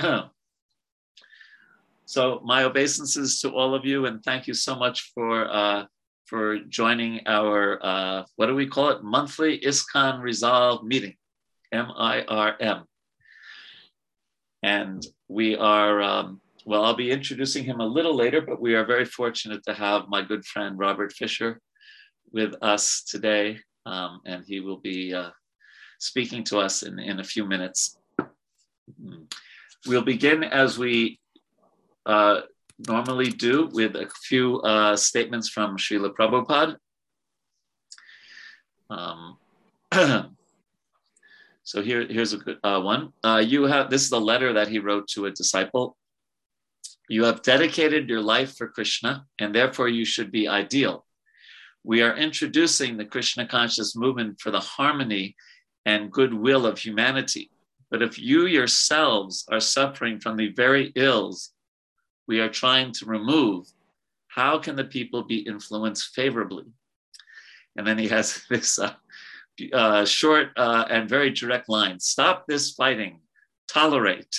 so 2.04 2.40
my 2.44 2.64
obeisances 2.64 3.40
to 3.40 3.50
all 3.50 3.74
of 3.74 3.84
you, 3.84 4.06
and 4.06 4.22
thank 4.22 4.46
you 4.46 4.54
so 4.54 4.74
much 4.76 5.12
for 5.14 5.48
uh, 5.50 5.84
for 6.26 6.58
joining 6.68 7.20
our 7.26 7.84
uh, 7.84 8.24
what 8.36 8.46
do 8.46 8.54
we 8.54 8.66
call 8.66 8.90
it? 8.90 9.02
Monthly 9.02 9.58
ISKCON 9.60 10.20
Resolve 10.20 10.84
meeting, 10.84 11.14
M 11.72 11.90
I 11.96 12.22
R 12.22 12.56
M. 12.60 12.84
And 14.62 15.04
we 15.28 15.56
are 15.56 16.02
um, 16.02 16.40
well. 16.64 16.84
I'll 16.84 16.94
be 16.94 17.10
introducing 17.10 17.64
him 17.64 17.80
a 17.80 17.86
little 17.86 18.14
later, 18.14 18.40
but 18.40 18.60
we 18.60 18.74
are 18.74 18.84
very 18.84 19.04
fortunate 19.04 19.62
to 19.66 19.74
have 19.74 20.08
my 20.08 20.22
good 20.22 20.44
friend 20.44 20.78
Robert 20.78 21.12
Fisher 21.12 21.60
with 22.32 22.54
us 22.62 23.02
today, 23.02 23.58
um, 23.86 24.20
and 24.26 24.44
he 24.46 24.60
will 24.60 24.78
be 24.78 25.12
uh, 25.14 25.30
speaking 25.98 26.44
to 26.44 26.58
us 26.58 26.82
in, 26.82 26.98
in 26.98 27.20
a 27.20 27.24
few 27.24 27.44
minutes. 27.44 27.96
We'll 29.86 30.02
begin 30.02 30.44
as 30.44 30.78
we 30.78 31.20
uh, 32.04 32.42
normally 32.88 33.30
do 33.30 33.68
with 33.72 33.96
a 33.96 34.10
few 34.22 34.60
uh, 34.60 34.96
statements 34.96 35.48
from 35.48 35.76
Srila 35.76 36.14
Prabhupada. 36.14 36.76
Um, 38.90 39.38
so 41.62 41.82
here, 41.82 42.06
here's 42.06 42.32
a 42.32 42.38
good 42.38 42.58
uh, 42.62 42.80
one. 42.80 43.12
Uh, 43.24 43.42
you 43.44 43.64
have 43.64 43.90
this 43.90 44.02
is 44.02 44.10
the 44.10 44.20
letter 44.20 44.52
that 44.52 44.68
he 44.68 44.78
wrote 44.78 45.08
to 45.08 45.26
a 45.26 45.30
disciple. 45.30 45.96
You 47.08 47.24
have 47.24 47.42
dedicated 47.42 48.08
your 48.08 48.20
life 48.20 48.56
for 48.56 48.68
Krishna, 48.68 49.26
and 49.38 49.54
therefore 49.54 49.88
you 49.88 50.04
should 50.04 50.30
be 50.30 50.46
ideal. 50.46 51.06
We 51.82 52.02
are 52.02 52.16
introducing 52.16 52.96
the 52.96 53.06
Krishna 53.06 53.46
conscious 53.46 53.96
movement 53.96 54.40
for 54.40 54.50
the 54.50 54.60
harmony 54.60 55.36
and 55.86 56.12
goodwill 56.12 56.66
of 56.66 56.78
humanity. 56.78 57.50
But 57.90 58.02
if 58.02 58.18
you 58.18 58.46
yourselves 58.46 59.44
are 59.50 59.60
suffering 59.60 60.20
from 60.20 60.36
the 60.36 60.52
very 60.52 60.92
ills 60.94 61.52
we 62.26 62.40
are 62.40 62.48
trying 62.48 62.92
to 62.92 63.06
remove, 63.06 63.66
how 64.28 64.58
can 64.58 64.76
the 64.76 64.84
people 64.84 65.24
be 65.24 65.38
influenced 65.38 66.14
favorably? 66.14 66.66
And 67.76 67.86
then 67.86 67.98
he 67.98 68.08
has 68.08 68.44
this 68.50 68.78
uh, 68.78 68.94
uh, 69.72 70.04
short 70.04 70.48
uh, 70.56 70.84
and 70.88 71.08
very 71.08 71.30
direct 71.30 71.68
line 71.68 71.98
stop 71.98 72.46
this 72.46 72.72
fighting, 72.72 73.20
tolerate. 73.68 74.36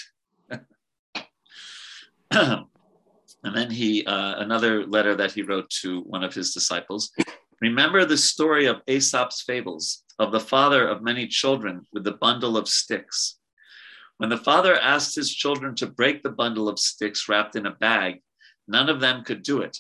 and 2.32 2.66
then 3.44 3.70
he, 3.70 4.06
uh, 4.06 4.36
another 4.40 4.86
letter 4.86 5.16
that 5.16 5.34
he 5.34 5.42
wrote 5.42 5.70
to 5.82 6.02
one 6.02 6.24
of 6.24 6.34
his 6.34 6.54
disciples 6.54 7.12
remember 7.62 8.04
the 8.06 8.18
story 8.18 8.66
of 8.66 8.82
Aesop's 8.88 9.42
fables, 9.42 10.04
of 10.20 10.32
the 10.32 10.40
father 10.40 10.88
of 10.88 11.04
many 11.04 11.28
children 11.28 11.86
with 11.94 12.04
the 12.04 12.14
bundle 12.14 12.58
of 12.58 12.68
sticks. 12.68 13.38
When 14.22 14.30
the 14.30 14.38
father 14.38 14.78
asked 14.78 15.16
his 15.16 15.34
children 15.34 15.74
to 15.78 15.88
break 15.88 16.22
the 16.22 16.30
bundle 16.30 16.70
of 16.70 16.78
sticks 16.78 17.28
wrapped 17.28 17.56
in 17.56 17.66
a 17.66 17.72
bag, 17.72 18.22
none 18.68 18.88
of 18.88 19.00
them 19.00 19.24
could 19.24 19.42
do 19.42 19.62
it. 19.62 19.80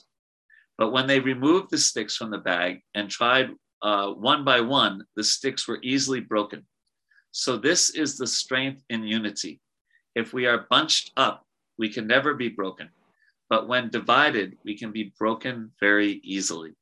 But 0.79 0.91
when 0.91 1.05
they 1.05 1.19
removed 1.19 1.69
the 1.69 1.77
sticks 1.77 2.17
from 2.17 2.31
the 2.31 2.39
bag 2.39 2.81
and 2.95 3.07
tried 3.07 3.51
uh, 3.83 4.07
one 4.13 4.43
by 4.43 4.61
one, 4.61 5.05
the 5.15 5.23
sticks 5.23 5.67
were 5.67 5.77
easily 5.83 6.21
broken. 6.21 6.65
So, 7.29 7.55
this 7.55 7.91
is 7.91 8.17
the 8.17 8.25
strength 8.25 8.81
in 8.89 9.03
unity. 9.03 9.61
If 10.15 10.33
we 10.33 10.47
are 10.47 10.65
bunched 10.71 11.11
up, 11.17 11.45
we 11.77 11.89
can 11.89 12.07
never 12.07 12.33
be 12.33 12.49
broken. 12.49 12.89
But 13.47 13.67
when 13.67 13.91
divided, 13.91 14.57
we 14.65 14.75
can 14.75 14.91
be 14.91 15.13
broken 15.19 15.71
very 15.79 16.19
easily. 16.23 16.73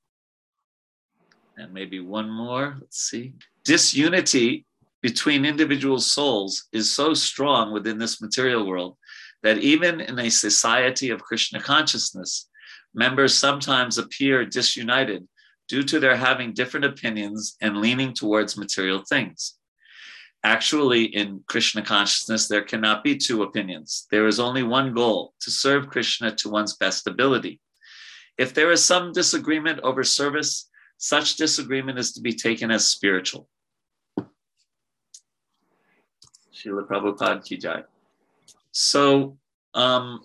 And 1.58 1.74
maybe 1.74 2.00
one 2.00 2.30
more. 2.30 2.78
Let's 2.80 3.02
see. 3.02 3.34
Disunity 3.66 4.66
between 5.02 5.46
individual 5.46 6.00
souls 6.00 6.68
is 6.72 6.92
so 6.92 7.14
strong 7.14 7.72
within 7.72 7.98
this 7.98 8.22
material 8.22 8.66
world 8.66 8.98
that 9.44 9.60
even 9.60 10.02
in 10.02 10.20
a 10.20 10.30
society 10.30 11.10
of 11.10 11.22
Krishna 11.22 11.62
consciousness, 11.62 12.50
members 12.94 13.34
sometimes 13.34 13.98
appear 13.98 14.46
disunited 14.46 15.28
due 15.68 15.84
to 15.84 16.00
their 16.00 16.16
having 16.16 16.54
different 16.54 16.86
opinions 16.86 17.56
and 17.62 17.78
leaning 17.78 18.14
towards 18.14 18.58
material 18.58 19.04
things. 19.08 19.56
Actually, 20.44 21.04
in 21.04 21.44
Krishna 21.48 21.82
consciousness, 21.82 22.48
there 22.48 22.64
cannot 22.64 23.04
be 23.04 23.16
two 23.16 23.44
opinions. 23.44 24.08
There 24.10 24.28
is 24.28 24.40
only 24.40 24.64
one 24.64 24.94
goal 24.94 25.34
to 25.42 25.52
serve 25.52 25.90
Krishna 25.90 26.34
to 26.36 26.50
one's 26.50 26.76
best 26.78 27.08
ability. 27.08 27.60
If 28.38 28.54
there 28.54 28.72
is 28.72 28.84
some 28.84 29.12
disagreement 29.12 29.82
over 29.82 30.04
service, 30.04 30.70
such 30.98 31.36
disagreement 31.36 32.00
is 32.00 32.14
to 32.14 32.22
be 32.22 32.34
taken 32.34 32.72
as 32.72 32.88
spiritual. 32.88 33.50
Srila 36.60 36.88
Prabhupada 36.88 37.44
Ki 37.44 37.58
Jai. 37.58 37.84
So 38.72 39.38
um, 39.74 40.22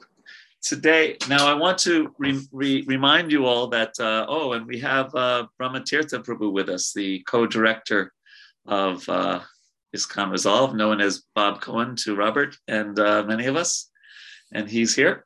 today, 0.62 1.16
now 1.28 1.46
I 1.46 1.54
want 1.54 1.78
to 1.78 2.14
re- 2.18 2.46
re- 2.52 2.84
remind 2.86 3.30
you 3.30 3.46
all 3.46 3.68
that, 3.68 3.98
uh, 4.00 4.26
oh, 4.28 4.52
and 4.52 4.66
we 4.66 4.78
have 4.80 5.14
uh, 5.14 5.46
Brahmatirtha 5.60 6.24
Prabhu 6.24 6.52
with 6.52 6.68
us, 6.68 6.92
the 6.92 7.20
co-director 7.20 8.12
of 8.66 9.08
uh, 9.08 9.40
ISKCON 9.94 10.30
Resolve, 10.30 10.74
known 10.74 11.00
as 11.00 11.24
Bob 11.34 11.60
Cohen 11.60 11.96
to 11.96 12.16
Robert 12.16 12.56
and 12.66 12.98
uh, 12.98 13.22
many 13.24 13.46
of 13.46 13.56
us. 13.56 13.90
And 14.52 14.68
he's 14.68 14.94
here. 14.94 15.24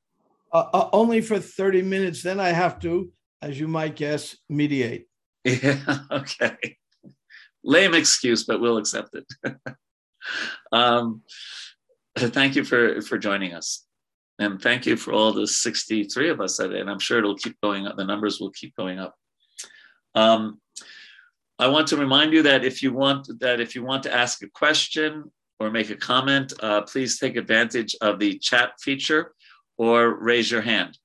Uh, 0.52 0.64
uh, 0.72 0.90
only 0.92 1.20
for 1.20 1.38
30 1.38 1.82
minutes. 1.82 2.22
Then 2.22 2.40
I 2.40 2.50
have 2.50 2.80
to, 2.80 3.10
as 3.42 3.58
you 3.58 3.68
might 3.68 3.96
guess, 3.96 4.36
mediate. 4.48 5.06
Yeah, 5.44 6.00
okay. 6.10 6.76
Lame 7.64 7.94
excuse, 7.94 8.44
but 8.44 8.60
we'll 8.60 8.76
accept 8.76 9.14
it. 9.14 9.24
um, 10.72 11.22
thank 12.16 12.56
you 12.56 12.64
for 12.64 13.00
for 13.02 13.18
joining 13.18 13.54
us, 13.54 13.86
and 14.38 14.60
thank 14.60 14.86
you 14.86 14.96
for 14.96 15.12
all 15.12 15.32
the 15.32 15.46
63 15.46 16.30
of 16.30 16.40
us. 16.40 16.58
And 16.58 16.90
I'm 16.90 16.98
sure 16.98 17.18
it'll 17.18 17.36
keep 17.36 17.60
going 17.60 17.86
up. 17.86 17.96
The 17.96 18.04
numbers 18.04 18.40
will 18.40 18.50
keep 18.50 18.74
going 18.76 18.98
up. 18.98 19.14
Um, 20.14 20.60
I 21.58 21.66
want 21.66 21.88
to 21.88 21.96
remind 21.96 22.32
you 22.32 22.42
that 22.42 22.64
if 22.64 22.82
you 22.82 22.92
want 22.92 23.28
that 23.40 23.60
if 23.60 23.74
you 23.74 23.82
want 23.82 24.02
to 24.04 24.14
ask 24.14 24.42
a 24.42 24.48
question 24.48 25.30
or 25.60 25.70
make 25.70 25.90
a 25.90 25.96
comment, 25.96 26.52
uh, 26.60 26.82
please 26.82 27.18
take 27.18 27.36
advantage 27.36 27.96
of 28.00 28.18
the 28.18 28.38
chat 28.38 28.72
feature 28.80 29.34
or 29.76 30.14
raise 30.14 30.50
your 30.50 30.60
hand. 30.62 30.98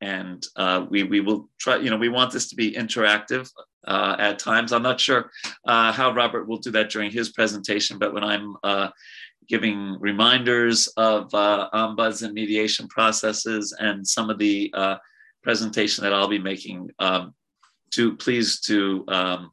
And 0.00 0.46
uh, 0.56 0.86
we, 0.88 1.02
we 1.02 1.20
will 1.20 1.50
try, 1.58 1.76
you 1.76 1.90
know, 1.90 1.96
we 1.96 2.08
want 2.08 2.32
this 2.32 2.48
to 2.50 2.56
be 2.56 2.72
interactive 2.72 3.50
uh, 3.88 4.16
at 4.18 4.38
times. 4.38 4.72
I'm 4.72 4.82
not 4.82 5.00
sure 5.00 5.30
uh, 5.66 5.92
how 5.92 6.12
Robert 6.12 6.46
will 6.46 6.58
do 6.58 6.70
that 6.72 6.90
during 6.90 7.10
his 7.10 7.30
presentation, 7.30 7.98
but 7.98 8.14
when 8.14 8.22
I'm 8.22 8.56
uh, 8.62 8.88
giving 9.48 9.96
reminders 9.98 10.86
of 10.96 11.34
uh, 11.34 11.68
ombuds 11.72 12.22
and 12.22 12.34
mediation 12.34 12.86
processes 12.88 13.74
and 13.78 14.06
some 14.06 14.30
of 14.30 14.38
the 14.38 14.72
uh, 14.76 14.96
presentation 15.42 16.04
that 16.04 16.12
I'll 16.12 16.28
be 16.28 16.38
making, 16.38 16.90
um, 16.98 17.34
to 17.92 18.16
please 18.16 18.60
to 18.60 19.04
um, 19.08 19.50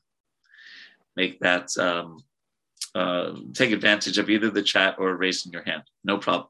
make 1.16 1.40
that 1.40 1.70
um, 1.78 2.18
uh, 2.94 3.32
take 3.54 3.72
advantage 3.72 4.18
of 4.18 4.30
either 4.30 4.50
the 4.50 4.62
chat 4.62 4.96
or 5.00 5.16
raising 5.16 5.54
your 5.54 5.64
hand. 5.64 5.84
No 6.04 6.18
problem. 6.18 6.50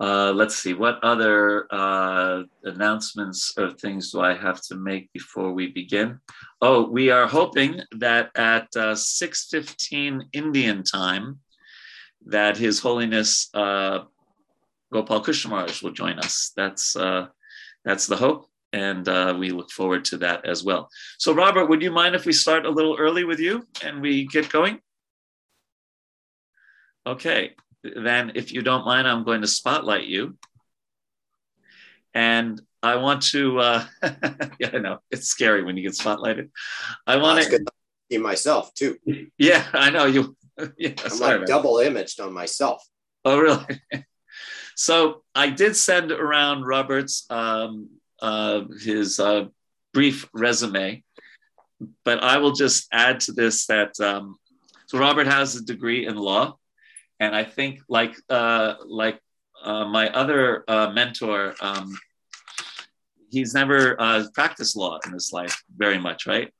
Uh, 0.00 0.32
let's 0.32 0.56
see, 0.56 0.72
what 0.72 0.98
other 1.04 1.66
uh, 1.70 2.42
announcements 2.64 3.52
or 3.58 3.70
things 3.70 4.12
do 4.12 4.20
I 4.22 4.34
have 4.34 4.62
to 4.62 4.76
make 4.76 5.12
before 5.12 5.52
we 5.52 5.66
begin? 5.66 6.18
Oh, 6.62 6.88
we 6.88 7.10
are 7.10 7.26
hoping 7.26 7.82
that 7.98 8.30
at 8.34 8.68
uh, 8.76 8.94
6.15 8.94 10.22
Indian 10.32 10.82
time, 10.82 11.40
that 12.24 12.56
His 12.56 12.80
Holiness 12.80 13.50
uh, 13.52 14.04
Gopal 14.90 15.20
Krishna 15.20 15.50
Maharaj 15.50 15.82
will 15.82 15.92
join 15.92 16.18
us. 16.18 16.52
That's, 16.56 16.96
uh, 16.96 17.26
that's 17.84 18.06
the 18.06 18.16
hope, 18.16 18.48
and 18.72 19.06
uh, 19.06 19.36
we 19.38 19.50
look 19.50 19.70
forward 19.70 20.06
to 20.06 20.16
that 20.18 20.46
as 20.46 20.64
well. 20.64 20.88
So 21.18 21.34
Robert, 21.34 21.66
would 21.66 21.82
you 21.82 21.90
mind 21.90 22.14
if 22.14 22.24
we 22.24 22.32
start 22.32 22.64
a 22.64 22.70
little 22.70 22.96
early 22.98 23.24
with 23.24 23.38
you 23.38 23.66
and 23.84 24.00
we 24.00 24.26
get 24.26 24.50
going? 24.50 24.80
Okay, 27.06 27.54
then 27.82 28.32
if 28.34 28.52
you 28.52 28.62
don't 28.62 28.84
mind, 28.84 29.08
I'm 29.08 29.24
going 29.24 29.40
to 29.40 29.46
spotlight 29.46 30.06
you. 30.06 30.36
And 32.14 32.60
I 32.82 32.96
want 32.96 33.22
to, 33.30 33.58
uh, 33.58 33.84
yeah, 34.58 34.70
I 34.72 34.78
know 34.78 34.98
it's 35.10 35.28
scary 35.28 35.62
when 35.62 35.76
you 35.76 35.82
get 35.82 35.92
spotlighted. 35.92 36.50
I 37.06 37.16
want 37.16 37.42
to 37.42 37.64
see 38.10 38.18
myself 38.18 38.74
too. 38.74 38.98
Yeah, 39.38 39.66
I 39.72 39.90
know 39.90 40.06
you. 40.06 40.36
yeah, 40.78 40.92
I'm 41.04 41.18
like 41.18 41.46
double 41.46 41.78
imaged 41.78 42.20
on 42.20 42.32
myself. 42.32 42.84
Oh, 43.24 43.38
really? 43.38 43.80
so 44.76 45.22
I 45.34 45.50
did 45.50 45.76
send 45.76 46.10
around 46.10 46.64
Robert's 46.64 47.26
um, 47.30 47.90
uh, 48.20 48.62
his 48.82 49.20
uh, 49.20 49.46
brief 49.92 50.28
resume, 50.32 51.02
but 52.04 52.22
I 52.22 52.38
will 52.38 52.52
just 52.52 52.88
add 52.92 53.20
to 53.20 53.32
this 53.32 53.66
that 53.66 53.98
um, 54.00 54.36
so 54.86 54.98
Robert 54.98 55.26
has 55.26 55.54
a 55.54 55.62
degree 55.62 56.06
in 56.06 56.16
law 56.16 56.56
and 57.20 57.36
I 57.36 57.44
think 57.44 57.80
like 57.88 58.16
uh, 58.28 58.74
like 58.86 59.20
uh, 59.62 59.84
my 59.84 60.08
other 60.10 60.64
uh, 60.66 60.90
mentor, 60.92 61.54
um, 61.60 61.96
he's 63.30 63.54
never 63.54 64.00
uh, 64.00 64.24
practiced 64.34 64.76
law 64.76 64.98
in 65.06 65.12
his 65.12 65.32
life 65.32 65.62
very 65.76 65.98
much, 65.98 66.26
right? 66.26 66.50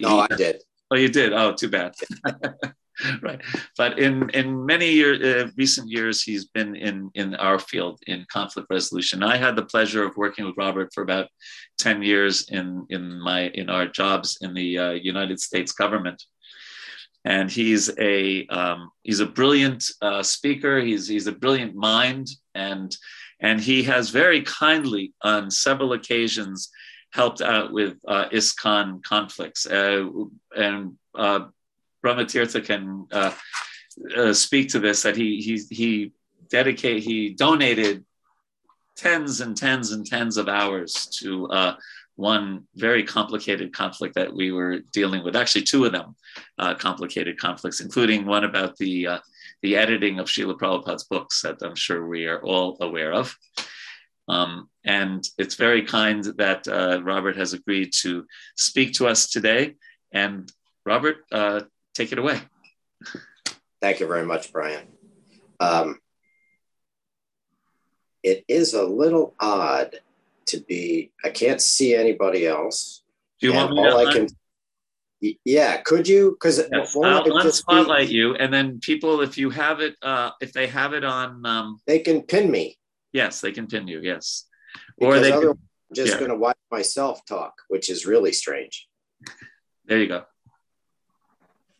No, 0.00 0.20
I 0.20 0.28
did. 0.28 0.62
Oh, 0.90 0.96
you 0.96 1.08
did. 1.08 1.32
Oh, 1.32 1.52
too 1.52 1.68
bad. 1.68 1.94
right. 3.22 3.40
But 3.76 3.98
in 3.98 4.30
in 4.30 4.64
many 4.64 4.90
year, 4.92 5.14
uh, 5.14 5.50
recent 5.56 5.90
years, 5.90 6.22
he's 6.22 6.46
been 6.46 6.76
in 6.76 7.10
in 7.14 7.34
our 7.36 7.58
field 7.58 7.98
in 8.06 8.26
conflict 8.32 8.68
resolution. 8.70 9.22
I 9.22 9.36
had 9.36 9.56
the 9.56 9.64
pleasure 9.64 10.04
of 10.04 10.16
working 10.16 10.44
with 10.46 10.54
Robert 10.56 10.90
for 10.94 11.02
about 11.02 11.28
ten 11.78 12.02
years 12.02 12.48
in 12.50 12.86
in 12.90 13.20
my 13.20 13.48
in 13.54 13.70
our 13.70 13.86
jobs 13.86 14.38
in 14.40 14.54
the 14.54 14.78
uh, 14.78 14.90
United 14.92 15.40
States 15.40 15.72
government. 15.72 16.22
And 17.24 17.50
he's 17.50 17.90
a 17.98 18.46
um, 18.46 18.90
he's 19.02 19.20
a 19.20 19.26
brilliant 19.26 19.84
uh, 20.00 20.22
speaker. 20.22 20.80
He's 20.80 21.06
he's 21.06 21.26
a 21.26 21.32
brilliant 21.32 21.74
mind, 21.74 22.28
and 22.54 22.96
and 23.40 23.60
he 23.60 23.82
has 23.84 24.10
very 24.10 24.42
kindly 24.42 25.12
on 25.22 25.50
several 25.50 25.92
occasions 25.92 26.70
helped 27.12 27.40
out 27.40 27.72
with 27.72 27.98
uh, 28.06 28.26
ISKCON 28.32 29.02
conflicts. 29.02 29.66
Uh, 29.66 30.06
and 30.56 30.96
uh, 31.14 31.46
Brahmatirtha 32.04 32.64
can 32.64 33.06
uh, 33.12 33.32
uh, 34.16 34.32
speak 34.32 34.68
to 34.70 34.78
this 34.78 35.02
that 35.02 35.16
he 35.16 35.40
he 35.40 35.60
he 35.74 36.12
dedicate 36.48 37.02
he 37.02 37.30
donated 37.30 38.04
tens 38.96 39.40
and 39.40 39.56
tens 39.56 39.92
and 39.92 40.06
tens 40.06 40.36
of 40.36 40.48
hours 40.48 41.06
to 41.20 41.46
uh, 41.48 41.74
one 42.20 42.64
very 42.76 43.02
complicated 43.02 43.72
conflict 43.72 44.14
that 44.14 44.32
we 44.32 44.52
were 44.52 44.80
dealing 44.92 45.24
with. 45.24 45.34
Actually, 45.34 45.62
two 45.62 45.86
of 45.86 45.92
them 45.92 46.14
uh, 46.58 46.74
complicated 46.74 47.38
conflicts, 47.38 47.80
including 47.80 48.26
one 48.26 48.44
about 48.44 48.76
the 48.76 49.06
uh, 49.06 49.18
the 49.62 49.76
editing 49.76 50.18
of 50.18 50.26
Srila 50.26 50.58
Prabhupada's 50.58 51.04
books 51.04 51.42
that 51.42 51.62
I'm 51.62 51.74
sure 51.74 52.06
we 52.06 52.26
are 52.26 52.42
all 52.42 52.76
aware 52.80 53.12
of. 53.12 53.36
Um, 54.28 54.68
and 54.84 55.26
it's 55.38 55.56
very 55.56 55.82
kind 55.82 56.24
that 56.38 56.66
uh, 56.68 57.00
Robert 57.02 57.36
has 57.36 57.52
agreed 57.52 57.92
to 58.02 58.26
speak 58.56 58.94
to 58.94 59.08
us 59.08 59.28
today. 59.28 59.74
And 60.12 60.50
Robert, 60.86 61.18
uh, 61.32 61.62
take 61.94 62.12
it 62.12 62.18
away. 62.18 62.40
Thank 63.82 64.00
you 64.00 64.06
very 64.06 64.24
much, 64.24 64.52
Brian. 64.52 64.86
Um, 65.58 65.98
it 68.22 68.44
is 68.48 68.74
a 68.74 68.84
little 68.84 69.34
odd 69.40 69.96
to 70.50 70.60
be, 70.60 71.12
I 71.24 71.30
can't 71.30 71.60
see 71.60 71.94
anybody 71.94 72.46
else. 72.46 73.02
Do 73.40 73.48
you 73.48 73.54
want 73.54 73.72
me 73.72 73.82
to? 73.82 73.96
I 73.96 74.12
can, 74.12 74.28
yeah, 75.44 75.80
could 75.82 76.06
you? 76.06 76.32
Because 76.32 76.58
yes, 76.58 76.96
I'll 76.96 77.24
unspotlight 77.24 78.08
be, 78.08 78.14
you, 78.14 78.34
and 78.34 78.52
then 78.52 78.80
people, 78.80 79.20
if 79.20 79.36
you 79.36 79.50
have 79.50 79.80
it, 79.80 79.96
uh, 80.02 80.30
if 80.40 80.52
they 80.52 80.66
have 80.66 80.92
it 80.92 81.04
on, 81.04 81.44
um, 81.46 81.80
they 81.86 81.98
can 81.98 82.22
pin 82.22 82.50
me. 82.50 82.78
Yes, 83.12 83.40
they 83.40 83.52
can 83.52 83.66
pin 83.66 83.88
you. 83.88 84.00
Yes, 84.00 84.46
because 84.98 85.18
or 85.18 85.20
they 85.20 85.30
can, 85.30 85.48
I'm 85.48 85.58
just 85.94 86.12
yeah. 86.12 86.18
going 86.18 86.30
to 86.30 86.36
watch 86.36 86.58
myself 86.70 87.24
talk, 87.26 87.54
which 87.68 87.90
is 87.90 88.06
really 88.06 88.32
strange. 88.32 88.88
There 89.86 89.98
you 89.98 90.06
go. 90.06 90.24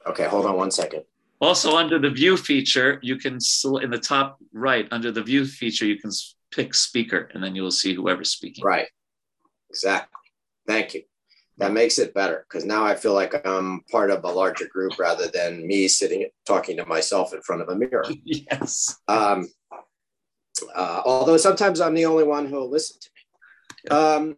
Okay, 0.06 0.26
hold 0.26 0.46
on 0.46 0.56
one 0.56 0.70
second. 0.70 1.05
Also, 1.40 1.76
under 1.76 1.99
the 1.99 2.11
view 2.11 2.37
feature, 2.37 2.99
you 3.02 3.17
can 3.17 3.38
in 3.82 3.90
the 3.90 3.99
top 3.99 4.38
right 4.52 4.87
under 4.90 5.11
the 5.11 5.22
view 5.22 5.46
feature, 5.46 5.87
you 5.87 5.99
can 5.99 6.11
pick 6.50 6.75
speaker, 6.75 7.31
and 7.32 7.43
then 7.43 7.55
you 7.55 7.62
will 7.62 7.70
see 7.70 7.94
whoever's 7.94 8.31
speaking. 8.31 8.64
Right. 8.64 8.88
Exactly. 9.70 10.19
Thank 10.67 10.94
you. 10.94 11.02
That 11.58 11.73
makes 11.73 11.99
it 11.99 12.14
better 12.14 12.47
because 12.49 12.64
now 12.64 12.87
I 12.87 12.94
feel 12.94 13.12
like 13.12 13.47
I'm 13.47 13.82
part 13.91 14.11
of 14.11 14.25
a 14.25 14.31
larger 14.31 14.67
group 14.67 14.99
rather 14.99 15.29
than 15.29 15.67
me 15.67 15.88
sitting 15.88 16.26
talking 16.47 16.79
to 16.79 16.87
myself 16.87 17.35
in 17.35 17.43
front 17.43 17.61
of 17.61 17.69
a 17.69 17.76
mirror. 17.76 18.06
yes. 18.25 18.97
Um, 19.08 19.47
uh, 20.75 21.02
although 21.05 21.37
sometimes 21.37 21.81
I'm 21.81 21.94
the 21.94 22.06
only 22.06 22.25
one 22.25 22.47
who'll 22.47 22.70
listen 22.70 22.99
to 23.00 23.11
me. 23.14 23.96
Um, 23.96 24.37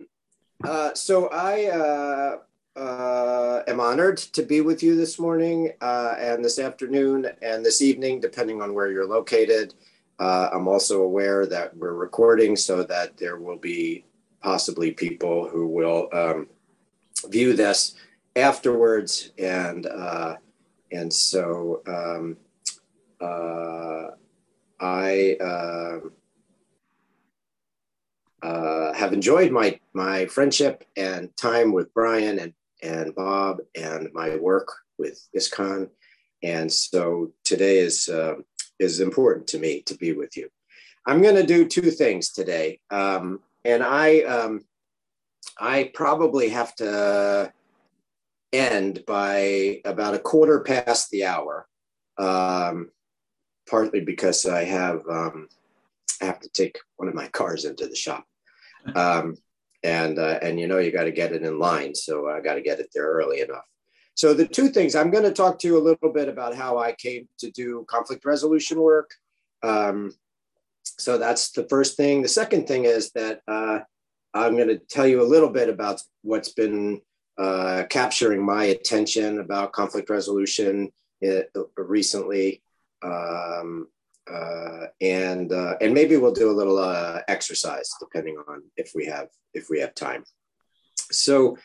uh, 0.65 0.95
so 0.95 1.29
I 1.29 1.67
uh, 1.67 2.37
uh, 2.79 3.63
am 3.67 3.81
honored 3.81 4.19
to 4.19 4.43
be 4.43 4.61
with 4.61 4.83
you 4.83 4.97
this 4.97 5.19
morning 5.19 5.73
uh, 5.81 6.15
and 6.19 6.45
this 6.45 6.59
afternoon 6.59 7.29
and 7.41 7.65
this 7.65 7.83
evening, 7.83 8.21
depending 8.21 8.63
on 8.63 8.75
where 8.75 8.91
you're 8.91 9.07
located. 9.07 9.75
Uh, 10.19 10.51
I'm 10.53 10.69
also 10.69 11.03
aware 11.03 11.47
that 11.47 11.77
we're 11.77 11.95
recording 11.95 12.57
so 12.57 12.83
that 12.85 13.17
there 13.17 13.39
will 13.39 13.59
be 13.59 14.05
possibly 14.41 14.93
people 14.93 15.49
who 15.49 15.67
will 15.67 16.09
um, 16.13 16.49
view 17.29 17.55
this 17.55 17.95
afterwards. 18.37 19.33
And, 19.39 19.87
uh, 19.87 20.37
and 20.91 21.13
so 21.13 21.83
um, 21.87 22.37
uh, 23.21 24.15
I 24.81 25.37
um, 25.41 26.13
uh, 28.43 28.93
have 28.95 29.13
enjoyed 29.13 29.53
my, 29.53 29.79
my 29.93 30.27
friendship 30.27 30.85
and 30.97 31.35
time 31.37 31.73
with 31.73 31.93
Brian 31.95 32.39
and 32.39 32.53
and 32.83 33.15
Bob 33.15 33.59
and 33.77 34.09
my 34.13 34.37
work 34.37 34.69
with 34.99 35.29
ISKCON. 35.37 35.89
And 36.43 36.71
so 36.71 37.33
today 37.45 37.79
is, 37.79 38.09
uh, 38.09 38.35
is 38.79 39.01
important 39.01 39.47
to 39.49 39.59
me 39.59 39.83
to 39.83 39.95
be 39.97 40.13
with 40.13 40.37
you. 40.37 40.49
I'm 41.07 41.23
going 41.23 41.35
to 41.35 41.47
do 41.47 41.67
two 41.67 41.91
things 41.91 42.31
today. 42.31 42.81
Um, 42.91 43.41
and 43.65 43.83
I, 43.83 44.21
um, 44.21 44.65
I 45.59 45.91
probably 45.95 46.49
have 46.51 46.75
to 46.77 47.53
end 48.53 49.05
by 49.07 49.81
about 49.85 50.15
a 50.15 50.19
quarter 50.19 50.61
past 50.61 51.11
the 51.11 51.25
hour, 51.25 51.67
um, 52.19 52.91
partly 53.69 54.01
because 54.01 54.47
I 54.47 54.65
have, 54.65 55.03
um, 55.09 55.49
I 56.21 56.27
have 56.27 56.41
to 56.41 56.49
take 56.51 56.79
one 56.97 57.09
of 57.09 57.15
my 57.15 57.29
cars 57.29 57.65
into 57.65 57.87
the 57.87 57.97
shop. 57.97 58.25
Um, 58.97 59.37
and 59.83 60.19
uh, 60.19 60.39
and 60.43 60.61
you 60.61 60.67
know 60.67 60.79
you 60.79 60.93
got 60.93 61.05
to 61.05 61.13
get 61.13 61.33
it 61.33 61.43
in 61.43 61.59
line 61.59 61.95
so 61.95 62.29
i 62.29 62.41
got 62.41 62.55
to 62.55 62.63
get 62.63 62.81
it 62.81 62.89
there 62.95 63.11
early 63.11 63.41
enough 63.41 63.65
so 64.15 64.35
the 64.35 64.47
two 64.47 64.69
things 64.69 64.95
i'm 64.95 65.11
going 65.11 65.25
to 65.25 65.33
talk 65.33 65.59
to 65.59 65.67
you 65.67 65.77
a 65.79 65.87
little 65.89 66.13
bit 66.13 66.29
about 66.29 66.55
how 66.55 66.79
i 66.79 66.93
came 66.93 67.29
to 67.39 67.51
do 67.51 67.85
conflict 67.89 68.25
resolution 68.25 68.81
work. 68.81 69.11
Um, 69.63 70.13
so 70.85 71.17
that's 71.17 71.53
the 71.53 71.65
first 71.69 71.97
thing. 71.97 72.23
The 72.23 72.29
second 72.29 72.67
thing 72.67 72.85
is 72.85 73.13
that 73.13 73.41
uh, 73.47 73.81
i'm 74.35 74.57
going 74.57 74.69
to 74.69 74.79
tell 74.79 75.07
you 75.07 75.23
a 75.23 75.33
little 75.35 75.51
bit 75.51 75.69
about 75.69 76.01
what's 76.23 76.53
been 76.53 77.01
uh, 77.39 77.85
capturing 77.89 78.45
my 78.45 78.65
attention 78.65 79.41
about 79.41 79.73
conflict 79.73 80.11
resolution 80.11 80.93
uh, 81.27 81.43
recently. 81.77 82.63
Um, 83.03 83.89
uh, 84.31 84.87
and 85.01 85.53
uh, 85.53 85.75
and 85.81 85.93
maybe 85.93 86.17
we'll 86.17 86.33
do 86.33 86.51
a 86.51 86.53
little 86.53 86.79
uh, 86.79 87.21
exercise 87.27 87.91
depending 87.99 88.37
on 88.49 88.63
if 88.77 88.93
we 88.95 89.05
have 89.07 89.29
if 89.53 89.69
we 89.69 89.81
have 89.81 89.95
time. 89.95 90.25
So, 91.11 91.59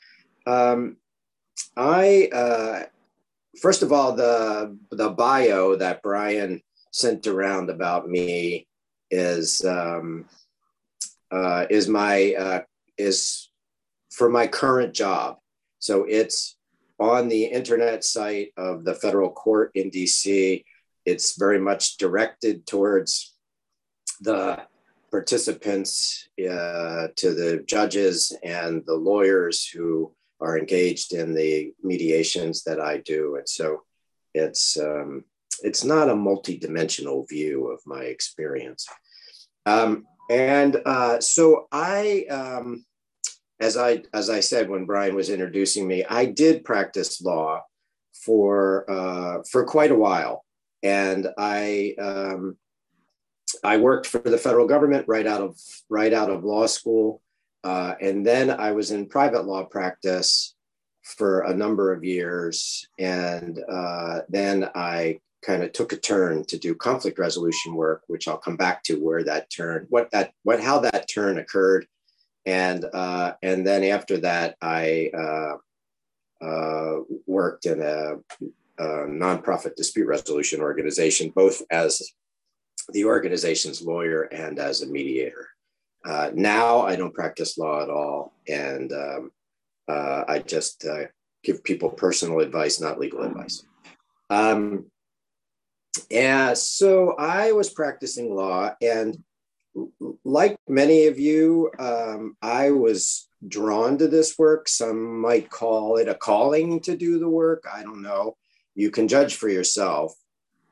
um, 0.48 0.98
I 1.76 2.30
uh, 2.34 2.84
first 3.62 3.84
of 3.84 3.92
all 3.92 4.14
the 4.14 4.78
the 4.92 5.10
bio 5.10 5.76
that 5.76 6.02
Brian 6.02 6.62
sent 6.92 7.28
around 7.28 7.70
about 7.70 8.08
me 8.10 8.68
is 9.12 9.64
um, 9.66 10.26
uh, 11.32 11.66
is 11.70 11.88
my 11.88 12.34
uh, 12.34 12.62
is 12.98 13.50
for 14.12 14.30
my 14.30 14.48
current 14.48 14.94
job. 14.94 15.38
So 15.80 16.06
it's 16.06 16.58
on 17.00 17.28
the 17.28 17.46
internet 17.46 18.04
site 18.04 18.50
of 18.58 18.84
the 18.84 18.96
federal 18.96 19.30
court 19.30 19.72
in 19.76 19.92
DC 19.92 20.64
it's 21.08 21.38
very 21.38 21.58
much 21.58 21.96
directed 21.96 22.68
towards 22.68 23.34
the 24.20 24.62
participants, 25.10 26.28
uh, 26.38 27.08
to 27.16 27.34
the 27.34 27.64
judges 27.66 28.38
and 28.44 28.84
the 28.86 28.94
lawyers 28.94 29.66
who 29.66 30.12
are 30.40 30.58
engaged 30.58 31.14
in 31.14 31.34
the 31.34 31.74
mediations 31.84 32.64
that 32.64 32.80
I 32.80 32.98
do. 32.98 33.36
And 33.38 33.48
so 33.48 33.84
it's, 34.34 34.78
um, 34.80 35.24
it's 35.64 35.84
not 35.84 36.10
a 36.10 36.16
multi-dimensional 36.16 37.26
view 37.26 37.68
of 37.68 37.80
my 37.86 38.04
experience. 38.04 38.88
Um, 39.66 40.06
and 40.30 40.82
uh, 40.86 41.20
so 41.20 41.68
I, 41.72 42.26
um, 42.30 42.86
as 43.60 43.78
I 43.78 44.04
as 44.14 44.30
I 44.30 44.40
said 44.40 44.70
when 44.70 44.86
Brian 44.86 45.16
was 45.16 45.30
introducing 45.30 45.88
me, 45.88 46.06
I 46.06 46.26
did 46.26 46.64
practice 46.66 47.22
law 47.22 47.64
for 48.14 48.90
uh, 48.90 49.44
for 49.50 49.66
quite 49.66 49.92
a 49.92 49.96
while, 49.96 50.46
and 50.84 51.28
I 51.38 51.96
um, 52.00 52.58
I 53.64 53.78
worked 53.78 54.06
for 54.06 54.20
the 54.20 54.38
federal 54.38 54.68
government 54.68 55.06
right 55.08 55.26
out 55.26 55.42
of 55.42 55.58
right 55.90 56.14
out 56.14 56.30
of 56.30 56.44
law 56.44 56.68
school, 56.68 57.22
uh, 57.64 57.96
and 58.02 58.26
then 58.26 58.50
I 58.50 58.72
was 58.72 58.92
in 58.92 59.08
private 59.08 59.46
law 59.46 59.64
practice 59.64 60.56
for 61.04 61.42
a 61.42 61.54
number 61.54 61.94
of 61.94 62.04
years, 62.04 62.88
and 63.00 63.60
uh, 63.70 64.22
then 64.30 64.70
I 64.76 65.20
kind 65.46 65.64
of 65.64 65.72
took 65.72 65.94
a 65.94 65.98
turn 65.98 66.44
to 66.46 66.58
do 66.58 66.76
conflict 66.76 67.20
resolution 67.20 67.76
work, 67.76 68.04
which 68.08 68.28
I'll 68.28 68.38
come 68.38 68.58
back 68.58 68.84
to 68.84 68.96
where 68.96 69.24
that 69.24 69.50
turn, 69.50 69.88
what 69.90 70.12
that, 70.12 70.32
what 70.44 70.62
how 70.62 70.80
that 70.80 71.08
turn 71.08 71.38
occurred, 71.38 71.88
and 72.46 72.86
uh, 72.94 73.34
and 73.42 73.66
then 73.66 73.84
after 73.84 74.18
that 74.20 74.56
I 74.62 75.12
uh, 75.18 76.46
uh, 76.46 77.00
worked 77.26 77.66
in 77.66 77.82
a 77.82 78.16
uh, 78.80 79.06
nonprofit 79.08 79.76
dispute 79.76 80.08
resolution 80.08 80.62
organization, 80.62 81.32
both 81.36 81.62
as 81.72 82.02
the 82.94 83.06
organization's 83.06 83.82
lawyer 83.82 84.24
and 84.24 84.60
as 84.60 84.82
a 84.82 84.88
mediator. 84.88 85.50
Uh, 86.08 86.32
now 86.34 86.84
I 86.84 86.96
don't 86.96 87.14
practice 87.14 87.58
law 87.58 87.84
at 87.84 87.90
all, 87.90 88.34
and 88.48 88.94
um, 88.94 89.32
uh, 89.90 90.24
I 90.26 90.40
just 90.40 90.86
uh, 90.86 91.08
give 91.44 91.66
people 91.66 91.90
personal 91.90 92.40
advice, 92.40 92.80
not 92.80 92.98
legal 92.98 93.24
advice. 93.24 93.66
Um, 94.30 94.86
so 96.54 97.16
I 97.20 97.52
was 97.52 97.70
practicing 97.70 98.34
law, 98.34 98.74
and 98.82 99.22
like 100.24 100.58
many 100.70 101.08
of 101.08 101.20
you, 101.20 101.72
um, 101.78 102.38
I 102.42 102.72
was 102.72 103.28
drawn 103.46 103.98
to 103.98 104.08
this 104.08 104.38
work. 104.38 104.70
Some 104.70 105.20
might 105.20 105.50
call 105.50 105.98
it 105.98 106.08
a 106.08 106.16
calling 106.16 106.80
to 106.82 106.96
do 106.96 107.20
the 107.20 107.30
work. 107.30 107.66
I 107.72 107.84
don't 107.84 108.02
know. 108.02 108.38
You 108.76 108.92
can 108.92 109.10
judge 109.10 109.36
for 109.36 109.50
yourself. 109.50 110.14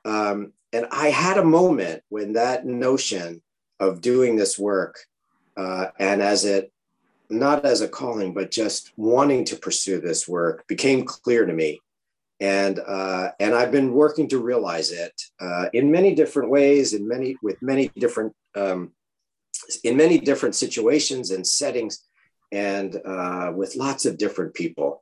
Um, 0.05 0.53
and 0.71 0.87
I 0.91 1.09
had 1.09 1.37
a 1.37 1.43
moment 1.43 2.03
when 2.09 2.33
that 2.33 2.65
notion 2.65 3.41
of 3.79 4.01
doing 4.01 4.35
this 4.35 4.57
work, 4.57 4.97
uh, 5.57 5.87
and 5.99 6.21
as 6.21 6.45
it 6.45 6.71
not 7.29 7.65
as 7.65 7.81
a 7.81 7.87
calling, 7.87 8.33
but 8.33 8.51
just 8.51 8.91
wanting 8.97 9.45
to 9.45 9.55
pursue 9.55 9.99
this 9.99 10.27
work 10.27 10.67
became 10.67 11.05
clear 11.05 11.45
to 11.45 11.53
me. 11.53 11.79
And 12.39 12.79
uh, 12.79 13.29
and 13.39 13.55
I've 13.55 13.71
been 13.71 13.93
working 13.93 14.27
to 14.29 14.39
realize 14.39 14.91
it 14.91 15.13
uh, 15.39 15.67
in 15.71 15.89
many 15.89 16.13
different 16.13 16.49
ways, 16.49 16.93
in 16.93 17.07
many 17.07 17.37
with 17.41 17.61
many 17.61 17.89
different 17.97 18.33
um, 18.55 18.91
in 19.83 19.95
many 19.95 20.17
different 20.19 20.55
situations 20.55 21.31
and 21.31 21.47
settings, 21.47 22.03
and 22.51 22.99
uh, 23.05 23.53
with 23.55 23.77
lots 23.77 24.05
of 24.05 24.17
different 24.17 24.53
people, 24.53 25.01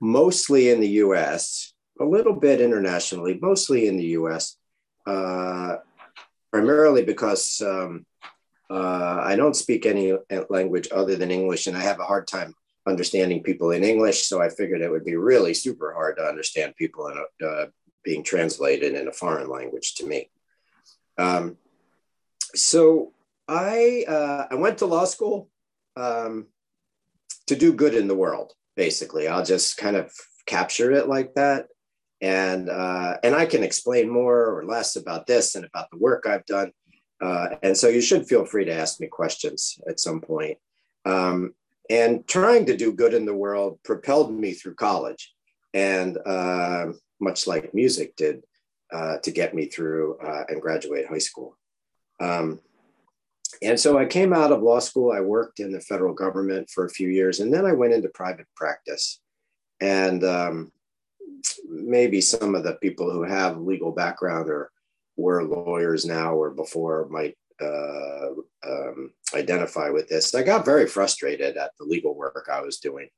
mostly 0.00 0.70
in 0.70 0.80
the 0.80 0.88
U.S., 0.88 1.72
a 2.00 2.04
little 2.04 2.34
bit 2.34 2.60
internationally, 2.60 3.38
mostly 3.40 3.86
in 3.86 3.96
the 3.96 4.06
U.S. 4.18 4.56
Uh, 5.06 5.76
primarily 6.50 7.04
because 7.04 7.62
um, 7.64 8.04
uh, 8.72 9.22
I 9.22 9.36
don't 9.36 9.54
speak 9.54 9.84
any 9.84 10.14
language 10.48 10.88
other 10.90 11.14
than 11.16 11.30
English, 11.30 11.66
and 11.66 11.76
I 11.76 11.82
have 11.82 12.00
a 12.00 12.04
hard 12.04 12.26
time 12.26 12.54
understanding 12.86 13.42
people 13.42 13.70
in 13.70 13.84
English. 13.84 14.26
So 14.26 14.40
I 14.40 14.48
figured 14.48 14.80
it 14.80 14.90
would 14.90 15.04
be 15.04 15.16
really 15.16 15.52
super 15.52 15.92
hard 15.92 16.16
to 16.16 16.24
understand 16.24 16.74
people 16.76 17.08
in 17.08 17.46
uh, 17.46 17.66
being 18.02 18.24
translated 18.24 18.94
in 18.94 19.08
a 19.08 19.12
foreign 19.12 19.50
language 19.50 19.96
to 19.96 20.06
me. 20.06 20.30
Um, 21.18 21.58
so 22.54 23.12
I 23.46 24.04
uh, 24.08 24.46
I 24.50 24.54
went 24.54 24.78
to 24.78 24.86
law 24.86 25.04
school 25.04 25.50
um, 25.96 26.46
to 27.48 27.54
do 27.54 27.74
good 27.74 27.94
in 27.94 28.08
the 28.08 28.14
world. 28.14 28.54
Basically, 28.74 29.28
I'll 29.28 29.44
just 29.44 29.76
kind 29.76 29.96
of 29.96 30.10
capture 30.46 30.90
it 30.92 31.08
like 31.08 31.34
that, 31.34 31.66
and 32.22 32.70
uh, 32.70 33.18
and 33.22 33.34
I 33.34 33.44
can 33.44 33.62
explain 33.62 34.08
more 34.08 34.58
or 34.58 34.64
less 34.64 34.96
about 34.96 35.26
this 35.26 35.56
and 35.56 35.66
about 35.66 35.90
the 35.90 35.98
work 35.98 36.26
I've 36.26 36.46
done. 36.46 36.72
Uh, 37.22 37.56
and 37.62 37.76
so 37.76 37.88
you 37.88 38.00
should 38.00 38.26
feel 38.26 38.44
free 38.44 38.64
to 38.64 38.74
ask 38.74 39.00
me 39.00 39.06
questions 39.06 39.78
at 39.88 40.00
some 40.00 40.20
point. 40.20 40.58
Um, 41.04 41.54
and 41.88 42.26
trying 42.26 42.66
to 42.66 42.76
do 42.76 42.92
good 42.92 43.14
in 43.14 43.26
the 43.26 43.34
world 43.34 43.78
propelled 43.84 44.32
me 44.32 44.52
through 44.52 44.74
college, 44.74 45.32
and 45.72 46.18
uh, 46.26 46.86
much 47.20 47.46
like 47.46 47.74
music 47.74 48.16
did 48.16 48.42
uh, 48.92 49.18
to 49.18 49.30
get 49.30 49.54
me 49.54 49.66
through 49.66 50.18
uh, 50.18 50.44
and 50.48 50.60
graduate 50.60 51.06
high 51.06 51.18
school. 51.18 51.56
Um, 52.20 52.60
and 53.62 53.78
so 53.78 53.98
I 53.98 54.06
came 54.06 54.32
out 54.32 54.50
of 54.50 54.62
law 54.62 54.80
school. 54.80 55.12
I 55.12 55.20
worked 55.20 55.60
in 55.60 55.72
the 55.72 55.80
federal 55.80 56.14
government 56.14 56.70
for 56.70 56.84
a 56.84 56.90
few 56.90 57.08
years, 57.08 57.40
and 57.40 57.52
then 57.52 57.66
I 57.66 57.72
went 57.72 57.92
into 57.92 58.08
private 58.08 58.46
practice. 58.56 59.20
And 59.80 60.24
um, 60.24 60.72
maybe 61.68 62.20
some 62.20 62.54
of 62.54 62.64
the 62.64 62.74
people 62.74 63.10
who 63.10 63.22
have 63.22 63.58
legal 63.58 63.92
background 63.92 64.48
or 64.48 64.70
were 65.16 65.44
lawyers 65.44 66.04
now 66.04 66.34
or 66.34 66.50
before 66.50 67.08
might 67.08 67.36
uh, 67.60 68.28
um, 68.66 69.12
identify 69.34 69.90
with 69.90 70.08
this. 70.08 70.34
I 70.34 70.42
got 70.42 70.64
very 70.64 70.86
frustrated 70.86 71.56
at 71.56 71.70
the 71.78 71.84
legal 71.84 72.14
work 72.14 72.48
I 72.52 72.60
was 72.60 72.78
doing. 72.78 73.08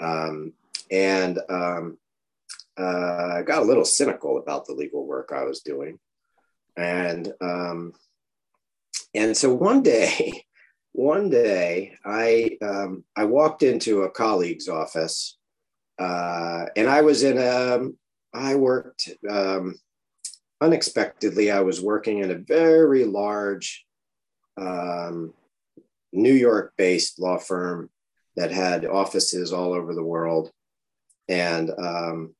Um, 0.00 0.52
and 0.90 1.38
um, 1.48 1.98
uh, 2.78 3.36
I 3.36 3.42
got 3.42 3.62
a 3.62 3.66
little 3.66 3.84
cynical 3.84 4.38
about 4.38 4.66
the 4.66 4.74
legal 4.74 5.06
work 5.06 5.32
I 5.32 5.44
was 5.44 5.60
doing. 5.60 5.98
And, 6.76 7.32
um, 7.40 7.92
and 9.14 9.36
so 9.36 9.54
one 9.54 9.82
day, 9.82 10.44
one 10.92 11.30
day 11.30 11.94
I, 12.04 12.56
um, 12.62 13.04
I 13.16 13.24
walked 13.24 13.62
into 13.62 14.02
a 14.02 14.10
colleague's 14.10 14.68
office 14.68 15.36
uh, 15.98 16.66
and 16.76 16.88
I 16.88 17.02
was 17.02 17.22
in 17.22 17.38
a, 17.38 17.88
I 18.34 18.54
worked 18.54 19.10
um, 19.30 19.76
unexpectedly, 20.60 21.50
I 21.50 21.60
was 21.60 21.80
working 21.80 22.18
in 22.18 22.30
a 22.30 22.38
very 22.38 23.04
large 23.04 23.84
um, 24.56 25.34
New 26.12 26.32
York 26.32 26.72
based 26.76 27.18
law 27.18 27.38
firm 27.38 27.90
that 28.36 28.50
had 28.50 28.84
offices 28.84 29.52
all 29.52 29.72
over 29.72 29.94
the 29.94 30.04
world. 30.04 30.50
And, 31.28 31.70
um, 31.78 32.34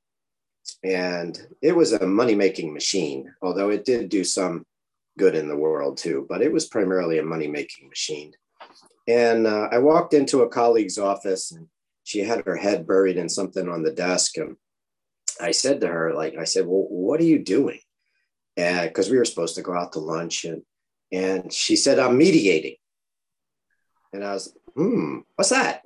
and 0.85 1.39
it 1.63 1.75
was 1.75 1.93
a 1.93 2.07
money 2.07 2.35
making 2.35 2.73
machine, 2.73 3.33
although 3.43 3.71
it 3.71 3.85
did 3.85 4.09
do 4.09 4.25
some 4.25 4.65
good 5.19 5.35
in 5.35 5.49
the 5.49 5.57
world 5.57 5.97
too, 5.97 6.27
but 6.29 6.43
it 6.43 6.53
was 6.53 6.67
primarily 6.67 7.19
a 7.19 7.25
money 7.25 7.49
making 7.49 7.89
machine. 7.89 8.33
And 9.09 9.47
uh, 9.47 9.69
I 9.71 9.79
walked 9.79 10.15
into 10.15 10.43
a 10.43 10.49
colleague's 10.49 10.99
office 10.99 11.53
and 11.53 11.69
she 12.05 12.21
had 12.21 12.45
her 12.45 12.57
head 12.57 12.87
buried 12.87 13.17
in 13.17 13.29
something 13.29 13.69
on 13.69 13.83
the 13.83 13.93
desk. 13.93 14.37
And 14.37 14.57
I 15.41 15.53
said 15.53 15.81
to 15.81 15.89
her, 15.89 16.15
like, 16.15 16.37
I 16.37 16.45
said, 16.45 16.67
well, 16.67 16.87
what 16.89 17.21
are 17.21 17.25
you 17.25 17.39
doing? 17.39 17.81
And 18.57 18.89
because 18.89 19.11
we 19.11 19.19
were 19.19 19.25
supposed 19.25 19.55
to 19.57 19.63
go 19.63 19.75
out 19.75 19.93
to 19.93 19.99
lunch 19.99 20.45
and 20.45 20.63
and 21.13 21.53
she 21.53 21.77
said 21.77 21.99
i'm 21.99 22.19
mediating. 22.19 22.77
And 24.13 24.25
i 24.25 24.33
was 24.33 24.55
hmm 24.75 25.19
what's 25.37 25.51
that? 25.51 25.83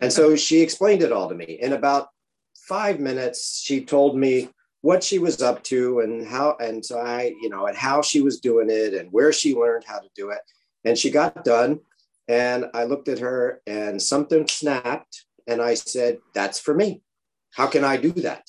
And 0.00 0.12
so 0.12 0.36
she 0.46 0.60
explained 0.60 1.02
it 1.02 1.12
all 1.12 1.28
to 1.28 1.34
me. 1.34 1.58
In 1.60 1.72
about 1.72 2.08
five 2.68 2.98
minutes 3.00 3.60
she 3.62 3.84
told 3.84 4.16
me 4.16 4.48
what 4.80 5.02
she 5.02 5.18
was 5.18 5.42
up 5.42 5.62
to 5.64 6.00
and 6.00 6.26
how 6.26 6.56
and 6.60 6.84
so 6.84 6.98
i 6.98 7.34
you 7.40 7.48
know 7.48 7.66
and 7.66 7.76
how 7.76 8.02
she 8.02 8.20
was 8.20 8.40
doing 8.40 8.68
it 8.70 8.94
and 8.94 9.12
where 9.12 9.32
she 9.32 9.54
learned 9.54 9.84
how 9.84 9.98
to 9.98 10.08
do 10.14 10.30
it. 10.30 10.40
And 10.84 10.96
she 10.96 11.10
got 11.10 11.44
done 11.44 11.80
and 12.28 12.66
i 12.74 12.84
looked 12.84 13.08
at 13.08 13.20
her 13.20 13.62
and 13.66 14.00
something 14.00 14.48
snapped 14.48 15.24
and 15.46 15.60
i 15.60 15.74
said 15.74 16.18
that's 16.34 16.58
for 16.58 16.74
me. 16.74 17.02
How 17.52 17.66
can 17.66 17.84
i 17.84 17.96
do 17.96 18.10
that? 18.12 18.48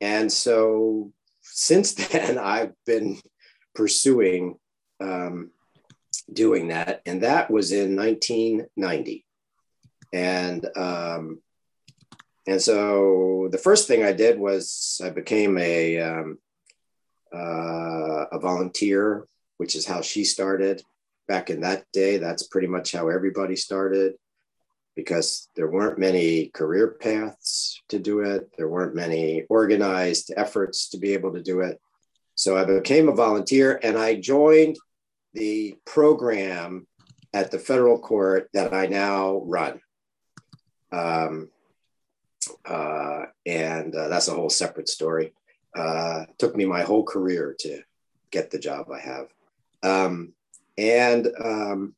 And 0.00 0.30
so 0.30 1.12
since 1.56 1.94
then, 2.12 2.38
I've 2.38 2.74
been 2.84 3.18
pursuing 3.74 4.58
um, 5.00 5.50
doing 6.32 6.68
that, 6.68 7.00
and 7.06 7.22
that 7.22 7.50
was 7.50 7.72
in 7.72 7.96
1990. 7.96 9.24
And 10.12 10.66
um, 10.76 11.40
and 12.46 12.60
so 12.60 13.48
the 13.50 13.58
first 13.58 13.88
thing 13.88 14.04
I 14.04 14.12
did 14.12 14.38
was 14.38 15.00
I 15.02 15.10
became 15.10 15.58
a 15.58 15.98
um, 15.98 16.38
uh, 17.34 18.26
a 18.30 18.38
volunteer, 18.38 19.26
which 19.56 19.74
is 19.74 19.86
how 19.86 20.02
she 20.02 20.24
started 20.24 20.82
back 21.26 21.48
in 21.48 21.62
that 21.62 21.84
day. 21.92 22.18
That's 22.18 22.46
pretty 22.46 22.68
much 22.68 22.92
how 22.92 23.08
everybody 23.08 23.56
started 23.56 24.14
because 24.96 25.48
there 25.54 25.70
weren't 25.70 25.98
many 25.98 26.46
career 26.48 26.96
paths 26.98 27.82
to 27.90 27.98
do 27.98 28.20
it. 28.20 28.50
There 28.56 28.68
weren't 28.68 28.94
many 28.94 29.42
organized 29.50 30.32
efforts 30.36 30.88
to 30.88 30.98
be 30.98 31.12
able 31.12 31.34
to 31.34 31.42
do 31.42 31.60
it. 31.60 31.78
So 32.34 32.56
I 32.56 32.64
became 32.64 33.08
a 33.08 33.14
volunteer 33.14 33.78
and 33.82 33.96
I 33.96 34.14
joined 34.16 34.76
the 35.34 35.76
program 35.84 36.86
at 37.34 37.50
the 37.50 37.58
federal 37.58 37.98
court 37.98 38.48
that 38.54 38.72
I 38.72 38.86
now 38.86 39.42
run. 39.44 39.80
Um, 40.90 41.50
uh, 42.64 43.26
and 43.44 43.94
uh, 43.94 44.08
that's 44.08 44.28
a 44.28 44.34
whole 44.34 44.50
separate 44.50 44.88
story. 44.88 45.34
Uh, 45.74 46.24
took 46.38 46.56
me 46.56 46.64
my 46.64 46.82
whole 46.82 47.04
career 47.04 47.54
to 47.60 47.82
get 48.30 48.50
the 48.50 48.58
job 48.58 48.86
I 48.90 49.00
have. 49.00 49.26
Um, 49.82 50.32
and 50.78 51.28
um, 51.42 51.94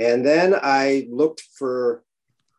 and 0.00 0.24
then 0.24 0.54
I 0.60 1.06
looked 1.10 1.42
for 1.52 2.02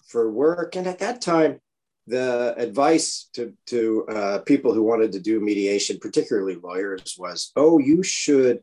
for 0.07 0.31
work. 0.31 0.75
And 0.75 0.87
at 0.87 0.99
that 0.99 1.21
time, 1.21 1.59
the 2.05 2.53
advice 2.57 3.29
to, 3.33 3.53
to 3.67 4.05
uh, 4.09 4.39
people 4.39 4.73
who 4.73 4.83
wanted 4.83 5.13
to 5.13 5.19
do 5.19 5.39
mediation, 5.39 5.97
particularly 5.99 6.55
lawyers, 6.55 7.15
was, 7.17 7.51
oh, 7.55 7.79
you 7.79 8.03
should 8.03 8.59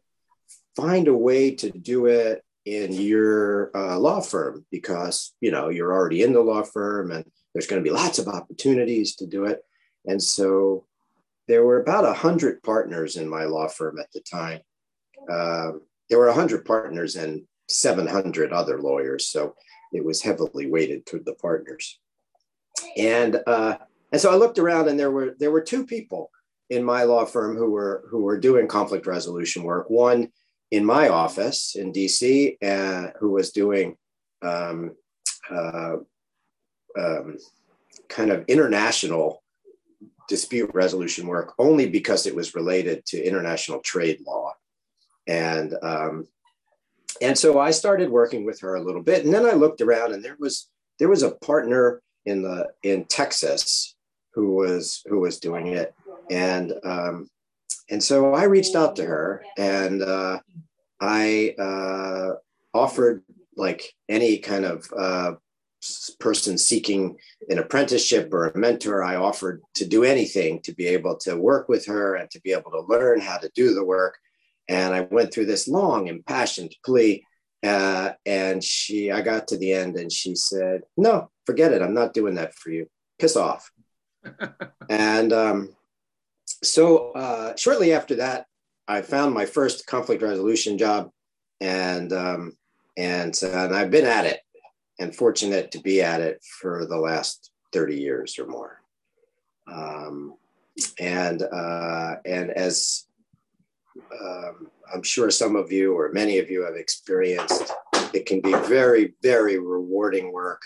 find 0.76 1.08
a 1.08 1.14
way 1.14 1.54
to 1.56 1.70
do 1.70 2.06
it 2.06 2.44
in 2.66 2.92
your 2.92 3.70
uh, 3.74 3.98
law 3.98 4.20
firm 4.20 4.64
because 4.70 5.34
you 5.40 5.50
know 5.50 5.70
you're 5.70 5.92
already 5.92 6.22
in 6.22 6.34
the 6.34 6.40
law 6.40 6.62
firm 6.62 7.10
and 7.10 7.24
there's 7.52 7.66
going 7.66 7.82
to 7.82 7.88
be 7.88 7.94
lots 7.94 8.18
of 8.18 8.28
opportunities 8.28 9.16
to 9.16 9.26
do 9.26 9.44
it. 9.46 9.60
And 10.06 10.22
so 10.22 10.84
there 11.48 11.64
were 11.64 11.80
about 11.80 12.04
a 12.04 12.12
hundred 12.12 12.62
partners 12.62 13.16
in 13.16 13.28
my 13.28 13.44
law 13.44 13.68
firm 13.68 13.98
at 13.98 14.12
the 14.12 14.20
time. 14.20 14.60
Uh, 15.28 15.72
there 16.08 16.18
were 16.18 16.28
a 16.28 16.34
hundred 16.34 16.64
partners 16.64 17.16
and 17.16 17.42
700 17.68 18.52
other 18.52 18.80
lawyers. 18.80 19.28
So 19.28 19.54
it 19.92 20.04
was 20.04 20.22
heavily 20.22 20.70
weighted 20.70 21.06
toward 21.06 21.24
the 21.24 21.34
partners. 21.34 21.98
And 22.96 23.40
uh, 23.46 23.76
and 24.12 24.20
so 24.20 24.30
I 24.30 24.36
looked 24.36 24.58
around, 24.58 24.88
and 24.88 24.98
there 24.98 25.10
were 25.10 25.34
there 25.38 25.50
were 25.50 25.60
two 25.60 25.84
people 25.84 26.30
in 26.70 26.84
my 26.84 27.04
law 27.04 27.24
firm 27.24 27.56
who 27.56 27.70
were 27.70 28.04
who 28.10 28.22
were 28.22 28.38
doing 28.38 28.68
conflict 28.68 29.06
resolution 29.06 29.62
work. 29.62 29.90
One 29.90 30.28
in 30.70 30.84
my 30.84 31.08
office 31.08 31.76
in 31.76 31.92
DC, 31.92 32.56
uh, 32.62 33.10
who 33.18 33.30
was 33.30 33.52
doing 33.52 33.96
um, 34.42 34.94
uh, 35.50 35.96
um, 36.98 37.38
kind 38.08 38.30
of 38.30 38.44
international 38.48 39.42
dispute 40.28 40.70
resolution 40.74 41.26
work 41.26 41.54
only 41.58 41.88
because 41.88 42.26
it 42.26 42.36
was 42.36 42.54
related 42.54 43.04
to 43.06 43.22
international 43.22 43.80
trade 43.80 44.20
law. 44.26 44.52
And 45.26 45.74
um, 45.82 46.26
and 47.20 47.36
so 47.36 47.58
I 47.58 47.70
started 47.70 48.10
working 48.10 48.44
with 48.44 48.60
her 48.60 48.76
a 48.76 48.82
little 48.82 49.02
bit, 49.02 49.24
and 49.24 49.32
then 49.32 49.46
I 49.46 49.52
looked 49.52 49.80
around, 49.80 50.12
and 50.12 50.24
there 50.24 50.36
was 50.38 50.68
there 50.98 51.08
was 51.08 51.22
a 51.22 51.32
partner 51.32 52.02
in 52.24 52.42
the 52.42 52.68
in 52.82 53.04
Texas 53.04 53.94
who 54.34 54.54
was 54.54 55.02
who 55.06 55.20
was 55.20 55.38
doing 55.38 55.68
it, 55.68 55.94
and 56.30 56.72
um, 56.84 57.28
and 57.90 58.02
so 58.02 58.34
I 58.34 58.44
reached 58.44 58.76
out 58.76 58.96
to 58.96 59.04
her, 59.04 59.44
and 59.56 60.02
uh, 60.02 60.38
I 61.00 61.54
uh, 61.58 62.32
offered 62.74 63.24
like 63.56 63.92
any 64.08 64.38
kind 64.38 64.64
of 64.64 64.86
uh, 64.96 65.32
person 66.18 66.58
seeking 66.58 67.16
an 67.48 67.58
apprenticeship 67.58 68.32
or 68.32 68.48
a 68.48 68.58
mentor, 68.58 69.02
I 69.02 69.16
offered 69.16 69.62
to 69.74 69.86
do 69.86 70.04
anything 70.04 70.60
to 70.62 70.72
be 70.72 70.86
able 70.86 71.16
to 71.18 71.36
work 71.36 71.68
with 71.68 71.86
her 71.86 72.16
and 72.16 72.30
to 72.30 72.40
be 72.40 72.52
able 72.52 72.70
to 72.72 72.80
learn 72.80 73.20
how 73.20 73.38
to 73.38 73.50
do 73.54 73.74
the 73.74 73.84
work. 73.84 74.18
And 74.68 74.94
I 74.94 75.02
went 75.02 75.32
through 75.32 75.46
this 75.46 75.68
long, 75.68 76.08
impassioned 76.08 76.74
plea. 76.84 77.24
Uh, 77.62 78.12
and 78.24 78.62
she, 78.62 79.10
I 79.10 79.20
got 79.20 79.48
to 79.48 79.58
the 79.58 79.72
end 79.72 79.96
and 79.96 80.12
she 80.12 80.34
said, 80.34 80.82
No, 80.96 81.30
forget 81.46 81.72
it. 81.72 81.82
I'm 81.82 81.94
not 81.94 82.14
doing 82.14 82.34
that 82.34 82.54
for 82.54 82.70
you. 82.70 82.86
Piss 83.18 83.36
off. 83.36 83.70
and 84.88 85.32
um, 85.32 85.70
so 86.62 87.12
uh, 87.12 87.56
shortly 87.56 87.92
after 87.92 88.16
that, 88.16 88.46
I 88.86 89.02
found 89.02 89.34
my 89.34 89.46
first 89.46 89.86
conflict 89.86 90.22
resolution 90.22 90.78
job. 90.78 91.10
And, 91.60 92.12
um, 92.12 92.56
and, 92.96 93.38
uh, 93.42 93.64
and 93.64 93.74
I've 93.74 93.90
been 93.90 94.06
at 94.06 94.26
it 94.26 94.40
and 94.98 95.14
fortunate 95.14 95.72
to 95.72 95.80
be 95.80 96.02
at 96.02 96.20
it 96.20 96.42
for 96.60 96.86
the 96.86 96.96
last 96.96 97.50
30 97.72 98.00
years 98.00 98.38
or 98.38 98.46
more. 98.46 98.80
Um, 99.66 100.34
and 100.98 101.42
uh, 101.42 102.16
and 102.24 102.50
as 102.50 103.04
um, 104.20 104.70
I'm 104.92 105.02
sure 105.02 105.30
some 105.30 105.56
of 105.56 105.70
you 105.72 105.94
or 105.94 106.12
many 106.12 106.38
of 106.38 106.50
you 106.50 106.64
have 106.64 106.76
experienced, 106.76 107.72
it 108.14 108.26
can 108.26 108.40
be 108.40 108.52
very, 108.52 109.14
very 109.22 109.58
rewarding 109.58 110.32
work, 110.32 110.62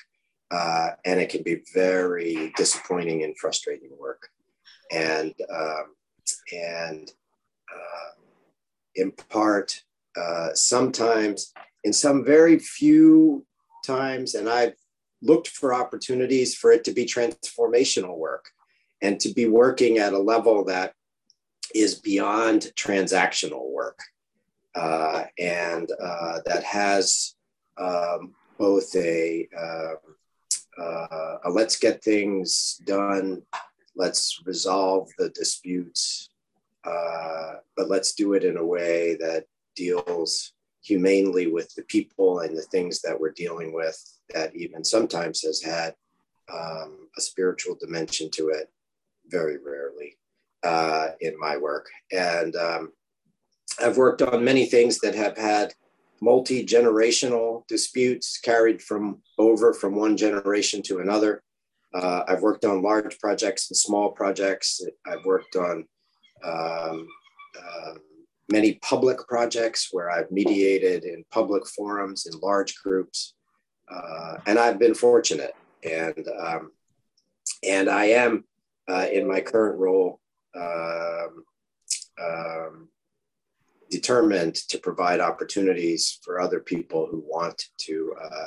uh, 0.51 0.91
and 1.05 1.21
it 1.21 1.29
can 1.29 1.43
be 1.43 1.63
very 1.75 2.53
disappointing 2.57 3.25
and 3.25 3.37
frustrating 3.39 3.91
work. 3.99 4.29
And 4.91 5.35
um, 5.51 5.95
and 6.53 7.11
uh, 7.73 8.11
in 8.95 9.13
part, 9.13 9.83
uh, 10.17 10.51
sometimes 10.55 11.53
in 11.85 11.93
some 11.93 12.25
very 12.25 12.59
few 12.59 13.45
times, 13.85 14.35
and 14.35 14.49
I've 14.49 14.75
looked 15.23 15.49
for 15.49 15.75
opportunities 15.75 16.55
for 16.55 16.73
it 16.73 16.85
to 16.85 16.93
be 16.93 17.07
transformational 17.07 18.17
work 18.17 18.47
and 19.01 19.19
to 19.21 19.33
be 19.33 19.47
working 19.47 19.99
at 19.99 20.13
a 20.13 20.19
level 20.19 20.65
that 20.65 20.95
is 21.75 21.95
beyond 21.95 22.73
transactional 22.77 23.71
work. 23.71 23.99
Uh, 24.75 25.25
and 25.39 25.91
uh, 26.03 26.39
that 26.47 26.65
has 26.65 27.35
um, 27.79 28.35
both 28.59 28.95
a, 28.97 29.49
uh, 29.59 29.95
uh 30.81 31.39
a 31.45 31.51
let's 31.51 31.79
get 31.79 32.03
things 32.03 32.81
done, 32.87 33.43
let's 33.95 34.41
resolve 34.47 35.11
the 35.19 35.29
disputes, 35.31 36.31
uh, 36.85 37.55
but 37.77 37.89
let's 37.89 38.15
do 38.15 38.33
it 38.33 38.45
in 38.45 38.57
a 38.57 38.65
way 38.65 39.17
that 39.17 39.45
deals 39.77 40.53
humanely 40.83 41.47
with 41.47 41.73
the 41.75 41.83
people 41.85 42.41
and 42.41 42.57
the 42.57 42.63
things 42.63 43.01
that 43.03 43.19
we're 43.19 43.31
dealing 43.31 43.73
with 43.73 43.99
that 44.31 44.55
even 44.57 44.83
sometimes 44.83 45.43
has 45.43 45.63
had 45.63 45.95
um, 46.53 47.09
a 47.17 47.21
spiritual 47.21 47.77
dimension 47.81 48.31
to 48.31 48.49
it 48.49 48.71
very 49.29 49.59
rarely 49.59 50.17
uh, 50.65 51.09
in 51.21 51.39
my 51.39 51.57
work. 51.57 51.89
And 52.11 52.55
um, 52.57 52.93
i've 53.81 53.97
worked 53.97 54.23
on 54.23 54.45
many 54.45 54.67
things 54.67 54.99
that 54.99 55.15
have 55.15 55.37
had 55.37 55.73
multi-generational 56.21 57.67
disputes 57.67 58.39
carried 58.39 58.81
from 58.81 59.21
over 59.39 59.73
from 59.73 59.97
one 59.97 60.17
generation 60.17 60.83
to 60.83 61.01
another. 61.01 61.43
Uh, 61.95 62.23
i've 62.29 62.43
worked 62.43 62.65
on 62.65 62.83
large 62.83 63.19
projects 63.19 63.71
and 63.71 63.77
small 63.77 64.11
projects. 64.11 64.81
I've 65.07 65.25
worked 65.25 65.57
on 65.57 65.87
um, 66.45 67.07
uh, 67.59 67.95
many 68.51 68.75
public 68.75 69.19
projects 69.27 69.89
where 69.93 70.11
I've 70.11 70.31
mediated 70.31 71.05
in 71.05 71.25
public 71.31 71.67
forums 71.67 72.27
in 72.27 72.39
large 72.41 72.77
groups, 72.77 73.35
uh, 73.91 74.37
and 74.47 74.59
I've 74.59 74.79
been 74.79 74.95
fortunate. 74.95 75.55
And 75.85 76.27
um, 76.41 76.73
and 77.67 77.89
I 77.89 78.07
am 78.07 78.45
uh, 78.89 79.07
in 79.13 79.27
my 79.27 79.41
current 79.41 79.79
role 79.79 80.21
um, 80.55 81.45
um, 82.23 82.89
determined 83.91 84.55
to 84.55 84.79
provide 84.79 85.21
opportunities 85.21 86.19
for 86.23 86.41
other 86.41 86.61
people 86.61 87.07
who 87.11 87.23
want 87.27 87.69
to 87.79 88.15
uh, 88.23 88.47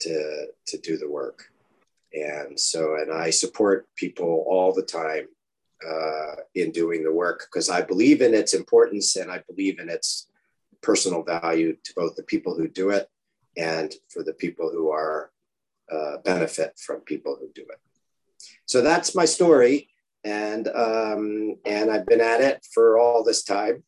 to 0.00 0.46
to 0.66 0.78
do 0.78 0.96
the 0.96 1.10
work. 1.10 1.50
And 2.12 2.58
so, 2.58 2.96
and 2.96 3.12
I 3.12 3.30
support 3.30 3.88
people 3.96 4.44
all 4.48 4.72
the 4.72 4.82
time 4.82 5.26
uh, 5.84 6.36
in 6.54 6.70
doing 6.70 7.02
the 7.02 7.12
work 7.12 7.48
because 7.50 7.68
I 7.68 7.82
believe 7.82 8.22
in 8.22 8.34
its 8.34 8.54
importance 8.54 9.16
and 9.16 9.30
I 9.30 9.42
believe 9.48 9.80
in 9.80 9.88
its 9.88 10.28
personal 10.80 11.22
value 11.22 11.76
to 11.82 11.94
both 11.96 12.14
the 12.14 12.22
people 12.22 12.54
who 12.54 12.68
do 12.68 12.90
it 12.90 13.08
and 13.56 13.92
for 14.08 14.22
the 14.22 14.34
people 14.34 14.70
who 14.70 14.90
are 14.90 15.30
uh, 15.90 16.18
benefit 16.24 16.78
from 16.78 17.00
people 17.00 17.36
who 17.38 17.48
do 17.54 17.62
it. 17.62 17.80
So 18.66 18.80
that's 18.80 19.14
my 19.14 19.24
story, 19.24 19.88
and 20.24 20.68
um, 20.68 21.56
and 21.64 21.90
I've 21.90 22.06
been 22.06 22.20
at 22.20 22.40
it 22.40 22.66
for 22.72 22.98
all 22.98 23.22
this 23.22 23.44
time, 23.44 23.82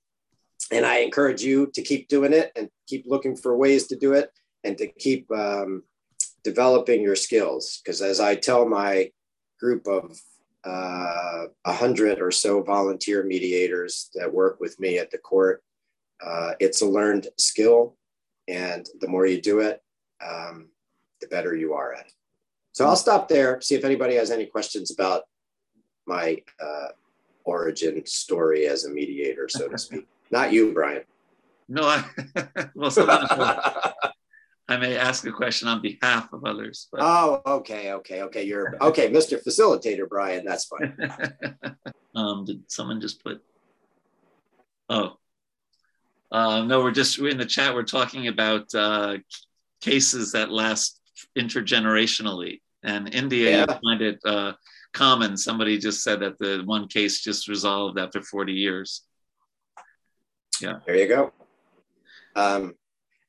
and 0.70 0.84
I 0.84 0.98
encourage 0.98 1.42
you 1.42 1.70
to 1.74 1.82
keep 1.82 2.08
doing 2.08 2.32
it 2.32 2.52
and 2.56 2.68
keep 2.86 3.04
looking 3.06 3.36
for 3.36 3.56
ways 3.56 3.86
to 3.88 3.96
do 3.96 4.12
it 4.12 4.30
and 4.64 4.76
to 4.78 4.86
keep 4.86 5.30
um, 5.30 5.82
developing 6.44 7.02
your 7.02 7.16
skills 7.16 7.80
because 7.82 8.02
as 8.02 8.20
I 8.20 8.34
tell 8.34 8.68
my 8.68 9.10
group 9.58 9.86
of 9.86 10.18
uh, 10.66 11.46
a 11.64 11.72
hundred 11.72 12.20
or 12.20 12.32
so 12.32 12.60
volunteer 12.60 13.22
mediators 13.22 14.10
that 14.14 14.32
work 14.32 14.58
with 14.58 14.78
me 14.80 14.98
at 14.98 15.10
the 15.10 15.18
court. 15.18 15.62
Uh, 16.24 16.52
it's 16.58 16.82
a 16.82 16.86
learned 16.86 17.28
skill, 17.38 17.96
and 18.48 18.88
the 19.00 19.06
more 19.06 19.26
you 19.26 19.40
do 19.40 19.60
it, 19.60 19.80
um, 20.26 20.68
the 21.20 21.28
better 21.28 21.54
you 21.54 21.74
are 21.74 21.94
at 21.94 22.06
it. 22.06 22.12
So 22.72 22.84
I'll 22.84 22.96
stop 22.96 23.28
there. 23.28 23.60
See 23.60 23.76
if 23.76 23.84
anybody 23.84 24.16
has 24.16 24.30
any 24.30 24.46
questions 24.46 24.90
about 24.90 25.22
my 26.06 26.42
uh, 26.60 26.88
origin 27.44 28.04
story 28.06 28.66
as 28.66 28.84
a 28.84 28.90
mediator, 28.90 29.48
so 29.48 29.68
to 29.68 29.78
speak. 29.78 30.06
Not 30.30 30.52
you, 30.52 30.72
Brian. 30.72 31.02
No, 31.68 31.82
I, 31.82 32.04
well, 32.74 32.92
I 34.68 34.76
may 34.76 34.96
ask 34.96 35.24
a 35.26 35.32
question 35.32 35.68
on 35.68 35.80
behalf 35.80 36.32
of 36.32 36.44
others. 36.44 36.88
But... 36.90 37.00
Oh, 37.02 37.42
okay, 37.46 37.92
okay, 37.92 38.22
okay. 38.22 38.42
You're 38.42 38.76
okay, 38.80 39.08
Mr. 39.10 39.42
Facilitator, 39.42 40.08
Brian. 40.08 40.44
That's 40.44 40.64
fine. 40.64 40.96
um, 42.14 42.44
did 42.44 42.70
someone 42.70 43.00
just 43.00 43.22
put? 43.22 43.42
Oh, 44.88 45.18
uh, 46.32 46.62
no. 46.62 46.82
We're 46.82 46.90
just 46.90 47.18
we're 47.18 47.30
in 47.30 47.38
the 47.38 47.46
chat. 47.46 47.74
We're 47.74 47.84
talking 47.84 48.26
about 48.28 48.74
uh, 48.74 49.18
cases 49.80 50.32
that 50.32 50.50
last 50.50 51.00
intergenerationally, 51.38 52.60
and 52.82 53.12
India. 53.14 53.50
Yeah. 53.50 53.66
You 53.68 53.80
find 53.82 54.02
it 54.02 54.18
uh, 54.24 54.52
common. 54.96 55.36
Somebody 55.36 55.78
just 55.78 56.02
said 56.02 56.20
that 56.20 56.38
the 56.38 56.62
one 56.64 56.88
case 56.88 57.20
just 57.20 57.48
resolved 57.48 57.98
after 57.98 58.22
forty 58.22 58.54
years. 58.54 59.02
Yeah. 60.60 60.78
There 60.86 60.96
you 60.96 61.06
go. 61.06 61.32
Um, 62.34 62.74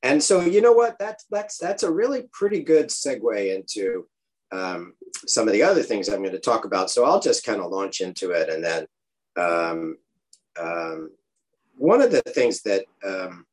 and 0.02 0.24
so, 0.24 0.42
you 0.42 0.62
know 0.62 0.72
what? 0.72 0.98
That's 0.98 1.26
that's 1.30 1.58
that's 1.58 1.84
a 1.84 1.92
really 1.92 2.30
pretty 2.32 2.62
good 2.64 2.88
segue 2.88 3.56
into 3.56 4.08
um, 4.52 4.94
some 5.26 5.48
of 5.48 5.54
the 5.54 5.64
other 5.64 5.84
things 5.84 6.08
I'm 6.08 6.24
going 6.24 6.32
to 6.32 6.40
talk 6.40 6.66
about. 6.66 6.90
So 6.90 7.04
I'll 7.04 7.20
just 7.20 7.46
kind 7.46 7.60
of 7.62 7.72
launch 7.72 8.00
into 8.02 8.32
it, 8.32 8.50
and 8.50 8.64
then 8.64 8.88
um, 9.36 9.98
um, 10.60 11.12
one 11.78 12.02
of 12.02 12.12
the 12.12 12.22
things 12.22 12.62
that 12.64 12.86
um, 13.06 13.46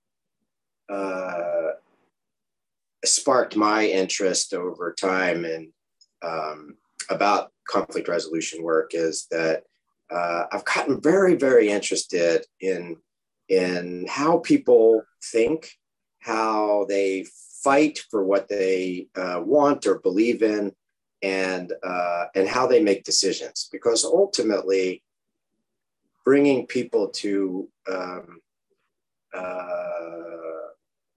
uh, 0.89 1.73
sparked 3.05 3.57
my 3.57 3.87
interest 3.87 4.55
over 4.55 4.93
time 4.93 5.45
and 5.45 5.69
um, 6.23 6.77
about 7.11 7.51
conflict 7.69 8.09
resolution 8.09 8.63
work 8.63 8.91
is 8.95 9.27
that 9.31 9.65
uh, 10.11 10.45
I've 10.53 10.65
gotten 10.65 11.01
very, 11.01 11.35
very 11.35 11.71
interested 11.71 12.45
in 12.61 12.97
in 13.49 14.07
how 14.09 14.39
people 14.39 15.03
think 15.23 15.71
how 16.21 16.87
they 16.89 17.27
fight 17.63 17.99
for 18.11 18.25
what 18.25 18.49
they 18.49 19.09
uh, 19.15 19.43
want 19.45 19.87
or 19.87 19.99
believe 19.99 20.43
in, 20.43 20.73
and 21.23 21.73
uh, 21.83 22.25
and 22.35 22.49
how 22.49 22.67
they 22.67 22.83
make 22.83 23.05
decisions. 23.05 23.69
Because 23.71 24.05
ultimately, 24.05 25.03
bringing 26.25 26.67
people 26.67 27.09
to 27.09 27.69
um, 27.91 28.41
uh, 29.35 30.05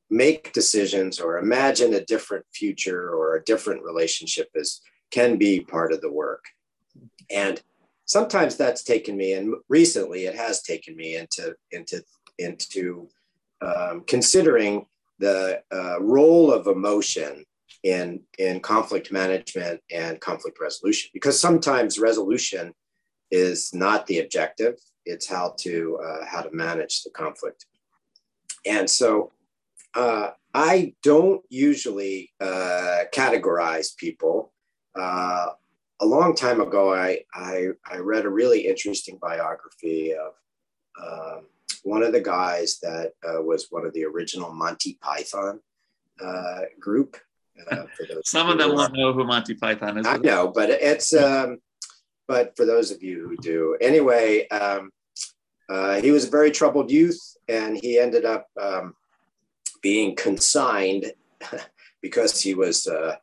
make 0.10 0.54
decisions 0.54 1.20
or 1.20 1.38
imagine 1.38 1.94
a 1.94 2.06
different 2.06 2.46
future 2.54 3.10
or 3.10 3.36
a 3.36 3.44
different 3.44 3.84
relationship 3.84 4.50
is 4.56 4.82
can 5.12 5.38
be 5.38 5.60
part 5.60 5.92
of 5.92 6.02
the 6.02 6.12
work. 6.12 6.44
And 7.30 7.62
sometimes 8.06 8.56
that's 8.56 8.84
taken 8.84 9.18
me, 9.18 9.34
and 9.34 9.56
recently 9.70 10.26
it 10.26 10.36
has 10.36 10.62
taken 10.62 10.96
me 10.96 11.16
into 11.16 11.56
into 11.72 12.04
into 12.40 13.10
um, 13.62 14.04
considering 14.08 14.86
the 15.20 15.62
uh, 15.74 16.00
role 16.00 16.52
of 16.52 16.68
emotion 16.68 17.44
in 17.84 18.22
in 18.38 18.60
conflict 18.60 19.12
management 19.12 19.82
and 19.92 20.20
conflict 20.20 20.60
resolution 20.60 21.10
because 21.14 21.40
sometimes 21.40 22.00
resolution 22.00 22.74
is 23.32 23.74
not 23.74 24.08
the 24.08 24.20
objective 24.20 24.76
it's 25.06 25.28
how 25.28 25.54
to 25.58 26.00
uh, 26.04 26.26
how 26.26 26.42
to 26.42 26.50
manage 26.52 27.04
the 27.04 27.10
conflict 27.12 27.66
and 28.66 28.90
so 28.90 29.32
uh, 29.94 30.32
i 30.54 30.94
don't 31.04 31.42
usually 31.50 32.32
uh, 32.42 33.04
categorize 33.14 33.96
people 33.96 34.52
uh, 35.00 35.48
a 36.00 36.06
long 36.06 36.36
time 36.36 36.62
ago 36.62 36.94
I, 36.94 37.20
I, 37.34 37.70
I 37.90 37.98
read 37.98 38.26
a 38.26 38.30
really 38.30 38.68
interesting 38.68 39.18
biography 39.22 40.14
of 40.14 40.34
um, 41.02 41.46
one 41.84 42.04
of 42.04 42.12
the 42.12 42.22
guys 42.22 42.80
that 42.82 43.14
uh, 43.28 43.42
was 43.42 43.68
one 43.70 43.86
of 43.86 43.94
the 43.94 44.06
original 44.06 44.52
monty 44.54 44.98
python 45.02 45.60
uh, 46.24 46.62
group 46.80 47.18
uh, 47.72 47.86
Some 48.24 48.50
of 48.50 48.58
them 48.58 48.76
won't 48.76 48.94
know 48.94 49.14
who 49.14 49.24
Monty 49.24 49.54
Python 49.54 49.98
is. 49.98 50.08
I 50.08 50.18
know, 50.18 50.52
but 50.54 50.70
it's 50.70 51.14
um, 51.14 51.60
but 52.28 52.56
for 52.56 52.66
those 52.66 52.92
of 52.92 53.02
you 53.02 53.28
who 53.28 53.38
do, 53.38 53.78
anyway, 53.82 54.48
um, 54.50 54.92
uh, 55.70 56.00
he 56.00 56.12
was 56.12 56.28
a 56.28 56.30
very 56.30 56.52
troubled 56.52 56.92
youth, 56.92 57.20
and 57.48 57.78
he 57.78 58.00
ended 58.00 58.26
up 58.26 58.48
um, 58.62 58.94
being 59.82 60.16
consigned 60.16 61.12
because 62.02 62.42
he 62.42 62.54
was 62.54 62.88
uh, 62.88 63.16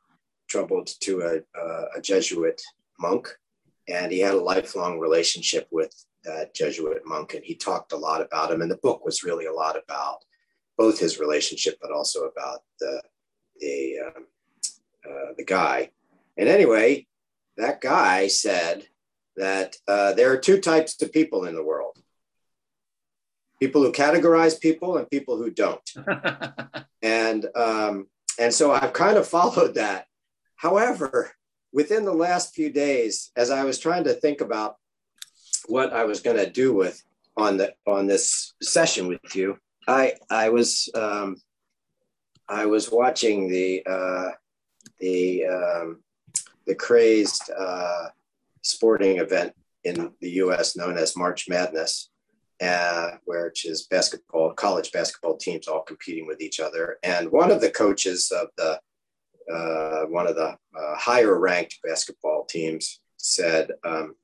troubled 0.48 0.90
to 1.00 1.22
a, 1.22 1.60
a 1.96 2.00
Jesuit 2.00 2.60
monk, 2.98 3.28
and 3.88 4.10
he 4.10 4.20
had 4.20 4.34
a 4.34 4.40
lifelong 4.40 4.98
relationship 4.98 5.68
with 5.70 5.92
that 6.24 6.54
Jesuit 6.54 7.02
monk, 7.04 7.34
and 7.34 7.44
he 7.44 7.54
talked 7.54 7.92
a 7.92 7.96
lot 7.96 8.22
about 8.22 8.50
him. 8.50 8.62
And 8.62 8.70
the 8.70 8.78
book 8.78 9.04
was 9.04 9.24
really 9.24 9.46
a 9.46 9.52
lot 9.52 9.76
about 9.76 10.18
both 10.76 10.98
his 10.98 11.20
relationship, 11.20 11.78
but 11.80 11.92
also 11.92 12.24
about 12.24 12.60
the 12.80 13.02
the 13.60 13.96
um, 14.06 14.26
uh, 15.08 15.32
the 15.36 15.44
guy. 15.44 15.90
And 16.36 16.48
anyway, 16.48 17.06
that 17.56 17.80
guy 17.80 18.26
said 18.28 18.86
that 19.36 19.76
uh, 19.86 20.14
there 20.14 20.32
are 20.32 20.38
two 20.38 20.60
types 20.60 21.00
of 21.02 21.12
people 21.12 21.44
in 21.44 21.54
the 21.54 21.64
world 21.64 21.98
people 23.60 23.82
who 23.82 23.92
categorize 23.92 24.60
people 24.60 24.98
and 24.98 25.08
people 25.08 25.36
who 25.36 25.50
don't. 25.50 25.90
and 27.02 27.46
um, 27.54 28.06
and 28.38 28.52
so 28.52 28.72
I've 28.72 28.92
kind 28.92 29.16
of 29.16 29.26
followed 29.26 29.74
that. 29.74 30.06
However, 30.56 31.32
within 31.72 32.04
the 32.04 32.14
last 32.14 32.54
few 32.54 32.70
days, 32.70 33.30
as 33.36 33.50
I 33.50 33.64
was 33.64 33.78
trying 33.78 34.04
to 34.04 34.14
think 34.14 34.40
about 34.40 34.76
what 35.66 35.92
I 35.92 36.04
was 36.04 36.20
going 36.20 36.36
to 36.36 36.50
do 36.50 36.74
with 36.74 37.02
on 37.36 37.56
the 37.56 37.74
on 37.86 38.06
this 38.06 38.54
session 38.62 39.08
with 39.08 39.34
you, 39.34 39.58
I 39.86 40.14
I 40.30 40.48
was 40.50 40.88
um, 40.94 41.36
I 42.48 42.66
was 42.66 42.90
watching 42.90 43.48
the 43.48 43.82
uh, 43.86 44.30
the 45.00 45.46
um, 45.46 46.02
the 46.66 46.74
crazed 46.74 47.50
uh, 47.56 48.08
sporting 48.62 49.18
event 49.18 49.52
in 49.84 50.12
the 50.20 50.30
U.S. 50.30 50.76
known 50.76 50.96
as 50.96 51.16
March 51.16 51.48
Madness, 51.48 52.10
uh, 52.62 53.12
which 53.24 53.66
is 53.66 53.86
basketball 53.86 54.52
college 54.54 54.92
basketball 54.92 55.36
teams 55.36 55.68
all 55.68 55.82
competing 55.82 56.26
with 56.26 56.40
each 56.40 56.60
other. 56.60 56.96
And 57.02 57.30
one 57.30 57.50
of 57.50 57.60
the 57.60 57.70
coaches 57.70 58.32
of 58.34 58.48
the 58.56 58.80
uh, 59.52 60.02
one 60.06 60.26
of 60.26 60.36
the 60.36 60.56
uh, 60.76 60.96
higher 60.96 61.38
ranked 61.38 61.78
basketball 61.82 62.44
teams 62.44 63.00
said 63.16 63.70
um, 63.84 64.14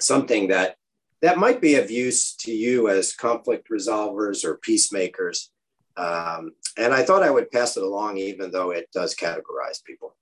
something 0.00 0.48
that 0.48 0.76
that 1.22 1.38
might 1.38 1.60
be 1.60 1.76
of 1.76 1.90
use 1.90 2.34
to 2.36 2.52
you 2.52 2.90
as 2.90 3.14
conflict 3.14 3.70
resolvers 3.70 4.44
or 4.44 4.56
peacemakers. 4.56 5.50
Um, 5.96 6.52
and 6.76 6.92
I 6.92 7.02
thought 7.02 7.22
I 7.22 7.30
would 7.30 7.50
pass 7.50 7.78
it 7.78 7.82
along, 7.82 8.18
even 8.18 8.50
though 8.50 8.72
it 8.72 8.90
does 8.92 9.14
categorize 9.14 9.82
people. 9.82 10.16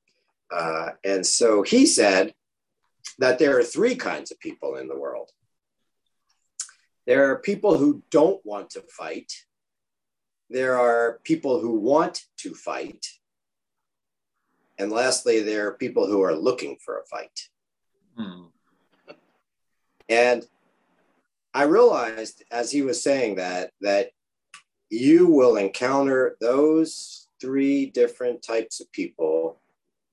Uh, 0.53 0.91
and 1.03 1.27
so 1.27 1.63
he 1.63 1.87
said 1.87 2.35
that 3.19 3.41
there 3.41 3.59
are 3.59 3.65
three 3.65 3.97
kinds 3.97 4.31
of 4.31 4.39
people 4.39 4.77
in 4.77 4.87
the 4.87 4.99
world. 4.99 5.31
There 7.07 7.33
are 7.33 7.39
people 7.39 7.79
who 7.79 8.05
don't 8.11 8.41
want 8.45 8.71
to 8.71 8.83
fight, 8.83 9.33
there 10.51 10.79
are 10.79 11.21
people 11.25 11.61
who 11.61 11.81
want 11.81 12.23
to 12.39 12.55
fight, 12.55 13.05
and 14.83 14.93
lastly, 14.93 15.41
there 15.41 15.69
are 15.69 15.73
people 15.73 16.07
who 16.07 16.23
are 16.23 16.35
looking 16.35 16.77
for 16.85 16.99
a 16.99 17.07
fight. 17.07 17.49
Hmm. 18.17 18.47
And 20.09 20.45
I 21.55 21.65
realized 21.65 22.43
as 22.51 22.71
he 22.71 22.83
was 22.83 23.03
saying 23.03 23.37
that, 23.37 23.71
that 23.81 24.11
you 24.91 25.29
will 25.29 25.57
encounter 25.57 26.37
those 26.41 27.29
three 27.41 27.87
different 27.87 28.43
types 28.43 28.81
of 28.81 28.91
people 28.93 29.61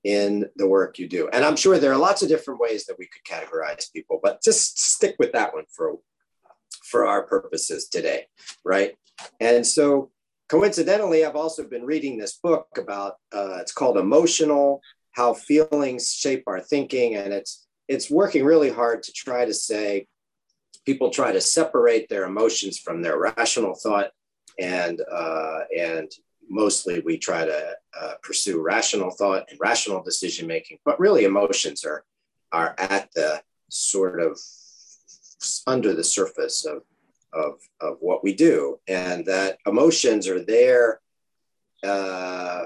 in 0.04 0.46
the 0.56 0.66
work 0.66 0.98
you 0.98 1.08
do. 1.08 1.28
And 1.32 1.44
I'm 1.44 1.56
sure 1.56 1.78
there 1.78 1.92
are 1.92 1.98
lots 1.98 2.22
of 2.22 2.28
different 2.28 2.60
ways 2.60 2.86
that 2.86 2.98
we 2.98 3.06
could 3.06 3.24
categorize 3.24 3.92
people, 3.92 4.20
but 4.22 4.42
just 4.42 4.78
stick 4.78 5.16
with 5.18 5.32
that 5.32 5.52
one 5.52 5.64
for 5.70 5.96
for 6.84 7.06
our 7.06 7.22
purposes 7.22 7.88
today, 7.88 8.26
right? 8.64 8.96
And 9.38 9.66
so 9.66 10.10
coincidentally, 10.50 11.24
I've 11.24 11.36
also 11.36 11.64
been 11.64 11.84
reading 11.84 12.18
this 12.18 12.38
book 12.42 12.66
about 12.76 13.14
uh, 13.32 13.58
it's 13.60 13.72
called 13.72 13.96
Emotional: 13.96 14.82
How 15.12 15.32
Feelings 15.32 16.12
Shape 16.12 16.42
Our 16.46 16.60
Thinking, 16.60 17.14
and 17.14 17.32
it's 17.32 17.66
it's 17.88 18.10
working 18.10 18.44
really 18.44 18.70
hard 18.70 19.02
to 19.04 19.12
try 19.12 19.44
to 19.44 19.54
say 19.54 20.06
people 20.84 21.10
try 21.10 21.32
to 21.32 21.40
separate 21.40 22.08
their 22.08 22.24
emotions 22.24 22.78
from 22.78 23.00
their 23.00 23.18
rational 23.18 23.74
thought 23.74 24.10
and 24.58 25.00
uh, 25.10 25.60
and 25.76 26.10
mostly 26.48 27.00
we 27.00 27.16
try 27.16 27.44
to 27.44 27.74
uh, 28.00 28.14
pursue 28.22 28.60
rational 28.60 29.10
thought 29.10 29.44
and 29.50 29.58
rational 29.60 30.02
decision 30.02 30.46
making 30.46 30.78
but 30.84 30.98
really 30.98 31.24
emotions 31.24 31.84
are 31.84 32.04
are 32.50 32.74
at 32.78 33.08
the 33.14 33.40
sort 33.68 34.20
of 34.20 34.36
under 35.66 35.94
the 35.94 36.02
surface 36.02 36.64
of 36.64 36.82
of, 37.32 37.60
of 37.80 37.96
what 38.00 38.22
we 38.24 38.34
do 38.34 38.78
and 38.88 39.24
that 39.26 39.58
emotions 39.66 40.28
are 40.28 40.44
there 40.44 41.00
uh, 41.84 42.64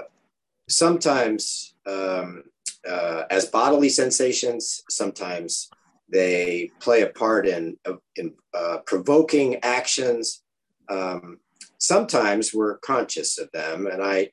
sometimes 0.69 1.75
um, 1.85 2.43
uh, 2.87 3.23
as 3.29 3.45
bodily 3.45 3.89
sensations 3.89 4.83
sometimes 4.89 5.69
they 6.09 6.71
play 6.79 7.01
a 7.01 7.09
part 7.09 7.47
in, 7.47 7.77
in 8.15 8.33
uh, 8.53 8.77
provoking 8.85 9.55
actions. 9.63 10.43
Um, 10.87 11.39
sometimes 11.79 12.53
we're 12.53 12.77
conscious 12.79 13.37
of 13.37 13.51
them 13.51 13.87
and 13.87 14.01
i 14.01 14.29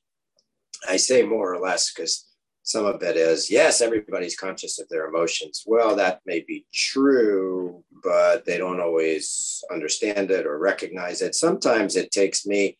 i 0.88 0.96
say 0.96 1.22
more 1.22 1.52
or 1.52 1.60
less 1.60 1.92
because 1.92 2.26
some 2.62 2.85
of 2.87 3.03
it 3.03 3.16
is 3.16 3.51
yes 3.51 3.81
everybody's 3.81 4.37
conscious 4.37 4.79
of 4.79 4.88
their 4.88 5.07
emotions. 5.07 5.64
Well 5.66 5.96
that 5.96 6.20
may 6.27 6.40
be 6.40 6.66
true 6.72 7.85
but 8.03 8.44
they 8.44 8.59
don't 8.59 8.81
always 8.81 9.62
understand 9.70 10.31
it 10.31 10.46
or 10.46 10.59
recognize 10.59 11.22
it. 11.22 11.35
Sometimes 11.35 11.96
it 11.96 12.11
takes 12.11 12.46
me 12.46 12.79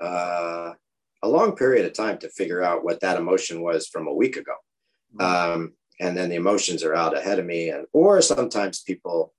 uh, 0.00 0.72
a 1.22 1.28
long 1.28 1.54
period 1.54 1.86
of 1.86 1.92
time 1.92 2.18
to 2.18 2.28
figure 2.30 2.62
out 2.62 2.84
what 2.84 3.00
that 3.00 3.18
emotion 3.18 3.62
was 3.62 3.86
from 3.86 4.08
a 4.08 4.14
week 4.14 4.36
ago. 4.36 4.54
Mm-hmm. 5.14 5.60
um, 5.60 5.72
and 6.00 6.16
then 6.16 6.28
the 6.28 6.36
emotions 6.36 6.82
are 6.82 6.94
out 6.94 7.16
ahead 7.16 7.38
of 7.38 7.44
me 7.46 7.68
and 7.68 7.86
or 7.92 8.20
sometimes 8.22 8.80
people 8.80 9.32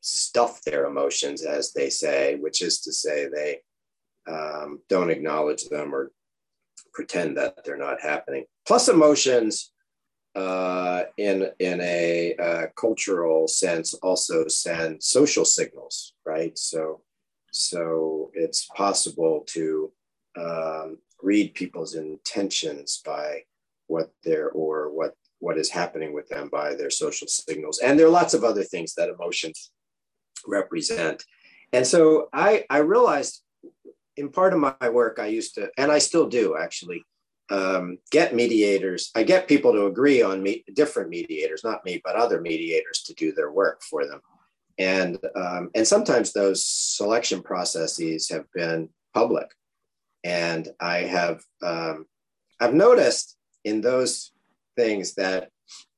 stuff 0.00 0.62
their 0.62 0.86
emotions 0.86 1.42
as 1.42 1.72
they 1.72 1.90
say 1.90 2.36
which 2.36 2.62
is 2.62 2.80
to 2.80 2.92
say 2.92 3.28
they 3.28 3.58
um, 4.30 4.80
don't 4.88 5.10
acknowledge 5.10 5.68
them 5.68 5.94
or 5.94 6.10
pretend 6.98 7.36
that 7.36 7.64
they're 7.64 7.86
not 7.88 8.00
happening. 8.00 8.44
Plus, 8.66 8.88
emotions 8.88 9.70
uh, 10.34 11.04
in 11.16 11.48
in 11.60 11.80
a 11.80 12.34
uh, 12.46 12.66
cultural 12.74 13.46
sense 13.46 13.94
also 14.08 14.48
send 14.48 15.00
social 15.00 15.44
signals, 15.44 16.14
right? 16.26 16.58
So, 16.58 17.02
so 17.52 18.32
it's 18.34 18.66
possible 18.76 19.44
to 19.54 19.92
um, 20.36 20.98
read 21.22 21.54
people's 21.54 21.94
intentions 21.94 23.00
by 23.04 23.44
what 23.86 24.10
they're 24.24 24.50
or 24.50 24.90
what 24.90 25.14
what 25.38 25.56
is 25.56 25.70
happening 25.70 26.12
with 26.12 26.28
them 26.28 26.48
by 26.48 26.74
their 26.74 26.90
social 26.90 27.28
signals, 27.28 27.78
and 27.78 27.96
there 27.96 28.08
are 28.08 28.20
lots 28.22 28.34
of 28.34 28.42
other 28.42 28.64
things 28.64 28.94
that 28.94 29.08
emotions 29.08 29.70
represent. 30.48 31.24
And 31.72 31.86
so 31.86 32.28
I 32.32 32.64
I 32.68 32.78
realized 32.78 33.44
in 34.18 34.28
part 34.30 34.52
of 34.52 34.60
my 34.60 34.88
work, 34.88 35.18
I 35.18 35.26
used 35.26 35.54
to, 35.54 35.70
and 35.78 35.90
I 35.90 35.98
still 35.98 36.28
do 36.28 36.56
actually, 36.56 37.04
um, 37.50 37.98
get 38.10 38.34
mediators. 38.34 39.10
I 39.14 39.22
get 39.22 39.48
people 39.48 39.72
to 39.72 39.86
agree 39.86 40.20
on 40.22 40.42
me, 40.42 40.64
different 40.74 41.08
mediators, 41.08 41.64
not 41.64 41.84
me, 41.84 42.00
but 42.04 42.16
other 42.16 42.40
mediators 42.40 43.02
to 43.06 43.14
do 43.14 43.32
their 43.32 43.50
work 43.50 43.82
for 43.82 44.06
them. 44.06 44.20
And, 44.78 45.18
um, 45.34 45.70
and 45.74 45.86
sometimes 45.86 46.32
those 46.32 46.66
selection 46.66 47.42
processes 47.42 48.28
have 48.28 48.44
been 48.52 48.90
public. 49.14 49.48
And 50.24 50.68
I 50.78 50.98
have, 50.98 51.42
um, 51.62 52.06
I've 52.60 52.74
noticed 52.74 53.36
in 53.64 53.80
those 53.80 54.32
things 54.76 55.14
that 55.14 55.50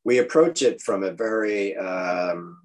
we 0.05 0.19
approach 0.19 0.63
it 0.63 0.81
from 0.81 1.03
a 1.03 1.11
very 1.11 1.77
um, 1.77 2.59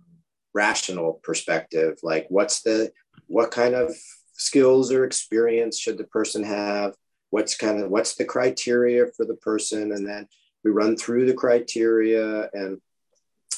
rational 0.53 1.19
perspective, 1.23 1.97
like 2.03 2.25
what's 2.29 2.61
the 2.61 2.91
what 3.27 3.51
kind 3.51 3.75
of 3.75 3.93
skills 4.37 4.91
or 4.91 5.05
experience 5.05 5.79
should 5.79 5.97
the 5.97 6.05
person 6.05 6.43
have? 6.43 6.95
What's 7.29 7.55
kind 7.55 7.81
of 7.81 7.89
what's 7.89 8.15
the 8.15 8.25
criteria 8.25 9.07
for 9.15 9.25
the 9.25 9.35
person, 9.35 9.91
and 9.91 10.07
then 10.07 10.27
we 10.63 10.71
run 10.71 10.95
through 10.95 11.25
the 11.25 11.33
criteria, 11.33 12.49
and 12.53 12.79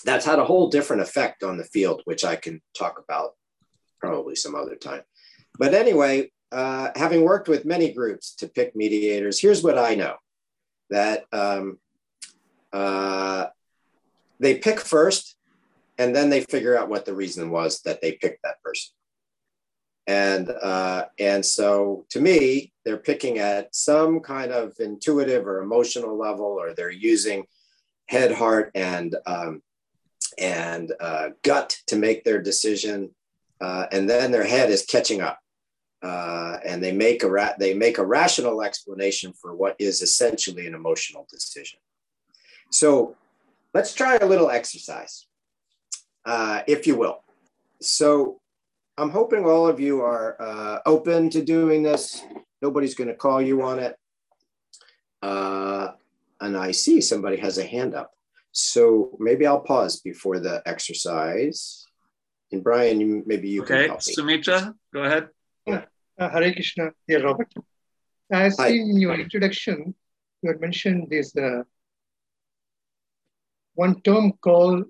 that's 0.04 0.26
had 0.26 0.40
a 0.40 0.46
whole 0.46 0.70
different 0.70 1.02
effect 1.02 1.44
on 1.44 1.58
the 1.58 1.64
field, 1.64 2.02
which 2.06 2.24
I 2.24 2.36
can 2.36 2.62
talk 2.78 3.02
about 3.04 3.32
probably 4.00 4.36
some 4.36 4.56
other 4.56 4.76
time. 4.76 5.02
But 5.58 5.74
anyway, 5.74 6.32
uh, 6.52 6.90
having 6.96 7.24
worked 7.24 7.50
with 7.50 7.66
many 7.66 7.94
groups 7.94 8.36
to 8.36 8.48
pick 8.48 8.76
mediators, 8.76 9.40
here's 9.40 9.64
what 9.64 9.78
I 9.78 9.96
know 9.96 10.16
that 10.90 11.26
um, 11.34 11.80
uh, 12.72 13.48
they 14.40 14.58
pick 14.60 14.80
first 14.80 15.36
and 15.98 16.16
then 16.16 16.30
they 16.30 16.42
figure 16.42 16.78
out 16.78 16.90
what 16.90 17.06
the 17.06 17.14
reason 17.14 17.50
was 17.50 17.82
that 17.82 18.02
they 18.02 18.14
picked 18.14 18.44
that 18.44 18.62
person. 18.64 18.94
And, 20.08 20.50
uh, 20.50 21.06
and 21.20 21.46
so 21.46 22.06
to 22.10 22.22
me, 22.22 22.72
they're 22.86 22.98
picking 22.98 23.40
at 23.40 23.76
some 23.76 24.22
kind 24.22 24.52
of 24.52 24.74
intuitive 24.80 25.46
or 25.46 25.62
emotional 25.62 26.18
level, 26.18 26.46
or 26.46 26.74
they're 26.74 26.90
using 26.90 27.46
head, 28.08 28.32
heart, 28.32 28.72
and, 28.74 29.16
um, 29.26 29.62
and 30.38 30.94
uh, 31.00 31.30
gut 31.44 31.78
to 31.88 31.98
make 31.98 32.24
their 32.24 32.42
decision. 32.42 33.14
Uh, 33.60 33.88
and 33.92 34.10
then 34.10 34.32
their 34.32 34.46
head 34.46 34.70
is 34.70 34.86
catching 34.86 35.20
up 35.20 35.40
uh, 36.02 36.58
and 36.66 36.84
they 36.84 36.92
make 36.92 37.24
a 37.24 37.30
ra- 37.30 37.56
they 37.58 37.74
make 37.74 37.98
a 37.98 38.06
rational 38.06 38.62
explanation 38.62 39.34
for 39.34 39.56
what 39.56 39.76
is 39.80 40.02
essentially 40.02 40.68
an 40.68 40.76
emotional 40.76 41.28
decision. 41.30 41.80
So 42.72 43.16
let's 43.74 43.94
try 43.94 44.18
a 44.18 44.26
little 44.26 44.50
exercise, 44.50 45.28
uh, 46.26 46.62
if 46.68 46.86
you 46.86 46.98
will. 46.98 47.24
So 47.82 48.40
I'm 48.98 49.12
hoping 49.12 49.46
all 49.46 49.68
of 49.68 49.80
you 49.80 50.02
are 50.02 50.42
uh, 50.42 50.80
open 50.86 51.30
to 51.32 51.44
doing 51.44 51.84
this. 51.84 52.24
Nobody's 52.62 52.96
going 52.96 53.10
to 53.10 53.16
call 53.16 53.42
you 53.42 53.62
on 53.62 53.80
it. 53.80 53.96
Uh, 55.22 55.92
and 56.42 56.58
I 56.58 56.72
see 56.72 57.02
somebody 57.02 57.38
has 57.38 57.58
a 57.58 57.66
hand 57.66 57.94
up. 57.94 58.12
So 58.52 59.16
maybe 59.20 59.46
I'll 59.46 59.60
pause 59.60 60.00
before 60.02 60.40
the 60.40 60.64
exercise. 60.66 61.86
And 62.52 62.64
Brian, 62.64 63.00
you, 63.00 63.24
maybe 63.28 63.50
you 63.50 63.62
okay. 63.62 63.82
can 63.82 63.90
help 63.90 64.08
me. 64.08 64.14
Sumitra, 64.14 64.74
go 64.94 65.04
ahead. 65.04 65.30
Uh, 66.20 66.30
Hare 66.30 66.52
Krishna, 66.52 66.92
dear 67.08 67.24
Robert. 67.24 67.54
As 68.32 68.58
Hi. 68.58 68.70
in 68.70 69.00
your 69.00 69.14
introduction, 69.14 69.94
you 70.42 70.50
had 70.50 70.60
mentioned 70.60 71.10
this 71.12 71.36
uh, 71.38 71.62
one 73.76 74.02
term 74.02 74.34
called 74.42 74.86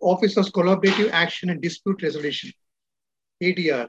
Office 0.00 0.36
of 0.36 0.46
Collaborative 0.46 1.10
Action 1.10 1.50
and 1.50 1.60
Dispute 1.60 2.00
Resolution, 2.02 2.52
ADR. 3.42 3.88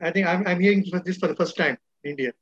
I 0.00 0.10
think 0.10 0.26
I'm, 0.26 0.46
I'm 0.46 0.60
hearing 0.60 0.84
this 1.04 1.16
for 1.16 1.28
the 1.28 1.36
first 1.36 1.56
time 1.56 1.78
in 2.04 2.10
India. 2.10 2.32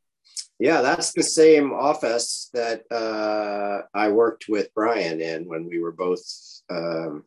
Yeah, 0.58 0.82
that's 0.82 1.12
the 1.12 1.22
same 1.22 1.72
office 1.72 2.50
that 2.54 2.84
uh, 2.90 3.82
I 3.92 4.08
worked 4.08 4.46
with 4.48 4.72
Brian 4.74 5.20
in 5.20 5.46
when 5.46 5.68
we 5.68 5.80
were 5.80 5.92
both 5.92 6.22
um, 6.70 7.24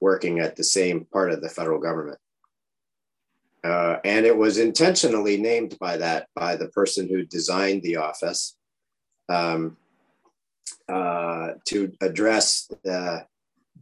working 0.00 0.40
at 0.40 0.56
the 0.56 0.64
same 0.64 1.06
part 1.12 1.32
of 1.32 1.40
the 1.40 1.48
federal 1.48 1.80
government. 1.80 2.18
Uh, 3.64 3.98
and 4.04 4.24
it 4.24 4.36
was 4.36 4.58
intentionally 4.58 5.36
named 5.36 5.76
by 5.78 5.96
that 5.96 6.28
by 6.34 6.56
the 6.56 6.68
person 6.68 7.08
who 7.08 7.24
designed 7.24 7.82
the 7.82 7.96
office 7.96 8.56
um, 9.28 9.76
uh, 10.88 11.52
to 11.64 11.92
address 12.00 12.70
the, 12.84 13.26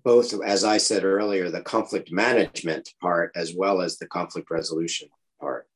both, 0.07 0.41
as 0.41 0.63
I 0.63 0.79
said 0.79 1.03
earlier, 1.03 1.51
the 1.51 1.63
conflict 1.63 2.13
management 2.13 2.89
part 3.03 3.33
as 3.35 3.53
well 3.57 3.83
as 3.83 3.99
the 3.99 4.07
conflict 4.07 4.53
resolution 4.53 5.09
part. 5.41 5.67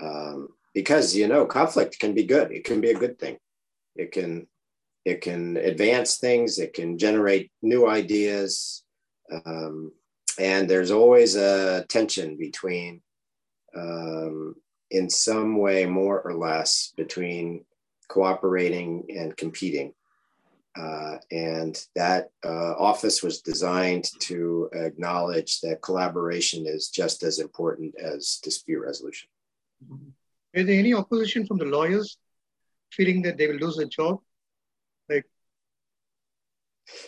Um, 0.00 0.48
because 0.72 1.14
you 1.14 1.28
know, 1.28 1.44
conflict 1.44 1.98
can 2.00 2.14
be 2.14 2.24
good. 2.24 2.50
It 2.50 2.64
can 2.64 2.80
be 2.80 2.92
a 2.92 2.98
good 2.98 3.18
thing. 3.18 3.36
It 3.94 4.10
can 4.10 4.48
it 5.04 5.20
can 5.20 5.58
advance 5.58 6.16
things. 6.16 6.58
It 6.58 6.72
can 6.72 6.96
generate 6.96 7.52
new 7.60 7.86
ideas. 7.86 8.84
Um, 9.30 9.92
and 10.38 10.66
there's 10.66 10.90
always 10.90 11.36
a 11.36 11.84
tension 11.90 12.38
between 12.38 13.02
um, 13.76 14.54
in 14.90 15.10
some 15.10 15.58
way, 15.58 15.84
more 15.84 16.22
or 16.22 16.32
less, 16.32 16.94
between 16.96 17.66
cooperating 18.08 19.04
and 19.14 19.36
competing. 19.36 19.92
Uh, 20.76 21.16
and 21.32 21.86
that 21.96 22.30
uh, 22.44 22.74
office 22.78 23.22
was 23.22 23.40
designed 23.40 24.08
to 24.20 24.68
acknowledge 24.72 25.60
that 25.60 25.82
collaboration 25.82 26.66
is 26.66 26.88
just 26.88 27.22
as 27.22 27.40
important 27.40 27.94
as 27.98 28.38
dispute 28.42 28.80
resolution. 28.80 29.28
Is 30.54 30.66
there 30.66 30.78
any 30.78 30.94
opposition 30.94 31.46
from 31.46 31.58
the 31.58 31.64
lawyers 31.64 32.18
feeling 32.92 33.22
that 33.22 33.36
they 33.36 33.48
will 33.48 33.56
lose 33.56 33.76
their 33.76 33.86
job? 33.86 34.20
Like, 35.08 35.26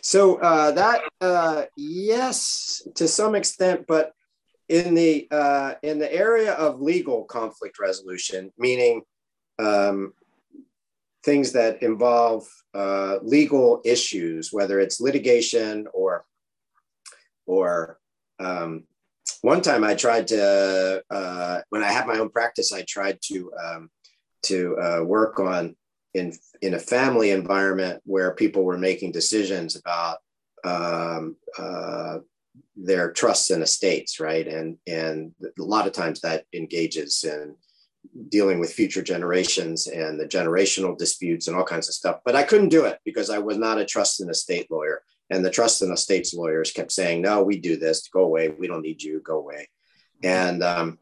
so 0.03 0.37
uh, 0.37 0.73
that 0.73 1.03
uh, 1.21 1.65
yes, 1.77 2.83
to 2.97 3.09
some 3.09 3.35
extent, 3.35 3.87
but 3.87 4.13
in 4.69 4.95
the 4.95 5.27
uh, 5.31 5.75
in 5.83 5.99
the 5.99 6.13
area 6.13 6.53
of 6.53 6.81
legal 6.81 7.25
conflict 7.25 7.79
resolution, 7.79 8.53
meaning 8.59 9.03
um, 9.59 10.13
things 11.23 11.53
that 11.53 11.83
involve 11.83 12.47
uh, 12.75 13.19
legal 13.23 13.81
issues, 13.85 14.53
whether 14.53 14.81
it's 14.81 15.01
litigation 15.01 15.87
or 15.93 16.25
or 17.47 17.99
um, 18.39 18.85
one 19.43 19.61
time 19.61 19.85
I 19.85 19.95
tried 19.95 20.29
to 20.29 21.03
uh, 21.11 21.61
when 21.71 21.83
I 21.83 21.93
had 21.93 22.07
my 22.07 22.19
own 22.19 22.31
practice, 22.31 22.73
I 22.73 22.83
tried 22.83 23.19
to 23.25 23.53
um, 23.63 23.91
to 24.45 24.77
uh, 24.79 25.03
work 25.05 25.41
on 25.41 25.77
in 26.15 26.33
in 26.63 26.75
a 26.75 26.79
family 26.79 27.31
environment 27.31 28.03
where 28.05 28.35
people 28.35 28.65
were 28.65 28.79
making 28.79 29.13
decisions 29.13 29.77
about 29.77 30.19
um, 30.65 31.37
uh, 31.59 32.19
their 32.77 33.13
trusts 33.13 33.51
and 33.51 33.63
estates, 33.63 34.21
right? 34.21 34.47
And 34.47 34.79
and 34.87 35.33
a 35.43 35.63
lot 35.63 35.87
of 35.87 35.93
times 35.93 36.21
that 36.21 36.45
engages 36.53 37.25
in 37.25 37.57
dealing 38.29 38.59
with 38.59 38.73
future 38.73 39.03
generations 39.03 39.87
and 39.87 40.19
the 40.19 40.27
generational 40.27 40.97
disputes 40.97 41.49
and 41.49 41.57
all 41.57 41.65
kinds 41.65 41.89
of 41.89 41.95
stuff. 41.95 42.21
But 42.25 42.37
I 42.37 42.43
couldn't 42.43 42.69
do 42.69 42.85
it 42.85 42.99
because 43.05 43.31
I 43.31 43.39
was 43.39 43.57
not 43.57 43.79
a 43.79 43.85
trust 43.85 44.21
and 44.21 44.31
estate 44.31 44.71
lawyer. 44.71 45.03
And 45.31 45.45
the 45.45 45.51
trust 45.51 45.83
and 45.83 45.93
estates 45.93 46.35
lawyers 46.35 46.73
kept 46.73 46.91
saying, 46.91 47.23
"No, 47.23 47.43
we 47.43 47.59
do 47.59 47.77
this. 47.77 48.09
Go 48.09 48.23
away. 48.23 48.49
We 48.49 48.67
don't 48.67 48.83
need 48.83 49.01
you. 49.01 49.21
Go 49.21 49.39
away." 49.39 49.69
And 50.25 50.63
um, 50.63 50.99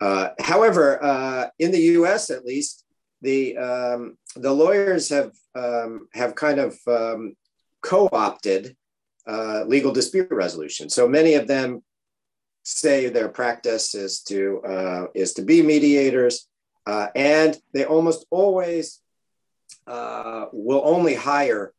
uh, 0.00 0.30
however, 0.38 1.02
uh, 1.02 1.48
in 1.58 1.72
the 1.72 1.80
U.S. 1.80 2.30
at 2.30 2.46
least, 2.46 2.84
the 3.20 3.56
um, 3.58 4.16
the 4.34 4.52
lawyers 4.52 5.08
have 5.10 5.32
um, 5.54 6.08
have 6.14 6.34
kind 6.34 6.58
of 6.58 6.78
um, 6.86 7.34
co-opted 7.82 8.76
uh, 9.26 9.64
legal 9.66 9.92
dispute 9.92 10.28
resolution. 10.30 10.88
So 10.88 11.08
many 11.08 11.34
of 11.34 11.46
them 11.46 11.82
say 12.66 13.08
their 13.08 13.28
practice 13.28 13.94
is 13.94 14.22
to 14.22 14.60
uh, 14.62 15.06
is 15.14 15.34
to 15.34 15.42
be 15.42 15.62
mediators, 15.62 16.48
uh, 16.84 17.06
and 17.14 17.56
they 17.72 17.84
almost 17.84 18.26
always 18.28 19.00
uh, 19.86 20.46
will 20.52 20.82
only 20.84 21.14
hire 21.14 21.72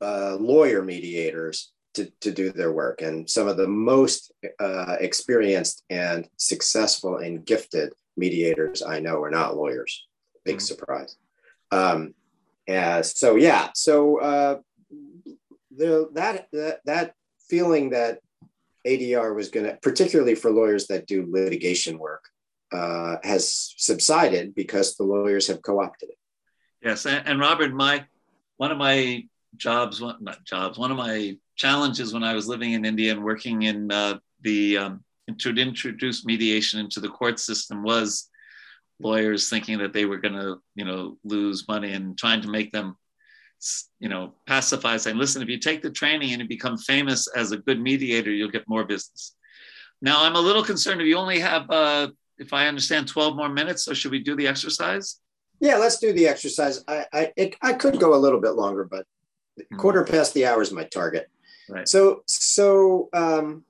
uh, 0.00 0.36
lawyer 0.36 0.82
mediators 0.82 1.72
to, 1.92 2.10
to 2.20 2.32
do 2.32 2.50
their 2.50 2.72
work. 2.72 3.02
And 3.02 3.28
some 3.28 3.48
of 3.48 3.58
the 3.58 3.68
most 3.68 4.32
uh, 4.58 4.96
experienced 4.98 5.84
and 5.90 6.26
successful 6.38 7.18
and 7.18 7.44
gifted 7.44 7.92
mediators 8.16 8.82
I 8.82 9.00
know 9.00 9.22
are 9.22 9.30
not 9.30 9.56
lawyers. 9.56 10.06
Big 10.44 10.56
mm-hmm. 10.56 10.60
surprise. 10.60 11.16
Um, 11.70 12.14
so 13.02 13.36
yeah, 13.36 13.68
so 13.74 14.62
the, 15.76 16.08
that, 16.14 16.48
that, 16.52 16.80
that 16.86 17.14
feeling 17.48 17.90
that 17.90 18.20
ADR 18.86 19.34
was 19.34 19.48
going 19.48 19.66
to, 19.66 19.78
particularly 19.82 20.34
for 20.34 20.50
lawyers 20.50 20.86
that 20.88 21.06
do 21.06 21.26
litigation 21.28 21.98
work, 21.98 22.28
uh, 22.72 23.16
has 23.22 23.74
subsided 23.76 24.54
because 24.54 24.96
the 24.96 25.04
lawyers 25.04 25.46
have 25.46 25.62
co-opted 25.62 26.10
it. 26.10 26.18
Yes, 26.82 27.06
and, 27.06 27.26
and 27.26 27.40
Robert, 27.40 27.72
my 27.72 28.04
one 28.56 28.70
of 28.70 28.78
my 28.78 29.24
jobs, 29.56 30.00
not 30.00 30.44
jobs, 30.44 30.78
one 30.78 30.90
of 30.90 30.96
my 30.96 31.36
challenges 31.56 32.12
when 32.12 32.24
I 32.24 32.34
was 32.34 32.48
living 32.48 32.72
in 32.72 32.84
India 32.84 33.12
and 33.12 33.24
working 33.24 33.62
in 33.62 33.90
uh, 33.90 34.18
the 34.42 34.78
um, 34.78 35.04
to 35.38 35.50
introduce 35.50 36.24
mediation 36.24 36.80
into 36.80 37.00
the 37.00 37.08
court 37.08 37.40
system 37.40 37.82
was 37.82 38.28
lawyers 39.00 39.48
thinking 39.48 39.78
that 39.78 39.92
they 39.92 40.04
were 40.04 40.18
going 40.18 40.34
to, 40.34 40.60
you 40.74 40.84
know, 40.84 41.18
lose 41.24 41.66
money 41.66 41.92
and 41.92 42.16
trying 42.18 42.42
to 42.42 42.48
make 42.48 42.70
them 42.72 42.96
you 44.00 44.08
know, 44.08 44.34
pacify, 44.46 44.96
saying, 44.96 45.16
listen, 45.16 45.42
if 45.42 45.48
you 45.48 45.58
take 45.58 45.82
the 45.82 45.90
training 45.90 46.32
and 46.32 46.42
you 46.42 46.48
become 46.48 46.76
famous 46.76 47.26
as 47.28 47.52
a 47.52 47.56
good 47.56 47.80
mediator, 47.80 48.30
you'll 48.30 48.50
get 48.50 48.68
more 48.68 48.84
business. 48.84 49.34
Now, 50.00 50.24
I'm 50.24 50.36
a 50.36 50.40
little 50.40 50.64
concerned 50.64 51.00
if 51.00 51.06
you 51.06 51.16
only 51.16 51.38
have, 51.40 51.70
uh, 51.70 52.08
if 52.38 52.52
I 52.52 52.66
understand, 52.66 53.08
12 53.08 53.36
more 53.36 53.48
minutes. 53.48 53.84
So 53.84 53.94
should 53.94 54.10
we 54.10 54.20
do 54.20 54.36
the 54.36 54.46
exercise? 54.46 55.20
Yeah, 55.60 55.76
let's 55.76 55.98
do 55.98 56.12
the 56.12 56.26
exercise. 56.26 56.84
I 56.88 57.06
I, 57.12 57.32
it, 57.36 57.56
I 57.62 57.72
could 57.72 57.98
go 57.98 58.14
a 58.14 58.20
little 58.20 58.40
bit 58.40 58.50
longer, 58.50 58.84
but 58.84 59.06
mm-hmm. 59.58 59.76
quarter 59.76 60.04
past 60.04 60.34
the 60.34 60.46
hour 60.46 60.60
is 60.60 60.72
my 60.72 60.84
target. 60.84 61.30
Right. 61.68 61.88
So 61.88 62.22
so 62.26 63.08
um, 63.12 63.64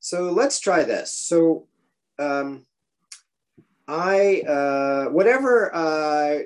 so 0.00 0.30
let's 0.30 0.60
try 0.60 0.84
this. 0.84 1.12
So 1.12 1.66
um, 2.18 2.66
I 3.88 4.42
uh, 4.42 5.04
whatever 5.10 5.74
uh, 5.74 6.40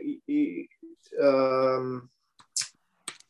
um, 1.20 2.08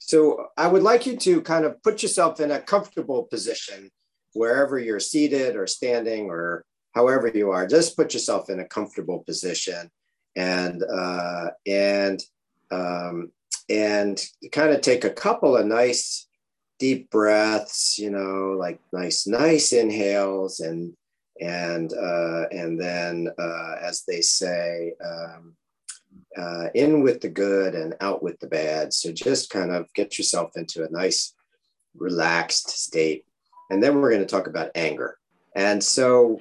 so 0.09 0.47
I 0.57 0.69
would 0.69 0.83
like 0.83 1.05
you 1.05 1.19
to 1.19 1.43
kind 1.43 1.67
of 1.67 1.83
put 1.83 2.03
yourself 2.03 2.41
in 2.41 2.51
a 2.51 2.59
comfortable 2.59 3.25
position 3.25 3.91
wherever 4.33 4.79
you're 4.79 5.01
seated 5.01 5.55
or 5.55 5.67
standing 5.67 6.31
or 6.31 6.65
however 6.95 7.29
you 7.29 7.51
are. 7.51 7.67
Just 7.67 7.95
put 7.95 8.15
yourself 8.15 8.49
in 8.49 8.59
a 8.59 8.65
comfortable 8.65 9.19
position 9.25 9.91
and 10.35 10.83
uh, 10.83 11.49
and 11.67 12.23
um, 12.71 13.33
and 13.69 14.19
kind 14.51 14.71
of 14.73 14.81
take 14.81 15.05
a 15.05 15.11
couple 15.11 15.59
of 15.59 15.67
nice 15.67 16.27
deep 16.79 17.11
breaths. 17.11 17.99
You 17.99 18.09
know, 18.09 18.57
like 18.59 18.81
nice 18.95 19.27
nice 19.27 19.75
inhales 19.75 20.61
and 20.61 20.95
and 21.39 21.93
uh, 21.93 22.45
and 22.51 22.81
then 22.81 23.29
uh, 23.39 23.75
as 23.83 24.05
they 24.09 24.23
say. 24.23 24.95
Um, 25.05 25.55
uh, 26.37 26.69
in 26.75 27.03
with 27.03 27.21
the 27.21 27.29
good 27.29 27.75
and 27.75 27.95
out 28.01 28.23
with 28.23 28.39
the 28.41 28.47
bad. 28.47 28.93
So 28.93 29.13
just 29.13 29.51
kind 29.51 29.71
of 29.71 29.93
get 29.95 30.19
yourself 30.19 30.53
into 30.57 30.85
a 30.85 30.91
nice, 30.91 31.35
relaxed 31.97 32.71
state. 32.71 33.25
And 33.71 33.83
then 33.83 34.01
we're 34.01 34.11
going 34.11 34.23
to 34.23 34.27
talk 34.27 34.47
about 34.47 34.71
anger. 34.75 35.19
And 35.55 35.83
so 35.83 36.41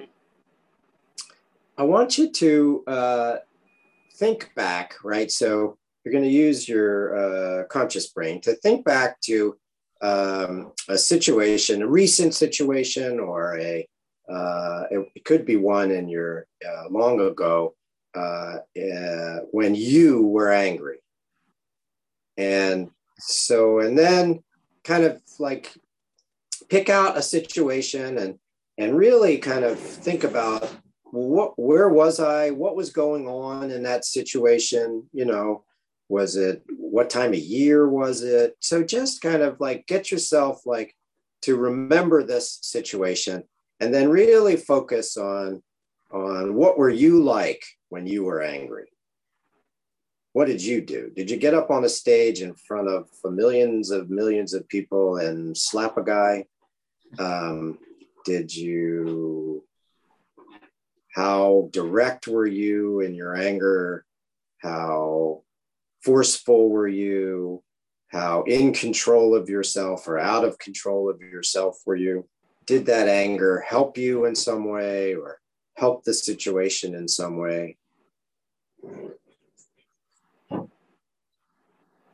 I 1.76 1.82
want 1.84 2.18
you 2.18 2.30
to 2.30 2.84
uh, 2.86 3.36
think 4.16 4.50
back, 4.54 4.94
right? 5.04 5.30
So 5.30 5.78
you're 6.04 6.12
going 6.12 6.24
to 6.24 6.30
use 6.30 6.68
your 6.68 7.16
uh, 7.16 7.64
conscious 7.64 8.08
brain 8.08 8.40
to 8.42 8.54
think 8.54 8.84
back 8.84 9.20
to 9.22 9.56
um, 10.00 10.72
a 10.88 10.96
situation, 10.96 11.82
a 11.82 11.86
recent 11.86 12.34
situation, 12.34 13.18
or 13.18 13.58
a 13.58 13.86
uh, 14.28 14.84
it, 14.90 15.24
could 15.24 15.46
be 15.46 15.56
one 15.56 15.90
in 15.90 16.08
your 16.08 16.46
uh, 16.66 16.88
long 16.90 17.18
ago 17.20 17.74
uh, 18.14 18.58
uh, 18.76 19.38
when 19.50 19.74
you 19.74 20.26
were 20.26 20.52
angry. 20.52 20.98
And 22.36 22.90
so, 23.18 23.80
and 23.80 23.98
then 23.98 24.42
kind 24.84 25.04
of 25.04 25.20
like 25.38 25.74
pick 26.68 26.88
out 26.88 27.16
a 27.16 27.22
situation 27.22 28.18
and 28.18 28.38
and 28.76 28.96
really 28.96 29.38
kind 29.38 29.64
of 29.64 29.78
think 29.78 30.22
about 30.22 30.70
what 31.10 31.58
where 31.58 31.88
was 31.88 32.20
I? 32.20 32.50
What 32.50 32.76
was 32.76 32.90
going 32.90 33.26
on 33.26 33.70
in 33.70 33.82
that 33.82 34.04
situation? 34.04 35.08
You 35.12 35.24
know, 35.24 35.64
was 36.08 36.36
it 36.36 36.62
what 36.78 37.10
time 37.10 37.32
of 37.32 37.38
year 37.38 37.88
was 37.88 38.22
it? 38.22 38.56
So 38.60 38.82
just 38.82 39.20
kind 39.20 39.42
of 39.42 39.60
like 39.60 39.86
get 39.86 40.10
yourself 40.10 40.64
like 40.64 40.94
to 41.42 41.56
remember 41.56 42.22
this 42.22 42.58
situation 42.62 43.44
and 43.80 43.94
then 43.94 44.08
really 44.08 44.56
focus 44.56 45.16
on 45.16 45.62
on 46.10 46.54
what 46.54 46.78
were 46.78 46.90
you 46.90 47.22
like 47.22 47.62
when 47.88 48.06
you 48.06 48.24
were 48.24 48.42
angry? 48.42 48.86
What 50.32 50.46
did 50.46 50.62
you 50.62 50.80
do? 50.80 51.10
Did 51.14 51.30
you 51.30 51.36
get 51.36 51.54
up 51.54 51.70
on 51.70 51.84
a 51.84 51.88
stage 51.88 52.42
in 52.42 52.54
front 52.54 52.88
of 52.88 53.08
millions 53.24 53.90
of 53.90 54.10
millions 54.10 54.54
of 54.54 54.68
people 54.68 55.16
and 55.16 55.56
slap 55.56 55.96
a 55.96 56.04
guy? 56.04 56.44
Um, 57.18 57.78
did 58.24 58.54
you, 58.54 59.64
how 61.14 61.70
direct 61.72 62.28
were 62.28 62.46
you 62.46 63.00
in 63.00 63.14
your 63.14 63.34
anger? 63.34 64.04
How 64.58 65.42
forceful 66.02 66.68
were 66.68 66.88
you? 66.88 67.62
How 68.08 68.42
in 68.42 68.72
control 68.72 69.34
of 69.34 69.48
yourself 69.48 70.06
or 70.06 70.18
out 70.18 70.44
of 70.44 70.58
control 70.58 71.10
of 71.10 71.20
yourself 71.20 71.78
were 71.84 71.96
you? 71.96 72.28
Did 72.66 72.86
that 72.86 73.08
anger 73.08 73.60
help 73.66 73.96
you 73.96 74.26
in 74.26 74.34
some 74.34 74.68
way 74.68 75.14
or 75.14 75.40
help 75.78 76.04
the 76.04 76.12
situation 76.12 76.94
in 76.94 77.08
some 77.08 77.36
way. 77.38 77.77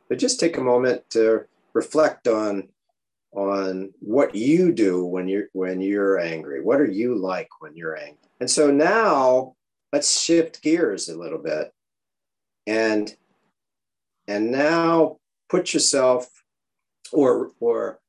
But 0.07 0.19
just 0.19 0.39
take 0.39 0.57
a 0.57 0.61
moment 0.61 1.09
to 1.11 1.45
reflect 1.73 2.27
on 2.27 2.69
on 3.33 3.93
what 3.99 4.33
you 4.33 4.71
do 4.71 5.05
when 5.05 5.27
you're 5.27 5.49
when 5.53 5.81
you're 5.81 6.19
angry. 6.19 6.61
What 6.61 6.79
are 6.79 6.89
you 6.89 7.15
like 7.15 7.49
when 7.59 7.75
you're 7.75 7.97
angry? 7.97 8.29
And 8.39 8.49
so 8.49 8.71
now 8.71 9.55
let's 9.91 10.19
shift 10.21 10.61
gears 10.61 11.09
a 11.09 11.17
little 11.17 11.39
bit 11.39 11.71
and 12.67 13.15
and 14.27 14.51
now 14.51 15.17
put 15.49 15.73
yourself 15.73 16.27
or 17.11 17.51
or 17.59 17.99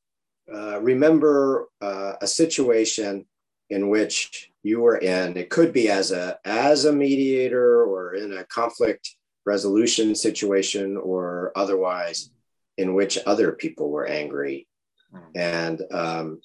uh, 0.52 0.80
remember 0.80 1.68
uh, 1.80 2.14
a 2.20 2.26
situation 2.26 3.26
in 3.70 3.88
which 3.88 4.50
you 4.62 4.80
were 4.80 4.98
in. 4.98 5.36
It 5.36 5.50
could 5.50 5.72
be 5.72 5.88
as 5.88 6.12
a 6.12 6.38
as 6.44 6.84
a 6.84 6.92
mediator 6.92 7.84
or 7.84 8.14
in 8.14 8.32
a 8.32 8.44
conflict 8.44 9.16
resolution 9.44 10.14
situation 10.14 10.96
or 10.96 11.52
otherwise 11.54 12.30
in 12.76 12.94
which 12.94 13.18
other 13.26 13.52
people 13.52 13.90
were 13.90 14.06
angry. 14.06 14.66
Hmm. 15.12 15.18
And 15.34 15.82
um, 15.92 16.40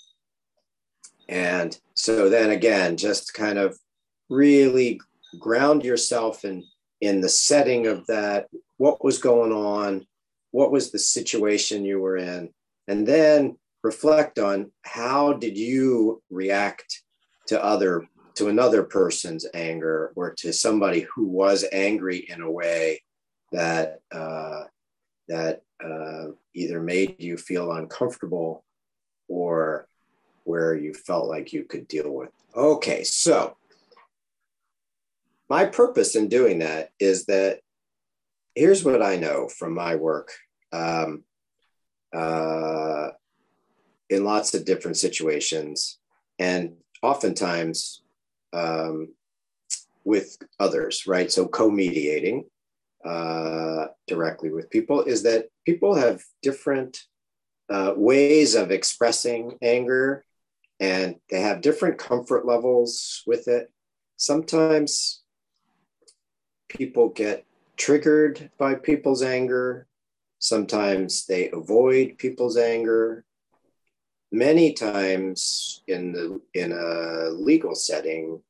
and 1.27 1.77
so 1.93 2.29
then 2.29 2.51
again, 2.51 2.97
just 2.97 3.34
kind 3.34 3.57
of 3.57 3.77
really 4.29 4.99
ground 5.39 5.84
yourself 5.84 6.45
in 6.45 6.63
in 7.01 7.19
the 7.21 7.29
setting 7.29 7.88
of 7.88 8.05
that, 8.07 8.47
what 8.77 9.03
was 9.03 9.17
going 9.17 9.51
on, 9.51 10.05
what 10.51 10.71
was 10.71 10.91
the 10.91 10.99
situation 10.99 11.84
you 11.84 11.99
were 11.99 12.17
in, 12.17 12.49
and 12.88 13.07
then 13.07 13.57
reflect 13.84 14.38
on 14.38 14.71
how 14.84 15.34
did 15.34 15.57
you 15.57 16.21
react 16.29 17.01
to 17.52 17.62
other 17.62 18.08
to 18.34 18.48
another 18.48 18.82
person's 18.82 19.46
anger 19.54 20.14
or 20.16 20.34
to 20.34 20.54
somebody 20.54 21.06
who 21.14 21.28
was 21.28 21.66
angry 21.74 22.26
in 22.30 22.42
a 22.42 22.50
way 22.50 23.04
that 23.52 24.00
uh, 24.10 24.64
that 25.28 25.64
uh, 25.84 26.28
either 26.54 26.82
made 26.82 27.18
you 27.20 27.36
feel 27.36 27.74
uncomfortable 27.74 28.64
or 29.28 29.86
where 30.46 30.76
you 30.76 30.94
felt 30.94 31.28
like 31.28 31.52
you 31.52 31.66
could 31.66 31.90
deal 31.90 32.10
with. 32.10 32.30
Okay, 32.56 33.04
so 33.04 33.58
my 35.50 35.66
purpose 35.66 36.16
in 36.16 36.30
doing 36.30 36.60
that 36.60 36.92
is 37.02 37.26
that 37.26 37.60
here's 38.56 38.86
what 38.86 39.02
I 39.02 39.18
know 39.18 39.50
from 39.50 39.74
my 39.74 39.98
work 39.98 40.32
um, 40.72 41.26
uh, 42.16 43.10
in 44.10 44.24
lots 44.24 44.54
of 44.54 44.64
different 44.64 44.96
situations. 44.96 45.98
And 46.40 46.78
oftentimes 47.02 48.02
um, 48.54 49.14
with 50.04 50.38
others, 50.60 51.08
right? 51.08 51.32
So 51.32 51.48
co-mediating 51.48 52.46
uh, 53.06 53.88
directly 54.08 54.52
with 54.52 54.70
people 54.70 55.04
is 55.04 55.24
that 55.24 55.48
people 55.66 55.96
have 55.96 56.22
different 56.42 57.04
uh, 57.70 57.94
ways 57.96 58.56
of 58.56 58.72
expressing 58.72 59.58
anger 59.62 60.26
and 60.80 61.16
they 61.30 61.42
have 61.42 61.62
different 61.62 61.98
comfort 61.98 62.46
levels 62.46 63.24
with 63.26 63.48
it. 63.48 63.72
Sometimes 64.18 65.22
people 66.68 67.10
get 67.10 67.46
triggered 67.78 68.50
by 68.58 68.76
people's 68.76 69.22
anger. 69.22 69.88
Sometimes 70.40 71.26
they 71.26 71.50
avoid 71.52 72.18
people's 72.18 72.58
anger 72.58 73.26
many 74.32 74.74
times 74.74 75.84
in 75.88 76.13
the 76.13 76.41
in 76.54 76.72
a 76.72 77.30
legal 77.32 77.76
setting, 77.76 78.41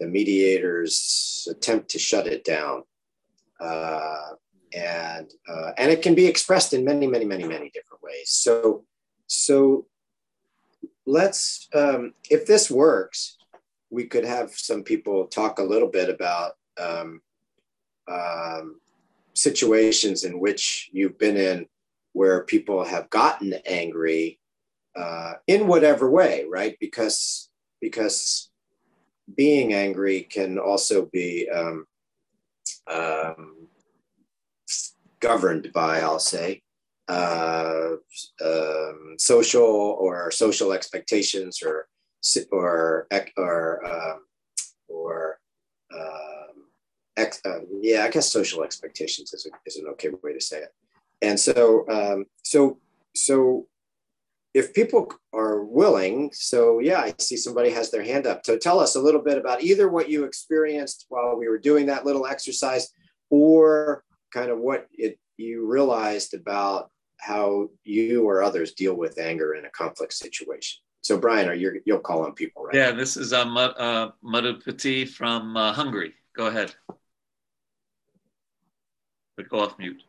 the 0.00 0.06
mediators 0.06 1.48
attempt 1.50 1.88
to 1.90 1.98
shut 1.98 2.26
it 2.26 2.44
down, 2.44 2.84
uh, 3.60 4.30
and 4.74 5.30
uh, 5.48 5.72
and 5.76 5.90
it 5.90 6.02
can 6.02 6.14
be 6.14 6.26
expressed 6.26 6.72
in 6.72 6.84
many, 6.84 7.06
many, 7.06 7.24
many, 7.24 7.44
many 7.44 7.70
different 7.70 8.02
ways. 8.02 8.30
So, 8.30 8.84
so 9.26 9.86
let's 11.06 11.68
um, 11.74 12.14
if 12.30 12.46
this 12.46 12.70
works, 12.70 13.38
we 13.90 14.04
could 14.06 14.24
have 14.24 14.52
some 14.52 14.82
people 14.82 15.26
talk 15.26 15.58
a 15.58 15.64
little 15.64 15.88
bit 15.88 16.08
about 16.08 16.52
um, 16.78 17.20
um, 18.08 18.80
situations 19.34 20.24
in 20.24 20.38
which 20.38 20.90
you've 20.92 21.18
been 21.18 21.36
in 21.36 21.66
where 22.12 22.44
people 22.44 22.84
have 22.84 23.10
gotten 23.10 23.54
angry 23.66 24.38
uh, 24.96 25.34
in 25.46 25.66
whatever 25.66 26.10
way, 26.10 26.44
right? 26.48 26.76
Because 26.80 27.50
because 27.80 28.50
being 29.36 29.72
angry 29.72 30.22
can 30.22 30.58
also 30.58 31.06
be 31.12 31.48
um, 31.50 31.86
um, 32.90 33.68
governed 35.20 35.72
by, 35.72 36.00
I'll 36.00 36.18
say, 36.18 36.62
uh, 37.08 37.92
um, 38.44 39.16
social 39.18 39.62
or 40.00 40.30
social 40.30 40.72
expectations 40.72 41.62
or 41.62 41.88
or 42.50 43.06
or 43.36 43.86
um, 43.86 44.20
or 44.88 45.38
um, 45.94 46.68
ex, 47.16 47.40
um, 47.44 47.66
yeah, 47.82 48.04
I 48.04 48.10
guess 48.10 48.32
social 48.32 48.62
expectations 48.64 49.34
is, 49.34 49.46
a, 49.46 49.50
is 49.66 49.76
an 49.76 49.86
okay 49.88 50.08
way 50.22 50.32
to 50.32 50.40
say 50.40 50.60
it. 50.60 50.74
And 51.20 51.38
so 51.38 51.86
um, 51.88 52.24
so 52.42 52.78
so 53.14 53.66
if 54.54 54.72
people 54.72 55.12
are 55.34 55.64
willing, 55.64 56.30
so 56.32 56.78
yeah, 56.78 57.00
I 57.00 57.14
see 57.18 57.36
somebody 57.36 57.70
has 57.70 57.90
their 57.90 58.04
hand 58.04 58.26
up. 58.26 58.46
So 58.46 58.56
tell 58.56 58.78
us 58.78 58.94
a 58.94 59.00
little 59.00 59.20
bit 59.20 59.36
about 59.36 59.62
either 59.62 59.88
what 59.88 60.08
you 60.08 60.24
experienced 60.24 61.06
while 61.08 61.36
we 61.36 61.48
were 61.48 61.58
doing 61.58 61.86
that 61.86 62.06
little 62.06 62.26
exercise, 62.26 62.88
or 63.30 64.04
kind 64.32 64.50
of 64.50 64.58
what 64.58 64.86
it 64.92 65.18
you 65.36 65.66
realized 65.66 66.34
about 66.34 66.90
how 67.18 67.68
you 67.82 68.28
or 68.28 68.42
others 68.42 68.74
deal 68.74 68.94
with 68.94 69.18
anger 69.18 69.54
in 69.54 69.64
a 69.64 69.70
conflict 69.70 70.12
situation. 70.12 70.80
So 71.02 71.18
Brian, 71.18 71.48
are 71.48 71.54
you 71.54 71.80
you'll 71.84 71.98
call 71.98 72.24
on 72.24 72.32
people, 72.32 72.64
right? 72.64 72.76
Yeah, 72.76 72.92
this 72.92 73.16
is 73.16 73.32
uh, 73.32 73.42
uh, 73.42 74.12
Madhupati 74.24 75.08
from 75.08 75.56
uh, 75.56 75.72
Hungary. 75.72 76.14
Go 76.36 76.46
ahead. 76.46 76.74
But 79.36 79.48
go 79.48 79.60
off 79.60 79.76
mute. 79.80 80.00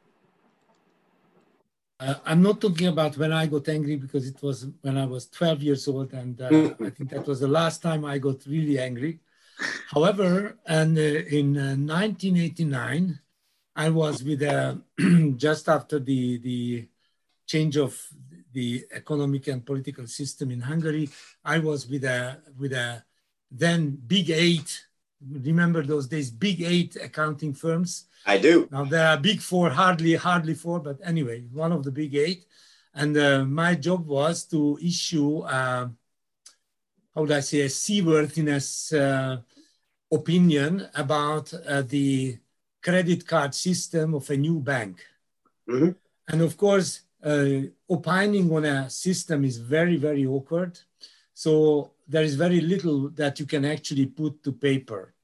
Uh, 2.06 2.14
I'm 2.24 2.43
not 2.43 2.62
talking 2.62 2.88
about 2.88 3.18
when 3.18 3.34
I 3.34 3.47
got 3.47 3.68
angry 3.68 3.95
because 3.95 4.28
it 4.28 4.39
was 4.43 4.68
when 4.82 4.95
I 4.95 5.06
was 5.08 5.26
12 5.28 5.64
years 5.64 5.88
old, 5.88 6.14
and 6.14 6.39
uh, 6.39 6.49
I 6.80 6.89
think 6.91 7.10
that 7.10 7.26
was 7.26 7.39
the 7.39 7.47
last 7.47 7.82
time 7.82 8.06
I 8.06 8.20
got 8.20 8.45
really 8.45 8.78
angry. 8.78 9.22
However, 9.89 10.60
and 10.68 10.95
uh, 10.97 11.01
in 11.01 11.56
1989, 11.56 13.10
uh, 13.10 13.14
I 13.76 13.89
was 13.89 14.24
with 14.24 14.43
uh, 14.43 14.76
just 15.36 15.68
after 15.68 15.97
the 15.97 16.38
the 16.38 16.88
change 17.47 17.76
of 17.76 17.99
the 18.53 18.86
economic 18.91 19.47
and 19.47 19.66
political 19.66 20.06
system 20.06 20.51
in 20.51 20.62
Hungary. 20.62 21.10
I 21.43 21.58
was 21.58 21.89
with 21.89 22.03
a 22.03 22.38
with 22.56 22.74
a 22.74 23.03
then 23.49 23.97
big 24.06 24.30
eight. 24.30 24.86
Remember 25.30 25.84
those 25.84 26.07
days, 26.07 26.30
big 26.30 26.61
eight 26.61 26.95
accounting 26.97 27.53
firms. 27.53 28.05
I 28.26 28.38
do. 28.38 28.67
Now 28.71 28.86
there 28.86 29.07
are 29.07 29.17
big 29.17 29.41
four, 29.41 29.69
hardly 29.69 30.15
hardly 30.15 30.53
four, 30.53 30.80
but 30.80 30.99
anyway, 31.03 31.43
one 31.51 31.71
of 31.71 31.84
the 31.84 31.91
big 31.91 32.15
eight. 32.15 32.45
And 32.93 33.17
uh, 33.17 33.43
my 33.43 33.76
job 33.76 34.07
was 34.07 34.45
to 34.45 34.80
issue, 34.82 35.39
uh, 35.39 35.89
how 37.13 37.21
would 37.21 37.32
I 37.32 37.41
say, 37.41 37.61
a 37.61 37.69
seaworthiness 37.69 38.93
uh, 38.93 39.41
opinion 40.11 40.88
about 40.95 41.53
uh, 41.53 41.82
the 41.82 42.38
credit 42.82 43.28
card 43.28 43.53
system 43.53 44.13
of 44.13 44.30
a 44.30 44.38
new 44.38 44.59
bank. 44.59 45.03
Mm-hmm. 45.67 45.89
And 46.30 46.41
of 46.41 46.55
course, 46.55 47.01
uh, 47.23 47.61
opining 47.89 48.51
on 48.53 48.65
a 48.65 48.89
system 48.89 49.43
is 49.43 49.57
very, 49.57 49.97
very 49.97 50.26
awkward. 50.26 50.80
So 51.34 51.91
there 52.07 52.23
is 52.23 52.36
very 52.36 52.61
little 52.61 53.09
that 53.09 53.39
you 53.39 53.45
can 53.45 53.65
actually 53.65 54.05
put 54.05 54.43
to 54.43 54.51
paper. 54.51 55.14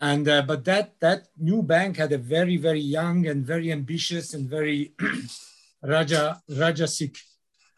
And 0.00 0.26
uh, 0.28 0.42
but 0.42 0.64
that 0.64 0.98
that 1.00 1.26
new 1.38 1.62
bank 1.62 1.98
had 1.98 2.12
a 2.12 2.18
very, 2.18 2.56
very 2.56 2.80
young 2.80 3.26
and 3.26 3.44
very 3.44 3.70
ambitious 3.70 4.32
and 4.32 4.48
very 4.48 4.94
Raja 5.82 6.40
Rajasic 6.50 7.18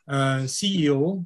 uh, 0.07 0.43
CEO. 0.47 1.25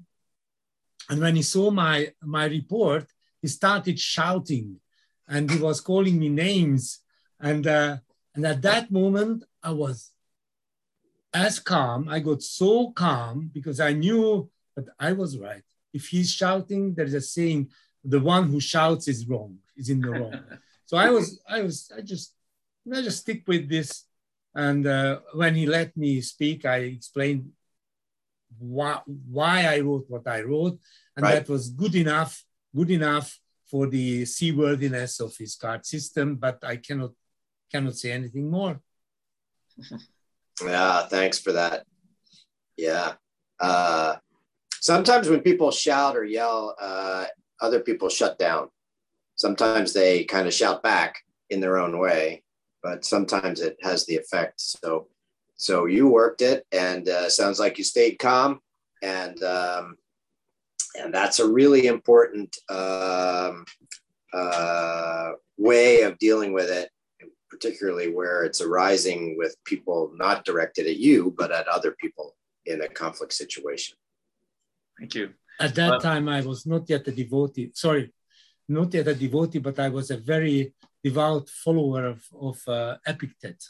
And 1.10 1.20
when 1.20 1.36
he 1.36 1.42
saw 1.42 1.70
my 1.70 2.12
my 2.22 2.46
report, 2.46 3.06
he 3.42 3.48
started 3.48 4.00
shouting, 4.00 4.80
and 5.28 5.50
he 5.50 5.58
was 5.58 5.82
calling 5.82 6.18
me 6.18 6.30
names. 6.30 7.00
And 7.40 7.66
uh, 7.66 7.98
and 8.34 8.46
at 8.46 8.62
that 8.62 8.90
moment, 8.90 9.44
I 9.62 9.72
was 9.72 10.12
as 11.34 11.58
calm. 11.58 12.08
I 12.08 12.20
got 12.20 12.42
so 12.42 12.92
calm 12.92 13.50
because 13.52 13.80
I 13.80 13.92
knew 13.92 14.48
that 14.74 14.86
I 14.98 15.12
was 15.12 15.36
right. 15.36 15.62
If 15.92 16.08
he's 16.08 16.32
shouting, 16.32 16.94
there 16.94 17.04
is 17.04 17.14
a 17.14 17.20
saying, 17.20 17.68
the 18.02 18.20
one 18.20 18.48
who 18.48 18.60
shouts 18.60 19.08
is 19.08 19.26
wrong, 19.28 19.58
is 19.76 19.90
in 19.90 20.00
the 20.00 20.10
wrong. 20.10 20.40
so 20.86 20.96
I 20.96 21.10
was, 21.10 21.40
I 21.48 21.62
was, 21.62 21.92
I 21.96 22.00
just, 22.00 22.32
I 22.92 23.02
just 23.02 23.20
stick 23.20 23.42
with 23.46 23.68
this. 23.68 24.04
And 24.54 24.86
uh, 24.86 25.20
when 25.34 25.54
he 25.54 25.66
let 25.66 25.96
me 25.96 26.20
speak, 26.22 26.64
I 26.64 26.78
explained 26.78 27.50
why, 28.58 29.00
why 29.06 29.66
I 29.66 29.80
wrote 29.80 30.06
what 30.08 30.26
I 30.26 30.40
wrote. 30.40 30.78
And 31.16 31.24
right. 31.24 31.34
that 31.34 31.48
was 31.48 31.68
good 31.68 31.94
enough, 31.94 32.42
good 32.74 32.90
enough 32.90 33.38
for 33.70 33.86
the 33.88 34.24
seaworthiness 34.24 35.20
of 35.20 35.36
his 35.36 35.56
card 35.56 35.84
system, 35.84 36.36
but 36.36 36.64
I 36.64 36.76
cannot, 36.76 37.10
cannot 37.70 37.96
say 37.96 38.12
anything 38.12 38.48
more. 38.48 38.80
Yeah, 40.64 41.06
thanks 41.08 41.38
for 41.38 41.52
that. 41.52 41.84
Yeah. 42.76 43.14
Uh, 43.58 44.16
sometimes 44.80 45.28
when 45.28 45.40
people 45.40 45.70
shout 45.70 46.16
or 46.16 46.24
yell, 46.24 46.74
uh, 46.80 47.26
other 47.60 47.80
people 47.80 48.08
shut 48.08 48.38
down. 48.38 48.68
Sometimes 49.36 49.92
they 49.92 50.24
kind 50.24 50.46
of 50.46 50.54
shout 50.54 50.82
back 50.82 51.18
in 51.50 51.60
their 51.60 51.78
own 51.78 51.98
way, 51.98 52.42
but 52.82 53.04
sometimes 53.04 53.60
it 53.60 53.76
has 53.82 54.04
the 54.06 54.16
effect. 54.16 54.60
So, 54.60 55.08
so 55.56 55.86
you 55.86 56.08
worked 56.08 56.42
it, 56.42 56.64
and 56.72 57.08
uh, 57.08 57.28
sounds 57.28 57.60
like 57.60 57.78
you 57.78 57.84
stayed 57.84 58.18
calm, 58.18 58.60
and 59.02 59.42
um, 59.42 59.96
and 60.98 61.12
that's 61.12 61.38
a 61.38 61.48
really 61.48 61.86
important 61.86 62.56
um, 62.68 63.64
uh, 64.32 65.32
way 65.58 66.02
of 66.02 66.18
dealing 66.18 66.52
with 66.52 66.70
it 66.70 66.90
particularly 67.56 68.12
where 68.12 68.44
it's 68.44 68.60
arising 68.60 69.36
with 69.38 69.56
people 69.64 70.12
not 70.14 70.44
directed 70.44 70.86
at 70.86 70.96
you, 70.96 71.34
but 71.38 71.50
at 71.52 71.66
other 71.68 71.92
people 71.92 72.34
in 72.66 72.82
a 72.82 72.88
conflict 72.88 73.32
situation. 73.32 73.96
Thank 74.98 75.14
you. 75.14 75.30
At 75.60 75.74
that 75.76 75.92
uh, 75.94 75.98
time, 76.00 76.28
I 76.28 76.40
was 76.42 76.66
not 76.66 76.88
yet 76.88 77.08
a 77.08 77.12
devotee. 77.12 77.70
Sorry, 77.72 78.12
not 78.68 78.92
yet 78.94 79.08
a 79.08 79.14
devotee, 79.14 79.58
but 79.58 79.78
I 79.78 79.88
was 79.88 80.10
a 80.10 80.16
very 80.16 80.74
devout 81.02 81.48
follower 81.48 82.06
of, 82.06 82.24
of 82.40 82.68
uh, 82.68 82.96
Epictet, 83.06 83.62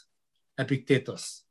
Epictetus. 0.57 1.43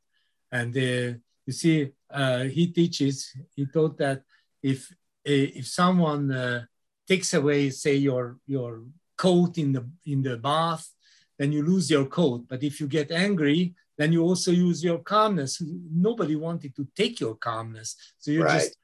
And 0.51 0.75
uh, 0.75 1.17
you 1.45 1.53
see, 1.53 1.91
uh, 2.09 2.43
he 2.43 2.67
teaches, 2.67 3.35
he 3.55 3.65
taught 3.65 3.97
that 3.97 4.23
if, 4.61 4.93
if 5.23 5.67
someone 5.67 6.31
uh, 6.31 6.65
takes 7.07 7.33
away, 7.33 7.69
say, 7.69 7.95
your, 7.95 8.37
your 8.45 8.83
coat 9.17 9.57
in 9.57 9.71
the, 9.71 9.89
in 10.05 10.21
the 10.21 10.37
bath, 10.37 10.89
then 11.37 11.51
you 11.51 11.63
lose 11.63 11.89
your 11.89 12.05
coat. 12.05 12.45
But 12.47 12.63
if 12.63 12.79
you 12.79 12.87
get 12.87 13.11
angry, 13.11 13.75
then 13.97 14.11
you 14.11 14.23
also 14.23 14.51
use 14.51 14.83
your 14.83 14.99
calmness. 14.99 15.61
Nobody 15.61 16.35
wanted 16.35 16.75
to 16.75 16.87
take 16.95 17.19
your 17.19 17.35
calmness. 17.35 17.95
So 18.19 18.31
you 18.31 18.43
right. 18.43 18.59
just 18.59 18.77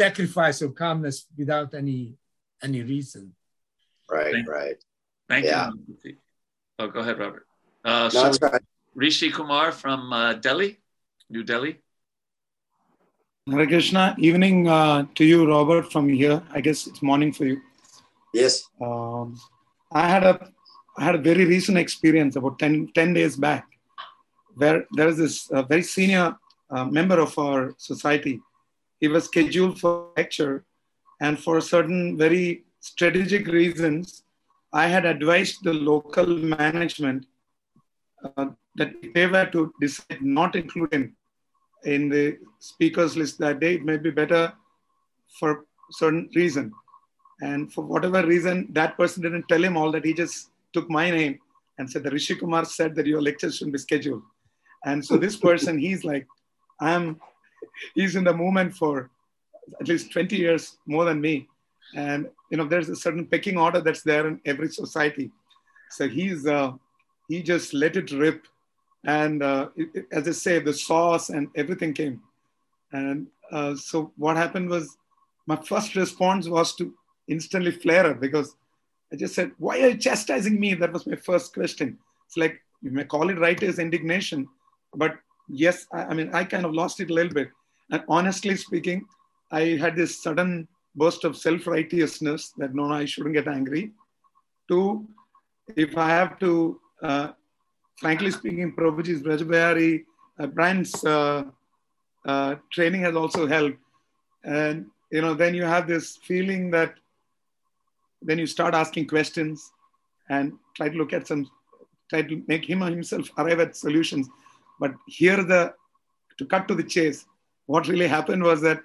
sacrifice 0.00 0.60
your 0.60 0.72
calmness 0.72 1.26
without 1.36 1.74
any 1.74 2.14
any 2.62 2.82
reason. 2.82 3.34
Right, 4.10 4.32
Thank, 4.32 4.48
right. 4.48 4.76
Thank 5.28 5.44
yeah. 5.46 5.70
you. 6.02 6.16
Oh, 6.78 6.88
go 6.88 7.00
ahead, 7.00 7.18
Robert. 7.18 7.46
Uh, 7.84 8.10
so 8.10 8.30
no, 8.30 8.48
right. 8.48 8.62
Rishi 8.94 9.30
Kumar 9.30 9.72
from 9.72 10.12
uh, 10.12 10.34
Delhi, 10.34 10.78
New 11.30 11.42
Delhi. 11.42 11.78
Hare 13.50 13.66
Krishna. 13.66 14.14
Evening 14.18 14.68
uh, 14.68 15.06
to 15.14 15.24
you, 15.24 15.48
Robert, 15.48 15.90
from 15.92 16.08
here. 16.08 16.42
I 16.52 16.60
guess 16.60 16.86
it's 16.86 17.02
morning 17.02 17.32
for 17.32 17.44
you. 17.44 17.60
Yes. 18.32 18.64
Um, 18.80 19.38
I 19.92 20.08
had 20.08 20.24
a 20.24 20.50
I 20.96 21.04
had 21.04 21.14
a 21.14 21.18
very 21.18 21.44
recent 21.44 21.76
experience 21.76 22.36
about 22.36 22.58
10, 22.58 22.92
10 22.94 23.14
days 23.14 23.36
back 23.36 23.66
where 24.54 24.86
there 24.92 25.06
was 25.06 25.18
this 25.18 25.50
uh, 25.50 25.62
very 25.62 25.82
senior 25.82 26.36
uh, 26.70 26.84
member 26.84 27.20
of 27.20 27.36
our 27.38 27.74
society. 27.78 28.40
He 29.00 29.08
was 29.08 29.24
scheduled 29.24 29.80
for 29.80 30.10
lecture, 30.16 30.64
and 31.20 31.38
for 31.38 31.58
a 31.58 31.62
certain 31.62 32.16
very 32.16 32.63
strategic 32.84 33.46
reasons, 33.46 34.24
I 34.72 34.86
had 34.88 35.06
advised 35.06 35.64
the 35.64 35.72
local 35.72 36.26
management 36.26 37.26
uh, 38.36 38.48
that 38.74 38.92
they 39.14 39.26
were 39.26 39.46
to 39.46 39.72
decide 39.80 40.20
not 40.20 40.54
include 40.54 40.92
him 40.92 41.16
in 41.84 42.08
the 42.10 42.38
speakers 42.58 43.16
list 43.16 43.38
that 43.38 43.60
day. 43.60 43.74
It 43.76 43.84
may 43.84 43.96
be 43.96 44.10
better 44.10 44.52
for 45.38 45.64
certain 45.92 46.28
reason. 46.34 46.72
And 47.40 47.72
for 47.72 47.84
whatever 47.84 48.26
reason, 48.26 48.68
that 48.72 48.96
person 48.98 49.22
didn't 49.22 49.48
tell 49.48 49.64
him 49.64 49.76
all 49.76 49.90
that. 49.92 50.04
He 50.04 50.12
just 50.12 50.50
took 50.74 50.90
my 50.90 51.10
name 51.10 51.38
and 51.78 51.90
said 51.90 52.02
that 52.04 52.12
Rishi 52.12 52.36
Kumar 52.36 52.64
said 52.66 52.94
that 52.96 53.06
your 53.06 53.22
lecture 53.22 53.50
shouldn't 53.50 53.72
be 53.72 53.78
scheduled. 53.78 54.22
And 54.84 55.04
so 55.04 55.16
this 55.16 55.36
person, 55.36 55.78
he's 55.78 56.04
like, 56.04 56.26
I'm, 56.80 57.18
he's 57.94 58.14
in 58.14 58.24
the 58.24 58.34
movement 58.34 58.74
for 58.74 59.10
at 59.80 59.88
least 59.88 60.12
20 60.12 60.36
years 60.36 60.76
more 60.86 61.06
than 61.06 61.20
me. 61.20 61.48
And, 61.94 62.28
you 62.50 62.56
know, 62.56 62.66
there's 62.66 62.88
a 62.88 62.96
certain 62.96 63.26
pecking 63.26 63.56
order 63.56 63.80
that's 63.80 64.02
there 64.02 64.26
in 64.26 64.40
every 64.44 64.68
society. 64.68 65.30
So 65.90 66.08
he's, 66.08 66.46
uh, 66.46 66.72
he 67.28 67.42
just 67.42 67.72
let 67.72 67.96
it 67.96 68.10
rip. 68.10 68.46
And 69.04 69.42
uh, 69.42 69.68
it, 69.76 69.88
it, 69.94 70.06
as 70.10 70.28
I 70.28 70.32
say, 70.32 70.58
the 70.58 70.72
sauce 70.72 71.30
and 71.30 71.48
everything 71.56 71.94
came. 71.94 72.20
And 72.92 73.28
uh, 73.52 73.76
so 73.76 74.12
what 74.16 74.36
happened 74.36 74.70
was 74.70 74.96
my 75.46 75.56
first 75.56 75.94
response 75.94 76.48
was 76.48 76.74
to 76.76 76.92
instantly 77.28 77.70
flare 77.70 78.06
up 78.10 78.20
because 78.20 78.56
I 79.12 79.16
just 79.16 79.34
said, 79.34 79.52
Why 79.58 79.80
are 79.80 79.88
you 79.90 79.96
chastising 79.96 80.58
me? 80.58 80.74
That 80.74 80.92
was 80.92 81.06
my 81.06 81.16
first 81.16 81.54
question. 81.54 81.98
It's 82.26 82.36
like, 82.36 82.60
you 82.82 82.90
may 82.90 83.04
call 83.04 83.30
it 83.30 83.38
writer's 83.38 83.78
indignation, 83.78 84.48
but 84.94 85.16
yes, 85.48 85.86
I, 85.92 86.04
I 86.04 86.14
mean, 86.14 86.30
I 86.34 86.44
kind 86.44 86.64
of 86.64 86.74
lost 86.74 87.00
it 87.00 87.10
a 87.10 87.14
little 87.14 87.32
bit. 87.32 87.50
And 87.90 88.02
honestly 88.08 88.56
speaking, 88.56 89.06
I 89.50 89.76
had 89.80 89.96
this 89.96 90.22
sudden 90.22 90.68
burst 90.94 91.24
of 91.24 91.36
self 91.36 91.66
righteousness 91.66 92.52
that 92.58 92.74
no, 92.74 92.86
no, 92.88 92.94
I 92.94 93.04
shouldn't 93.04 93.34
get 93.34 93.48
angry. 93.48 93.92
Two, 94.68 95.06
if 95.76 95.96
I 95.96 96.08
have 96.08 96.38
to, 96.40 96.80
uh, 97.02 97.28
frankly 97.98 98.30
speaking, 98.30 98.74
Prabhuji's 98.74 99.22
Braja 99.22 99.44
Bihari, 99.44 100.04
uh, 100.38 100.46
Brian's 100.46 101.04
uh, 101.04 101.44
uh, 102.24 102.56
training 102.70 103.02
has 103.02 103.16
also 103.16 103.46
helped. 103.46 103.78
and 104.44 104.86
you 105.10 105.20
know 105.22 105.34
then 105.34 105.54
you 105.54 105.64
have 105.64 105.86
this 105.86 106.18
feeling 106.28 106.70
that 106.70 106.94
then 108.22 108.38
you 108.38 108.46
start 108.46 108.74
asking 108.74 109.06
questions 109.06 109.72
and 110.28 110.52
try 110.76 110.88
to 110.88 110.96
look 110.96 111.12
at 111.12 111.26
some 111.26 111.50
try 112.10 112.22
to 112.22 112.42
make 112.46 112.64
him 112.64 112.82
or 112.82 112.90
himself 112.90 113.30
arrive 113.38 113.60
at 113.60 113.76
solutions 113.76 114.28
but 114.80 114.94
here 115.06 115.42
the 115.42 115.72
to 116.38 116.44
cut 116.44 116.66
to 116.68 116.74
the 116.74 116.82
chase 116.82 117.26
what 117.66 117.88
really 117.88 118.06
happened 118.06 118.42
was 118.42 118.60
that 118.60 118.82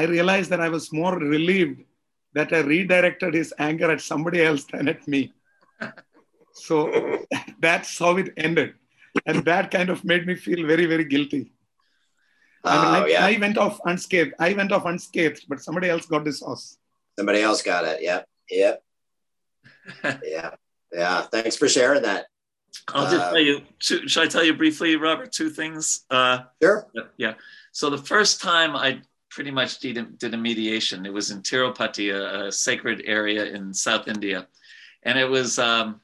i 0.00 0.02
realized 0.14 0.50
that 0.52 0.62
i 0.66 0.70
was 0.76 0.86
more 1.00 1.14
relieved 1.34 1.80
that 2.38 2.52
i 2.58 2.60
redirected 2.74 3.32
his 3.40 3.50
anger 3.68 3.88
at 3.94 4.00
somebody 4.10 4.40
else 4.48 4.64
than 4.72 4.88
at 4.94 5.02
me 5.14 5.20
so 6.66 6.76
that's 7.66 7.98
how 7.98 8.12
it 8.22 8.30
ended 8.48 8.70
and 9.26 9.44
that 9.50 9.70
kind 9.76 9.90
of 9.94 10.04
made 10.12 10.24
me 10.30 10.34
feel 10.46 10.62
very 10.72 10.86
very 10.94 11.06
guilty 11.14 11.44
I, 12.64 12.76
mean, 12.76 12.94
Oh, 13.02 13.04
I, 13.04 13.06
yeah. 13.14 13.24
I 13.30 13.38
went 13.44 13.58
off 13.64 13.76
unscathed 13.90 14.34
i 14.48 14.52
went 14.60 14.72
off 14.72 14.84
unscathed 14.92 15.44
but 15.50 15.60
somebody 15.66 15.88
else 15.94 16.06
got 16.14 16.24
this 16.30 16.40
sauce 16.40 16.66
Somebody 17.18 17.40
else 17.40 17.62
got 17.62 17.82
it. 17.90 18.02
Yep. 18.02 18.22
Yep. 18.50 18.82
yeah. 20.22 20.50
Yeah. 20.92 21.22
Thanks 21.32 21.56
for 21.56 21.66
sharing 21.66 22.02
that. 22.02 22.26
I'll 22.92 23.10
just 23.10 23.22
Uh, 23.22 23.30
tell 23.30 23.40
you. 23.40 23.62
Two, 23.86 24.06
should 24.06 24.24
I 24.24 24.26
tell 24.26 24.44
you 24.44 24.52
briefly, 24.52 24.96
Robert? 24.96 25.32
Two 25.32 25.48
things. 25.48 26.04
Uh, 26.10 26.40
Sure. 26.62 26.86
yeah. 27.16 27.34
So 27.72 27.88
the 27.88 28.02
first 28.12 28.42
time 28.42 28.76
I 28.76 29.00
pretty 29.36 29.50
much 29.50 29.80
did 29.80 29.98
a, 29.98 30.02
did 30.02 30.32
a 30.32 30.36
mediation, 30.38 31.04
it 31.04 31.12
was 31.12 31.30
in 31.30 31.42
Tirupati, 31.42 32.10
a, 32.10 32.46
a 32.46 32.50
sacred 32.50 33.02
area 33.04 33.44
in 33.44 33.74
South 33.74 34.08
India, 34.08 34.48
and 35.02 35.18
it 35.18 35.28
was 35.28 35.58
um, 35.58 36.00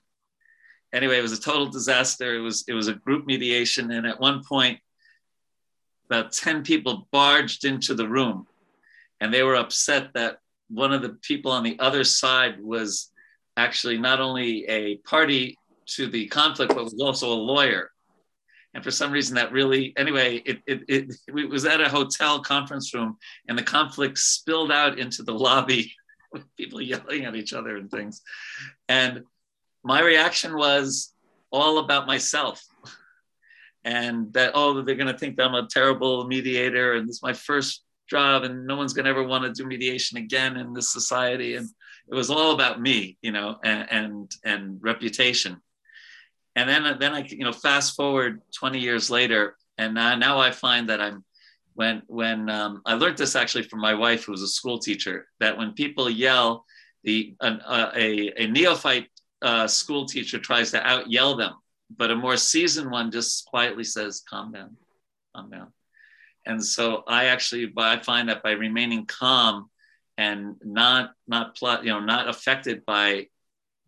anyway. 0.92 1.18
It 1.18 1.22
was 1.22 1.32
a 1.32 1.40
total 1.40 1.70
disaster. 1.70 2.36
It 2.36 2.40
was 2.40 2.64
it 2.68 2.74
was 2.74 2.88
a 2.88 2.92
group 2.92 3.24
mediation, 3.24 3.90
and 3.90 4.06
at 4.06 4.20
one 4.20 4.44
point, 4.44 4.80
about 6.10 6.32
ten 6.32 6.62
people 6.62 7.08
barged 7.10 7.64
into 7.64 7.94
the 7.94 8.06
room, 8.06 8.46
and 9.18 9.32
they 9.32 9.42
were 9.42 9.56
upset 9.56 10.12
that 10.12 10.40
one 10.68 10.92
of 10.92 11.00
the 11.00 11.16
people 11.22 11.52
on 11.52 11.64
the 11.64 11.78
other 11.78 12.04
side 12.04 12.60
was 12.62 13.10
actually 13.56 13.96
not 13.96 14.20
only 14.20 14.66
a 14.66 14.96
party 14.96 15.56
to 15.86 16.06
the 16.06 16.26
conflict, 16.26 16.74
but 16.74 16.84
was 16.84 17.00
also 17.00 17.32
a 17.32 17.44
lawyer. 17.52 17.91
And 18.74 18.82
for 18.82 18.90
some 18.90 19.12
reason, 19.12 19.34
that 19.36 19.52
really, 19.52 19.92
anyway, 19.96 20.36
it, 20.36 20.62
it, 20.66 20.82
it, 20.88 21.14
it 21.28 21.50
was 21.50 21.66
at 21.66 21.80
a 21.80 21.88
hotel 21.88 22.42
conference 22.42 22.94
room, 22.94 23.18
and 23.48 23.58
the 23.58 23.62
conflict 23.62 24.18
spilled 24.18 24.72
out 24.72 24.98
into 24.98 25.22
the 25.22 25.34
lobby 25.34 25.92
with 26.32 26.44
people 26.56 26.80
yelling 26.80 27.24
at 27.24 27.36
each 27.36 27.52
other 27.52 27.76
and 27.76 27.90
things. 27.90 28.22
And 28.88 29.24
my 29.84 30.00
reaction 30.00 30.56
was 30.56 31.12
all 31.50 31.78
about 31.78 32.06
myself. 32.06 32.64
And 33.84 34.32
that, 34.32 34.52
oh, 34.54 34.80
they're 34.80 34.94
going 34.94 35.12
to 35.12 35.18
think 35.18 35.36
that 35.36 35.46
I'm 35.46 35.54
a 35.54 35.66
terrible 35.68 36.26
mediator, 36.26 36.94
and 36.94 37.08
this 37.08 37.16
is 37.16 37.22
my 37.22 37.32
first 37.32 37.82
job, 38.08 38.44
and 38.44 38.66
no 38.66 38.76
one's 38.76 38.92
going 38.92 39.04
to 39.04 39.10
ever 39.10 39.24
want 39.24 39.44
to 39.44 39.52
do 39.52 39.68
mediation 39.68 40.18
again 40.18 40.56
in 40.56 40.72
this 40.72 40.92
society. 40.92 41.56
And 41.56 41.68
it 42.08 42.14
was 42.14 42.30
all 42.30 42.52
about 42.52 42.80
me, 42.80 43.18
you 43.22 43.32
know, 43.32 43.56
and 43.64 43.90
and, 43.90 44.30
and 44.44 44.78
reputation 44.80 45.60
and 46.56 46.68
then 46.68 46.96
then 46.98 47.14
I 47.14 47.26
you 47.28 47.44
know 47.44 47.52
fast 47.52 47.96
forward 47.96 48.42
20 48.54 48.78
years 48.78 49.10
later, 49.10 49.56
and 49.78 49.94
now, 49.94 50.14
now 50.16 50.38
I 50.38 50.50
find 50.50 50.88
that 50.88 51.00
I'm 51.00 51.24
when 51.74 52.02
when 52.06 52.48
um, 52.50 52.82
I 52.84 52.94
learned 52.94 53.18
this 53.18 53.36
actually 53.36 53.64
from 53.64 53.80
my 53.80 53.94
wife 53.94 54.24
who 54.24 54.32
was 54.32 54.42
a 54.42 54.48
school 54.48 54.78
teacher 54.78 55.28
that 55.40 55.56
when 55.56 55.72
people 55.72 56.10
yell, 56.10 56.64
the 57.04 57.34
an, 57.40 57.60
uh, 57.64 57.90
a 57.94 58.32
a 58.36 58.46
neophyte 58.48 59.08
uh, 59.40 59.66
school 59.66 60.06
teacher 60.06 60.38
tries 60.38 60.70
to 60.72 60.86
out 60.86 61.10
yell 61.10 61.36
them, 61.36 61.54
but 61.96 62.10
a 62.10 62.16
more 62.16 62.36
seasoned 62.36 62.90
one 62.90 63.10
just 63.10 63.46
quietly 63.46 63.84
says, 63.84 64.22
"Calm 64.28 64.52
down, 64.52 64.76
calm 65.34 65.50
down." 65.50 65.72
And 66.44 66.62
so 66.62 67.04
I 67.06 67.26
actually 67.26 67.72
I 67.76 67.98
find 68.00 68.28
that 68.28 68.42
by 68.42 68.52
remaining 68.52 69.06
calm 69.06 69.70
and 70.18 70.56
not 70.62 71.12
not 71.26 71.56
plot 71.56 71.84
you 71.84 71.90
know 71.90 72.00
not 72.00 72.28
affected 72.28 72.84
by 72.84 73.28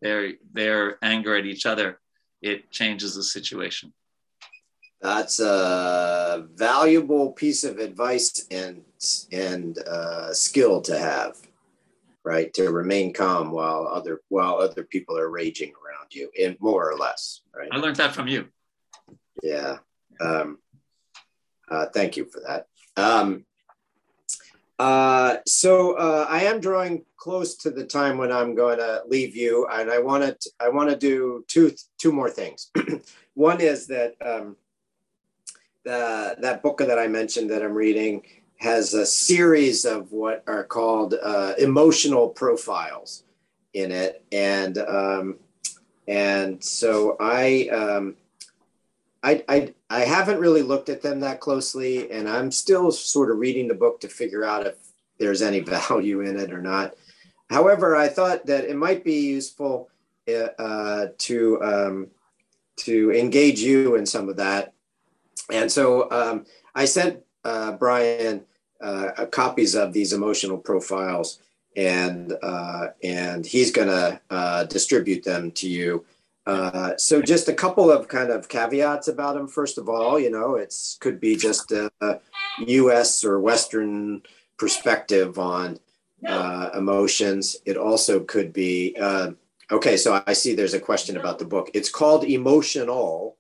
their 0.01 0.33
their 0.53 0.99
anger 1.03 1.37
at 1.37 1.45
each 1.45 1.67
other 1.67 2.01
it 2.45 2.71
changes 2.71 3.15
the 3.15 3.23
situation. 3.23 3.93
That's 5.01 5.41
a 5.41 6.47
valuable 6.55 7.33
piece 7.33 7.65
of 7.65 7.79
advice 7.79 8.47
and 8.51 8.83
and 9.33 9.79
uh, 9.79 10.33
skill 10.33 10.81
to 10.83 10.99
have, 10.99 11.37
right? 12.25 12.53
To 12.55 12.71
remain 12.71 13.13
calm 13.13 13.51
while 13.51 13.87
other 13.87 14.21
while 14.29 14.57
other 14.57 14.85
people 14.85 15.19
are 15.19 15.31
raging 15.31 15.73
around 15.73 16.15
you, 16.15 16.31
in 16.37 16.57
more 16.61 16.91
or 16.91 16.97
less, 16.97 17.41
right? 17.55 17.69
I 17.73 17.77
learned 17.79 17.97
that 17.97 18.15
from 18.15 18.29
you. 18.29 18.49
Yeah. 19.43 19.79
Um, 20.21 20.59
uh, 21.71 21.87
thank 21.87 22.17
you 22.17 22.27
for 22.27 22.41
that. 22.47 22.67
Um, 22.97 23.45
uh, 24.79 25.37
so 25.47 25.93
uh, 25.93 26.27
I 26.29 26.45
am 26.45 26.61
drawing 26.61 27.05
close 27.17 27.57
to 27.59 27.71
the 27.71 27.87
time 27.87 28.19
when 28.19 28.33
I'm 28.33 28.55
going 28.55 28.79
to 28.79 29.03
leave 29.07 29.37
you, 29.37 29.67
and 29.73 29.91
I 29.91 29.99
want 30.01 30.25
to 30.25 30.51
I 30.61 30.69
want 30.69 30.91
to 30.91 30.97
do 30.97 31.45
two 31.49 31.73
two 31.99 32.13
more 32.13 32.31
things. 32.31 32.71
One 33.35 33.61
is 33.61 33.87
that 33.89 34.15
um, 34.21 34.57
the 35.85 36.37
that 36.41 36.63
book 36.63 36.79
that 36.79 36.99
I 36.99 37.07
mentioned 37.07 37.51
that 37.51 37.63
I'm 37.63 37.75
reading 37.75 38.23
has 38.59 38.95
a 38.95 39.07
series 39.07 39.85
of 39.85 40.11
what 40.11 40.43
are 40.47 40.65
called 40.65 41.15
uh, 41.23 41.55
emotional 41.59 42.29
profiles 42.29 43.25
in 43.75 43.93
it, 43.93 44.25
and 44.33 44.79
um, 44.79 45.39
and 46.09 46.63
so 46.63 47.17
I. 47.21 47.69
Um, 47.69 48.17
I, 49.25 49.43
I, 49.49 49.75
I 49.89 50.01
haven't 50.01 50.39
really 50.39 50.61
looked 50.61 50.91
at 50.91 51.01
them 51.01 51.21
that 51.21 51.41
closely, 51.41 52.11
and 52.11 52.29
I'm 52.29 52.53
still 52.53 52.93
sort 52.93 53.31
of 53.31 53.39
reading 53.39 53.69
the 53.69 53.75
book 53.75 54.01
to 54.01 54.09
figure 54.09 54.45
out 54.45 54.67
if 54.67 54.75
there's 55.19 55.41
any 55.41 55.61
value 55.89 56.21
in 56.21 56.39
it 56.39 56.53
or 56.53 56.61
not. 56.61 56.95
However, 57.49 57.97
I 57.97 58.09
thought 58.09 58.47
that 58.47 58.65
it 58.65 58.77
might 58.77 59.03
be 59.03 59.21
useful 59.21 59.89
uh, 60.29 61.07
to 61.19 61.63
um, 61.63 62.09
to 62.77 63.13
engage 63.13 63.61
you 63.61 63.95
in 63.95 64.05
some 64.05 64.29
of 64.29 64.37
that, 64.37 64.73
and 65.51 65.71
so 65.71 66.11
um, 66.11 66.45
I 66.75 66.85
sent 66.85 67.23
uh, 67.45 67.73
Brian 67.73 68.45
uh, 68.83 69.27
copies 69.31 69.75
of 69.75 69.93
these 69.93 70.13
emotional 70.13 70.59
profiles, 70.59 71.39
and 71.77 72.35
uh, 72.43 72.89
and 73.03 73.47
he's 73.47 73.71
going 73.71 73.89
to 73.89 74.21
uh, 74.31 74.65
distribute 74.65 75.25
them 75.25 75.51
to 75.53 75.69
you. 75.69 76.05
Uh, 76.47 76.97
so 76.97 77.23
just 77.23 77.49
a 77.49 77.55
couple 77.55 77.91
of 77.91 78.09
kind 78.09 78.31
of 78.31 78.49
caveats 78.49 79.09
about 79.09 79.35
them. 79.35 79.49
First 79.49 79.79
of 79.79 79.89
all, 79.89 80.19
you 80.21 80.31
know, 80.31 80.57
it's 80.57 80.99
could 81.01 81.19
be 81.19 81.37
just 81.37 81.73
a, 81.73 81.91
a 82.01 82.21
U.S. 82.67 83.25
or 83.25 83.41
Western 83.41 84.23
perspective 84.59 85.39
on 85.39 85.79
uh, 86.27 86.71
emotions. 86.75 87.57
It 87.65 87.77
also 87.77 88.21
could 88.21 88.53
be 88.53 88.95
uh, 89.01 89.33
okay. 89.71 89.97
So 89.97 90.23
I 90.27 90.35
see 90.35 90.55
there's 90.55 90.75
a 90.75 90.81
question 90.81 91.17
about 91.17 91.39
the 91.39 91.45
book. 91.47 91.71
It's 91.73 91.91
called 91.91 92.25
Emotional: 92.25 93.39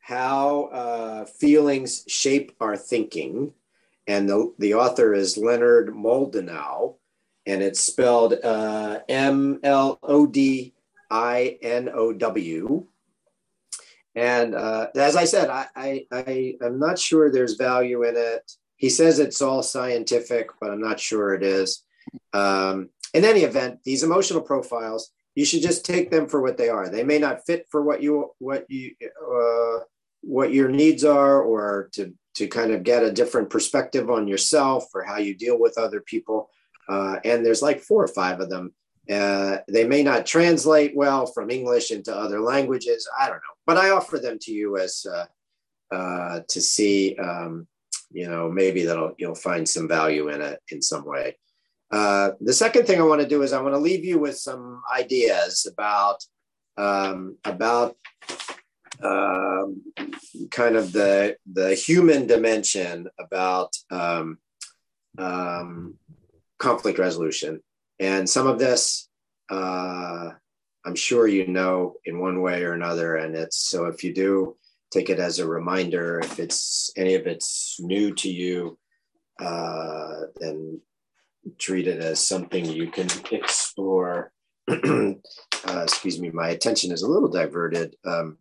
How 0.00 0.64
uh, 0.64 1.24
Feelings 1.26 2.04
Shape 2.08 2.52
Our 2.60 2.76
Thinking, 2.76 3.52
and 4.08 4.28
the 4.28 4.52
the 4.58 4.74
author 4.74 5.14
is 5.14 5.36
Leonard 5.38 5.88
Mlodinow, 5.94 6.96
and 7.46 7.62
it's 7.62 7.80
spelled 7.80 8.34
uh, 8.42 9.00
M 9.08 9.60
L 9.62 10.00
O 10.02 10.26
D. 10.26 10.74
I 11.12 11.58
N 11.60 11.90
O 11.94 12.12
W. 12.14 12.86
And 14.14 14.54
uh, 14.54 14.88
as 14.96 15.14
I 15.14 15.24
said, 15.24 15.50
I, 15.50 15.66
I, 15.76 16.06
I, 16.10 16.54
am 16.62 16.78
not 16.78 16.98
sure 16.98 17.30
there's 17.30 17.54
value 17.54 18.02
in 18.02 18.14
it. 18.16 18.50
He 18.76 18.90
says 18.90 19.18
it's 19.18 19.40
all 19.40 19.62
scientific, 19.62 20.48
but 20.60 20.70
I'm 20.70 20.80
not 20.80 21.00
sure 21.00 21.34
it 21.34 21.42
is. 21.42 21.84
Um, 22.32 22.90
in 23.14 23.24
any 23.24 23.40
event, 23.40 23.80
these 23.84 24.02
emotional 24.02 24.42
profiles, 24.42 25.12
you 25.34 25.44
should 25.44 25.62
just 25.62 25.86
take 25.86 26.10
them 26.10 26.28
for 26.28 26.42
what 26.42 26.58
they 26.58 26.68
are. 26.68 26.88
They 26.88 27.04
may 27.04 27.18
not 27.18 27.46
fit 27.46 27.66
for 27.70 27.82
what 27.82 28.02
you 28.02 28.30
what 28.38 28.66
you 28.70 28.94
uh, 29.00 29.84
what 30.22 30.52
your 30.52 30.68
needs 30.68 31.04
are, 31.04 31.42
or 31.42 31.88
to 31.92 32.12
to 32.34 32.46
kind 32.46 32.72
of 32.72 32.82
get 32.82 33.02
a 33.02 33.12
different 33.12 33.50
perspective 33.50 34.10
on 34.10 34.26
yourself 34.26 34.86
or 34.94 35.04
how 35.04 35.18
you 35.18 35.34
deal 35.34 35.58
with 35.60 35.78
other 35.78 36.00
people. 36.00 36.48
Uh, 36.88 37.16
and 37.24 37.44
there's 37.44 37.62
like 37.62 37.80
four 37.80 38.02
or 38.02 38.08
five 38.08 38.40
of 38.40 38.48
them. 38.50 38.72
Uh, 39.10 39.58
they 39.68 39.84
may 39.84 40.02
not 40.02 40.26
translate 40.26 40.94
well 40.94 41.26
from 41.26 41.50
English 41.50 41.90
into 41.90 42.14
other 42.14 42.40
languages. 42.40 43.08
I 43.18 43.26
don't 43.26 43.36
know, 43.36 43.56
but 43.66 43.76
I 43.76 43.90
offer 43.90 44.18
them 44.18 44.38
to 44.42 44.52
you 44.52 44.78
as 44.78 45.04
uh, 45.12 45.26
uh, 45.94 46.40
to 46.48 46.60
see, 46.60 47.16
um, 47.16 47.66
you 48.12 48.28
know, 48.28 48.48
maybe 48.50 48.84
that'll 48.84 49.14
you'll 49.18 49.34
find 49.34 49.68
some 49.68 49.88
value 49.88 50.28
in 50.28 50.40
it 50.40 50.60
in 50.70 50.80
some 50.80 51.04
way. 51.04 51.36
Uh, 51.90 52.30
the 52.40 52.52
second 52.52 52.86
thing 52.86 53.00
I 53.00 53.04
want 53.04 53.20
to 53.20 53.28
do 53.28 53.42
is 53.42 53.52
I 53.52 53.60
want 53.60 53.74
to 53.74 53.78
leave 53.80 54.04
you 54.04 54.18
with 54.18 54.38
some 54.38 54.82
ideas 54.94 55.66
about 55.70 56.24
um, 56.78 57.36
about 57.44 57.96
um, 59.02 59.82
kind 60.50 60.76
of 60.76 60.92
the 60.92 61.36
the 61.52 61.74
human 61.74 62.26
dimension 62.26 63.08
about 63.18 63.76
um, 63.90 64.38
um, 65.18 65.98
conflict 66.58 66.98
resolution. 66.98 67.60
And 68.02 68.28
some 68.28 68.48
of 68.48 68.58
this, 68.58 69.08
uh, 69.48 70.30
I'm 70.84 70.96
sure 70.96 71.28
you 71.28 71.46
know 71.46 71.94
in 72.04 72.18
one 72.18 72.42
way 72.42 72.64
or 72.64 72.72
another. 72.72 73.14
And 73.14 73.36
it's 73.36 73.56
so 73.56 73.84
if 73.86 74.02
you 74.02 74.12
do 74.12 74.56
take 74.90 75.08
it 75.08 75.20
as 75.20 75.38
a 75.38 75.46
reminder, 75.46 76.18
if 76.18 76.40
it's 76.40 76.90
any 76.96 77.14
of 77.14 77.28
it's 77.28 77.76
new 77.78 78.12
to 78.16 78.28
you, 78.28 78.76
uh, 79.40 80.22
then 80.40 80.80
treat 81.60 81.86
it 81.86 82.02
as 82.02 82.18
something 82.18 82.64
you 82.64 82.90
can 82.90 83.06
explore. 83.30 84.32
uh, 84.68 85.14
excuse 85.84 86.20
me, 86.20 86.30
my 86.30 86.48
attention 86.48 86.90
is 86.90 87.02
a 87.02 87.08
little 87.08 87.30
diverted. 87.30 87.94
Um, 88.04 88.38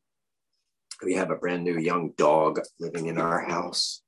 we 1.04 1.14
have 1.14 1.30
a 1.30 1.36
brand 1.36 1.64
new 1.64 1.78
young 1.78 2.14
dog 2.18 2.60
living 2.80 3.06
in 3.06 3.20
our 3.20 3.42
house, 3.42 4.02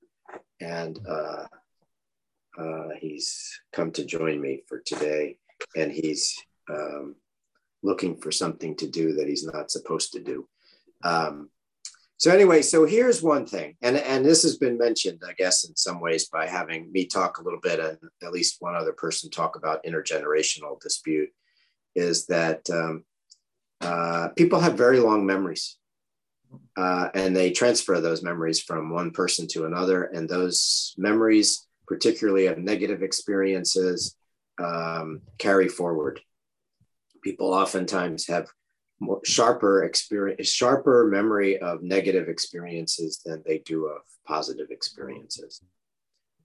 and 0.60 0.97
uh, 1.08 1.45
uh, 2.58 2.89
he's 2.99 3.60
come 3.72 3.91
to 3.91 4.06
join 4.06 4.39
me 4.39 4.64
for 4.68 4.82
today, 4.86 5.38
and 5.76 5.91
he's 5.91 6.36
um, 6.70 7.16
looking 7.82 8.18
for 8.18 8.32
something 8.32 8.76
to 8.78 8.88
do 8.88 9.14
that 9.14 9.28
he's 9.28 9.45
not 9.45 9.72
supposed 9.72 10.14
to 10.14 10.20
do. 10.20 10.47
Um, 11.04 11.49
so 12.18 12.32
anyway, 12.32 12.62
so 12.62 12.86
here's 12.86 13.22
one 13.22 13.45
thing, 13.45 13.76
and 13.82 13.97
and 13.97 14.24
this 14.24 14.43
has 14.43 14.58
been 14.58 14.78
mentioned, 14.78 15.22
I 15.28 15.34
guess, 15.34 15.68
in 15.68 15.76
some 15.76 15.99
ways 15.99 16.30
by 16.30 16.47
having 16.47 16.89
me 16.91 17.06
talk 17.06 17.38
a 17.38 17.43
little 17.43 17.60
bit, 17.60 17.80
and 17.80 17.97
at 18.24 18.32
least 18.32 18.58
one 18.62 18.76
other 18.76 18.93
person 18.93 19.30
talk 19.30 19.58
about 19.58 19.84
intergenerational 19.84 20.80
dispute, 20.80 21.30
is 21.95 22.26
that 22.28 22.70
um, 22.70 23.04
uh, 23.82 24.30
people 24.38 24.62
have 24.62 24.78
very 24.78 24.99
long 24.99 25.26
memories, 25.26 25.78
uh, 26.78 27.10
and 27.14 27.36
they 27.36 27.51
transfer 27.51 27.99
those 27.99 28.24
memories 28.24 28.62
from 28.62 28.89
one 28.89 29.12
person 29.12 29.45
to 29.47 29.66
another, 29.66 30.04
and 30.06 30.30
those 30.30 30.95
memories, 30.97 31.68
particularly 31.88 32.45
of 32.45 32.58
negative 32.58 33.04
experiences, 33.04 34.16
um, 34.60 35.22
carry 35.38 35.68
forward. 35.68 36.22
People 37.24 37.54
oftentimes 37.54 38.28
have 38.28 38.47
more 38.99 39.22
sharper 39.24 39.84
experience, 39.84 40.47
sharper 40.47 41.08
memory 41.08 41.58
of 41.60 41.84
negative 41.84 42.30
experiences 42.30 43.22
than 43.26 43.43
they 43.45 43.60
do 43.60 43.88
of 43.88 44.01
positive 44.26 44.68
experiences. 44.70 45.62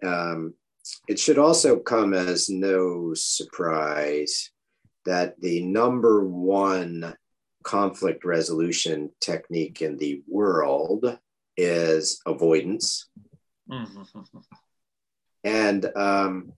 Um, 0.05 0.55
it 1.09 1.19
should 1.19 1.39
also 1.39 1.79
come 1.79 2.15
as 2.15 2.49
no 2.49 3.13
surprise 3.15 4.51
that 5.05 5.41
the 5.41 5.63
number 5.63 6.25
one 6.25 7.15
conflict 7.63 8.25
resolution 8.25 9.11
technique 9.21 9.83
in 9.83 9.97
the 9.99 10.23
world 10.27 11.19
is 11.57 12.21
avoidance. 12.27 13.09
and 15.45 15.91
um, 15.97 16.53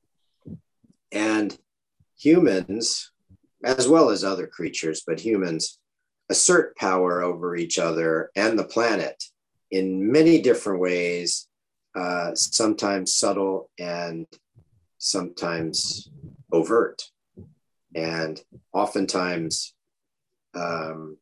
and 1.13 1.57
humans, 2.19 3.13
as 3.65 3.89
well 3.89 4.11
as 4.11 4.25
other 4.25 4.47
creatures, 4.47 5.03
but 5.07 5.21
humans 5.21 5.79
assert 6.29 6.77
power 6.77 7.23
over 7.23 7.57
each 7.57 7.79
other 7.79 8.31
and 8.37 8.59
the 8.59 8.65
planet 8.65 9.25
in 9.71 10.11
many 10.11 10.41
different 10.41 10.81
ways, 10.81 11.49
uh, 11.95 12.35
sometimes 12.35 13.15
subtle 13.15 13.71
and 13.79 14.27
sometimes 14.99 16.11
overt. 16.53 17.03
And 17.95 18.41
oftentimes, 18.73 19.75
um, 20.55 21.17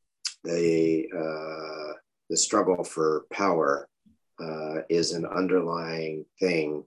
the, 0.45 1.09
uh, 1.15 1.95
the 2.31 2.37
struggle 2.37 2.85
for 2.85 3.25
power 3.31 3.89
uh, 4.41 4.83
is 4.89 5.13
an 5.13 5.27
underlying 5.27 6.25
thing 6.39 6.85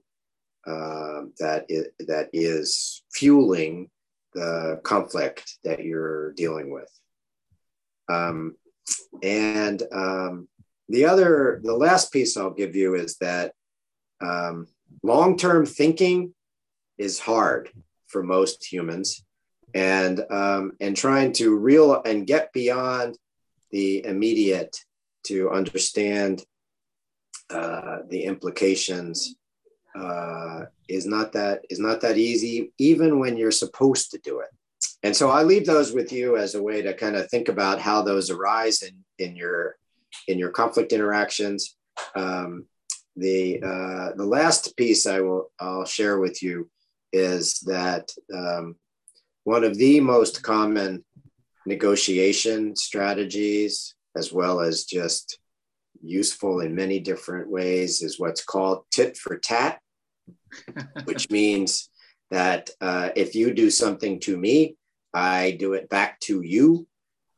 uh, 0.66 1.22
that, 1.38 1.66
is, 1.68 1.86
that 2.00 2.28
is 2.32 3.02
fueling 3.12 3.90
the 4.34 4.80
conflict 4.82 5.58
that 5.64 5.84
you're 5.84 6.32
dealing 6.32 6.72
with. 6.72 6.88
Um, 8.08 8.56
and 9.22 9.82
um, 9.92 10.48
the 10.88 11.06
other, 11.06 11.60
the 11.62 11.74
last 11.74 12.12
piece 12.12 12.36
I'll 12.36 12.50
give 12.50 12.74
you 12.74 12.94
is 12.94 13.16
that 13.18 13.52
um, 14.20 14.68
long 15.02 15.36
term 15.36 15.66
thinking 15.66 16.34
is 16.98 17.18
hard 17.18 17.70
for 18.06 18.22
most 18.22 18.64
humans. 18.64 19.24
And, 19.74 20.22
um, 20.30 20.72
and 20.80 20.94
trying 20.94 21.32
to 21.34 21.56
real 21.56 22.02
and 22.02 22.26
get 22.26 22.52
beyond 22.52 23.16
the 23.70 24.04
immediate 24.04 24.76
to 25.24 25.50
understand 25.50 26.44
uh, 27.48 28.00
the 28.08 28.24
implications 28.24 29.34
uh, 29.98 30.64
is 30.88 31.06
not 31.06 31.32
that 31.32 31.62
is 31.70 31.78
not 31.78 32.00
that 32.00 32.16
easy, 32.16 32.72
even 32.78 33.18
when 33.18 33.36
you're 33.36 33.50
supposed 33.50 34.10
to 34.10 34.18
do 34.18 34.40
it 34.40 34.48
and 35.02 35.16
so 35.16 35.30
I 35.30 35.42
leave 35.42 35.66
those 35.66 35.92
with 35.92 36.12
you 36.12 36.36
as 36.36 36.54
a 36.54 36.62
way 36.62 36.80
to 36.82 36.94
kind 36.94 37.16
of 37.16 37.28
think 37.28 37.48
about 37.48 37.80
how 37.80 38.02
those 38.02 38.30
arise 38.30 38.82
in 38.82 39.04
in 39.18 39.36
your 39.36 39.76
in 40.28 40.38
your 40.38 40.50
conflict 40.50 40.92
interactions. 40.92 41.76
Um, 42.14 42.66
the 43.16 43.60
uh, 43.62 44.16
the 44.16 44.24
last 44.24 44.76
piece 44.76 45.06
I 45.06 45.20
will 45.20 45.50
I'll 45.58 45.84
share 45.84 46.18
with 46.18 46.42
you 46.42 46.70
is 47.12 47.58
that 47.60 48.12
um, 48.32 48.76
one 49.44 49.64
of 49.64 49.76
the 49.76 50.00
most 50.00 50.42
common 50.42 51.04
negotiation 51.66 52.76
strategies, 52.76 53.94
as 54.16 54.32
well 54.32 54.60
as 54.60 54.84
just 54.84 55.38
useful 56.00 56.60
in 56.60 56.74
many 56.74 57.00
different 57.00 57.50
ways, 57.50 58.02
is 58.02 58.20
what's 58.20 58.44
called 58.44 58.84
tit 58.92 59.16
for 59.16 59.36
tat, 59.36 59.80
which 61.04 61.30
means 61.30 61.88
that 62.30 62.70
uh, 62.80 63.10
if 63.14 63.34
you 63.34 63.52
do 63.52 63.70
something 63.70 64.20
to 64.20 64.36
me, 64.36 64.76
I 65.14 65.52
do 65.52 65.74
it 65.74 65.88
back 65.88 66.18
to 66.20 66.42
you. 66.42 66.86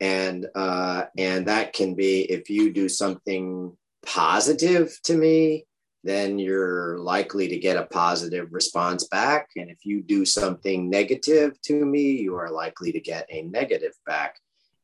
And 0.00 0.46
uh, 0.54 1.04
and 1.16 1.46
that 1.46 1.72
can 1.72 1.94
be 1.94 2.22
if 2.22 2.50
you 2.50 2.72
do 2.72 2.88
something 2.88 3.76
positive 4.04 4.98
to 5.04 5.16
me, 5.16 5.66
then 6.02 6.38
you're 6.38 6.98
likely 6.98 7.48
to 7.48 7.58
get 7.58 7.78
a 7.78 7.86
positive 7.86 8.52
response 8.52 9.08
back. 9.08 9.48
And 9.56 9.70
if 9.70 9.84
you 9.84 10.02
do 10.02 10.24
something 10.24 10.90
negative 10.90 11.60
to 11.62 11.86
me, 11.86 12.10
you 12.10 12.36
are 12.36 12.50
likely 12.50 12.92
to 12.92 13.00
get 13.00 13.26
a 13.30 13.42
negative 13.42 13.94
back. 14.04 14.36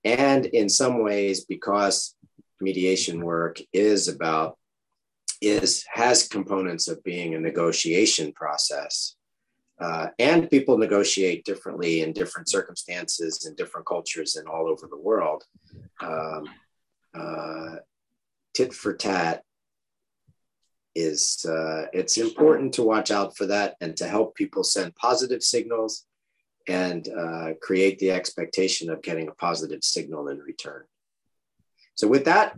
And 0.05 0.47
in 0.47 0.68
some 0.68 1.03
ways, 1.03 1.45
because 1.45 2.14
mediation 2.61 3.22
work 3.22 3.61
is 3.72 4.09
about 4.09 4.57
is 5.41 5.84
has 5.93 6.28
components 6.28 6.88
of 6.88 7.03
being 7.03 7.34
a 7.34 7.41
negotiation 7.41 8.32
process 8.32 9.16
uh, 9.80 10.09
and 10.18 10.51
people 10.51 10.76
negotiate 10.76 11.45
differently 11.45 12.03
in 12.03 12.12
different 12.12 12.49
circumstances 12.49 13.47
in 13.47 13.55
different 13.55 13.86
cultures 13.86 14.36
and 14.36 14.47
all 14.47 14.68
over 14.68 14.86
the 14.86 14.99
world. 14.99 15.45
Um, 16.03 16.45
uh, 17.14 17.76
tit 18.55 18.74
for 18.74 18.95
tat 18.95 19.43
is 20.95 21.47
uh, 21.49 21.86
it's 21.93 22.18
important 22.18 22.74
to 22.74 22.82
watch 22.82 23.11
out 23.11 23.36
for 23.36 23.47
that 23.47 23.76
and 23.80 23.97
to 23.97 24.07
help 24.07 24.34
people 24.34 24.64
send 24.64 24.95
positive 24.97 25.43
signals 25.43 26.05
and 26.68 27.09
uh, 27.09 27.53
create 27.62 27.99
the 28.01 28.11
expectation 28.11 28.91
of 28.91 29.01
getting 29.03 29.28
a 29.28 29.34
positive 29.34 29.82
signal 29.82 30.28
in 30.28 30.38
return. 30.38 30.84
So 31.95 32.07
with 32.07 32.26
that. 32.26 32.57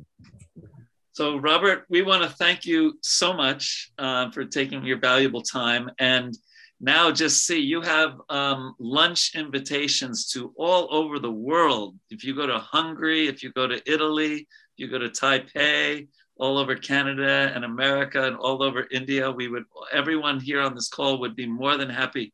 So 1.14 1.36
Robert, 1.36 1.84
we 1.90 2.00
want 2.00 2.22
to 2.22 2.30
thank 2.30 2.64
you 2.64 2.98
so 3.02 3.34
much 3.34 3.90
uh, 3.98 4.30
for 4.30 4.46
taking 4.46 4.82
your 4.82 4.98
valuable 4.98 5.42
time. 5.42 5.90
And 5.98 6.34
now 6.80 7.10
just 7.10 7.46
see 7.46 7.60
you 7.60 7.82
have 7.82 8.18
um, 8.30 8.74
lunch 8.78 9.34
invitations 9.34 10.30
to 10.32 10.54
all 10.56 10.88
over 10.90 11.18
the 11.18 11.30
world. 11.30 11.96
If 12.10 12.24
you 12.24 12.34
go 12.34 12.46
to 12.46 12.58
hungary 12.58 13.28
if 13.28 13.42
you 13.42 13.52
go 13.52 13.66
to 13.66 13.80
italy 13.90 14.36
if 14.36 14.78
you 14.78 14.88
go 14.88 14.98
to 14.98 15.10
taipei 15.10 16.08
all 16.38 16.56
over 16.56 16.74
canada 16.74 17.52
and 17.54 17.64
america 17.64 18.26
and 18.26 18.36
all 18.36 18.62
over 18.62 18.88
india 18.90 19.30
we 19.30 19.48
would 19.48 19.64
everyone 19.92 20.40
here 20.40 20.60
on 20.60 20.74
this 20.74 20.88
call 20.88 21.20
would 21.20 21.36
be 21.36 21.46
more 21.46 21.76
than 21.76 21.90
happy 21.90 22.32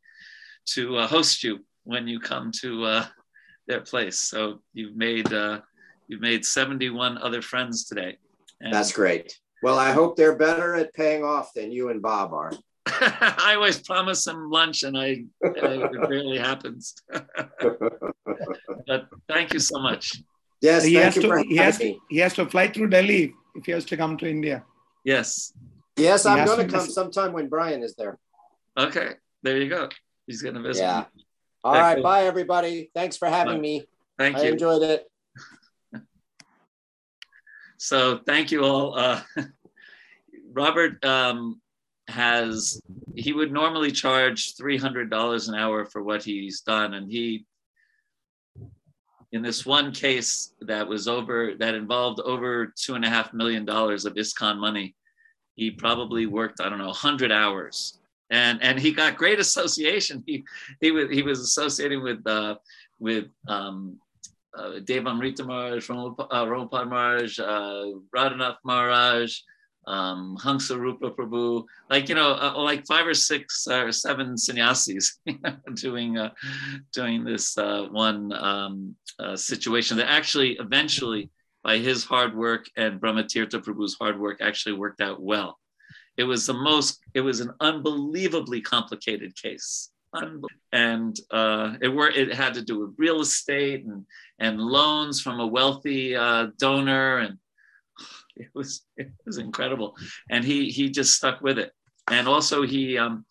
to 0.65 0.97
uh, 0.97 1.05
host 1.05 1.43
you 1.43 1.59
when 1.83 2.07
you 2.07 2.19
come 2.19 2.51
to 2.61 2.85
uh, 2.85 3.05
their 3.67 3.81
place. 3.81 4.19
So 4.19 4.61
you've 4.73 4.95
made 4.95 5.31
uh, 5.31 5.59
you've 6.07 6.21
made 6.21 6.45
71 6.45 7.17
other 7.17 7.41
friends 7.41 7.85
today 7.85 8.17
and 8.61 8.73
that's 8.73 8.91
great 8.91 9.37
well 9.63 9.77
i 9.77 9.91
hope 9.91 10.15
they're 10.15 10.35
better 10.35 10.75
at 10.75 10.93
paying 10.93 11.23
off 11.23 11.53
than 11.53 11.71
you 11.71 11.89
and 11.89 12.01
bob 12.01 12.33
are 12.33 12.51
I 13.01 13.53
always 13.55 13.79
promise 13.79 14.23
them 14.25 14.49
lunch, 14.49 14.83
and 14.83 14.97
I 14.97 15.25
it 15.41 16.09
rarely 16.09 16.37
happens. 16.37 16.95
but 17.11 19.07
thank 19.27 19.53
you 19.53 19.59
so 19.59 19.79
much. 19.79 20.21
Yes, 20.61 20.85
he 20.85 20.95
has 20.95 21.13
to. 21.15 21.43
He 21.47 21.57
has 21.57 21.77
to, 21.77 21.95
he 22.09 22.17
has 22.17 22.33
to 22.35 22.45
fly 22.47 22.67
through 22.67 22.89
Delhi 22.89 23.33
if 23.55 23.65
he 23.65 23.71
has 23.71 23.85
to 23.85 23.97
come 23.97 24.17
to 24.17 24.29
India. 24.29 24.63
Yes. 25.03 25.53
Yes, 25.97 26.25
I'm 26.25 26.45
going 26.45 26.67
to 26.67 26.77
come 26.77 26.87
sometime 26.87 27.33
when 27.33 27.47
Brian 27.49 27.83
is 27.83 27.95
there. 27.95 28.17
Okay, 28.77 29.11
there 29.43 29.57
you 29.57 29.69
go. 29.69 29.89
He's 30.27 30.41
going 30.41 30.55
to 30.55 30.61
visit. 30.61 30.83
Yeah. 30.83 31.05
Me. 31.15 31.25
All 31.63 31.73
right, 31.73 31.95
cool. 31.95 32.03
bye 32.03 32.23
everybody. 32.23 32.89
Thanks 32.95 33.17
for 33.17 33.27
having 33.27 33.55
bye. 33.55 33.61
me. 33.61 33.85
Thank 34.17 34.37
I 34.37 34.43
you. 34.43 34.47
I 34.47 34.51
enjoyed 34.51 34.83
it. 34.83 35.05
So 37.81 38.19
thank 38.25 38.51
you 38.51 38.63
all. 38.65 38.93
Uh, 38.99 39.21
Robert 40.51 41.03
um, 41.05 41.61
has 42.09 42.81
he 43.15 43.33
would 43.33 43.51
normally 43.51 43.91
charge 43.91 44.55
$300 44.55 45.47
an 45.47 45.55
hour 45.55 45.85
for 45.85 46.03
what 46.03 46.23
he's 46.23 46.61
done 46.61 46.95
and 46.95 47.11
he 47.11 47.45
in 49.31 49.43
this 49.43 49.63
one 49.63 49.91
case 49.91 50.53
that 50.61 50.87
was 50.87 51.07
over 51.07 51.53
that 51.59 51.75
involved 51.75 52.19
over 52.21 52.73
two 52.75 52.95
and 52.95 53.05
a 53.05 53.09
half 53.09 53.31
million 53.31 53.63
dollars 53.63 54.05
of 54.05 54.15
ISKCON 54.15 54.57
money 54.57 54.95
he 55.53 55.69
probably 55.69 56.25
worked 56.25 56.59
i 56.61 56.67
don't 56.67 56.79
know 56.79 56.87
100 56.87 57.31
hours 57.31 57.99
and 58.29 58.61
and 58.61 58.79
he 58.79 58.91
got 58.91 59.17
great 59.17 59.39
association. 59.45 60.23
He 60.25 60.43
he 60.81 60.91
was 60.91 61.09
he 61.09 61.21
was 61.21 61.39
associating 61.39 62.03
with 62.03 62.25
uh, 62.25 62.55
with 62.99 63.25
um, 63.47 63.99
uh, 64.57 64.79
Devamrita 64.79 65.45
Maharaj, 65.45 65.89
uh, 65.89 66.45
Romapada 66.45 66.89
Maharaj, 66.89 67.39
uh, 67.39 67.85
Radhanath 68.15 68.57
Maharaj, 68.63 69.39
um, 69.87 70.37
Hamsa 70.41 70.77
Rupa 70.77 71.11
Prabhu, 71.11 71.65
like 71.89 72.09
you 72.09 72.15
know, 72.15 72.33
uh, 72.33 72.53
like 72.57 72.85
five 72.85 73.07
or 73.07 73.13
six 73.13 73.67
or 73.67 73.91
seven 73.91 74.37
sannyasis 74.37 75.19
doing 75.75 76.17
uh, 76.17 76.31
doing 76.93 77.23
this 77.23 77.57
uh, 77.57 77.87
one 77.89 78.31
um, 78.33 78.95
uh, 79.19 79.35
situation 79.35 79.97
that 79.97 80.09
actually 80.09 80.57
eventually, 80.59 81.29
by 81.63 81.77
his 81.77 82.03
hard 82.03 82.35
work 82.35 82.65
and 82.77 83.01
Brahmatirtha 83.01 83.63
Prabhu's 83.63 83.95
hard 83.99 84.19
work, 84.19 84.41
actually 84.41 84.73
worked 84.73 85.01
out 85.01 85.21
well. 85.21 85.57
It 86.17 86.23
was 86.25 86.45
the 86.45 86.53
most, 86.53 86.99
it 87.13 87.21
was 87.21 87.39
an 87.39 87.51
unbelievably 87.61 88.61
complicated 88.61 89.35
case. 89.41 89.89
And 90.71 91.19
uh, 91.31 91.75
it 91.81 91.87
were 91.87 92.09
it 92.09 92.33
had 92.33 92.53
to 92.55 92.61
do 92.61 92.79
with 92.79 92.95
real 92.97 93.21
estate 93.21 93.85
and 93.85 94.05
and 94.39 94.59
loans 94.59 95.21
from 95.21 95.39
a 95.39 95.47
wealthy 95.47 96.15
uh, 96.15 96.47
donor, 96.57 97.19
and 97.19 97.37
it 98.35 98.49
was 98.53 98.85
it 98.97 99.11
was 99.25 99.37
incredible. 99.37 99.95
And 100.29 100.43
he 100.43 100.69
he 100.69 100.89
just 100.89 101.15
stuck 101.15 101.41
with 101.41 101.59
it. 101.59 101.71
And 102.09 102.27
also 102.27 102.63
he 102.63 102.97
um, 102.97 103.25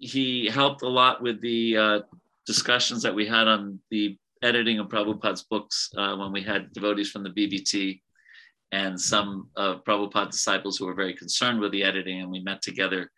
he 0.00 0.46
helped 0.46 0.82
a 0.82 0.88
lot 0.88 1.22
with 1.22 1.40
the 1.40 1.76
uh, 1.76 2.00
discussions 2.46 3.02
that 3.02 3.14
we 3.14 3.26
had 3.26 3.48
on 3.48 3.80
the 3.90 4.18
editing 4.42 4.78
of 4.78 4.88
Prabhupada's 4.88 5.42
books 5.42 5.90
uh, 5.96 6.16
when 6.16 6.32
we 6.32 6.42
had 6.42 6.72
devotees 6.72 7.10
from 7.10 7.22
the 7.22 7.30
BBT 7.30 8.00
and 8.72 9.00
some 9.00 9.48
of 9.56 9.84
Prabhupada 9.84 10.30
disciples 10.30 10.76
who 10.76 10.86
were 10.86 10.94
very 10.94 11.14
concerned 11.14 11.60
with 11.60 11.72
the 11.72 11.84
editing, 11.84 12.20
and 12.20 12.30
we 12.30 12.40
met 12.40 12.60
together 12.60 13.10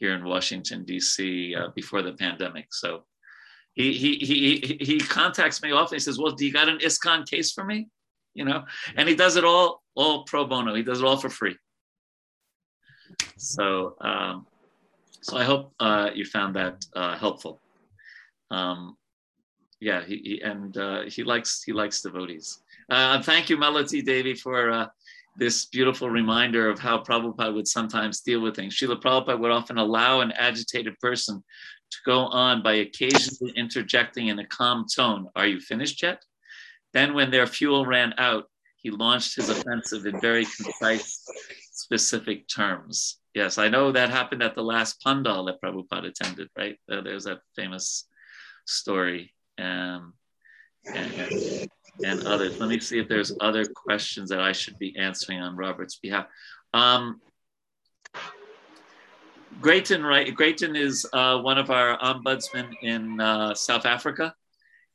here 0.00 0.14
in 0.14 0.24
Washington 0.24 0.84
D.C. 0.84 1.54
Uh, 1.54 1.68
before 1.76 2.02
the 2.02 2.14
pandemic. 2.14 2.68
So 2.72 3.04
he 3.74 3.92
he 3.92 4.16
he 4.16 4.78
he 4.80 4.98
contacts 4.98 5.62
me 5.62 5.70
often. 5.70 5.96
He 5.96 6.00
says, 6.00 6.18
"Well, 6.18 6.32
do 6.32 6.44
you 6.44 6.52
got 6.52 6.68
an 6.68 6.78
ISKCON 6.78 7.28
case 7.28 7.52
for 7.52 7.64
me?" 7.64 7.88
You 8.34 8.44
know, 8.44 8.64
and 8.96 9.08
he 9.08 9.14
does 9.14 9.36
it 9.36 9.44
all 9.44 9.82
all 9.94 10.24
pro 10.24 10.46
bono. 10.46 10.74
He 10.74 10.82
does 10.82 11.00
it 11.00 11.06
all 11.06 11.18
for 11.18 11.30
free. 11.30 11.56
So 13.36 13.96
um, 14.00 14.46
so 15.22 15.36
I 15.36 15.44
hope 15.44 15.72
uh, 15.78 16.10
you 16.14 16.24
found 16.24 16.56
that 16.56 16.84
uh, 16.96 17.16
helpful. 17.16 17.60
Um, 18.50 18.96
yeah, 19.80 20.04
he, 20.04 20.16
he 20.16 20.40
and 20.42 20.76
uh, 20.76 21.02
he 21.06 21.22
likes 21.22 21.62
he 21.62 21.72
likes 21.72 22.02
devotees. 22.02 22.62
Uh, 22.88 23.22
thank 23.22 23.48
you, 23.48 23.56
Melody 23.56 24.02
Devi, 24.02 24.34
for 24.34 24.70
uh, 24.70 24.86
this 25.36 25.66
beautiful 25.66 26.10
reminder 26.10 26.68
of 26.68 26.78
how 26.78 26.98
Prabhupada 27.02 27.54
would 27.54 27.68
sometimes 27.68 28.20
deal 28.20 28.40
with 28.40 28.56
things. 28.56 28.76
Srila 28.76 29.00
Prabhupada 29.00 29.38
would 29.38 29.50
often 29.50 29.78
allow 29.78 30.20
an 30.20 30.32
agitated 30.32 30.98
person 30.98 31.42
to 31.90 31.98
go 32.04 32.20
on 32.26 32.62
by 32.62 32.74
occasionally 32.74 33.52
interjecting 33.56 34.28
in 34.28 34.38
a 34.38 34.46
calm 34.46 34.86
tone, 34.94 35.28
Are 35.34 35.46
you 35.46 35.60
finished 35.60 36.02
yet? 36.02 36.24
Then, 36.92 37.14
when 37.14 37.30
their 37.30 37.46
fuel 37.46 37.86
ran 37.86 38.14
out, 38.18 38.44
he 38.76 38.90
launched 38.90 39.36
his 39.36 39.48
offensive 39.48 40.06
in 40.06 40.20
very 40.20 40.44
concise, 40.44 41.24
specific 41.72 42.48
terms. 42.48 43.18
Yes, 43.34 43.58
I 43.58 43.68
know 43.68 43.92
that 43.92 44.10
happened 44.10 44.42
at 44.42 44.54
the 44.54 44.62
last 44.62 45.02
Pandal 45.02 45.44
that 45.44 45.60
Prabhupada 45.62 46.08
attended, 46.08 46.48
right? 46.56 46.76
There's 46.88 47.24
that 47.24 47.40
famous 47.54 48.06
story. 48.66 49.34
Um, 49.58 50.14
and, 50.86 51.68
and 52.04 52.26
others. 52.26 52.58
Let 52.58 52.68
me 52.68 52.80
see 52.80 52.98
if 52.98 53.08
there's 53.08 53.32
other 53.40 53.64
questions 53.64 54.28
that 54.30 54.40
I 54.40 54.52
should 54.52 54.78
be 54.78 54.96
answering 54.98 55.40
on 55.40 55.56
Robert's 55.56 55.96
behalf. 55.96 56.26
Um, 56.72 57.20
Grayton, 59.60 60.02
right? 60.04 60.34
Grayton 60.34 60.76
is 60.76 61.06
uh, 61.12 61.38
one 61.40 61.58
of 61.58 61.70
our 61.70 61.98
ombudsmen 61.98 62.72
in 62.82 63.20
uh, 63.20 63.54
South 63.54 63.84
Africa, 63.84 64.34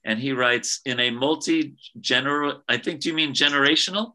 and 0.03 0.20
he 0.20 0.32
writes 0.32 0.82
in 0.86 0.99
a 0.99 1.12
multi-general. 1.12 2.64
I 2.68 2.78
think. 2.78 3.01
Do 3.01 3.10
you 3.10 3.16
mean 3.16 3.34
generational, 3.34 4.14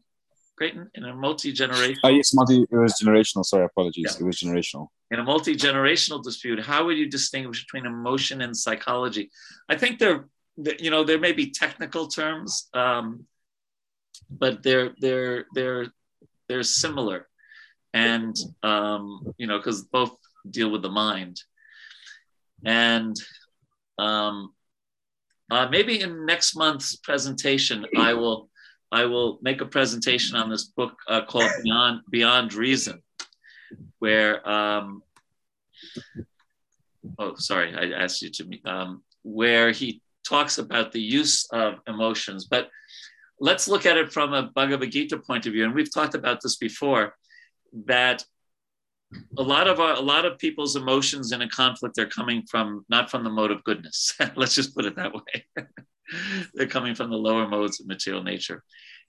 Grayton? 0.57 0.89
In 0.95 1.05
a 1.05 1.13
multi-generational. 1.13 1.97
Oh 2.03 2.09
yes, 2.09 2.33
multi. 2.33 2.63
It 2.63 2.75
was 2.75 2.95
generational. 3.01 3.45
Sorry, 3.45 3.65
apologies. 3.65 4.17
Yeah. 4.17 4.23
It 4.23 4.25
was 4.25 4.37
generational. 4.37 4.87
In 5.11 5.19
a 5.19 5.23
multi-generational 5.23 6.23
dispute, 6.23 6.59
how 6.61 6.85
would 6.85 6.97
you 6.97 7.09
distinguish 7.09 7.65
between 7.65 7.85
emotion 7.85 8.41
and 8.41 8.55
psychology? 8.55 9.29
I 9.69 9.77
think 9.77 9.99
they're 9.99 10.25
you 10.57 10.89
know 10.91 11.03
there 11.03 11.19
may 11.19 11.31
be 11.31 11.49
technical 11.49 12.07
terms 12.07 12.69
um, 12.73 13.25
but 14.29 14.63
they're 14.63 14.91
they're 14.99 15.45
they're 15.53 15.87
they're 16.47 16.63
similar. 16.63 17.27
And 17.93 18.35
um, 18.63 19.33
you 19.37 19.47
know 19.47 19.57
because 19.57 19.83
both 19.83 20.15
deal 20.49 20.71
with 20.71 20.81
the 20.81 20.89
mind. 20.89 21.41
And 22.65 23.15
um, 23.97 24.53
uh, 25.49 25.67
maybe 25.69 25.99
in 26.01 26.25
next 26.25 26.55
month's 26.55 26.95
presentation 26.95 27.85
i 27.97 28.13
will 28.13 28.49
i 28.91 29.03
will 29.03 29.37
make 29.41 29.59
a 29.59 29.65
presentation 29.65 30.37
on 30.37 30.49
this 30.49 30.63
book 30.63 30.93
uh, 31.09 31.25
called 31.25 31.51
beyond 31.61 31.99
beyond 32.09 32.53
reason 32.53 33.03
where 33.99 34.47
um, 34.49 35.03
oh 37.19 37.35
sorry 37.35 37.75
i 37.75 38.01
asked 38.01 38.21
you 38.21 38.29
to 38.29 38.59
um, 38.63 39.03
where 39.23 39.71
he 39.71 40.01
talks 40.31 40.57
about 40.57 40.93
the 40.93 41.01
use 41.01 41.45
of 41.51 41.75
emotions. 41.87 42.45
But 42.45 42.69
let's 43.39 43.67
look 43.67 43.85
at 43.85 43.97
it 43.97 44.13
from 44.13 44.33
a 44.33 44.43
Bhagavad 44.43 44.91
Gita 44.91 45.17
point 45.17 45.45
of 45.45 45.53
view. 45.53 45.65
And 45.65 45.75
we've 45.75 45.93
talked 45.93 46.15
about 46.15 46.39
this 46.41 46.55
before 46.55 47.15
that 47.85 48.23
a 49.37 49.43
lot 49.43 49.67
of 49.67 49.81
our, 49.81 49.93
a 49.93 49.99
lot 49.99 50.25
of 50.25 50.39
people's 50.39 50.77
emotions 50.77 51.33
in 51.33 51.41
a 51.41 51.49
conflict 51.49 51.99
are 51.99 52.05
coming 52.05 52.43
from 52.49 52.85
not 52.87 53.11
from 53.11 53.25
the 53.25 53.29
mode 53.29 53.51
of 53.51 53.63
goodness. 53.65 54.13
let's 54.37 54.55
just 54.55 54.73
put 54.73 54.85
it 54.85 54.95
that 54.95 55.13
way. 55.13 55.45
They're 56.53 56.67
coming 56.77 56.95
from 56.95 57.09
the 57.09 57.17
lower 57.17 57.47
modes 57.47 57.81
of 57.81 57.87
material 57.87 58.23
nature. 58.23 58.63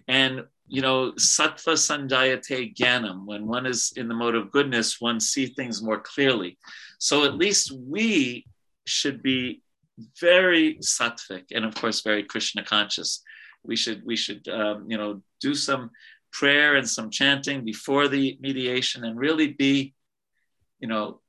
And 0.09 0.43
you 0.67 0.83
know, 0.83 1.13
sattvat 1.13 1.79
sanjayate 1.79 2.75
jnanam, 2.75 3.27
when 3.27 3.47
one 3.47 3.67
is 3.67 3.93
in 3.97 4.09
the 4.09 4.15
mode 4.15 4.35
of 4.35 4.51
goodness, 4.51 5.01
one 5.01 5.21
sees 5.21 5.55
things 5.55 5.83
more 5.83 6.01
clearly. 6.01 6.59
So 6.99 7.25
at 7.25 7.37
least 7.37 7.71
we 7.73 8.47
should 8.87 9.23
be 9.23 9.62
very 10.21 10.77
sattvic 10.77 11.45
and 11.53 11.65
of 11.65 11.75
course 11.75 12.03
very 12.03 12.23
Krishna 12.23 12.65
conscious. 12.65 13.23
We 13.65 13.77
should 13.77 14.03
we 14.05 14.17
should 14.17 14.49
um, 14.49 14.87
you 14.89 14.97
know 14.97 15.23
do 15.41 15.55
some 15.55 15.91
prayer 16.33 16.77
and 16.77 16.89
some 16.89 17.11
chanting 17.11 17.65
before 17.65 18.09
the 18.09 18.39
mediation 18.41 19.05
and 19.05 19.19
really 19.19 19.49
be 19.53 19.95
you 20.81 20.89
know 20.89 21.21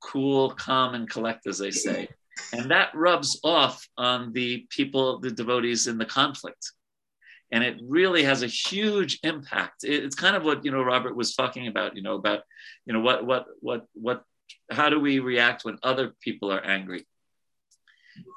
cool, 0.00 0.50
calm, 0.50 0.94
and 0.94 1.08
collect, 1.08 1.46
as 1.46 1.58
they 1.58 1.70
say. 1.70 2.08
And 2.52 2.70
that 2.70 2.94
rubs 2.94 3.40
off 3.42 3.86
on 3.96 4.32
the 4.32 4.66
people, 4.70 5.18
the 5.18 5.30
devotees 5.30 5.86
in 5.86 5.98
the 5.98 6.06
conflict. 6.06 6.72
And 7.50 7.64
it 7.64 7.78
really 7.82 8.22
has 8.24 8.42
a 8.42 8.46
huge 8.46 9.20
impact. 9.22 9.82
It's 9.82 10.14
kind 10.14 10.36
of 10.36 10.44
what 10.44 10.64
you 10.64 10.70
know 10.70 10.82
Robert 10.82 11.16
was 11.16 11.34
talking 11.34 11.66
about, 11.66 11.96
you 11.96 12.02
know, 12.02 12.14
about 12.14 12.42
you 12.84 12.92
know 12.92 13.00
what 13.00 13.24
what 13.24 13.46
what 13.60 13.86
what 13.94 14.22
how 14.70 14.90
do 14.90 15.00
we 15.00 15.18
react 15.18 15.64
when 15.64 15.78
other 15.82 16.12
people 16.20 16.52
are 16.52 16.64
angry? 16.64 17.06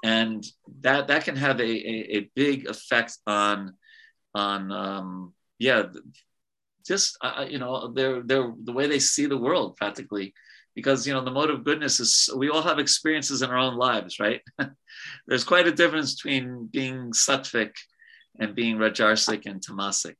And 0.04 0.46
that 0.82 1.08
that 1.08 1.24
can 1.24 1.36
have 1.36 1.60
a, 1.60 1.64
a, 1.64 2.18
a 2.18 2.32
big 2.36 2.68
effect 2.68 3.18
on 3.28 3.74
on 4.34 4.72
um, 4.72 5.34
yeah 5.60 5.84
just 6.86 7.18
uh, 7.22 7.34
uh, 7.40 7.48
you 7.50 7.60
know 7.60 7.92
they're 7.94 8.22
they're 8.24 8.52
the 8.64 8.74
way 8.74 8.88
they 8.88 9.00
see 9.00 9.26
the 9.26 9.38
world 9.38 9.78
practically. 9.78 10.34
Because 10.74 11.06
you 11.06 11.14
know 11.14 11.24
the 11.24 11.32
mode 11.32 11.50
of 11.50 11.66
goodness 11.66 12.00
is 12.00 12.30
we 12.36 12.50
all 12.50 12.62
have 12.62 12.80
experiences 12.80 13.42
in 13.42 13.50
our 13.50 13.58
own 13.58 13.76
lives 13.76 14.20
right? 14.20 14.42
There's 15.28 15.44
quite 15.44 15.68
a 15.68 15.72
difference 15.72 16.16
between 16.16 16.68
being 16.72 17.12
sattvic 17.12 17.74
and 18.40 18.56
being 18.56 18.78
rajasic 18.78 19.46
and 19.46 19.62
tamasic 19.62 20.16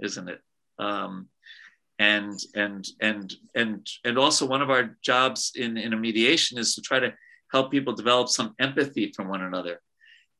isn't 0.00 0.28
it? 0.28 0.40
Um, 0.78 1.28
and 1.98 2.38
and 2.54 2.86
and 3.00 3.34
and 3.54 3.86
and 4.04 4.18
also 4.18 4.46
one 4.46 4.60
of 4.60 4.70
our 4.70 4.96
jobs 5.02 5.52
in 5.54 5.78
in 5.78 5.94
a 5.94 5.96
mediation 5.96 6.58
is 6.58 6.74
to 6.74 6.82
try 6.82 7.00
to 7.00 7.14
help 7.52 7.70
people 7.70 7.94
develop 7.94 8.28
some 8.28 8.54
empathy 8.58 9.12
from 9.14 9.28
one 9.28 9.42
another. 9.42 9.80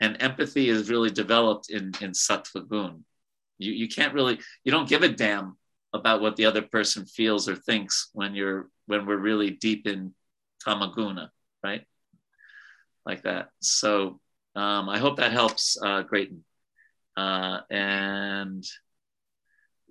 And 0.00 0.20
empathy 0.20 0.68
is 0.68 0.90
really 0.90 1.10
developed 1.10 1.70
in, 1.70 1.92
in 2.00 2.12
sattva 2.12 2.68
gun. 2.68 3.04
You, 3.58 3.72
you 3.72 3.88
can't 3.88 4.12
really, 4.12 4.38
you 4.64 4.72
don't 4.72 4.88
give 4.88 5.02
a 5.02 5.08
damn 5.08 5.56
about 5.94 6.20
what 6.20 6.36
the 6.36 6.44
other 6.44 6.62
person 6.62 7.06
feels 7.06 7.48
or 7.48 7.56
thinks 7.56 8.10
when 8.12 8.34
you're, 8.34 8.68
when 8.86 9.06
we're 9.06 9.16
really 9.16 9.50
deep 9.50 9.86
in 9.86 10.14
tamaguna, 10.66 11.30
right? 11.64 11.84
Like 13.06 13.22
that. 13.22 13.48
So 13.60 14.20
um, 14.54 14.88
I 14.88 14.98
hope 14.98 15.16
that 15.16 15.32
helps, 15.32 15.78
uh, 15.82 16.02
Grayton. 16.02 16.44
Uh, 17.16 17.60
and 17.70 18.64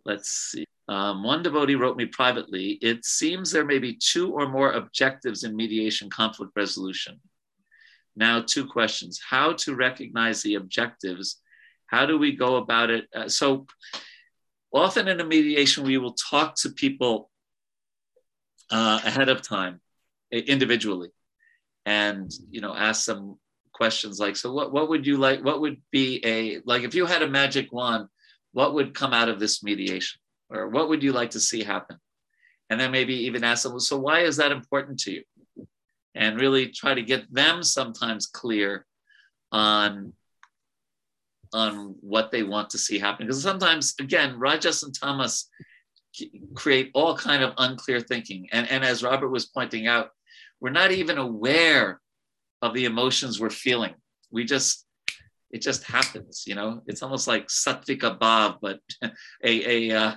let's 0.06 0.30
see. 0.30 0.66
Um, 0.88 1.24
one 1.24 1.42
devotee 1.42 1.76
wrote 1.76 1.98
me 1.98 2.06
privately 2.06 2.78
It 2.82 3.06
seems 3.06 3.52
there 3.52 3.66
may 3.66 3.80
be 3.80 3.98
two 3.98 4.32
or 4.32 4.48
more 4.48 4.74
objectives 4.74 5.44
in 5.44 5.56
mediation 5.56 6.10
conflict 6.10 6.52
resolution. 6.56 7.20
Now, 8.16 8.42
two 8.42 8.68
questions 8.68 9.20
How 9.28 9.54
to 9.54 9.76
recognize 9.76 10.42
the 10.42 10.56
objectives? 10.56 11.42
How 11.88 12.06
do 12.06 12.18
we 12.18 12.36
go 12.36 12.58
about 12.58 12.90
it? 12.90 13.06
Uh, 13.16 13.30
so, 13.30 13.66
often 14.72 15.08
in 15.08 15.20
a 15.20 15.26
mediation, 15.26 15.86
we 15.86 15.98
will 15.98 16.14
talk 16.14 16.56
to 16.58 16.70
people 16.70 17.30
uh, 18.72 19.00
ahead 19.04 19.30
of 19.30 19.42
time 19.42 19.80
individually 20.32 21.10
and 21.86 22.32
you 22.50 22.62
know 22.62 22.76
ask 22.76 23.06
them 23.06 23.38
questions 23.74 24.20
like 24.20 24.36
so 24.36 24.52
what, 24.52 24.72
what 24.72 24.90
would 24.90 25.06
you 25.06 25.18
like 25.18 25.44
what 25.44 25.62
would 25.62 25.82
be 25.92 26.22
a 26.26 26.62
like 26.66 26.84
if 26.84 26.96
you 26.96 27.06
had 27.06 27.22
a 27.22 27.30
magic 27.30 27.72
wand 27.72 28.08
what 28.54 28.74
would 28.74 28.94
come 28.94 29.14
out 29.14 29.30
of 29.30 29.40
this 29.40 29.64
mediation 29.64 30.20
or 30.50 30.70
what 30.70 30.90
would 30.90 31.04
you 31.04 31.12
like 31.12 31.32
to 31.32 31.40
see 31.40 31.64
happen? 31.64 31.98
And 32.70 32.80
then 32.80 32.92
maybe 32.92 33.14
even 33.26 33.44
ask 33.44 33.64
them 33.64 33.80
so 33.80 33.98
why 33.98 34.22
is 34.22 34.38
that 34.38 34.52
important 34.52 35.00
to 35.02 35.12
you? 35.12 35.24
And 36.16 36.40
really 36.40 36.68
try 36.68 36.94
to 36.94 37.02
get 37.02 37.32
them 37.34 37.62
sometimes 37.62 38.26
clear 38.28 38.86
on 39.52 40.14
on 41.54 41.96
what 42.02 42.32
they 42.32 42.44
want 42.44 42.70
to 42.72 42.78
see 42.78 43.00
happen. 43.00 43.28
Because 43.28 43.42
sometimes 43.42 43.94
again 44.00 44.40
rajas 44.40 44.84
and 44.84 44.94
tamas 44.94 45.50
create 46.56 46.92
all 46.94 47.16
kind 47.16 47.44
of 47.44 47.54
unclear 47.58 48.00
thinking. 48.00 48.48
And 48.52 48.70
and 48.70 48.84
as 48.84 49.04
robert 49.04 49.30
was 49.30 49.46
pointing 49.46 49.88
out 49.88 50.10
we're 50.60 50.72
not 50.72 50.92
even 50.92 51.18
aware 51.18 52.00
of 52.62 52.74
the 52.74 52.86
emotions 52.86 53.40
we're 53.40 53.50
feeling. 53.50 53.94
We 54.32 54.46
just 54.46 54.86
it 55.52 55.62
just 55.62 55.84
happens 55.84 56.46
you 56.48 56.56
know? 56.56 56.82
It's 56.88 57.04
almost 57.04 57.28
like 57.28 57.48
sattvika 57.48 58.18
bhav 58.18 58.58
but 58.62 58.80
a 59.44 59.90
a 59.90 59.96
uh, 59.96 60.16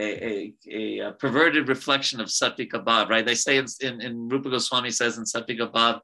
a, 0.00 0.54
a, 0.68 0.98
a, 1.00 1.12
perverted 1.12 1.68
reflection 1.68 2.20
of 2.20 2.28
Sattvika 2.28 2.84
Bhav, 2.84 3.08
right? 3.08 3.24
They 3.24 3.34
say 3.34 3.58
in, 3.58 3.66
in, 3.80 4.00
in 4.00 4.28
Rupa 4.28 4.50
Goswami 4.50 4.90
says 4.90 5.18
in 5.18 5.24
Sattvika 5.24 5.70
Bhav, 5.70 6.00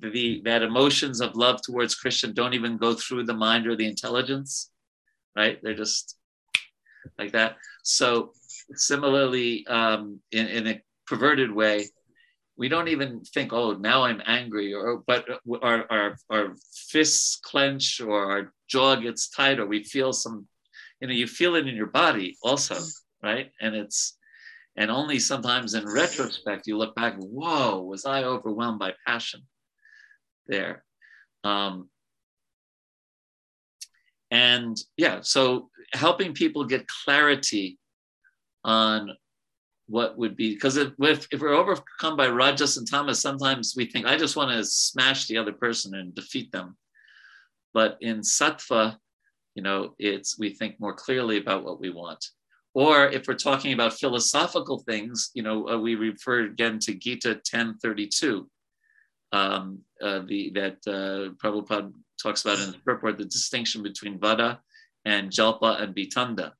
the, 0.00 0.42
that 0.44 0.62
emotions 0.62 1.20
of 1.20 1.34
love 1.34 1.60
towards 1.62 1.94
Krishna 1.94 2.32
don't 2.32 2.54
even 2.54 2.76
go 2.76 2.94
through 2.94 3.24
the 3.24 3.34
mind 3.34 3.66
or 3.66 3.74
the 3.74 3.86
intelligence, 3.86 4.70
right? 5.36 5.58
They're 5.62 5.74
just 5.74 6.16
like 7.18 7.32
that. 7.32 7.56
So 7.82 8.32
similarly, 8.74 9.66
um, 9.66 10.20
in, 10.30 10.46
in 10.46 10.66
a 10.68 10.80
perverted 11.06 11.52
way, 11.52 11.88
we 12.56 12.68
don't 12.68 12.88
even 12.88 13.20
think, 13.20 13.52
oh, 13.52 13.72
now 13.74 14.02
I'm 14.02 14.20
angry, 14.26 14.74
or 14.74 15.02
but 15.06 15.24
our, 15.62 15.86
our, 15.90 16.16
our 16.28 16.56
fists 16.88 17.36
clench 17.36 18.00
or 18.00 18.32
our 18.32 18.52
jaw 18.68 18.96
gets 18.96 19.28
tight, 19.30 19.60
or 19.60 19.66
we 19.66 19.84
feel 19.84 20.12
some, 20.12 20.46
you 21.00 21.06
know, 21.06 21.14
you 21.14 21.28
feel 21.28 21.54
it 21.54 21.68
in 21.68 21.76
your 21.76 21.86
body 21.86 22.36
also, 22.42 22.76
right? 23.22 23.50
And 23.60 23.74
it's, 23.74 24.16
and 24.76 24.90
only 24.90 25.18
sometimes 25.18 25.74
in 25.74 25.86
retrospect 25.86 26.66
you 26.66 26.76
look 26.76 26.94
back, 26.94 27.16
whoa, 27.18 27.82
was 27.82 28.04
I 28.04 28.24
overwhelmed 28.24 28.78
by 28.78 28.94
passion 29.06 29.42
there? 30.46 30.84
Um, 31.44 31.88
and 34.30 34.76
yeah, 34.96 35.20
so 35.22 35.70
helping 35.92 36.32
people 36.32 36.64
get 36.64 36.86
clarity 37.04 37.78
on 38.64 39.10
what 39.88 40.18
would 40.18 40.36
be 40.36 40.54
because 40.54 40.76
if, 40.76 40.92
if 41.00 41.40
we're 41.40 41.54
overcome 41.54 42.14
by 42.16 42.28
rajas 42.28 42.76
and 42.76 42.86
tamas 42.86 43.20
sometimes 43.20 43.72
we 43.74 43.86
think 43.86 44.04
i 44.04 44.16
just 44.16 44.36
want 44.36 44.50
to 44.50 44.62
smash 44.62 45.26
the 45.26 45.38
other 45.38 45.52
person 45.52 45.94
and 45.94 46.14
defeat 46.14 46.52
them 46.52 46.76
but 47.72 47.96
in 48.02 48.20
sattva 48.20 48.96
you 49.54 49.62
know 49.62 49.94
it's 49.98 50.38
we 50.38 50.50
think 50.50 50.78
more 50.78 50.92
clearly 50.92 51.38
about 51.38 51.64
what 51.64 51.80
we 51.80 51.88
want 51.88 52.22
or 52.74 53.08
if 53.08 53.26
we're 53.26 53.34
talking 53.34 53.72
about 53.72 53.94
philosophical 53.94 54.78
things, 54.80 55.30
you 55.34 55.42
know, 55.42 55.68
uh, 55.68 55.78
we 55.78 55.94
refer 55.94 56.44
again 56.44 56.78
to 56.80 56.94
Gita 56.94 57.30
1032, 57.30 58.48
um, 59.32 59.80
uh, 60.02 60.20
the, 60.26 60.50
that 60.50 60.76
uh, 60.86 61.32
Prabhupada 61.42 61.92
talks 62.22 62.44
about 62.44 62.60
in 62.60 62.72
the 62.72 62.78
purport, 62.78 63.18
the 63.18 63.24
distinction 63.24 63.82
between 63.82 64.18
Vada 64.18 64.60
and 65.04 65.30
Jalpa 65.30 65.82
and 65.82 65.94
Vitanda, 65.94 66.52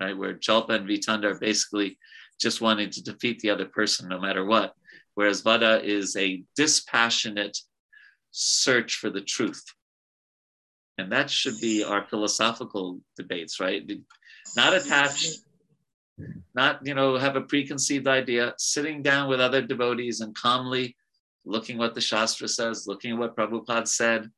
right? 0.00 0.16
Where 0.16 0.34
Jalpa 0.34 0.70
and 0.70 0.86
Vitanda 0.86 1.28
are 1.28 1.38
basically 1.38 1.98
just 2.40 2.60
wanting 2.60 2.90
to 2.90 3.02
defeat 3.02 3.40
the 3.40 3.50
other 3.50 3.66
person 3.66 4.08
no 4.08 4.20
matter 4.20 4.44
what, 4.44 4.74
whereas 5.14 5.40
Vada 5.40 5.82
is 5.82 6.16
a 6.16 6.42
dispassionate 6.56 7.58
search 8.30 8.96
for 8.96 9.10
the 9.10 9.20
truth. 9.20 9.64
And 10.98 11.12
that 11.12 11.30
should 11.30 11.60
be 11.60 11.84
our 11.84 12.06
philosophical 12.08 13.00
debates, 13.16 13.60
right? 13.60 13.88
Not 14.56 14.74
attached, 14.74 15.40
not 16.54 16.80
you 16.84 16.94
know 16.94 17.16
have 17.16 17.36
a 17.36 17.42
preconceived 17.42 18.08
idea. 18.08 18.54
Sitting 18.58 19.02
down 19.02 19.28
with 19.28 19.40
other 19.40 19.62
devotees 19.62 20.20
and 20.20 20.34
calmly 20.34 20.96
looking 21.44 21.78
what 21.78 21.94
the 21.94 22.00
shastra 22.00 22.46
says 22.46 22.86
looking 22.86 23.12
at 23.12 23.18
what 23.18 23.34
prabhupada 23.34 23.88
said 23.88 24.30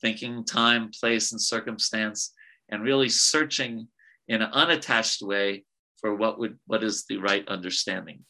thinking 0.00 0.44
time 0.44 0.90
place 0.98 1.32
and 1.32 1.40
circumstance 1.40 2.32
and 2.68 2.82
really 2.82 3.08
searching 3.08 3.88
in 4.28 4.42
an 4.42 4.50
unattached 4.52 5.22
way 5.22 5.64
for 6.00 6.14
what 6.14 6.38
would 6.38 6.58
what 6.66 6.84
is 6.84 7.04
the 7.08 7.16
right 7.16 7.46
understanding. 7.48 8.24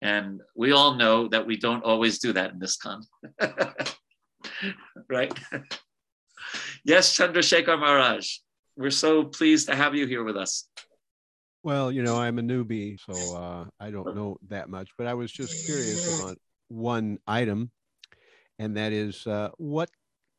And 0.00 0.40
we 0.56 0.72
all 0.72 0.94
know 0.94 1.28
that 1.28 1.46
we 1.46 1.56
don't 1.56 1.84
always 1.84 2.18
do 2.18 2.32
that 2.32 2.52
in 2.52 2.60
ISKCON 2.60 3.02
right? 5.08 5.32
Yes 6.84 7.16
chandrasekhar 7.16 7.78
maharaj 7.78 8.26
we're 8.76 8.90
so 8.90 9.24
pleased 9.24 9.68
to 9.68 9.74
have 9.74 9.94
you 9.94 10.06
here 10.06 10.24
with 10.24 10.36
us 10.36 10.68
well, 11.64 11.92
you 11.92 12.02
know, 12.02 12.16
I'm 12.16 12.38
a 12.38 12.42
newbie, 12.42 12.98
so 12.98 13.36
uh, 13.36 13.64
I 13.78 13.90
don't 13.90 14.16
know 14.16 14.36
that 14.48 14.68
much, 14.68 14.90
but 14.98 15.06
I 15.06 15.14
was 15.14 15.30
just 15.30 15.64
curious 15.64 16.20
about 16.20 16.36
one 16.68 17.18
item, 17.26 17.70
and 18.58 18.76
that 18.76 18.92
is 18.92 19.26
uh, 19.26 19.50
what 19.58 19.88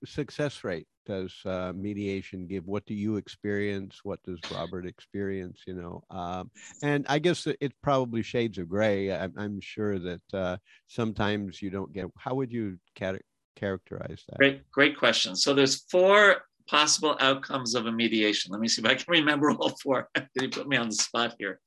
success 0.03 0.63
rate 0.65 0.87
does 1.05 1.33
uh, 1.45 1.71
mediation 1.75 2.45
give? 2.47 2.65
What 2.65 2.85
do 2.85 2.93
you 2.93 3.15
experience? 3.15 4.01
What 4.03 4.21
does 4.23 4.39
Robert 4.51 4.85
experience? 4.85 5.61
You 5.65 5.75
know, 5.75 6.03
um, 6.09 6.51
and 6.81 7.05
I 7.07 7.19
guess 7.19 7.47
it's 7.47 7.75
probably 7.81 8.21
shades 8.21 8.57
of 8.57 8.67
gray. 8.67 9.13
I'm, 9.13 9.33
I'm 9.37 9.61
sure 9.61 9.99
that 9.99 10.33
uh, 10.33 10.57
sometimes 10.87 11.61
you 11.61 11.69
don't 11.69 11.93
get. 11.93 12.07
How 12.17 12.35
would 12.35 12.51
you 12.51 12.79
cat- 12.95 13.21
characterize 13.55 14.23
that? 14.27 14.37
Great, 14.39 14.69
great 14.71 14.97
question. 14.97 15.37
So 15.37 15.53
there's 15.53 15.85
four 15.89 16.43
possible 16.67 17.17
outcomes 17.19 17.75
of 17.75 17.85
a 17.85 17.91
mediation. 17.91 18.51
Let 18.51 18.61
me 18.61 18.67
see 18.67 18.81
if 18.81 18.87
I 18.87 18.95
can 18.95 19.05
remember 19.07 19.51
all 19.51 19.69
four. 19.81 20.09
He 20.39 20.47
put 20.47 20.67
me 20.67 20.77
on 20.77 20.89
the 20.89 20.95
spot 20.95 21.35
here? 21.37 21.59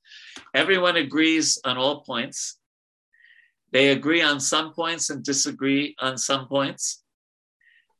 Everyone 0.53 0.95
agrees 0.95 1.59
on 1.63 1.77
all 1.77 2.01
points. 2.01 2.59
They 3.71 3.89
agree 3.89 4.21
on 4.21 4.39
some 4.39 4.73
points 4.73 5.09
and 5.09 5.23
disagree 5.23 5.95
on 5.99 6.17
some 6.17 6.47
points. 6.47 7.03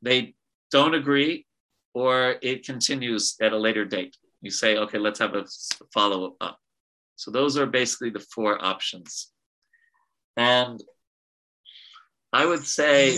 They 0.02 0.36
don't 0.72 0.94
agree, 0.94 1.46
or 1.94 2.36
it 2.42 2.66
continues 2.66 3.36
at 3.42 3.54
a 3.54 3.58
later 3.58 3.86
date. 3.86 4.16
You 4.42 4.52
say, 4.52 4.78
okay, 4.78 4.98
let's 4.98 5.20
have 5.20 5.36
a 5.36 5.46
follow 5.94 6.36
up. 6.40 6.60
So 7.16 7.32
those 7.32 7.58
are 7.58 7.66
basically 7.66 8.12
the 8.12 8.20
four 8.20 8.64
options. 8.64 9.32
And 10.38 10.82
I 12.32 12.46
would 12.46 12.66
say 12.66 13.18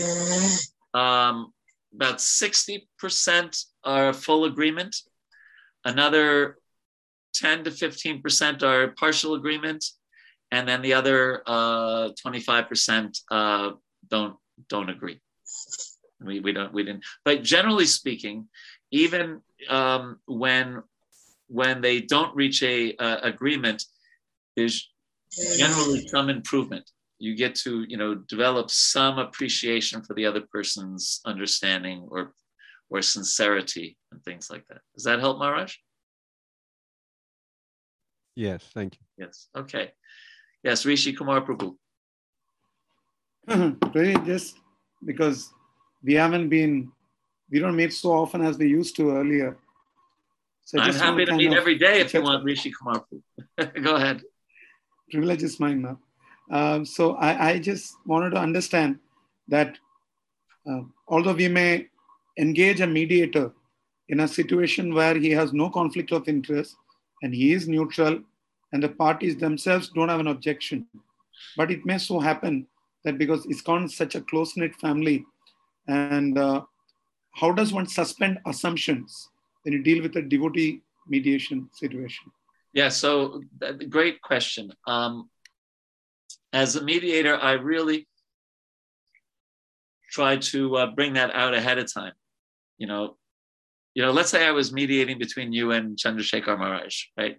um, 0.94 1.52
about 1.94 2.18
60% 2.18 3.64
are 3.84 4.12
full 4.12 4.44
agreement. 4.44 4.96
Another 5.84 6.58
10 7.34 7.64
to 7.64 7.70
15% 7.70 8.62
are 8.62 8.88
partial 8.88 9.34
agreement. 9.34 9.84
And 10.50 10.68
then 10.68 10.82
the 10.82 10.94
other 10.94 11.42
uh, 11.46 12.10
25% 12.24 13.20
uh, 13.30 13.70
don't, 14.08 14.36
don't 14.68 14.90
agree. 14.90 15.20
We, 16.20 16.40
we 16.40 16.52
don't, 16.52 16.72
we 16.72 16.84
didn't, 16.84 17.04
but 17.24 17.42
generally 17.42 17.86
speaking, 17.86 18.48
even 18.90 19.40
um, 19.68 20.18
when, 20.26 20.82
when 21.48 21.80
they 21.80 22.00
don't 22.00 22.36
reach 22.36 22.62
a 22.62 22.94
agreement, 23.22 23.84
there's 24.56 24.90
generally 25.56 26.06
some 26.08 26.28
improvement 26.28 26.90
you 27.20 27.36
get 27.36 27.54
to 27.54 27.84
you 27.86 27.96
know 27.96 28.14
develop 28.14 28.70
some 28.70 29.18
appreciation 29.18 30.02
for 30.02 30.14
the 30.14 30.26
other 30.26 30.40
person's 30.52 31.20
understanding 31.24 32.08
or 32.10 32.32
or 32.90 33.02
sincerity 33.02 33.96
and 34.12 34.22
things 34.24 34.50
like 34.50 34.66
that. 34.68 34.80
Does 34.94 35.04
that 35.04 35.20
help 35.20 35.38
maharaj? 35.38 35.74
Yes 38.36 38.62
thank 38.74 38.98
you. 38.98 39.24
Yes 39.24 39.48
okay. 39.56 39.92
Yes 40.62 40.84
rishi 40.84 41.12
kumar 41.12 41.40
prabhu. 41.40 41.76
Really 43.94 44.16
just 44.26 44.58
because 45.04 45.52
we 46.02 46.14
haven't 46.14 46.48
been 46.48 46.92
we 47.50 47.58
don't 47.58 47.76
meet 47.76 47.92
so 47.92 48.12
often 48.12 48.42
as 48.42 48.58
we 48.58 48.68
used 48.68 48.96
to 48.96 49.10
earlier. 49.12 49.56
So 50.64 50.78
i'm 50.78 50.94
happy 50.94 51.24
to 51.24 51.34
meet 51.34 51.52
every 51.52 51.78
day 51.78 52.00
if 52.00 52.14
you 52.14 52.22
want 52.22 52.44
rishi 52.44 52.70
kumar 52.70 53.04
Prabhu. 53.06 53.82
go 53.88 53.96
ahead. 53.96 54.22
Privilege 55.10 55.42
is 55.42 55.58
mine 55.58 55.82
now 55.82 55.98
um, 56.50 56.84
so 56.84 57.14
I, 57.14 57.50
I, 57.50 57.58
just 57.58 57.94
wanted 58.04 58.30
to 58.30 58.38
understand 58.38 58.98
that 59.48 59.78
uh, 60.68 60.80
although 61.08 61.34
we 61.34 61.48
may 61.48 61.88
engage 62.40 62.80
a 62.80 62.86
mediator 62.86 63.52
in 64.08 64.20
a 64.20 64.28
situation 64.28 64.94
where 64.94 65.14
he 65.14 65.30
has 65.30 65.52
no 65.52 65.70
conflict 65.70 66.10
of 66.10 66.28
interest 66.28 66.74
and 67.22 67.34
he 67.34 67.52
is 67.52 67.68
neutral 67.68 68.18
and 68.72 68.82
the 68.82 68.88
parties 68.88 69.36
themselves 69.36 69.90
don't 69.90 70.08
have 70.08 70.20
an 70.20 70.28
objection, 70.28 70.86
but 71.56 71.70
it 71.70 71.84
may 71.84 71.98
so 71.98 72.18
happen 72.18 72.66
that 73.04 73.18
because 73.18 73.46
ISKCON 73.46 73.84
is 73.84 73.96
such 73.96 74.14
a 74.14 74.20
close-knit 74.22 74.74
family 74.76 75.24
and 75.86 76.38
uh, 76.38 76.62
how 77.34 77.52
does 77.52 77.72
one 77.72 77.86
suspend 77.86 78.38
assumptions 78.46 79.28
when 79.62 79.72
you 79.72 79.82
deal 79.82 80.02
with 80.02 80.16
a 80.16 80.22
devotee 80.22 80.82
mediation 81.08 81.68
situation? 81.72 82.30
Yeah, 82.72 82.88
so 82.88 83.42
great 83.88 84.22
question. 84.22 84.72
Um, 84.86 85.28
as 86.52 86.76
a 86.76 86.82
mediator, 86.82 87.36
I 87.36 87.52
really 87.52 88.06
try 90.10 90.36
to 90.36 90.76
uh, 90.76 90.86
bring 90.94 91.14
that 91.14 91.34
out 91.34 91.54
ahead 91.54 91.78
of 91.78 91.92
time. 91.92 92.12
You 92.80 92.88
know, 92.88 93.16
you 93.94 94.02
know, 94.02 94.10
let's 94.10 94.30
say 94.30 94.46
I 94.46 94.50
was 94.50 94.72
mediating 94.72 95.18
between 95.18 95.52
you 95.52 95.72
and 95.72 95.96
Chandrasekhar 95.96 96.58
Maharaj, 96.58 96.96
right? 97.16 97.36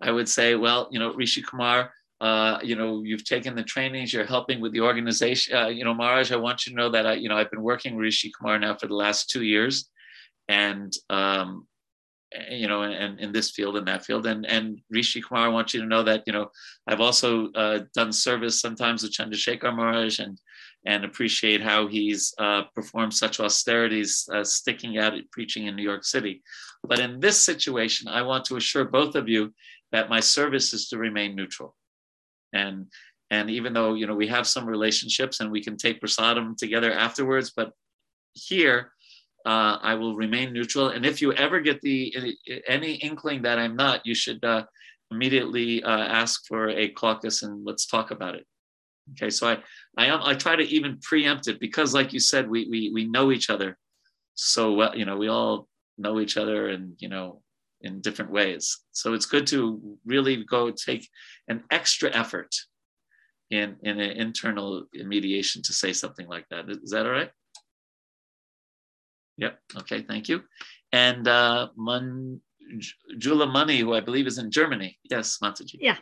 I 0.00 0.10
would 0.10 0.28
say, 0.28 0.54
well, 0.54 0.88
you 0.90 0.98
know, 0.98 1.12
Rishi 1.12 1.42
Kumar, 1.42 1.92
uh, 2.20 2.58
you 2.62 2.74
know, 2.74 3.02
you've 3.04 3.24
taken 3.24 3.54
the 3.54 3.62
trainings, 3.62 4.12
you're 4.12 4.24
helping 4.24 4.60
with 4.60 4.72
the 4.72 4.80
organization. 4.80 5.56
Uh, 5.56 5.68
you 5.68 5.84
know, 5.84 5.94
Maharaj, 5.94 6.32
I 6.32 6.36
want 6.36 6.66
you 6.66 6.72
to 6.72 6.76
know 6.76 6.90
that 6.90 7.06
I, 7.06 7.12
you 7.14 7.28
know, 7.28 7.36
I've 7.36 7.50
been 7.50 7.62
working 7.62 7.94
with 7.94 8.02
Rishi 8.02 8.32
Kumar 8.36 8.58
now 8.58 8.76
for 8.76 8.86
the 8.86 8.94
last 8.94 9.30
two 9.30 9.42
years, 9.42 9.90
and 10.48 10.92
um, 11.10 11.66
you 12.50 12.68
know, 12.68 12.82
and 12.82 13.20
in 13.20 13.32
this 13.32 13.50
field 13.50 13.76
and 13.76 13.86
that 13.88 14.04
field. 14.04 14.26
And 14.26 14.46
and 14.46 14.80
Rishi 14.90 15.20
Kumar, 15.20 15.46
I 15.46 15.48
want 15.48 15.74
you 15.74 15.80
to 15.80 15.86
know 15.86 16.02
that 16.04 16.24
you 16.26 16.32
know 16.32 16.50
I've 16.86 17.00
also 17.00 17.52
uh, 17.52 17.80
done 17.94 18.12
service 18.12 18.60
sometimes 18.60 19.02
with 19.02 19.12
Chandrasekhar 19.12 19.74
Maharaj 19.74 20.18
and 20.18 20.38
and 20.86 21.04
appreciate 21.04 21.62
how 21.62 21.86
he's 21.86 22.34
uh, 22.38 22.62
performed 22.74 23.12
such 23.12 23.40
austerities, 23.40 24.28
uh, 24.32 24.44
sticking 24.44 24.98
out 24.98 25.14
at 25.14 25.30
preaching 25.30 25.66
in 25.66 25.76
New 25.76 25.82
York 25.82 26.04
City. 26.04 26.42
But 26.84 27.00
in 27.00 27.20
this 27.20 27.44
situation, 27.44 28.08
I 28.08 28.22
want 28.22 28.44
to 28.46 28.56
assure 28.56 28.84
both 28.84 29.14
of 29.14 29.28
you 29.28 29.52
that 29.92 30.08
my 30.08 30.20
service 30.20 30.72
is 30.72 30.88
to 30.88 30.98
remain 30.98 31.34
neutral. 31.34 31.74
And 32.52 32.86
and 33.30 33.50
even 33.50 33.74
though 33.74 33.94
you 33.94 34.06
know 34.06 34.14
we 34.14 34.28
have 34.28 34.46
some 34.46 34.66
relationships 34.66 35.40
and 35.40 35.50
we 35.50 35.62
can 35.62 35.76
take 35.76 36.00
prasadam 36.00 36.56
together 36.56 36.92
afterwards, 36.92 37.52
but 37.54 37.72
here 38.32 38.92
uh, 39.44 39.78
I 39.82 39.94
will 39.94 40.16
remain 40.16 40.52
neutral. 40.52 40.88
And 40.88 41.04
if 41.04 41.20
you 41.20 41.32
ever 41.32 41.60
get 41.60 41.80
the 41.82 42.36
any 42.66 42.94
inkling 42.94 43.42
that 43.42 43.58
I'm 43.58 43.76
not, 43.76 44.06
you 44.06 44.14
should 44.14 44.44
uh, 44.44 44.64
immediately 45.10 45.82
uh, 45.82 46.04
ask 46.22 46.46
for 46.46 46.68
a 46.70 46.88
caucus 46.88 47.42
and 47.42 47.64
let's 47.64 47.86
talk 47.86 48.10
about 48.10 48.34
it. 48.34 48.46
Okay, 49.12 49.30
so 49.30 49.48
I 49.48 49.58
I, 49.96 50.30
I 50.30 50.34
try 50.34 50.56
to 50.56 50.62
even 50.64 50.98
preempt 51.00 51.48
it 51.48 51.60
because, 51.60 51.94
like 51.94 52.12
you 52.12 52.20
said, 52.20 52.48
we 52.48 52.68
we 52.68 52.90
we 52.92 53.04
know 53.04 53.32
each 53.32 53.50
other 53.50 53.76
so 54.34 54.72
well. 54.72 54.96
You 54.96 55.04
know, 55.04 55.16
we 55.16 55.28
all 55.28 55.68
know 55.96 56.20
each 56.20 56.36
other, 56.36 56.68
and 56.68 56.94
you 56.98 57.08
know, 57.08 57.42
in 57.80 58.00
different 58.00 58.30
ways. 58.30 58.78
So 58.92 59.14
it's 59.14 59.26
good 59.26 59.46
to 59.48 59.98
really 60.04 60.44
go 60.44 60.70
take 60.70 61.08
an 61.48 61.64
extra 61.70 62.10
effort 62.14 62.54
in 63.50 63.76
in 63.82 64.00
an 64.00 64.10
internal 64.10 64.84
mediation 64.94 65.62
to 65.62 65.72
say 65.72 65.92
something 65.92 66.28
like 66.28 66.46
that. 66.50 66.68
Is 66.68 66.90
that 66.90 67.06
all 67.06 67.12
right? 67.12 67.30
Yep. 69.38 69.58
Okay. 69.78 70.02
Thank 70.02 70.28
you. 70.28 70.42
And 70.92 71.28
uh, 71.28 71.68
Man, 71.76 72.40
Jula 73.18 73.46
Money, 73.46 73.78
who 73.78 73.94
I 73.94 74.00
believe 74.00 74.26
is 74.26 74.38
in 74.38 74.50
Germany. 74.50 74.98
Yes, 75.10 75.38
Mataji. 75.42 75.76
Yeah. 75.80 75.96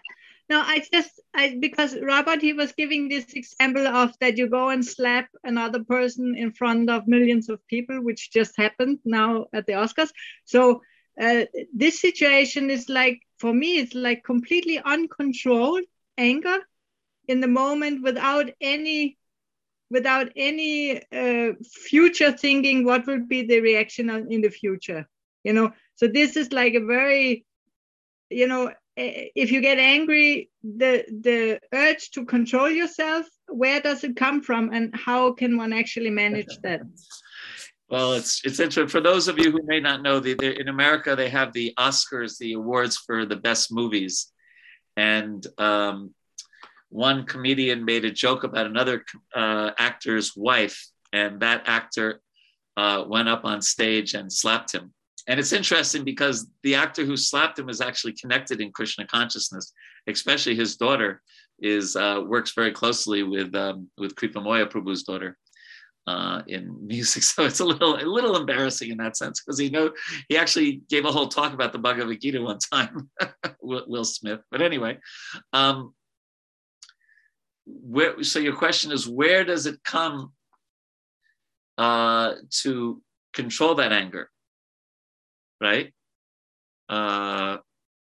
No, 0.49 0.61
I 0.61 0.81
just 0.93 1.21
I 1.35 1.57
because 1.61 1.97
Robert 2.01 2.41
he 2.41 2.53
was 2.53 2.73
giving 2.73 3.09
this 3.09 3.33
example 3.35 3.87
of 3.87 4.13
that 4.21 4.39
you 4.39 4.49
go 4.49 4.69
and 4.69 4.85
slap 4.85 5.29
another 5.43 5.83
person 5.85 6.37
in 6.37 6.53
front 6.53 6.89
of 6.89 7.09
millions 7.09 7.49
of 7.49 7.67
people, 7.67 8.01
which 8.01 8.31
just 8.31 8.57
happened 8.57 9.01
now 9.05 9.47
at 9.53 9.67
the 9.67 9.73
Oscars. 9.73 10.11
So 10.45 10.83
uh, 11.21 11.47
this 11.75 12.01
situation 12.01 12.71
is 12.71 12.89
like 12.89 13.21
for 13.39 13.53
me, 13.53 13.79
it's 13.79 13.95
like 13.95 14.23
completely 14.25 14.79
uncontrolled 14.79 15.85
anger 16.17 16.59
in 17.29 17.41
the 17.41 17.49
moment 17.49 18.03
without 18.03 18.51
any 18.61 19.19
without 19.91 20.29
any 20.37 21.01
uh, 21.13 21.53
future 21.65 22.33
thinking 22.33 22.85
what 22.85 23.07
will 23.07 23.25
be 23.27 23.43
the 23.43 23.61
reaction 23.61 24.11
in 24.11 24.41
the 24.41 24.51
future 24.51 25.09
you 25.45 25.53
know 25.53 25.71
so 25.95 26.09
this 26.09 26.37
is 26.37 26.53
like 26.53 26.75
a 26.75 26.85
very 26.85 27.47
you 28.31 28.47
know 28.49 28.73
if 28.97 29.53
you 29.53 29.61
get 29.61 29.79
angry 29.79 30.51
the 30.63 31.05
the 31.23 31.61
urge 31.73 32.11
to 32.11 32.25
control 32.25 32.71
yourself 32.71 33.27
where 33.49 33.81
does 33.81 34.05
it 34.05 34.17
come 34.17 34.43
from 34.43 34.73
and 34.73 34.95
how 34.95 35.33
can 35.33 35.57
one 35.57 35.73
actually 35.73 36.11
manage 36.11 36.59
that 36.63 36.81
well 37.89 38.15
it's 38.15 38.41
it's 38.45 38.59
interesting 38.59 38.89
for 38.89 39.01
those 39.01 39.29
of 39.29 39.39
you 39.39 39.51
who 39.51 39.61
may 39.65 39.81
not 39.81 40.03
know 40.03 40.19
the, 40.19 40.35
the, 40.35 40.59
in 40.59 40.69
america 40.69 41.15
they 41.15 41.29
have 41.29 41.53
the 41.53 41.73
oscars 41.79 42.39
the 42.39 42.55
awards 42.55 42.97
for 42.97 43.27
the 43.27 43.37
best 43.37 43.71
movies 43.71 44.33
and 44.97 45.47
um, 45.59 46.15
one 46.89 47.25
comedian 47.25 47.85
made 47.85 48.05
a 48.05 48.11
joke 48.11 48.45
about 48.45 48.67
another 48.67 49.05
uh, 49.35 49.71
actor's 49.79 50.37
wife, 50.37 50.87
and 51.13 51.41
that 51.41 51.65
actor 51.67 52.21
uh, 52.77 53.05
went 53.07 53.29
up 53.29 53.45
on 53.45 53.61
stage 53.61 54.15
and 54.15 54.33
slapped 54.33 54.73
him. 54.73 54.93
And 55.29 55.41
it's 55.41 55.53
interesting 55.53 56.05
because 56.05 56.47
the 56.63 56.75
actor 56.75 57.05
who 57.05 57.17
slapped 57.17 57.59
him 57.59 57.69
is 57.69 57.81
actually 57.81 58.13
connected 58.13 58.61
in 58.61 58.71
Krishna 58.71 59.07
consciousness, 59.07 59.73
especially 60.07 60.55
his 60.55 60.77
daughter 60.77 61.23
is 61.61 61.97
uh, 61.97 62.23
works 62.25 62.53
very 62.55 62.71
closely 62.71 63.23
with 63.23 63.55
um, 63.55 63.89
with 63.99 64.15
Kripamoya 64.15 64.71
Prabhu's 64.71 65.03
daughter 65.03 65.37
uh, 66.07 66.43
in 66.47 66.87
music. 66.87 67.23
So 67.37 67.45
it's 67.45 67.61
a 67.61 67.65
little 67.65 67.97
a 67.97 68.07
little 68.07 68.37
embarrassing 68.37 68.91
in 68.91 68.99
that 68.99 69.17
sense 69.17 69.43
because 69.43 69.59
he 69.59 69.69
know 69.69 69.93
he 70.29 70.37
actually 70.37 70.83
gave 70.89 71.05
a 71.05 71.13
whole 71.13 71.29
talk 71.29 71.53
about 71.53 71.73
the 71.73 71.79
Bhagavad 71.79 72.21
Gita 72.21 72.41
one 72.41 72.59
time, 72.59 73.11
Will 73.61 74.05
Smith. 74.05 74.41
But 74.51 74.63
anyway, 74.63 74.99
um, 75.53 75.95
where, 77.67 78.23
so 78.23 78.39
your 78.39 78.55
question 78.55 78.93
is 78.93 79.09
where 79.09 79.45
does 79.45 79.67
it 79.67 79.83
come 79.85 80.33
uh, 81.79 82.35
to 82.63 83.03
control 83.33 83.75
that 83.75 83.93
anger 83.93 84.31
right 85.61 85.93
uh, 86.89 87.57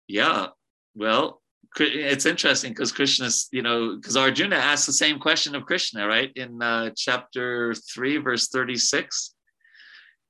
yeah 0.07 0.47
well 0.95 1.41
it's 1.77 2.25
interesting 2.25 2.71
because 2.71 2.91
krishna's 2.91 3.47
you 3.51 3.61
know 3.61 3.95
because 3.95 4.17
arjuna 4.17 4.55
asked 4.55 4.87
the 4.87 4.93
same 4.93 5.19
question 5.19 5.55
of 5.55 5.65
krishna 5.65 6.07
right 6.07 6.31
in 6.35 6.61
uh, 6.61 6.89
chapter 6.95 7.73
3 7.73 8.17
verse 8.17 8.47
36 8.47 9.35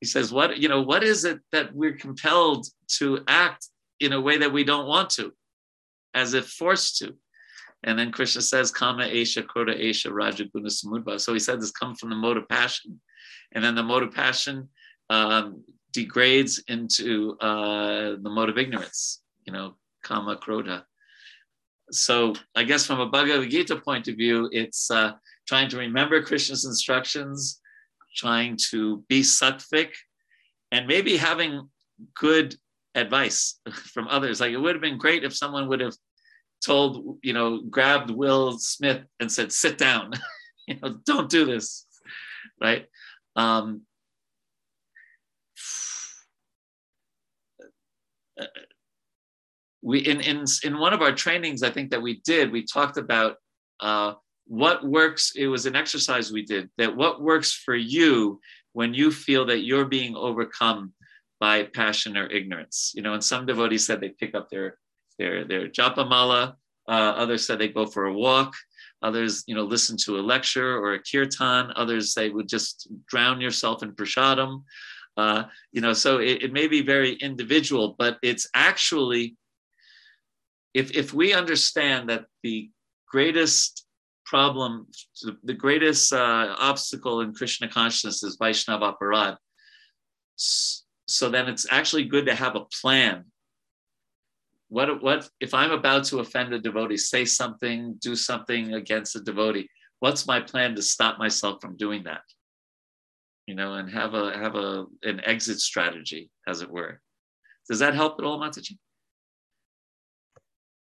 he 0.01 0.05
says 0.05 0.34
what 0.34 0.57
you 0.57 0.67
know 0.67 0.82
what 0.82 1.03
is 1.03 1.26
it 1.26 1.39
that 1.51 1.74
we're 1.74 1.95
compelled 1.95 2.65
to 2.88 3.20
act 3.28 3.67
in 3.99 4.13
a 4.13 4.22
way 4.22 4.38
that 4.38 4.51
we 4.51 4.63
don't 4.63 4.88
want 4.88 5.09
to 5.09 5.32
as 6.13 6.34
if 6.34 6.47
forced 6.47 6.97
to 6.97 7.15
and 7.84 7.97
then 7.97 8.11
Krishna 8.11 8.41
says, 8.41 8.72
Kama 8.72 9.05
Esha, 9.05 9.43
Krodha 9.43 9.80
Esha, 9.80 10.11
Rajaguna 10.11 10.67
Samudbha. 10.67 11.20
So 11.20 11.34
he 11.34 11.39
said 11.39 11.61
this 11.61 11.72
comes 11.72 11.99
from 11.99 12.09
the 12.09 12.15
mode 12.15 12.38
of 12.38 12.49
passion. 12.49 12.99
And 13.53 13.63
then 13.63 13.76
the 13.76 13.84
mode 13.84 14.03
of 14.03 14.13
passion 14.13 14.70
um, 15.09 15.63
degrades 15.92 16.64
into 16.68 17.38
uh, 17.40 18.16
the 18.22 18.30
mode 18.30 18.50
of 18.50 18.58
ignorance, 18.58 19.22
you 19.46 19.54
know, 19.54 19.76
Kama, 20.04 20.38
Krodha. 20.38 20.84
So 21.92 22.36
I 22.56 22.64
guess 22.64 22.86
from 22.86 23.00
a 23.00 23.10
Bhagavad 23.10 23.50
Gita 23.50 23.76
point 23.78 24.08
of 24.08 24.16
view, 24.16 24.50
it's 24.52 24.92
uh, 24.92 25.14
trying 25.48 25.70
to 25.70 25.78
remember 25.78 26.22
Krishna's 26.22 26.66
instructions, 26.66 27.60
trying 28.16 28.58
to 28.70 29.04
be 29.08 29.22
sattvic, 29.22 29.90
and 30.72 30.88
maybe 30.88 31.18
having 31.18 31.68
good 32.16 32.56
advice 32.96 33.60
from 33.94 34.08
others. 34.08 34.40
Like 34.40 34.52
it 34.52 34.58
would 34.58 34.76
have 34.76 34.82
been 34.82 34.98
great 34.98 35.24
if 35.24 35.36
someone 35.36 35.68
would 35.70 35.82
have 35.82 35.96
told, 36.64 37.18
you 37.24 37.34
know, 37.34 37.62
grabbed 37.70 38.12
Will 38.12 38.58
Smith 38.60 39.04
and 39.20 39.32
said, 39.32 39.52
sit 39.52 39.78
down, 39.78 40.12
you 40.68 40.76
know, 40.82 41.00
don't 41.06 41.30
do 41.30 41.46
this, 41.46 41.86
right? 42.62 42.86
Um, 43.36 43.84
we 49.82 50.00
in, 50.00 50.22
in 50.22 50.46
in 50.64 50.78
one 50.78 50.94
of 50.94 51.02
our 51.02 51.14
trainings 51.14 51.64
i 51.64 51.70
think 51.70 51.90
that 51.92 52.02
we 52.02 52.22
did 52.26 52.52
we 52.52 52.66
talked 52.66 52.98
about 52.98 53.36
uh, 53.80 54.14
what 54.46 54.84
works 54.84 55.32
it 55.36 55.48
was 55.48 55.66
an 55.66 55.76
exercise 55.76 56.32
we 56.32 56.44
did 56.44 56.70
that 56.78 56.96
what 56.96 57.22
works 57.22 57.54
for 57.54 57.76
you 57.76 58.40
when 58.74 58.94
you 58.94 59.12
feel 59.12 59.46
that 59.46 59.60
you're 59.60 59.86
being 59.86 60.16
overcome 60.16 60.94
by 61.40 61.64
passion 61.64 62.18
or 62.18 62.28
ignorance 62.28 62.92
you 62.96 63.02
know 63.02 63.14
and 63.14 63.24
some 63.24 63.46
devotees 63.46 63.86
said 63.86 64.02
they 64.02 64.10
pick 64.10 64.36
up 64.36 64.50
their 64.50 64.78
their 65.20 65.46
their 65.46 65.68
japamala. 65.68 66.56
Uh, 66.88 67.14
others 67.18 67.46
said 67.46 67.60
they 67.60 67.68
go 67.68 67.86
for 67.86 68.06
a 68.06 68.14
walk. 68.14 68.56
Others, 69.04 69.44
you 69.46 69.54
know, 69.54 69.64
listen 69.64 69.96
to 69.96 70.18
a 70.18 70.22
lecture 70.22 70.78
or 70.78 70.94
a 70.94 71.00
kirtan. 71.00 71.72
Others 71.76 72.14
say 72.14 72.30
would 72.30 72.50
just 72.50 72.88
drown 73.06 73.40
yourself 73.40 73.84
in 73.84 73.92
prasadam. 73.92 74.64
Uh, 75.18 75.43
you 75.72 75.82
know, 75.82 75.93
so 75.93 76.20
it, 76.20 76.43
it 76.43 76.53
may 76.53 76.68
be 76.68 76.82
very 76.82 77.14
individual, 77.14 77.95
but 77.97 78.18
it's 78.24 78.47
actually, 78.53 79.36
if 80.74 80.95
if 80.95 81.14
we 81.14 81.34
understand 81.34 82.10
that 82.10 82.26
the 82.43 82.70
greatest 83.07 83.86
problem, 84.26 84.88
the 85.43 85.53
greatest 85.53 86.14
uh, 86.14 86.55
obstacle 86.60 87.22
in 87.22 87.34
Krishna 87.34 87.68
consciousness 87.68 88.24
is 88.24 88.38
Vaishnava 88.39 88.93
aparad. 88.93 89.38
So 90.36 91.30
then 91.30 91.49
it's 91.49 91.66
actually 91.70 92.05
good 92.05 92.28
to 92.28 92.36
have 92.36 92.55
a 92.55 92.66
plan 92.82 93.26
what 94.70 95.01
what 95.01 95.28
if 95.39 95.53
i'm 95.53 95.72
about 95.72 96.03
to 96.03 96.20
offend 96.20 96.53
a 96.53 96.60
devotee 96.60 96.95
say 96.95 97.26
something 97.26 97.95
do 97.99 98.16
something 98.16 98.74
against 98.76 99.16
a 99.16 99.20
devotee 99.20 99.68
what's 99.99 100.26
my 100.26 100.39
plan 100.39 100.76
to 100.76 100.82
stop 100.82 101.18
myself 101.18 101.60
from 101.60 101.76
doing 101.76 102.03
that 102.03 102.22
you 103.50 103.56
know 103.56 103.74
and 103.74 103.89
have 103.89 104.14
a 104.14 104.26
have 104.43 104.56
a 104.56 104.86
an 105.12 105.20
exit 105.34 105.60
strategy 105.60 106.24
as 106.52 106.62
it 106.62 106.72
were 106.78 106.93
does 107.70 107.80
that 107.84 107.95
help 108.02 108.14
at 108.20 108.26
all 108.26 108.39
mataji 108.43 108.76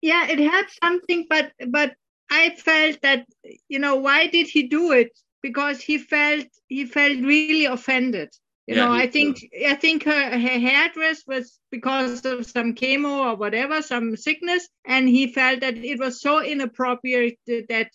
yeah 0.01 0.27
it 0.29 0.39
had 0.39 0.67
something 0.83 1.27
but 1.29 1.53
but 1.69 1.95
i 2.31 2.45
felt 2.69 3.01
that 3.03 3.27
you 3.69 3.79
know 3.79 3.97
why 3.97 4.27
did 4.27 4.47
he 4.47 4.63
do 4.79 4.93
it 4.93 5.13
because 5.45 5.79
he 5.81 5.99
felt 5.99 6.47
he 6.69 6.87
felt 6.87 7.19
really 7.21 7.67
offended. 7.67 8.31
You 8.67 8.77
Yeah, 8.77 8.85
know, 8.87 8.93
I 8.93 9.07
think 9.07 9.33
I 9.73 9.75
think 9.75 10.05
her 10.05 10.23
her 10.45 10.59
hairdress 10.67 11.23
was 11.27 11.61
because 11.71 12.25
of 12.25 12.47
some 12.47 12.75
chemo 12.75 13.13
or 13.27 13.37
whatever, 13.37 13.83
some 13.83 14.17
sickness, 14.17 14.67
and 14.87 15.07
he 15.07 15.27
felt 15.27 15.61
that 15.61 15.77
it 15.77 15.99
was 16.05 16.23
so 16.23 16.43
inappropriate 16.43 17.37
that- 17.47 17.69
that 17.69 17.89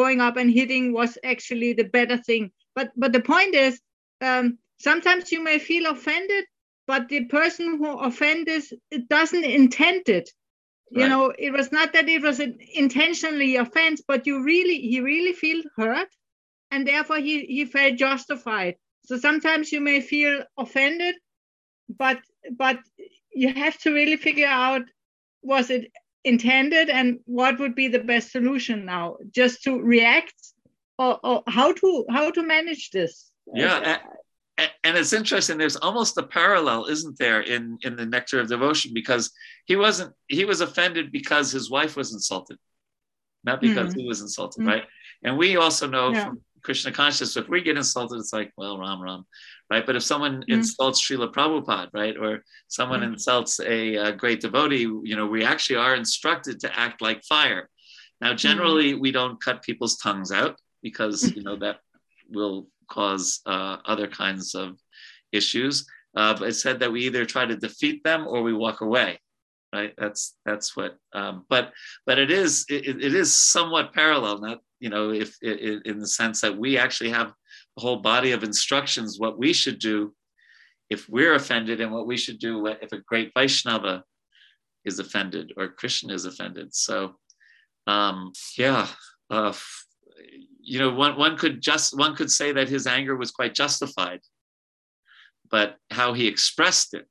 going 0.00 0.20
up 0.20 0.36
and 0.36 0.50
hitting 0.50 0.92
was 0.92 1.16
actually 1.32 1.72
the 1.72 1.88
better 1.98 2.18
thing. 2.18 2.52
But 2.76 2.92
but 3.02 3.12
the 3.16 3.24
point 3.32 3.54
is, 3.54 3.80
um, 4.20 4.58
sometimes 4.78 5.32
you 5.32 5.42
may 5.42 5.58
feel 5.58 5.86
offended, 5.86 6.44
but 6.86 7.08
the 7.08 7.24
person 7.26 7.78
who 7.78 7.98
offends 7.98 8.72
it 8.90 9.08
doesn't 9.08 9.44
intend 9.44 10.08
it. 10.08 10.30
You 10.90 11.06
Right. 11.06 11.08
know, 11.08 11.32
it 11.38 11.50
was 11.52 11.72
not 11.72 11.92
that 11.92 12.08
it 12.08 12.22
was 12.22 12.40
an 12.40 12.58
intentionally 12.74 13.56
offense, 13.56 14.02
but 14.06 14.26
you 14.26 14.42
really 14.42 14.78
he 14.80 15.00
really 15.00 15.32
feel 15.32 15.62
hurt, 15.76 16.08
and 16.70 16.86
therefore 16.86 17.18
he 17.18 17.44
he 17.46 17.64
felt 17.66 17.96
justified. 17.96 18.76
So 19.04 19.16
sometimes 19.18 19.72
you 19.72 19.80
may 19.80 20.00
feel 20.00 20.44
offended, 20.58 21.16
but 21.88 22.20
but 22.56 22.78
you 23.34 23.52
have 23.52 23.72
to 23.74 23.92
really 23.92 24.16
figure 24.16 24.46
out 24.46 24.82
was 25.42 25.70
it 25.70 25.90
intended 26.24 26.88
and 26.90 27.20
what 27.26 27.58
would 27.58 27.74
be 27.74 27.88
the 27.88 27.98
best 27.98 28.30
solution 28.32 28.84
now 28.84 29.16
just 29.30 29.62
to 29.64 29.80
react 29.80 30.34
or, 30.98 31.18
or 31.24 31.42
how 31.48 31.72
to 31.72 32.04
how 32.10 32.30
to 32.30 32.42
manage 32.42 32.90
this 32.90 33.30
Yeah, 33.52 33.98
a- 34.58 34.62
a- 34.62 34.70
and 34.84 34.96
it's 34.96 35.12
interesting. 35.12 35.58
There's 35.58 35.76
almost 35.76 36.16
a 36.18 36.22
parallel, 36.22 36.86
isn't 36.86 37.18
there, 37.18 37.40
in 37.40 37.78
in 37.82 37.96
the 37.96 38.06
Nectar 38.06 38.40
of 38.40 38.48
Devotion? 38.48 38.92
Because 38.94 39.32
he 39.66 39.76
wasn't 39.76 40.14
he 40.28 40.44
was 40.44 40.60
offended 40.60 41.12
because 41.12 41.50
his 41.50 41.70
wife 41.70 41.96
was 41.96 42.12
insulted, 42.12 42.58
not 43.44 43.60
because 43.60 43.94
he 43.94 44.06
was 44.06 44.20
insulted, 44.20 44.62
Mm. 44.62 44.66
right? 44.68 44.84
And 45.22 45.36
we 45.36 45.56
also 45.56 45.86
know 45.88 46.10
Yeah. 46.12 46.24
from 46.26 46.42
Krishna 46.62 46.92
consciousness, 46.92 47.36
if 47.36 47.48
we 47.48 47.60
get 47.60 47.76
insulted, 47.76 48.16
it's 48.18 48.32
like, 48.32 48.50
well, 48.56 48.78
Ram 48.78 49.02
Ram, 49.02 49.26
right? 49.70 49.84
But 49.84 49.96
if 49.96 50.02
someone 50.02 50.42
Mm. 50.42 50.54
insults 50.54 51.02
Srila 51.02 51.30
Prabhupada, 51.32 51.90
right, 51.92 52.16
or 52.16 52.42
someone 52.68 53.00
Mm. 53.00 53.12
insults 53.14 53.60
a, 53.60 53.96
uh 53.98 54.10
great 54.12 54.40
devotee, 54.40 54.88
you 55.10 55.16
know, 55.16 55.26
we 55.26 55.44
actually 55.44 55.76
are 55.76 55.94
instructed 55.94 56.60
to 56.60 56.78
act 56.78 57.02
like 57.02 57.22
fire. 57.24 57.68
Now, 58.20 58.32
generally, 58.32 58.94
we 58.94 59.10
don't 59.12 59.42
cut 59.42 59.62
people's 59.62 59.96
tongues 59.98 60.30
out 60.32 60.58
because 60.82 61.16
you 61.36 61.42
know 61.42 61.56
that 61.56 61.80
will 62.30 62.70
cause 62.88 63.40
uh, 63.46 63.78
other 63.84 64.06
kinds 64.06 64.54
of 64.54 64.78
issues. 65.32 65.86
Uh, 66.16 66.34
but 66.38 66.48
it 66.48 66.54
said 66.54 66.78
that 66.80 66.92
we 66.92 67.02
either 67.06 67.24
try 67.24 67.44
to 67.44 67.56
defeat 67.56 68.02
them 68.04 68.26
or 68.26 68.42
we 68.42 68.52
walk 68.52 68.80
away, 68.80 69.18
right? 69.74 69.92
That's 69.98 70.36
that's 70.46 70.76
what. 70.76 70.96
Um, 71.12 71.44
but 71.48 71.72
but 72.06 72.18
it 72.18 72.30
is 72.30 72.64
it, 72.68 72.86
it 73.02 73.14
is 73.14 73.34
somewhat 73.34 73.92
parallel, 73.92 74.38
not 74.40 74.60
you 74.80 74.90
know 74.90 75.10
if 75.10 75.36
i 75.42 75.48
i- 75.48 75.80
in 75.84 75.98
the 75.98 76.06
sense 76.06 76.40
that 76.40 76.56
we 76.56 76.78
actually 76.78 77.10
have 77.10 77.32
a 77.76 77.80
whole 77.80 77.96
body 77.96 78.32
of 78.32 78.44
instructions 78.44 79.18
what 79.18 79.38
we 79.38 79.52
should 79.52 79.78
do 79.78 80.14
if 80.90 81.08
we're 81.08 81.34
offended 81.34 81.80
and 81.80 81.90
what 81.92 82.06
we 82.06 82.16
should 82.16 82.38
do 82.38 82.66
if 82.66 82.92
a 82.92 82.98
great 82.98 83.32
Vaishnava 83.36 84.04
is 84.84 84.98
offended 84.98 85.52
or 85.56 85.68
Krishna 85.68 86.12
is 86.14 86.26
offended. 86.26 86.74
So 86.74 87.16
um, 87.86 88.32
yeah. 88.56 88.86
Uh, 89.30 89.52
you 90.64 90.78
know, 90.78 90.92
one, 90.92 91.16
one 91.16 91.36
could 91.36 91.60
just 91.60 91.96
one 91.96 92.16
could 92.16 92.30
say 92.30 92.52
that 92.52 92.68
his 92.68 92.86
anger 92.86 93.16
was 93.16 93.30
quite 93.30 93.54
justified, 93.54 94.20
but 95.50 95.76
how 95.90 96.12
he 96.12 96.26
expressed 96.26 96.94
it, 96.94 97.06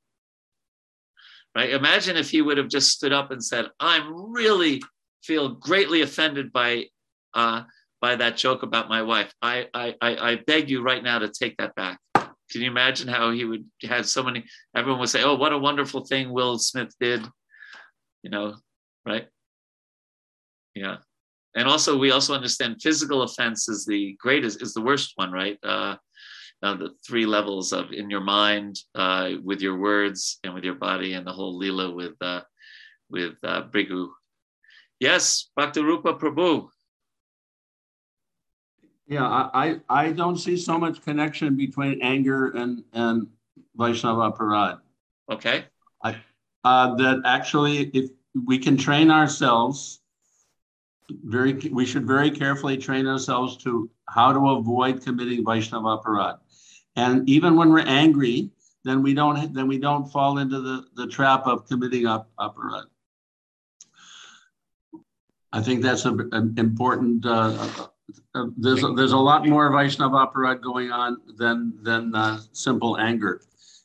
right? 1.56 1.70
Imagine 1.70 2.18
if 2.18 2.30
he 2.30 2.42
would 2.42 2.58
have 2.58 2.68
just 2.68 2.92
stood 2.92 3.14
up 3.14 3.32
and 3.32 3.44
said, 3.44 3.68
"I'm 3.80 4.32
really 4.32 4.82
feel 5.24 5.50
greatly 5.50 6.02
offended 6.02 6.52
by 6.52 6.86
uh, 7.34 7.64
by 8.02 8.16
that 8.16 8.38
joke 8.38 8.64
about 8.64 8.90
my 8.90 9.04
wife. 9.04 9.32
I, 9.42 9.68
I 9.74 9.96
I 10.02 10.32
I 10.32 10.36
beg 10.48 10.70
you 10.70 10.82
right 10.82 11.04
now 11.04 11.20
to 11.20 11.30
take 11.30 11.56
that 11.58 11.76
back." 11.76 12.00
Can 12.52 12.62
you 12.62 12.70
imagine 12.70 13.08
how 13.08 13.32
he 13.32 13.46
would 13.46 13.66
have 13.84 14.08
so 14.08 14.24
many? 14.24 14.46
Everyone 14.76 15.00
would 15.00 15.10
say, 15.10 15.24
"Oh, 15.24 15.36
what 15.36 15.54
a 15.54 15.58
wonderful 15.58 16.06
thing 16.06 16.32
Will 16.32 16.58
Smith 16.58 16.94
did," 17.00 17.24
you 18.24 18.30
know, 18.32 18.56
right? 19.06 19.28
Yeah 20.76 20.98
and 21.56 21.68
also 21.68 21.98
we 21.98 22.12
also 22.12 22.34
understand 22.34 22.82
physical 22.82 23.22
offense 23.24 23.70
is 23.70 23.86
the 23.86 24.16
greatest 24.20 24.62
is 24.62 24.74
the 24.74 24.82
worst 24.82 25.14
one 25.16 25.32
right? 25.32 25.58
Uh, 25.64 25.96
uh, 26.64 26.76
the 26.76 26.92
three 27.06 27.26
levels 27.26 27.74
of 27.74 27.92
in 27.92 28.10
your 28.10 28.22
mind 28.22 28.80
uh, 28.96 29.32
with 29.44 29.60
your 29.62 29.78
words 29.78 30.40
and 30.44 30.54
with 30.54 30.64
your 30.64 30.76
body 30.76 31.14
and 31.14 31.28
the 31.28 31.32
whole 31.32 31.58
lila 31.58 31.92
with 31.92 32.16
uh, 32.22 32.42
with 33.10 33.36
uh, 33.44 33.64
Bhrigu. 33.72 34.08
Yes 35.00 35.50
bhaktarupa 35.58 36.20
prabhu. 36.20 36.70
Yeah, 39.06 39.28
I, 39.28 39.50
I, 39.54 39.80
I 39.90 40.12
don't 40.14 40.38
see 40.38 40.56
so 40.56 40.78
much 40.80 41.04
connection 41.04 41.58
between 41.58 42.02
anger 42.02 42.52
and, 42.56 42.84
and 42.94 43.28
Vaishnava 43.76 44.32
Parad. 44.32 44.80
okay. 45.30 45.66
I, 46.04 46.16
Uh, 46.64 46.96
that 46.96 47.20
actually, 47.26 47.92
if 47.92 48.10
we 48.48 48.58
can 48.58 48.78
train 48.78 49.12
ourselves, 49.12 50.00
very, 51.10 51.54
we 51.72 51.86
should 51.86 52.06
very 52.08 52.32
carefully 52.32 52.78
train 52.78 53.08
ourselves 53.08 53.58
to 53.58 53.90
how 54.10 54.32
to 54.34 54.50
avoid 54.50 55.04
committing 55.04 55.44
Vaishnava 55.46 55.98
Parad. 56.00 56.38
And 56.96 57.28
even 57.28 57.56
when 57.56 57.70
we're 57.70 57.80
angry, 57.88 58.52
then 58.84 59.02
we 59.02 59.14
don't, 59.14 59.54
then 59.54 59.68
we 59.68 59.78
don't 59.80 60.12
fall 60.12 60.38
into 60.40 60.60
the, 60.62 60.86
the 60.96 61.08
trap 61.08 61.48
of 61.48 61.68
committing 61.68 62.06
up 62.06 62.30
aparad. 62.40 62.84
I 65.52 65.62
think 65.62 65.82
that's 65.84 66.06
a- 66.06 66.28
an 66.32 66.56
important, 66.58 67.26
uh, 67.26 67.58
uh, 68.36 68.46
there's, 68.58 68.84
a- 68.84 68.94
there's 68.94 69.12
a 69.12 69.18
lot 69.18 69.48
more 69.48 69.72
Vaishnava 69.72 70.28
aparad 70.28 70.62
going 70.62 70.92
on 70.92 71.18
than, 71.38 71.74
than 71.82 72.14
uh, 72.16 72.40
simple 72.52 72.98
anger. 72.98 73.42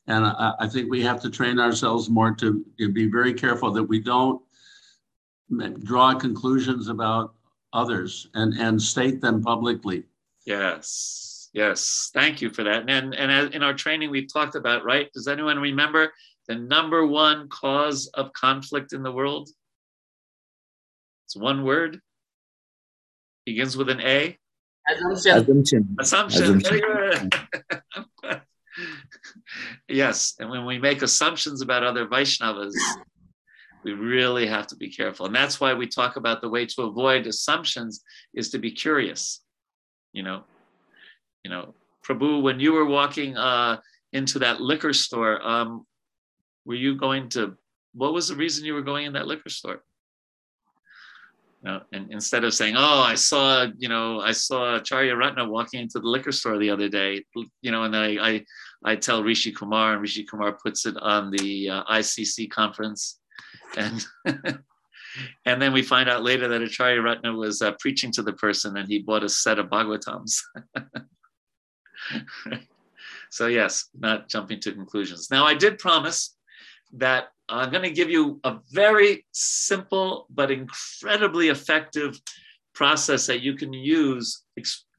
And 0.07 0.25
I, 0.25 0.55
I 0.61 0.69
think 0.69 0.91
we 0.91 1.03
have 1.03 1.21
to 1.23 1.31
train 1.31 1.61
ourselves 1.61 2.09
more 2.09 2.35
to 2.37 2.65
be 2.79 3.07
very 3.11 3.35
careful 3.35 3.71
that 3.73 3.85
we 3.85 4.01
don't 4.01 4.43
draw 5.83 6.15
conclusions 6.15 6.89
about 6.89 7.35
others 7.73 8.29
and, 8.35 8.55
and 8.55 8.81
state 8.81 9.21
them 9.21 9.43
publicly. 9.43 10.05
yes 10.47 11.51
yes 11.55 12.11
thank 12.13 12.43
you 12.43 12.51
for 12.51 12.63
that 12.63 12.89
and 12.89 13.15
and 13.15 13.55
in 13.55 13.63
our 13.63 13.73
training 13.73 14.11
we've 14.11 14.31
talked 14.31 14.55
about 14.55 14.85
right 14.85 15.11
does 15.15 15.27
anyone 15.27 15.59
remember 15.59 16.13
the 16.47 16.55
number 16.55 17.07
one 17.07 17.49
cause 17.49 18.07
of 18.15 18.33
conflict 18.35 18.93
in 18.93 19.03
the 19.03 19.11
world 19.11 19.49
it's 21.25 21.37
one 21.37 21.65
word 21.65 22.01
begins 23.47 23.77
with 23.77 23.89
an 23.89 24.01
a 24.01 24.37
Assumption. 24.91 25.97
Assumption. 25.99 26.61
Very 26.61 26.81
Assumption. 26.81 27.31
yes, 29.89 30.35
and 30.39 30.51
when 30.51 30.65
we 30.65 30.79
make 30.79 31.03
assumptions 31.03 31.61
about 31.61 31.85
other 31.85 32.07
Vaishnavas, 32.07 32.73
we 33.85 33.93
really 33.93 34.47
have 34.47 34.67
to 34.69 34.77
be 34.77 34.91
careful. 34.91 35.27
And 35.27 35.35
that's 35.35 35.61
why 35.61 35.75
we 35.75 35.87
talk 35.87 36.17
about 36.17 36.41
the 36.41 36.49
way 36.49 36.67
to 36.67 36.83
avoid 36.83 37.27
assumptions 37.27 38.03
is 38.35 38.51
to 38.51 38.59
be 38.59 38.71
curious. 38.71 39.41
You 40.13 40.23
know, 40.23 40.43
you 41.45 41.51
know, 41.51 41.75
Prabhu, 42.07 42.43
when 42.43 42.59
you 42.59 42.73
were 42.73 42.87
walking 42.87 43.37
uh, 43.37 43.79
into 44.13 44.39
that 44.41 44.61
liquor 44.61 44.93
store, 44.93 45.47
um, 45.47 45.87
were 46.65 46.75
you 46.75 46.97
going 46.97 47.29
to? 47.31 47.57
What 47.95 48.13
was 48.13 48.29
the 48.29 48.37
reason 48.37 48.65
you 48.65 48.75
were 48.75 48.83
going 48.83 49.07
in 49.07 49.13
that 49.15 49.27
liquor 49.27 49.49
store? 49.49 49.83
You 51.63 51.71
know, 51.71 51.81
and 51.93 52.13
instead 52.13 52.45
of 52.45 52.55
saying, 52.55 52.77
"Oh, 52.77 53.01
I 53.01 53.15
saw," 53.15 53.67
you 53.77 53.89
know, 53.89 54.21
I 54.21 54.33
saw 54.33 54.77
Acharya 54.77 55.17
Ratna 55.17 55.49
walking 55.49 55.81
into 55.81 55.99
the 55.99 56.09
liquor 56.09 56.33
store 56.33 56.59
the 56.59 56.71
other 56.71 56.89
day, 56.89 57.25
you 57.63 57.71
know, 57.71 57.85
and 57.85 57.93
then 57.93 58.03
I, 58.03 58.29
I, 58.31 58.45
I 58.85 58.97
tell 58.97 59.25
Rishi 59.25 59.53
Kumar, 59.53 59.95
and 59.95 60.03
Rishi 60.03 60.25
Kumar 60.25 60.53
puts 60.53 60.87
it 60.87 60.97
on 60.99 61.31
the 61.31 61.69
uh, 61.71 61.85
ICC 61.85 62.51
conference, 62.51 63.19
and 63.77 64.05
and 65.45 65.61
then 65.61 65.73
we 65.73 65.83
find 65.83 66.09
out 66.09 66.23
later 66.23 66.49
that 66.49 66.63
Acharya 66.63 67.01
Ratna 67.01 67.33
was 67.33 67.63
uh, 67.63 67.73
preaching 67.81 68.13
to 68.13 68.23
the 68.23 68.33
person, 68.35 68.77
and 68.77 68.89
he 68.89 69.01
bought 69.01 69.25
a 69.25 69.29
set 69.29 69.59
of 69.59 69.67
Bhagavatams. 69.67 70.41
so 73.31 73.47
yes, 73.47 73.89
not 73.99 74.29
jumping 74.29 74.61
to 74.61 74.73
conclusions. 74.73 75.29
Now, 75.31 75.45
I 75.45 75.55
did 75.55 75.79
promise 75.79 76.37
that 76.95 77.29
I'm 77.49 77.71
going 77.71 77.83
to 77.83 77.91
give 77.91 78.11
you 78.11 78.41
a 78.45 78.59
very 78.73 79.27
simple 79.33 80.27
but 80.31 80.51
incredibly 80.51 81.49
effective 81.49 82.21
process 82.75 83.27
that 83.27 83.41
you 83.41 83.55
can 83.55 83.73
use. 83.73 84.45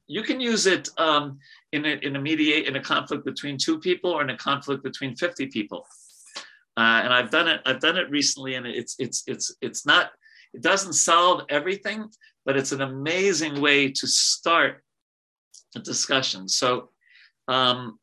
You 0.06 0.22
can 0.22 0.40
use 0.40 0.66
it 0.66 0.88
um, 0.98 1.38
in, 1.72 1.84
a, 1.84 1.98
in 2.02 2.16
a 2.16 2.20
mediate 2.20 2.66
in 2.66 2.76
a 2.76 2.82
conflict 2.82 3.24
between 3.24 3.56
two 3.56 3.78
people 3.78 4.10
or 4.10 4.22
in 4.22 4.30
a 4.30 4.36
conflict 4.36 4.82
between 4.82 5.14
50 5.14 5.46
people. 5.46 5.86
Uh, 6.76 7.02
and 7.04 7.12
I've 7.12 7.30
done 7.30 7.48
it. 7.48 7.60
I've 7.66 7.80
done 7.80 7.96
it 7.96 8.10
recently, 8.10 8.54
and 8.54 8.66
it's 8.66 8.96
it's 8.98 9.24
it's 9.26 9.54
it's 9.60 9.86
not. 9.86 10.10
It 10.52 10.62
doesn't 10.62 10.94
solve 10.94 11.42
everything, 11.48 12.08
but 12.44 12.56
it's 12.56 12.72
an 12.72 12.80
amazing 12.80 13.60
way 13.60 13.90
to 13.90 14.06
start 14.06 14.82
a 15.76 15.80
discussion. 15.80 16.48
So, 16.48 16.90
um, 17.48 17.98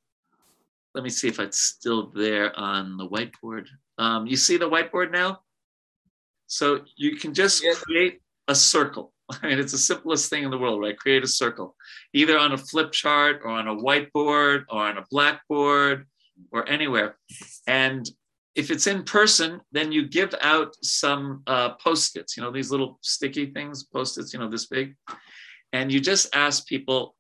let 0.93 1.03
me 1.03 1.09
see 1.09 1.27
if 1.27 1.39
it's 1.39 1.59
still 1.59 2.11
there 2.15 2.57
on 2.57 2.97
the 2.97 3.07
whiteboard. 3.07 3.67
Um, 3.97 4.27
you 4.27 4.37
see 4.37 4.57
the 4.57 4.69
whiteboard 4.69 5.11
now? 5.11 5.39
So 6.47 6.81
you 6.95 7.17
can 7.17 7.33
just 7.33 7.63
create 7.83 8.21
a 8.47 8.55
circle. 8.55 9.13
I 9.29 9.47
mean, 9.47 9.59
it's 9.59 9.73
the 9.73 9.77
simplest 9.77 10.29
thing 10.29 10.43
in 10.43 10.51
the 10.51 10.57
world, 10.57 10.79
right? 10.81 10.97
Create 10.97 11.23
a 11.23 11.27
circle, 11.27 11.75
either 12.13 12.37
on 12.37 12.53
a 12.53 12.57
flip 12.57 12.91
chart 12.91 13.41
or 13.43 13.51
on 13.51 13.67
a 13.67 13.75
whiteboard 13.75 14.63
or 14.69 14.81
on 14.87 14.97
a 14.97 15.05
blackboard 15.11 16.07
or 16.51 16.67
anywhere. 16.67 17.17
And 17.67 18.09
if 18.57 18.71
it's 18.71 18.87
in 18.87 19.03
person, 19.03 19.61
then 19.71 19.91
you 19.91 20.07
give 20.07 20.33
out 20.41 20.75
some 20.83 21.43
uh, 21.47 21.69
post-its, 21.75 22.35
you 22.35 22.43
know, 22.43 22.51
these 22.51 22.71
little 22.71 22.97
sticky 23.01 23.51
things, 23.51 23.83
post-its, 23.83 24.33
you 24.33 24.39
know, 24.39 24.49
this 24.49 24.65
big. 24.65 24.95
And 25.73 25.91
you 25.91 25.99
just 25.99 26.35
ask 26.35 26.67
people 26.67 27.15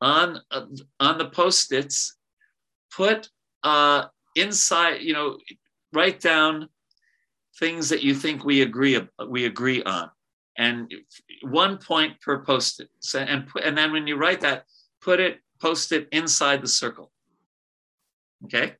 on, 0.00 0.40
uh, 0.50 0.66
on 0.98 1.18
the 1.18 1.30
post-its, 1.30 2.16
put 2.90 3.28
uh, 3.62 4.06
inside, 4.34 5.02
you 5.02 5.12
know, 5.12 5.38
write 5.92 6.20
down 6.20 6.68
things 7.58 7.88
that 7.88 8.02
you 8.02 8.14
think 8.14 8.44
we 8.44 8.62
agree 8.62 9.00
we 9.28 9.46
agree 9.46 9.82
on, 9.84 10.10
and 10.58 10.92
one 11.42 11.78
point 11.78 12.20
per 12.20 12.44
post-it. 12.44 12.88
So, 13.00 13.20
and 13.20 13.48
and 13.64 13.76
then 13.76 13.92
when 13.92 14.06
you 14.06 14.16
write 14.16 14.40
that, 14.42 14.64
put 15.00 15.20
it 15.20 15.40
post 15.60 15.92
it 15.92 16.08
inside 16.12 16.60
the 16.62 16.68
circle. 16.68 17.10
Okay, 18.44 18.74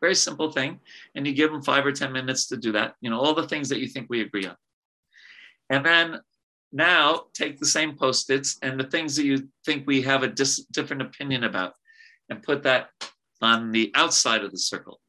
very 0.00 0.14
simple 0.14 0.50
thing, 0.50 0.80
and 1.14 1.26
you 1.26 1.34
give 1.34 1.50
them 1.50 1.62
five 1.62 1.84
or 1.84 1.92
ten 1.92 2.12
minutes 2.12 2.46
to 2.48 2.56
do 2.56 2.72
that. 2.72 2.94
You 3.00 3.10
know 3.10 3.18
all 3.18 3.34
the 3.34 3.48
things 3.48 3.68
that 3.68 3.80
you 3.80 3.88
think 3.88 4.06
we 4.08 4.20
agree 4.20 4.46
on, 4.46 4.56
and 5.70 5.84
then 5.84 6.20
now 6.70 7.24
take 7.34 7.58
the 7.58 7.66
same 7.66 7.96
post-its 7.96 8.58
and 8.62 8.78
the 8.78 8.84
things 8.84 9.16
that 9.16 9.24
you 9.24 9.48
think 9.64 9.86
we 9.86 10.02
have 10.02 10.22
a 10.22 10.28
dis- 10.28 10.66
different 10.66 11.02
opinion 11.02 11.44
about, 11.44 11.72
and 12.28 12.42
put 12.42 12.62
that 12.64 12.88
on 13.40 13.70
the 13.72 13.90
outside 13.94 14.44
of 14.44 14.50
the 14.50 14.58
circle 14.58 15.00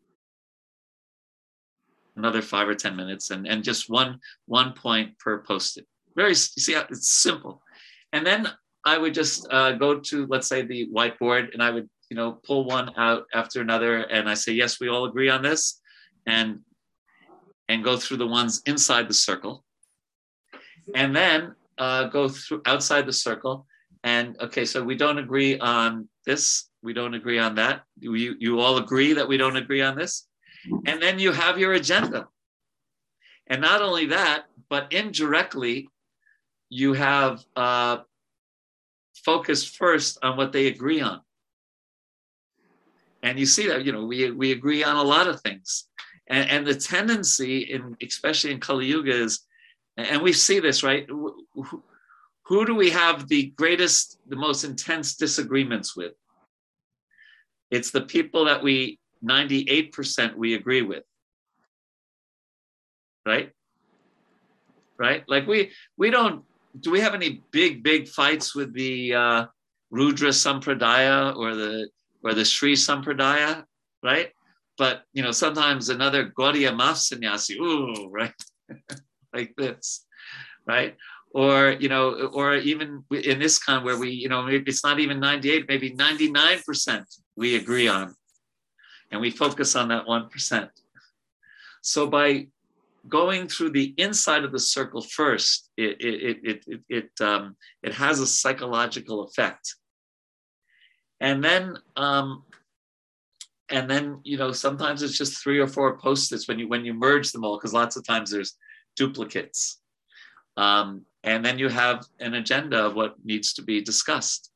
another 2.19 2.41
five 2.41 2.67
or 2.67 2.75
10 2.75 2.95
minutes 2.95 3.31
and, 3.31 3.47
and 3.47 3.63
just 3.63 3.89
one, 3.89 4.19
one 4.45 4.73
point 4.73 5.17
per 5.17 5.39
post-it. 5.39 5.87
Very, 6.15 6.31
you 6.31 6.35
see, 6.35 6.73
how 6.73 6.85
it's 6.89 7.09
simple. 7.09 7.63
And 8.13 8.25
then 8.25 8.47
I 8.85 8.97
would 8.97 9.13
just 9.13 9.47
uh, 9.51 9.71
go 9.73 9.99
to, 9.99 10.27
let's 10.27 10.47
say 10.47 10.61
the 10.61 10.87
whiteboard 10.93 11.53
and 11.53 11.63
I 11.63 11.71
would, 11.71 11.89
you 12.09 12.15
know, 12.15 12.33
pull 12.33 12.65
one 12.65 12.91
out 12.97 13.25
after 13.33 13.61
another. 13.61 13.99
And 13.99 14.29
I 14.29 14.33
say, 14.33 14.53
yes, 14.53 14.79
we 14.79 14.89
all 14.89 15.05
agree 15.05 15.29
on 15.29 15.41
this. 15.41 15.79
And, 16.25 16.59
and 17.67 17.83
go 17.83 17.97
through 17.97 18.17
the 18.17 18.27
ones 18.27 18.61
inside 18.65 19.07
the 19.07 19.13
circle. 19.13 19.63
And 20.95 21.15
then 21.15 21.55
uh, 21.77 22.05
go 22.05 22.29
through 22.29 22.61
outside 22.65 23.05
the 23.05 23.13
circle. 23.13 23.67
And 24.03 24.39
okay, 24.41 24.65
so 24.65 24.83
we 24.83 24.95
don't 24.95 25.19
agree 25.19 25.59
on 25.59 26.07
this. 26.25 26.69
We 26.81 26.93
don't 26.93 27.13
agree 27.13 27.39
on 27.39 27.55
that. 27.55 27.83
You, 27.99 28.35
you 28.39 28.59
all 28.59 28.77
agree 28.77 29.13
that 29.13 29.27
we 29.27 29.37
don't 29.37 29.57
agree 29.57 29.81
on 29.81 29.95
this 29.95 30.27
and 30.85 31.01
then 31.01 31.19
you 31.19 31.31
have 31.31 31.57
your 31.57 31.73
agenda. 31.73 32.27
And 33.47 33.61
not 33.61 33.81
only 33.81 34.07
that, 34.07 34.45
but 34.69 34.91
indirectly, 34.93 35.89
you 36.69 36.93
have 36.93 37.43
uh, 37.55 37.99
focused 39.25 39.77
first 39.77 40.19
on 40.23 40.37
what 40.37 40.51
they 40.51 40.67
agree 40.67 41.01
on. 41.01 41.21
And 43.23 43.39
you 43.39 43.45
see 43.45 43.67
that, 43.67 43.85
you 43.85 43.91
know, 43.91 44.05
we, 44.05 44.31
we 44.31 44.51
agree 44.51 44.83
on 44.83 44.95
a 44.95 45.03
lot 45.03 45.27
of 45.27 45.41
things. 45.41 45.85
And, 46.27 46.49
and 46.49 46.65
the 46.65 46.75
tendency, 46.75 47.59
in 47.61 47.97
especially 48.01 48.51
in 48.51 48.59
Kali 48.59 48.85
Yuga, 48.85 49.11
is, 49.11 49.41
and 49.97 50.21
we 50.21 50.31
see 50.31 50.59
this, 50.59 50.83
right? 50.83 51.05
Who, 51.09 51.45
who 52.45 52.65
do 52.65 52.75
we 52.75 52.89
have 52.91 53.27
the 53.27 53.53
greatest, 53.57 54.19
the 54.27 54.35
most 54.35 54.63
intense 54.63 55.15
disagreements 55.15 55.95
with? 55.95 56.13
It's 57.71 57.91
the 57.91 58.01
people 58.01 58.45
that 58.45 58.63
we 58.63 58.99
98% 59.23 60.35
we 60.35 60.55
agree 60.55 60.81
with. 60.81 61.03
Right? 63.25 63.51
Right? 64.97 65.23
Like 65.27 65.47
we 65.47 65.71
we 65.97 66.09
don't 66.09 66.43
do 66.79 66.91
we 66.91 66.99
have 66.99 67.13
any 67.13 67.41
big 67.51 67.83
big 67.83 68.07
fights 68.07 68.55
with 68.55 68.73
the 68.73 69.13
uh, 69.13 69.45
Rudra 69.91 70.29
Sampradaya 70.29 71.35
or 71.35 71.55
the 71.55 71.89
or 72.23 72.33
the 72.33 72.45
Sri 72.45 72.73
Sampradaya, 72.73 73.63
right? 74.03 74.31
But 74.77 75.03
you 75.13 75.23
know, 75.23 75.31
sometimes 75.31 75.89
another 75.89 76.29
Gaudiya 76.29 76.75
Math 76.75 76.97
sannyasi, 76.97 77.55
ooh, 77.59 78.09
right? 78.09 78.33
like 79.33 79.53
this, 79.57 80.05
right? 80.67 80.95
Or 81.33 81.71
you 81.71 81.89
know, 81.89 82.29
or 82.33 82.55
even 82.55 83.03
in 83.11 83.39
this 83.39 83.59
kind 83.59 83.83
where 83.83 83.97
we, 83.97 84.11
you 84.11 84.29
know, 84.29 84.43
maybe 84.43 84.63
it's 84.67 84.83
not 84.83 84.99
even 84.99 85.19
98, 85.19 85.65
maybe 85.67 85.91
99% 85.91 87.03
we 87.35 87.55
agree 87.55 87.87
on 87.87 88.15
and 89.11 89.21
we 89.21 89.31
focus 89.31 89.75
on 89.75 89.87
that 89.89 90.05
1%. 90.05 90.69
So 91.81 92.07
by 92.07 92.47
going 93.07 93.47
through 93.47 93.71
the 93.71 93.93
inside 93.97 94.43
of 94.43 94.51
the 94.51 94.59
circle 94.59 95.01
first, 95.01 95.69
it, 95.77 96.01
it, 96.01 96.39
it, 96.43 96.63
it, 96.67 96.81
it, 96.89 97.21
um, 97.21 97.55
it 97.81 97.93
has 97.93 98.19
a 98.19 98.27
psychological 98.27 99.23
effect. 99.23 99.75
And 101.21 101.43
then, 101.43 101.77
um, 101.95 102.43
and 103.69 103.89
then, 103.89 104.19
you 104.23 104.37
know, 104.37 104.51
sometimes 104.51 105.03
it's 105.03 105.17
just 105.17 105.43
three 105.43 105.59
or 105.59 105.67
four 105.67 105.97
post-its 105.97 106.47
when 106.47 106.59
you, 106.59 106.67
when 106.67 106.85
you 106.85 106.93
merge 106.93 107.31
them 107.31 107.43
all, 107.43 107.57
because 107.57 107.73
lots 107.73 107.95
of 107.95 108.05
times 108.05 108.31
there's 108.31 108.57
duplicates. 108.95 109.79
Um, 110.57 111.05
and 111.23 111.45
then 111.45 111.59
you 111.59 111.69
have 111.69 112.05
an 112.19 112.33
agenda 112.33 112.85
of 112.85 112.95
what 112.95 113.15
needs 113.23 113.53
to 113.53 113.61
be 113.61 113.81
discussed. 113.81 114.51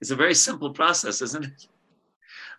It's 0.00 0.10
a 0.10 0.16
very 0.16 0.34
simple 0.34 0.70
process, 0.70 1.22
isn't 1.22 1.44
it? 1.44 1.66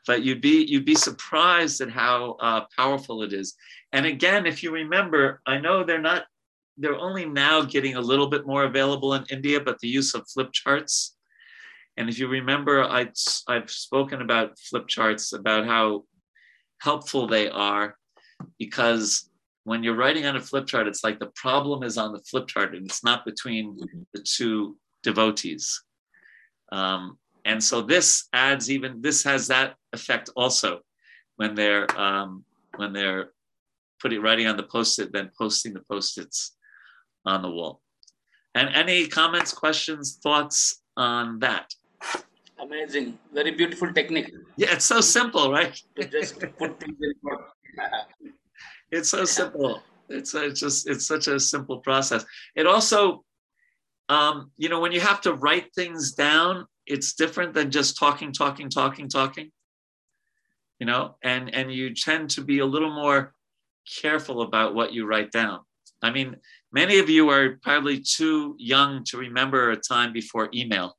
but 0.05 0.23
you'd 0.23 0.41
be 0.41 0.65
you'd 0.65 0.85
be 0.85 0.95
surprised 0.95 1.81
at 1.81 1.89
how 1.89 2.37
uh, 2.39 2.61
powerful 2.75 3.23
it 3.23 3.33
is. 3.33 3.55
And 3.91 4.05
again, 4.05 4.45
if 4.45 4.61
you 4.63 4.71
remember, 4.71 5.41
I 5.45 5.57
know 5.57 5.83
they're 5.83 6.01
not 6.01 6.25
they're 6.77 6.95
only 6.95 7.25
now 7.25 7.61
getting 7.61 7.95
a 7.95 8.01
little 8.01 8.27
bit 8.27 8.45
more 8.45 8.65
available 8.65 9.13
in 9.13 9.25
India, 9.29 9.59
but 9.59 9.79
the 9.79 9.87
use 9.87 10.13
of 10.13 10.27
flip 10.27 10.51
charts. 10.51 11.14
And 11.97 12.09
if 12.09 12.19
you 12.19 12.27
remember, 12.27 12.83
I, 12.83 13.07
I've 13.47 13.69
spoken 13.69 14.21
about 14.21 14.59
flip 14.59 14.87
charts, 14.87 15.33
about 15.33 15.65
how 15.65 16.03
helpful 16.81 17.27
they 17.27 17.49
are, 17.49 17.95
because 18.59 19.29
when 19.63 19.83
you're 19.83 19.95
writing 19.95 20.25
on 20.25 20.35
a 20.35 20.41
flip 20.41 20.67
chart, 20.67 20.87
it's 20.87 21.03
like 21.03 21.19
the 21.19 21.31
problem 21.35 21.83
is 21.83 21.97
on 21.97 22.11
the 22.11 22.19
flip 22.19 22.47
chart 22.47 22.75
and 22.75 22.85
it's 22.85 23.03
not 23.03 23.25
between 23.25 23.77
the 24.13 24.21
two 24.21 24.77
devotees. 25.03 25.81
Um, 26.71 27.17
and 27.45 27.63
so 27.63 27.81
this 27.81 28.27
adds 28.33 28.69
even 28.69 29.01
this 29.01 29.23
has 29.23 29.47
that 29.47 29.75
effect 29.93 30.29
also 30.35 30.79
when 31.37 31.55
they're 31.55 31.87
um, 31.99 32.43
when 32.75 32.91
they're 32.91 33.31
putting 34.01 34.21
writing 34.21 34.47
on 34.47 34.57
the 34.57 34.63
post-it 34.63 35.13
then 35.13 35.31
posting 35.37 35.73
the 35.73 35.83
post-its 35.89 36.57
on 37.25 37.41
the 37.41 37.49
wall 37.49 37.81
and 38.55 38.69
any 38.75 39.07
comments 39.07 39.53
questions 39.53 40.19
thoughts 40.21 40.81
on 40.97 41.39
that 41.39 41.73
amazing 42.59 43.17
very 43.33 43.51
beautiful 43.51 43.91
technique 43.93 44.31
yeah 44.57 44.73
it's 44.73 44.85
so 44.85 45.01
simple 45.01 45.51
right 45.51 45.81
to 45.95 46.07
just 46.07 46.39
put 46.57 46.79
things 46.79 46.97
in 47.01 47.13
it's 48.91 49.09
so 49.09 49.25
simple 49.25 49.81
it's, 50.09 50.33
it's 50.33 50.59
just 50.59 50.87
it's 50.87 51.05
such 51.05 51.27
a 51.27 51.39
simple 51.39 51.79
process 51.79 52.25
it 52.55 52.67
also 52.67 53.23
um, 54.07 54.51
you 54.57 54.69
know 54.69 54.79
when 54.79 54.91
you 54.91 54.99
have 54.99 55.19
to 55.21 55.33
write 55.33 55.73
things 55.73 56.13
down 56.13 56.65
it's 56.85 57.13
different 57.13 57.53
than 57.53 57.71
just 57.71 57.97
talking, 57.97 58.31
talking, 58.31 58.69
talking, 58.69 59.09
talking. 59.09 59.51
You 60.79 60.85
know, 60.85 61.15
and 61.23 61.53
and 61.53 61.71
you 61.71 61.95
tend 61.95 62.29
to 62.31 62.41
be 62.41 62.59
a 62.59 62.65
little 62.65 62.93
more 62.93 63.33
careful 64.01 64.41
about 64.41 64.75
what 64.75 64.93
you 64.93 65.05
write 65.05 65.31
down. 65.31 65.61
I 66.01 66.11
mean, 66.11 66.35
many 66.71 66.99
of 66.99 67.09
you 67.09 67.29
are 67.29 67.57
probably 67.61 68.01
too 68.01 68.55
young 68.59 69.03
to 69.05 69.17
remember 69.17 69.71
a 69.71 69.77
time 69.77 70.11
before 70.11 70.49
email. 70.53 70.97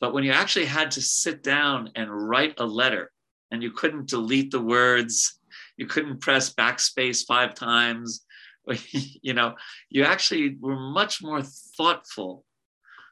But 0.00 0.14
when 0.14 0.24
you 0.24 0.32
actually 0.32 0.64
had 0.64 0.90
to 0.92 1.02
sit 1.02 1.42
down 1.42 1.90
and 1.94 2.10
write 2.10 2.54
a 2.58 2.64
letter 2.64 3.10
and 3.50 3.62
you 3.62 3.70
couldn't 3.70 4.08
delete 4.08 4.50
the 4.50 4.60
words, 4.60 5.38
you 5.76 5.86
couldn't 5.86 6.20
press 6.20 6.54
backspace 6.54 7.26
five 7.26 7.54
times, 7.54 8.24
you 9.22 9.34
know, 9.34 9.54
you 9.88 10.04
actually 10.04 10.56
were 10.60 10.78
much 10.78 11.22
more 11.22 11.42
thoughtful 11.42 12.44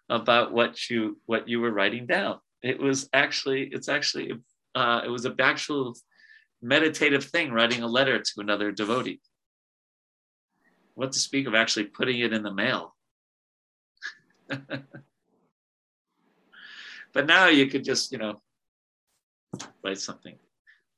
about 0.08 0.52
what 0.52 0.88
you 0.88 1.20
what 1.26 1.48
you 1.48 1.60
were 1.60 1.72
writing 1.72 2.06
down. 2.06 2.38
It 2.62 2.78
was 2.78 3.08
actually 3.12 3.68
it's 3.72 3.88
actually 3.88 4.32
uh, 4.74 5.02
it 5.04 5.08
was 5.08 5.26
a 5.26 5.34
actual 5.38 5.94
meditative 6.62 7.24
thing 7.24 7.52
writing 7.52 7.82
a 7.82 7.86
letter 7.86 8.18
to 8.18 8.32
another 8.38 8.72
devotee. 8.72 9.20
What 10.94 11.12
to 11.12 11.18
speak 11.18 11.46
of 11.46 11.54
actually 11.54 11.84
putting 11.84 12.18
it 12.20 12.32
in 12.32 12.42
the 12.42 12.52
mail. 12.52 12.96
but 17.12 17.26
now 17.26 17.48
you 17.48 17.66
could 17.66 17.84
just 17.84 18.12
you 18.12 18.18
know 18.18 18.40
write 19.84 19.98
something. 19.98 20.36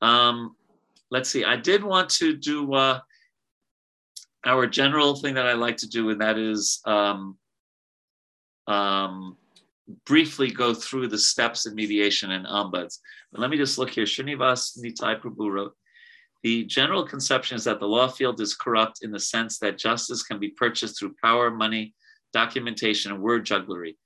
Um, 0.01 0.57
let's 1.11 1.29
see. 1.29 1.45
I 1.45 1.57
did 1.57 1.85
want 1.85 2.09
to 2.11 2.37
do 2.37 2.75
uh, 2.75 3.01
our 4.45 4.67
general 4.67 5.17
thing 5.17 5.35
that 5.35 5.47
I 5.47 5.53
like 5.53 5.77
to 5.79 5.89
do, 5.89 6.11
and 6.11 6.21
that 6.21 6.39
is 6.39 6.81
um, 6.87 7.37
um, 8.67 9.37
briefly 10.07 10.51
go 10.51 10.73
through 10.73 11.09
the 11.09 11.19
steps 11.19 11.67
in 11.67 11.75
mediation 11.75 12.33
and 12.33 12.47
ombuds. 12.47 12.99
But 13.33 13.41
let 13.41 13.51
me 13.51 13.57
just 13.57 13.79
look 13.79 13.91
here. 13.91 14.05
Srinivas 14.05 14.79
Nitai 14.79 15.21
Prabhu 15.21 15.51
wrote, 15.51 15.75
The 16.43 16.65
general 16.65 17.05
conception 17.07 17.57
is 17.57 17.65
that 17.65 17.81
the 17.81 17.87
law 17.87 18.09
field 18.09 18.41
is 18.41 18.55
corrupt 18.55 19.01
in 19.03 19.11
the 19.11 19.21
sense 19.21 19.59
that 19.59 19.79
justice 19.79 20.23
can 20.23 20.39
be 20.39 20.51
purchased 20.51 20.99
through 20.99 21.15
power, 21.23 21.51
money, 21.51 21.95
documentation, 22.33 23.13
and 23.13 23.23
word 23.23 23.45
jugglery. 23.45 23.97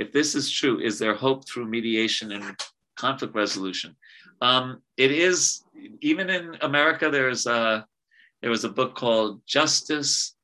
If 0.00 0.12
this 0.12 0.34
is 0.34 0.50
true, 0.50 0.80
is 0.80 0.98
there 0.98 1.14
hope 1.14 1.46
through 1.46 1.66
mediation 1.66 2.32
and 2.32 2.58
conflict 2.96 3.34
resolution? 3.34 3.94
Um, 4.40 4.80
it 4.96 5.10
is, 5.10 5.62
even 6.00 6.30
in 6.30 6.56
America, 6.62 7.10
there's 7.10 7.46
a, 7.46 7.86
there 8.40 8.50
was 8.50 8.64
a 8.64 8.70
book 8.70 8.94
called 8.94 9.42
Justice, 9.46 10.36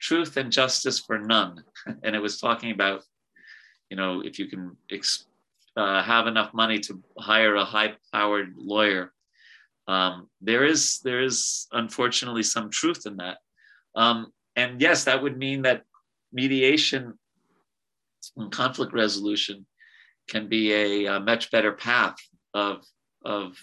Truth 0.00 0.36
and 0.36 0.52
Justice 0.52 1.00
for 1.00 1.18
None. 1.18 1.64
And 2.04 2.14
it 2.14 2.22
was 2.22 2.40
talking 2.40 2.70
about, 2.70 3.02
you 3.90 3.96
know, 3.96 4.22
if 4.24 4.38
you 4.38 4.46
can 4.46 4.76
uh, 5.76 6.00
have 6.04 6.28
enough 6.28 6.54
money 6.54 6.78
to 6.78 7.02
hire 7.18 7.56
a 7.56 7.64
high 7.64 7.94
powered 8.12 8.54
lawyer. 8.56 9.12
Um, 9.88 10.28
there 10.40 10.64
is 10.64 11.00
there 11.00 11.20
is 11.20 11.66
unfortunately 11.72 12.44
some 12.44 12.70
truth 12.70 13.06
in 13.06 13.16
that, 13.16 13.38
um, 13.94 14.32
and 14.56 14.80
yes, 14.80 15.04
that 15.04 15.22
would 15.22 15.36
mean 15.36 15.62
that 15.62 15.82
mediation 16.32 17.18
and 18.36 18.50
conflict 18.50 18.92
resolution 18.92 19.66
can 20.28 20.48
be 20.48 20.72
a, 20.72 21.06
a 21.06 21.20
much 21.20 21.50
better 21.50 21.72
path 21.72 22.16
of 22.54 22.84
of 23.24 23.58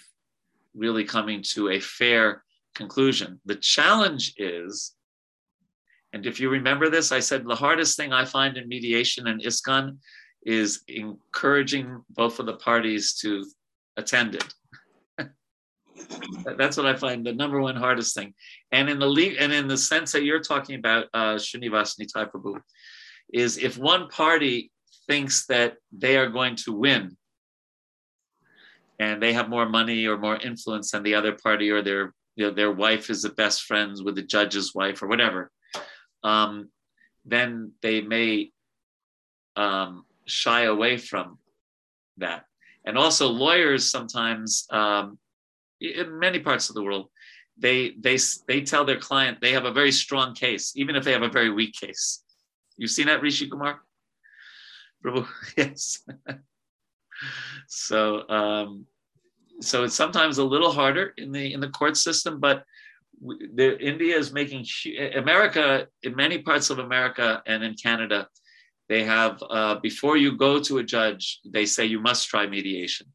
really 0.74 1.04
coming 1.04 1.42
to 1.42 1.70
a 1.70 1.80
fair 1.80 2.42
conclusion. 2.74 3.40
The 3.44 3.56
challenge 3.56 4.34
is, 4.38 4.94
and 6.12 6.26
if 6.26 6.40
you 6.40 6.50
remember 6.50 6.88
this, 6.88 7.12
I 7.12 7.20
said 7.20 7.44
the 7.44 7.54
hardest 7.54 7.96
thing 7.96 8.12
I 8.12 8.24
find 8.24 8.56
in 8.56 8.68
mediation 8.68 9.28
and 9.28 9.40
ISKCON 9.42 9.98
is 10.44 10.82
encouraging 10.88 12.02
both 12.10 12.38
of 12.40 12.46
the 12.46 12.56
parties 12.56 13.14
to 13.20 13.44
attend 13.96 14.34
it. 14.34 14.54
That's 16.58 16.76
what 16.76 16.86
I 16.86 16.96
find 16.96 17.24
the 17.24 17.32
number 17.32 17.60
one 17.60 17.76
hardest 17.76 18.14
thing. 18.14 18.34
And 18.72 18.88
in 18.88 18.98
the 18.98 19.06
le- 19.06 19.38
and 19.38 19.52
in 19.52 19.68
the 19.68 19.76
sense 19.76 20.12
that 20.12 20.24
you're 20.24 20.40
talking 20.40 20.76
about, 20.76 21.06
uh, 21.14 21.34
Srinivas 21.34 22.00
Nitai 22.00 22.30
Prabhu, 22.30 22.60
is 23.32 23.58
if 23.58 23.78
one 23.78 24.08
party 24.08 24.70
thinks 25.06 25.46
that 25.46 25.74
they 25.92 26.16
are 26.16 26.28
going 26.28 26.56
to 26.56 26.72
win 26.72 27.16
and 28.98 29.22
they 29.22 29.32
have 29.32 29.48
more 29.48 29.68
money 29.68 30.06
or 30.06 30.16
more 30.16 30.36
influence 30.36 30.90
than 30.90 31.02
the 31.02 31.14
other 31.14 31.32
party 31.32 31.70
or 31.70 31.82
their 31.82 32.14
you 32.36 32.46
know, 32.46 32.54
their 32.54 32.72
wife 32.72 33.10
is 33.10 33.22
the 33.22 33.30
best 33.30 33.62
friends 33.64 34.02
with 34.02 34.14
the 34.14 34.22
judge's 34.22 34.74
wife 34.74 35.02
or 35.02 35.06
whatever, 35.06 35.50
um, 36.24 36.70
then 37.24 37.72
they 37.82 38.00
may 38.00 38.50
um, 39.56 40.04
shy 40.26 40.62
away 40.62 40.96
from 40.96 41.38
that. 42.16 42.44
And 42.84 42.96
also, 42.98 43.28
lawyers 43.28 43.90
sometimes, 43.90 44.66
um, 44.70 45.18
in 45.80 46.18
many 46.18 46.40
parts 46.40 46.68
of 46.68 46.74
the 46.74 46.82
world, 46.82 47.08
they 47.58 47.94
they 48.00 48.18
they 48.48 48.62
tell 48.62 48.84
their 48.84 48.98
client 48.98 49.38
they 49.40 49.52
have 49.52 49.66
a 49.66 49.72
very 49.72 49.92
strong 49.92 50.34
case, 50.34 50.72
even 50.74 50.96
if 50.96 51.04
they 51.04 51.12
have 51.12 51.22
a 51.22 51.28
very 51.28 51.50
weak 51.50 51.74
case. 51.74 52.21
You've 52.82 52.90
seen 52.90 53.06
that, 53.06 53.22
Rishi 53.22 53.48
Kumar? 53.48 53.80
Prabhu, 55.04 55.24
yes. 55.56 56.02
so 57.68 58.28
um, 58.28 58.86
so 59.60 59.84
it's 59.84 59.94
sometimes 59.94 60.38
a 60.38 60.44
little 60.44 60.72
harder 60.72 61.14
in 61.16 61.30
the 61.30 61.52
in 61.52 61.60
the 61.60 61.68
court 61.68 61.96
system, 61.96 62.40
but 62.40 62.64
the, 63.54 63.78
India 63.78 64.16
is 64.16 64.32
making 64.32 64.66
America 65.14 65.86
in 66.02 66.16
many 66.16 66.38
parts 66.38 66.70
of 66.70 66.80
America 66.80 67.40
and 67.46 67.62
in 67.62 67.74
Canada 67.74 68.26
they 68.88 69.04
have, 69.04 69.42
uh, 69.48 69.76
before 69.76 70.16
you 70.16 70.36
go 70.36 70.60
to 70.60 70.78
a 70.78 70.82
judge, 70.82 71.40
they 71.46 71.64
say 71.64 71.86
you 71.86 72.00
must 72.00 72.28
try 72.28 72.46
mediation. 72.46 73.06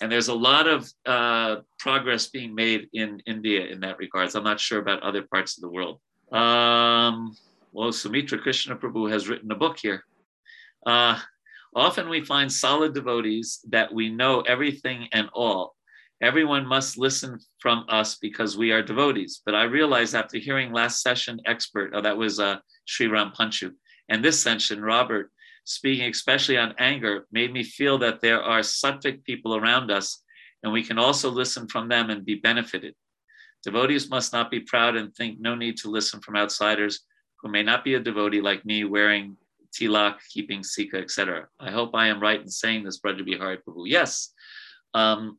And 0.00 0.10
there's 0.10 0.28
a 0.28 0.34
lot 0.34 0.66
of 0.66 0.90
uh, 1.06 1.56
progress 1.78 2.28
being 2.28 2.54
made 2.54 2.88
in 2.92 3.20
India 3.26 3.66
in 3.66 3.80
that 3.80 3.98
regards. 3.98 4.34
I'm 4.34 4.42
not 4.42 4.58
sure 4.58 4.80
about 4.80 5.02
other 5.02 5.22
parts 5.22 5.56
of 5.56 5.62
the 5.62 5.68
world. 5.68 6.00
Um, 6.32 7.36
well, 7.72 7.90
Sumitra 7.90 8.38
Krishna 8.38 8.76
Prabhu 8.76 9.10
has 9.10 9.28
written 9.28 9.50
a 9.50 9.56
book 9.56 9.78
here. 9.78 10.04
Uh, 10.86 11.18
often 11.74 12.08
we 12.08 12.22
find 12.24 12.52
solid 12.52 12.92
devotees 12.92 13.60
that 13.70 13.92
we 13.92 14.10
know 14.10 14.42
everything 14.42 15.08
and 15.12 15.28
all. 15.32 15.74
Everyone 16.20 16.66
must 16.66 16.98
listen 16.98 17.38
from 17.58 17.84
us 17.88 18.16
because 18.16 18.56
we 18.56 18.70
are 18.72 18.82
devotees. 18.82 19.40
But 19.44 19.54
I 19.54 19.64
realized 19.64 20.14
after 20.14 20.38
hearing 20.38 20.72
last 20.72 21.02
session 21.02 21.40
expert, 21.46 21.92
oh, 21.94 22.02
that 22.02 22.16
was 22.16 22.38
uh, 22.38 22.58
Sri 22.84 23.06
Ram 23.08 23.32
Panchu, 23.36 23.72
and 24.08 24.22
this 24.22 24.40
session, 24.40 24.82
Robert, 24.82 25.32
speaking 25.64 26.10
especially 26.10 26.58
on 26.58 26.74
anger, 26.78 27.26
made 27.32 27.52
me 27.52 27.64
feel 27.64 27.98
that 27.98 28.20
there 28.20 28.42
are 28.42 28.60
sattvic 28.60 29.24
people 29.24 29.56
around 29.56 29.90
us, 29.90 30.22
and 30.62 30.72
we 30.72 30.84
can 30.84 30.98
also 30.98 31.30
listen 31.30 31.66
from 31.66 31.88
them 31.88 32.10
and 32.10 32.24
be 32.24 32.34
benefited. 32.34 32.94
Devotees 33.64 34.10
must 34.10 34.32
not 34.32 34.50
be 34.50 34.60
proud 34.60 34.96
and 34.96 35.14
think 35.14 35.40
no 35.40 35.54
need 35.54 35.76
to 35.78 35.88
listen 35.88 36.20
from 36.20 36.36
outsiders 36.36 37.04
who 37.42 37.50
may 37.50 37.62
not 37.62 37.84
be 37.84 37.94
a 37.94 38.00
devotee 38.00 38.40
like 38.40 38.64
me, 38.64 38.84
wearing 38.84 39.36
tilak, 39.72 40.16
keeping 40.30 40.62
sikha, 40.62 40.98
etc. 40.98 41.48
I 41.58 41.70
hope 41.70 41.90
I 41.94 42.08
am 42.08 42.20
right 42.20 42.40
in 42.40 42.48
saying 42.48 42.84
this, 42.84 42.98
Braja 42.98 43.24
Bihari 43.24 43.58
Prabhu. 43.58 43.84
Yes. 43.86 44.32
Um, 44.94 45.38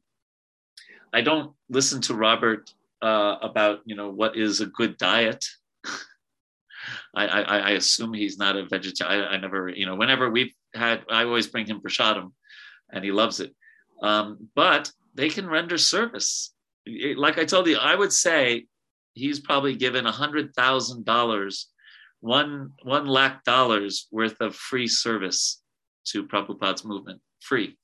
I 1.14 1.22
don't 1.22 1.54
listen 1.70 2.02
to 2.02 2.16
Robert 2.16 2.74
uh, 3.02 3.38
about, 3.42 3.80
you 3.86 3.96
know, 3.96 4.10
what 4.10 4.36
is 4.36 4.62
a 4.62 4.66
good 4.66 4.98
diet. 4.98 5.46
I, 7.16 7.28
I, 7.28 7.58
I 7.60 7.70
assume 7.72 8.14
he's 8.14 8.38
not 8.38 8.56
a 8.56 8.66
vegetarian. 8.66 9.28
I, 9.30 9.38
never, 9.38 9.70
you 9.70 9.86
know, 9.86 9.96
whenever 9.96 10.30
we've 10.30 10.54
had, 10.74 11.04
I 11.10 11.24
always 11.24 11.48
bring 11.48 11.68
him 11.68 11.82
prasadam 11.82 12.32
and 12.92 13.04
he 13.04 13.12
loves 13.12 13.40
it. 13.40 13.54
Um, 14.02 14.50
but 14.56 14.92
they 15.14 15.30
can 15.30 15.48
render 15.48 15.78
service. 15.78 16.54
Like 17.16 17.38
I 17.38 17.46
told 17.46 17.68
you, 17.68 17.78
I 17.78 17.96
would 17.96 18.12
say 18.12 18.66
he's 19.14 19.40
probably 19.40 19.76
given 19.76 20.06
a 20.06 20.12
hundred 20.12 20.54
thousand 20.56 21.06
dollars, 21.06 21.70
one 22.24 22.72
one 22.84 23.06
lakh 23.06 23.44
dollars 23.44 24.08
worth 24.10 24.40
of 24.40 24.56
free 24.56 24.88
service 24.88 25.62
to 26.06 26.26
Prabhupada's 26.26 26.86
movement, 26.86 27.20
free. 27.42 27.78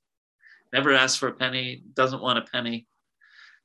Never 0.72 0.94
asked 0.94 1.20
for 1.20 1.28
a 1.28 1.34
penny, 1.34 1.84
doesn't 1.94 2.22
want 2.22 2.40
a 2.40 2.44
penny 2.44 2.88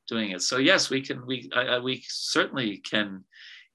doing 0.08 0.32
it. 0.32 0.42
So 0.42 0.56
yes, 0.56 0.90
we 0.90 1.00
can. 1.00 1.24
We 1.26 1.48
I, 1.54 1.78
we 1.78 2.02
certainly 2.08 2.78
can 2.78 3.24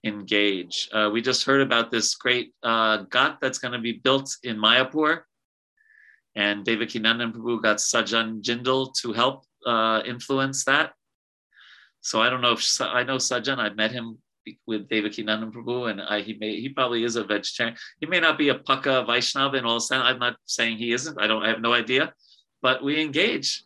engage. 0.04 0.90
Uh, 0.92 1.10
we 1.14 1.22
just 1.22 1.46
heard 1.46 1.62
about 1.62 1.90
this 1.90 2.16
great 2.16 2.54
uh, 2.64 3.06
ghat 3.06 3.38
that's 3.40 3.60
going 3.60 3.74
to 3.74 3.80
be 3.80 3.94
built 3.94 4.36
in 4.44 4.58
Mayapur. 4.58 5.22
And 6.36 6.66
Devakinandan 6.66 7.32
Prabhu 7.32 7.62
got 7.62 7.78
Sajjan 7.78 8.42
Jindal 8.42 8.94
to 9.02 9.14
help 9.14 9.46
uh, 9.66 10.02
influence 10.06 10.66
that. 10.66 10.92
So 12.02 12.22
I 12.22 12.30
don't 12.30 12.42
know 12.42 12.54
if 12.54 12.82
I 12.82 13.04
know 13.04 13.18
Sajjan. 13.18 13.58
I've 13.58 13.78
met 13.78 13.92
him 13.92 14.18
with 14.66 14.90
Devakinandan 14.90 15.52
Prabhu, 15.52 15.90
and 15.92 16.02
I, 16.02 16.22
he 16.22 16.34
may 16.40 16.60
he 16.60 16.70
probably 16.70 17.04
is 17.04 17.16
a 17.16 17.24
vegetarian. 17.24 17.76
He 18.00 18.08
may 18.08 18.20
not 18.20 18.38
be 18.38 18.50
a 18.50 18.56
Paka 18.56 19.06
Vaishnava 19.06 19.58
in 19.58 19.66
all 19.66 19.80
sense. 19.80 20.04
I'm 20.06 20.20
not 20.20 20.38
saying 20.46 20.78
he 20.78 20.94
isn't. 20.94 21.22
I 21.22 21.28
don't. 21.28 21.44
I 21.44 21.50
have 21.50 21.62
no 21.62 21.74
idea. 21.74 22.14
But 22.62 22.84
we 22.84 23.02
engage 23.02 23.64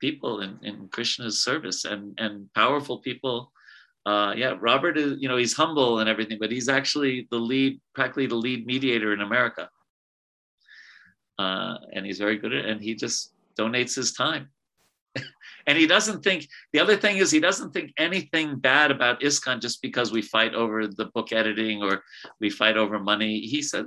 people 0.00 0.40
in, 0.40 0.58
in 0.62 0.88
Krishna's 0.88 1.42
service 1.42 1.84
and 1.84 2.14
and 2.18 2.52
powerful 2.54 2.98
people 2.98 3.52
uh, 4.06 4.32
yeah, 4.36 4.54
Robert 4.60 4.96
is, 4.96 5.20
you 5.20 5.28
know, 5.28 5.36
he's 5.36 5.52
humble 5.52 5.98
and 5.98 6.08
everything, 6.08 6.38
but 6.38 6.52
he's 6.52 6.68
actually 6.68 7.26
the 7.32 7.38
lead, 7.38 7.80
practically 7.92 8.28
the 8.28 8.36
lead 8.36 8.64
mediator 8.64 9.12
in 9.12 9.20
America. 9.20 9.68
Uh, 11.40 11.74
and 11.92 12.06
he's 12.06 12.18
very 12.18 12.38
good 12.38 12.52
at 12.52 12.64
it. 12.64 12.70
And 12.70 12.80
he 12.80 12.94
just 12.94 13.32
donates 13.58 13.96
his 13.96 14.12
time. 14.12 14.48
And 15.66 15.76
he 15.76 15.86
doesn't 15.86 16.22
think, 16.22 16.48
the 16.72 16.80
other 16.80 16.96
thing 16.96 17.16
is, 17.16 17.30
he 17.30 17.40
doesn't 17.40 17.72
think 17.72 17.92
anything 17.98 18.56
bad 18.56 18.90
about 18.90 19.20
ISKCON 19.20 19.60
just 19.60 19.82
because 19.82 20.12
we 20.12 20.22
fight 20.22 20.54
over 20.54 20.86
the 20.86 21.06
book 21.06 21.32
editing 21.32 21.82
or 21.82 22.02
we 22.40 22.50
fight 22.50 22.76
over 22.76 22.98
money. 22.98 23.40
He 23.40 23.62
said, 23.62 23.86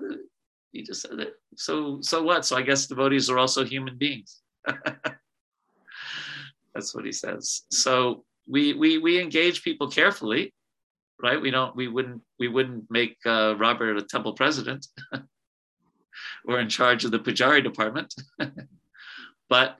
he 0.71 0.83
just 0.83 1.01
said 1.01 1.19
it. 1.19 1.33
So, 1.55 1.99
so 2.01 2.21
what? 2.21 2.45
So 2.45 2.55
I 2.57 2.61
guess 2.61 2.87
devotees 2.87 3.29
are 3.29 3.39
also 3.39 3.63
human 3.63 3.97
beings. 3.97 4.41
That's 6.75 6.93
what 6.93 7.05
he 7.05 7.11
says. 7.11 7.63
So, 7.71 8.23
we 8.49 8.73
we 8.73 8.97
we 8.97 9.21
engage 9.21 9.63
people 9.63 9.89
carefully, 9.89 10.53
right? 11.21 11.39
We 11.39 11.51
don't 11.51 11.75
we 11.75 11.87
wouldn't 11.87 12.21
we 12.39 12.47
wouldn't 12.47 12.85
make 12.89 13.17
uh, 13.25 13.55
Robert 13.57 13.97
a 13.97 14.01
temple 14.01 14.33
president 14.33 14.87
or 16.45 16.59
in 16.59 16.67
charge 16.67 17.05
of 17.05 17.11
the 17.11 17.19
pujari 17.19 17.63
department, 17.63 18.13
but 19.49 19.77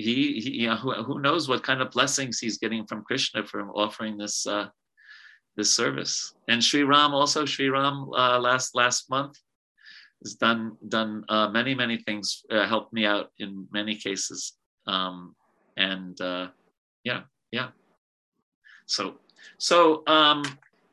he, 0.00 0.40
he 0.40 0.50
you 0.62 0.68
know 0.68 0.76
who, 0.76 0.92
who, 1.02 1.20
knows 1.20 1.48
what 1.48 1.62
kind 1.62 1.80
of 1.80 1.90
blessings 1.90 2.38
he's 2.38 2.58
getting 2.58 2.86
from 2.86 3.04
Krishna 3.04 3.44
from 3.44 3.70
offering 3.70 4.16
this 4.16 4.46
uh, 4.46 4.68
this 5.56 5.74
service. 5.74 6.34
And 6.48 6.62
Sri 6.62 6.82
Ram 6.82 7.14
also 7.14 7.44
Sri 7.44 7.68
Ram 7.68 8.10
uh, 8.16 8.38
last 8.38 8.74
last 8.74 9.10
month 9.10 9.38
has 10.22 10.34
done 10.34 10.76
done 10.88 11.24
uh, 11.28 11.48
many 11.48 11.74
many 11.74 11.98
things 11.98 12.44
uh, 12.50 12.66
helped 12.66 12.92
me 12.92 13.06
out 13.06 13.30
in 13.38 13.66
many 13.72 13.94
cases 13.96 14.54
um, 14.86 15.34
and 15.76 16.20
uh, 16.20 16.48
yeah 17.04 17.22
yeah 17.52 17.68
so, 18.90 19.14
so 19.58 20.02
um, 20.08 20.42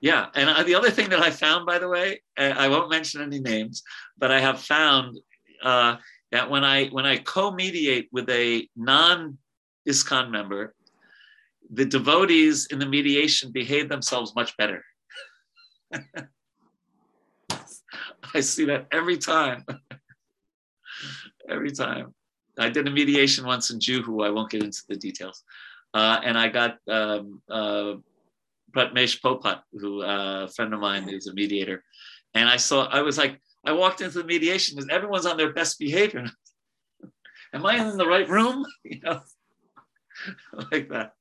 yeah. 0.01 0.27
And 0.35 0.49
I, 0.49 0.63
the 0.63 0.75
other 0.75 0.91
thing 0.91 1.09
that 1.09 1.19
I 1.19 1.31
found, 1.31 1.65
by 1.65 1.79
the 1.79 1.89
way, 1.89 2.21
I 2.37 2.67
won't 2.67 2.91
mention 2.91 3.21
any 3.21 3.39
names, 3.39 3.81
but 4.19 4.31
I 4.31 4.39
have 4.39 4.61
found 4.61 5.17
uh, 5.63 5.97
that 6.31 6.49
when 6.49 6.63
I 6.63 6.87
when 6.87 7.05
I 7.05 7.17
co-mediate 7.17 8.09
with 8.11 8.29
a 8.29 8.67
non-ISKCON 8.75 10.29
member, 10.29 10.73
the 11.71 11.85
devotees 11.85 12.67
in 12.67 12.79
the 12.79 12.85
mediation 12.85 13.51
behave 13.51 13.89
themselves 13.89 14.33
much 14.35 14.55
better. 14.57 14.83
I 18.33 18.41
see 18.41 18.65
that 18.65 18.87
every 18.91 19.17
time. 19.17 19.65
every 21.49 21.71
time. 21.71 22.13
I 22.59 22.69
did 22.69 22.87
a 22.87 22.91
mediation 22.91 23.45
once 23.45 23.69
in 23.69 23.79
Juhu. 23.79 24.25
I 24.25 24.29
won't 24.29 24.49
get 24.49 24.63
into 24.63 24.81
the 24.89 24.95
details. 24.95 25.43
Uh, 25.93 26.19
and 26.23 26.37
I 26.37 26.49
got 26.49 26.77
um, 26.87 27.41
uh, 27.49 27.93
Prathamesh 28.75 29.21
Popat, 29.21 29.61
who 29.73 30.03
uh, 30.03 30.45
a 30.45 30.47
friend 30.49 30.73
of 30.73 30.79
mine 30.79 31.07
is 31.09 31.27
a 31.27 31.33
mediator. 31.33 31.83
And 32.33 32.49
I 32.49 32.57
saw, 32.57 32.87
I 32.87 33.01
was 33.01 33.17
like, 33.17 33.39
I 33.67 33.73
walked 33.73 33.99
into 33.99 34.19
the 34.19 34.23
mediation 34.23 34.75
because 34.77 34.89
everyone's 34.89 35.25
on 35.25 35.35
their 35.35 35.51
best 35.51 35.77
behavior. 35.77 36.25
Am 37.53 37.65
I 37.65 37.75
in 37.75 37.97
the 37.97 38.07
right 38.07 38.27
room? 38.27 38.65
You 38.85 39.01
know, 39.01 39.21
like 40.71 40.89
that. 40.89 41.13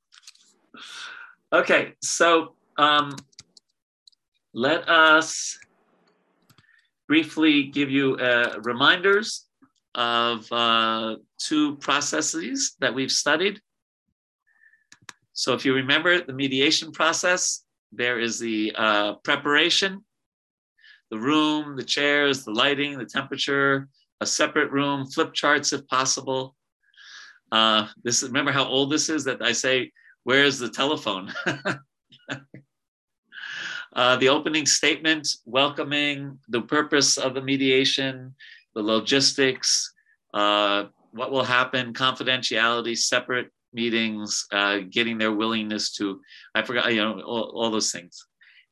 Okay, 1.52 1.94
so 2.00 2.54
um, 2.78 3.16
let 4.54 4.88
us 4.88 5.58
briefly 7.08 7.64
give 7.64 7.90
you 7.90 8.14
uh, 8.16 8.60
reminders 8.62 9.46
of 9.96 10.46
uh, 10.52 11.16
two 11.38 11.76
processes 11.76 12.76
that 12.78 12.94
we've 12.94 13.10
studied. 13.10 13.60
So 15.32 15.52
if 15.54 15.64
you 15.64 15.74
remember 15.74 16.20
the 16.20 16.32
mediation 16.32 16.92
process, 16.92 17.64
there 17.90 18.20
is 18.20 18.38
the 18.38 18.72
uh, 18.76 19.14
preparation, 19.24 20.04
the 21.10 21.18
room, 21.18 21.76
the 21.76 21.84
chairs, 21.84 22.44
the 22.44 22.52
lighting, 22.52 22.98
the 22.98 23.04
temperature, 23.04 23.88
a 24.20 24.26
separate 24.26 24.70
room, 24.70 25.06
flip 25.06 25.32
charts 25.32 25.72
if 25.72 25.86
possible. 25.86 26.54
Uh, 27.52 27.86
this 28.02 28.22
remember 28.22 28.52
how 28.52 28.66
old 28.66 28.90
this 28.90 29.08
is 29.08 29.24
that 29.24 29.42
I 29.42 29.52
say, 29.52 29.92
where's 30.24 30.58
the 30.58 30.68
telephone? 30.68 31.32
uh, 33.94 34.16
the 34.16 34.28
opening 34.28 34.66
statement, 34.66 35.28
welcoming 35.44 36.38
the 36.48 36.62
purpose 36.62 37.18
of 37.18 37.34
the 37.34 37.42
mediation, 37.42 38.34
the 38.74 38.82
logistics, 38.82 39.92
uh, 40.34 40.84
what 41.12 41.30
will 41.30 41.44
happen, 41.44 41.94
confidentiality, 41.94 42.96
separate 42.96 43.50
meetings, 43.72 44.46
uh, 44.52 44.78
getting 44.90 45.18
their 45.18 45.32
willingness 45.32 45.92
to, 45.92 46.20
I 46.54 46.62
forgot, 46.62 46.92
you 46.92 47.00
know, 47.00 47.20
all, 47.20 47.52
all 47.54 47.70
those 47.70 47.92
things. 47.92 48.26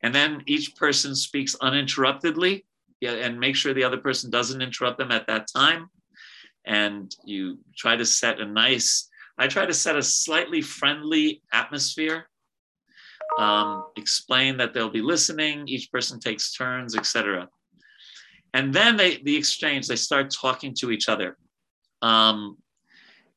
And 0.04 0.14
then 0.14 0.42
each 0.44 0.76
person 0.76 1.16
speaks 1.16 1.56
uninterruptedly 1.62 2.66
and 3.02 3.40
make 3.40 3.56
sure 3.56 3.72
the 3.72 3.84
other 3.84 3.96
person 3.96 4.30
doesn't 4.30 4.60
interrupt 4.60 4.98
them 4.98 5.10
at 5.10 5.26
that 5.28 5.48
time. 5.48 5.88
And 6.66 7.10
you 7.24 7.58
try 7.74 7.96
to 7.96 8.04
set 8.04 8.38
a 8.38 8.44
nice, 8.44 9.08
I 9.38 9.48
try 9.48 9.64
to 9.64 9.72
set 9.72 9.96
a 9.96 10.02
slightly 10.02 10.60
friendly 10.60 11.40
atmosphere. 11.54 12.26
Um, 13.38 13.86
explain 13.96 14.58
that 14.58 14.74
they'll 14.74 14.90
be 14.90 15.00
listening, 15.00 15.66
each 15.68 15.90
person 15.90 16.20
takes 16.20 16.52
turns, 16.52 16.94
etc. 16.94 17.48
And 18.52 18.74
then 18.74 18.98
they, 18.98 19.22
the 19.24 19.34
exchange, 19.34 19.88
they 19.88 19.96
start 19.96 20.30
talking 20.30 20.74
to 20.80 20.90
each 20.90 21.08
other. 21.08 21.38
Um, 22.02 22.58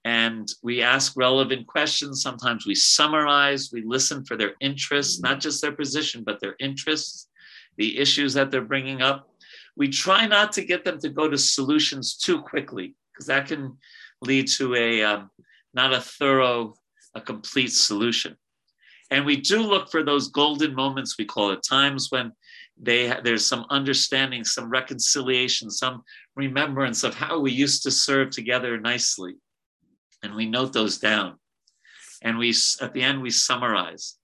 and 0.08 0.50
we 0.64 0.82
ask 0.82 1.18
relevant 1.18 1.68
questions. 1.68 2.22
Sometimes 2.22 2.66
we 2.66 2.76
summarize, 2.76 3.72
we 3.74 3.84
listen 3.86 4.24
for 4.24 4.38
their 4.38 4.54
interests, 4.62 5.20
not 5.20 5.42
just 5.42 5.62
their 5.62 5.74
position, 5.74 6.24
but 6.24 6.40
their 6.40 6.56
interests, 6.62 7.28
the 7.76 8.00
issues 8.00 8.34
that 8.34 8.50
they're 8.50 8.62
bringing 8.62 9.02
up. 9.02 9.30
We 9.76 9.90
try 9.90 10.26
not 10.26 10.54
to 10.54 10.64
get 10.64 10.86
them 10.86 10.98
to 11.00 11.10
go 11.10 11.30
to 11.30 11.38
solutions 11.38 12.16
too 12.16 12.42
quickly, 12.42 12.96
because 13.12 13.26
that 13.26 13.50
can 13.50 13.76
lead 14.22 14.48
to 14.60 14.76
a 14.76 15.04
um, 15.04 15.30
not 15.74 15.92
a 15.92 16.00
thorough, 16.00 16.76
a 17.14 17.20
complete 17.20 17.74
solution. 17.74 18.38
And 19.12 19.26
we 19.26 19.36
do 19.36 19.62
look 19.62 19.92
for 19.92 20.04
those 20.04 20.30
golden 20.30 20.74
moments, 20.74 21.18
we 21.18 21.26
call 21.26 21.52
it 21.52 21.64
times 21.68 22.08
when 22.12 22.32
they 22.82 23.14
there's 23.26 23.46
some 23.46 23.66
understanding, 23.70 24.46
some 24.46 24.70
reconciliation, 24.70 25.70
some 25.70 26.04
remembrance 26.38 27.04
of 27.04 27.14
how 27.14 27.42
we 27.42 27.52
used 27.52 27.84
to 27.84 27.92
serve 27.92 28.30
together 28.30 28.80
nicely 28.80 29.36
and 30.24 30.36
we 30.36 30.46
note 30.46 30.74
those 30.74 30.98
down. 30.98 31.38
And 32.22 32.38
we, 32.38 32.54
at 32.82 32.94
the 32.94 33.02
end, 33.02 33.22
we 33.22 33.30
summarize. 33.30 34.16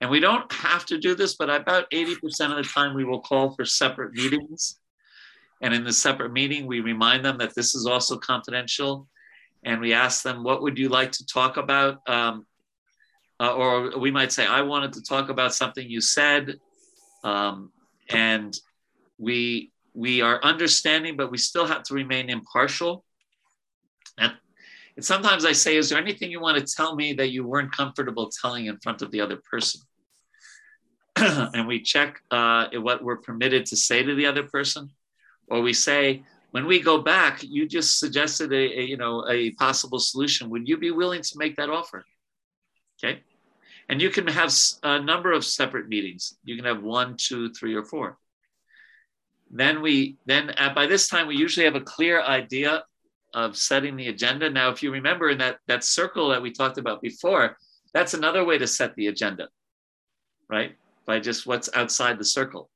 And 0.00 0.10
we 0.10 0.20
don't 0.20 0.50
have 0.52 0.86
to 0.86 0.98
do 0.98 1.14
this, 1.14 1.36
but 1.36 1.50
about 1.50 1.90
80% 1.90 2.50
of 2.50 2.56
the 2.56 2.62
time 2.62 2.94
we 2.94 3.04
will 3.04 3.20
call 3.20 3.50
for 3.50 3.64
separate 3.64 4.12
meetings. 4.14 4.78
And 5.60 5.74
in 5.74 5.84
the 5.84 5.92
separate 5.92 6.32
meeting, 6.32 6.66
we 6.66 6.80
remind 6.80 7.24
them 7.24 7.38
that 7.38 7.54
this 7.54 7.74
is 7.74 7.86
also 7.86 8.16
confidential. 8.16 9.08
And 9.62 9.80
we 9.80 9.92
ask 9.92 10.22
them, 10.22 10.42
what 10.42 10.62
would 10.62 10.78
you 10.78 10.88
like 10.88 11.12
to 11.12 11.26
talk 11.26 11.58
about? 11.58 12.00
Um, 12.08 12.46
uh, 13.38 13.54
or 13.54 13.98
we 13.98 14.10
might 14.10 14.32
say, 14.32 14.46
I 14.46 14.62
wanted 14.62 14.94
to 14.94 15.02
talk 15.02 15.28
about 15.28 15.54
something 15.54 15.88
you 15.88 16.00
said. 16.00 16.58
Um, 17.24 17.70
and 18.08 18.58
we, 19.18 19.70
we 19.92 20.22
are 20.22 20.42
understanding, 20.42 21.16
but 21.16 21.30
we 21.30 21.38
still 21.38 21.66
have 21.66 21.82
to 21.84 21.94
remain 21.94 22.30
impartial. 22.30 23.04
And 24.16 24.32
and 25.00 25.04
sometimes 25.06 25.46
I 25.46 25.52
say, 25.52 25.78
is 25.78 25.88
there 25.88 25.98
anything 25.98 26.30
you 26.30 26.42
want 26.42 26.58
to 26.58 26.74
tell 26.74 26.94
me 26.94 27.14
that 27.14 27.30
you 27.30 27.46
weren't 27.46 27.72
comfortable 27.72 28.28
telling 28.28 28.66
in 28.66 28.76
front 28.80 29.00
of 29.00 29.10
the 29.10 29.22
other 29.22 29.38
person? 29.50 29.80
and 31.16 31.66
we 31.66 31.80
check 31.80 32.20
uh, 32.30 32.66
what 32.74 33.02
we're 33.02 33.16
permitted 33.16 33.64
to 33.64 33.78
say 33.78 34.02
to 34.02 34.14
the 34.14 34.26
other 34.26 34.42
person. 34.42 34.90
Or 35.48 35.62
we 35.62 35.72
say, 35.72 36.22
when 36.50 36.66
we 36.66 36.82
go 36.82 37.00
back, 37.00 37.42
you 37.42 37.66
just 37.66 37.98
suggested 37.98 38.52
a, 38.52 38.80
a, 38.80 38.82
you 38.82 38.98
know 38.98 39.26
a 39.26 39.52
possible 39.52 40.00
solution. 40.00 40.50
Would 40.50 40.68
you 40.68 40.76
be 40.76 40.90
willing 40.90 41.22
to 41.22 41.38
make 41.38 41.56
that 41.56 41.70
offer? 41.70 42.04
Okay, 43.02 43.22
and 43.88 44.02
you 44.02 44.10
can 44.10 44.26
have 44.26 44.52
a 44.82 45.00
number 45.00 45.32
of 45.32 45.46
separate 45.46 45.88
meetings. 45.88 46.36
You 46.44 46.56
can 46.56 46.66
have 46.66 46.82
one, 46.82 47.16
two, 47.16 47.54
three, 47.54 47.74
or 47.74 47.86
four. 47.86 48.18
Then 49.50 49.80
we 49.80 50.18
then 50.26 50.50
uh, 50.58 50.74
by 50.74 50.86
this 50.86 51.08
time 51.08 51.26
we 51.26 51.36
usually 51.36 51.64
have 51.64 51.74
a 51.74 51.80
clear 51.80 52.20
idea 52.20 52.84
of 53.34 53.56
setting 53.56 53.96
the 53.96 54.08
agenda. 54.08 54.50
Now, 54.50 54.70
if 54.70 54.82
you 54.82 54.90
remember 54.90 55.30
in 55.30 55.38
that, 55.38 55.58
that 55.66 55.84
circle 55.84 56.28
that 56.28 56.42
we 56.42 56.50
talked 56.50 56.78
about 56.78 57.02
before, 57.02 57.56
that's 57.92 58.14
another 58.14 58.44
way 58.44 58.58
to 58.58 58.66
set 58.66 58.94
the 58.94 59.08
agenda, 59.08 59.48
right? 60.48 60.76
By 61.06 61.20
just 61.20 61.46
what's 61.46 61.68
outside 61.74 62.18
the 62.18 62.24
circle. 62.24 62.70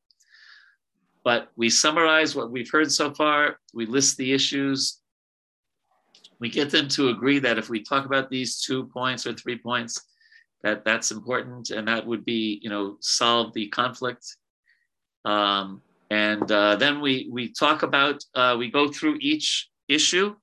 But 1.24 1.50
we 1.56 1.70
summarize 1.70 2.36
what 2.36 2.50
we've 2.50 2.70
heard 2.70 2.92
so 2.92 3.12
far, 3.14 3.58
we 3.72 3.86
list 3.86 4.16
the 4.16 4.32
issues, 4.32 5.00
we 6.40 6.50
get 6.50 6.70
them 6.70 6.88
to 6.88 7.08
agree 7.08 7.38
that 7.38 7.58
if 7.58 7.70
we 7.70 7.82
talk 7.82 8.04
about 8.04 8.28
these 8.28 8.60
two 8.60 8.86
points 8.86 9.26
or 9.26 9.32
three 9.32 9.56
points, 9.56 10.00
that 10.62 10.84
that's 10.84 11.10
important 11.10 11.70
and 11.70 11.86
that 11.88 12.06
would 12.06 12.24
be, 12.24 12.60
you 12.62 12.70
know, 12.70 12.96
solve 13.00 13.52
the 13.54 13.68
conflict. 13.68 14.36
Um, 15.24 15.80
and 16.10 16.50
uh, 16.50 16.76
then 16.76 17.00
we, 17.00 17.28
we 17.30 17.52
talk 17.52 17.82
about, 17.82 18.22
uh, 18.34 18.56
we 18.58 18.70
go 18.70 18.88
through 18.88 19.18
each 19.20 19.70
issue 19.88 20.36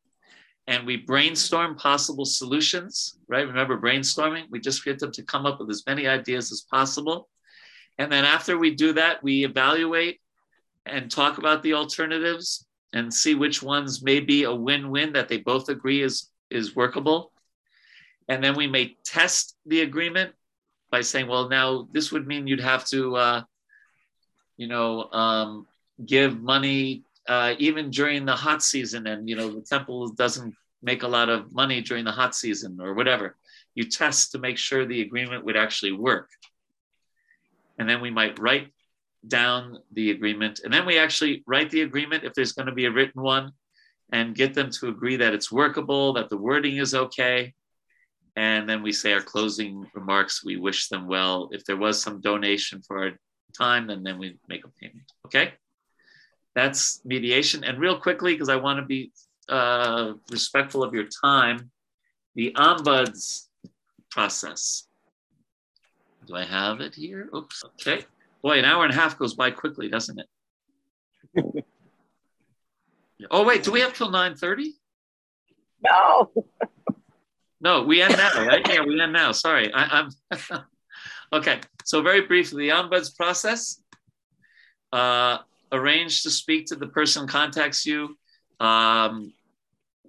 and 0.67 0.85
we 0.85 0.97
brainstorm 0.97 1.75
possible 1.75 2.25
solutions, 2.25 3.17
right? 3.27 3.47
Remember 3.47 3.79
brainstorming? 3.79 4.43
We 4.49 4.59
just 4.59 4.85
get 4.85 4.99
them 4.99 5.11
to 5.13 5.23
come 5.23 5.45
up 5.45 5.59
with 5.59 5.69
as 5.69 5.83
many 5.87 6.07
ideas 6.07 6.51
as 6.51 6.61
possible. 6.61 7.29
And 7.97 8.11
then 8.11 8.25
after 8.25 8.57
we 8.57 8.75
do 8.75 8.93
that, 8.93 9.23
we 9.23 9.43
evaluate 9.43 10.21
and 10.85 11.09
talk 11.09 11.37
about 11.37 11.63
the 11.63 11.73
alternatives 11.73 12.65
and 12.93 13.13
see 13.13 13.35
which 13.35 13.63
ones 13.63 14.03
may 14.03 14.19
be 14.19 14.43
a 14.43 14.53
win-win 14.53 15.13
that 15.13 15.29
they 15.29 15.37
both 15.37 15.69
agree 15.69 16.01
is, 16.01 16.29
is 16.49 16.75
workable. 16.75 17.31
And 18.27 18.43
then 18.43 18.55
we 18.55 18.67
may 18.67 18.95
test 19.03 19.55
the 19.65 19.81
agreement 19.81 20.33
by 20.89 21.01
saying, 21.01 21.27
well, 21.27 21.49
now 21.49 21.87
this 21.91 22.11
would 22.11 22.27
mean 22.27 22.47
you'd 22.47 22.59
have 22.59 22.85
to, 22.85 23.15
uh, 23.15 23.43
you 24.57 24.67
know, 24.67 25.11
um, 25.11 25.67
give 26.05 26.41
money 26.41 27.03
uh, 27.31 27.55
even 27.59 27.89
during 27.89 28.25
the 28.25 28.35
hot 28.35 28.61
season, 28.61 29.07
and 29.07 29.29
you 29.29 29.37
know 29.37 29.49
the 29.49 29.61
temple 29.61 30.09
doesn't 30.09 30.53
make 30.83 31.03
a 31.03 31.07
lot 31.07 31.29
of 31.29 31.53
money 31.53 31.79
during 31.79 32.03
the 32.03 32.11
hot 32.11 32.35
season 32.35 32.77
or 32.81 32.93
whatever. 32.93 33.37
You 33.73 33.85
test 33.85 34.33
to 34.33 34.39
make 34.39 34.57
sure 34.57 34.85
the 34.85 35.01
agreement 35.01 35.45
would 35.45 35.55
actually 35.55 35.93
work, 35.93 36.29
and 37.77 37.87
then 37.87 38.01
we 38.01 38.11
might 38.11 38.37
write 38.37 38.67
down 39.25 39.77
the 39.93 40.11
agreement, 40.11 40.59
and 40.65 40.73
then 40.73 40.85
we 40.85 40.97
actually 40.97 41.41
write 41.47 41.69
the 41.69 41.83
agreement 41.83 42.25
if 42.25 42.33
there's 42.33 42.51
going 42.51 42.65
to 42.65 42.73
be 42.73 42.85
a 42.85 42.91
written 42.91 43.21
one, 43.21 43.53
and 44.11 44.35
get 44.35 44.53
them 44.53 44.69
to 44.71 44.89
agree 44.89 45.15
that 45.15 45.33
it's 45.33 45.49
workable, 45.49 46.11
that 46.11 46.29
the 46.29 46.43
wording 46.49 46.77
is 46.77 46.93
okay, 46.93 47.53
and 48.35 48.67
then 48.67 48.83
we 48.83 48.91
say 48.91 49.13
our 49.13 49.21
closing 49.21 49.85
remarks. 49.95 50.43
We 50.43 50.57
wish 50.57 50.89
them 50.89 51.07
well. 51.07 51.47
If 51.53 51.63
there 51.63 51.77
was 51.77 52.01
some 52.01 52.19
donation 52.19 52.81
for 52.81 53.05
our 53.05 53.11
time, 53.57 53.87
then 53.87 54.03
then 54.03 54.19
we 54.19 54.37
make 54.49 54.65
a 54.65 54.69
payment. 54.81 55.07
Okay 55.27 55.53
that's 56.55 57.01
mediation. 57.05 57.63
And 57.63 57.79
real 57.79 57.99
quickly, 57.99 58.33
because 58.33 58.49
I 58.49 58.55
want 58.55 58.79
to 58.79 58.85
be 58.85 59.11
uh, 59.49 60.13
respectful 60.29 60.83
of 60.83 60.93
your 60.93 61.05
time, 61.23 61.71
the 62.35 62.53
ombuds 62.55 63.47
process. 64.09 64.87
Do 66.27 66.35
I 66.35 66.45
have 66.45 66.81
it 66.81 66.95
here? 66.95 67.29
Oops. 67.35 67.63
Okay. 67.65 68.05
Boy, 68.41 68.59
an 68.59 68.65
hour 68.65 68.83
and 68.83 68.93
a 68.93 68.95
half 68.95 69.17
goes 69.17 69.33
by 69.33 69.51
quickly, 69.51 69.89
doesn't 69.89 70.19
it? 70.19 70.27
oh 73.31 73.45
wait, 73.45 73.63
do 73.63 73.71
we 73.71 73.81
have 73.81 73.93
till 73.93 74.11
nine 74.11 74.35
thirty? 74.35 74.73
No. 75.83 76.31
No, 77.63 77.83
we 77.83 78.01
end 78.01 78.17
now, 78.17 78.43
right? 78.43 78.67
Yeah, 78.67 78.83
we 78.83 78.99
end 78.99 79.13
now. 79.13 79.31
Sorry, 79.31 79.71
I, 79.71 79.99
am 79.99 80.09
okay. 81.33 81.59
So 81.85 82.01
very 82.01 82.21
briefly, 82.21 82.67
the 82.67 82.73
ombuds 82.73 83.15
process. 83.15 83.79
Uh, 84.91 85.37
arrange 85.71 86.23
to 86.23 86.29
speak 86.29 86.65
to 86.67 86.75
the 86.75 86.87
person 86.87 87.27
contacts 87.27 87.85
you. 87.85 88.17
Um, 88.59 89.33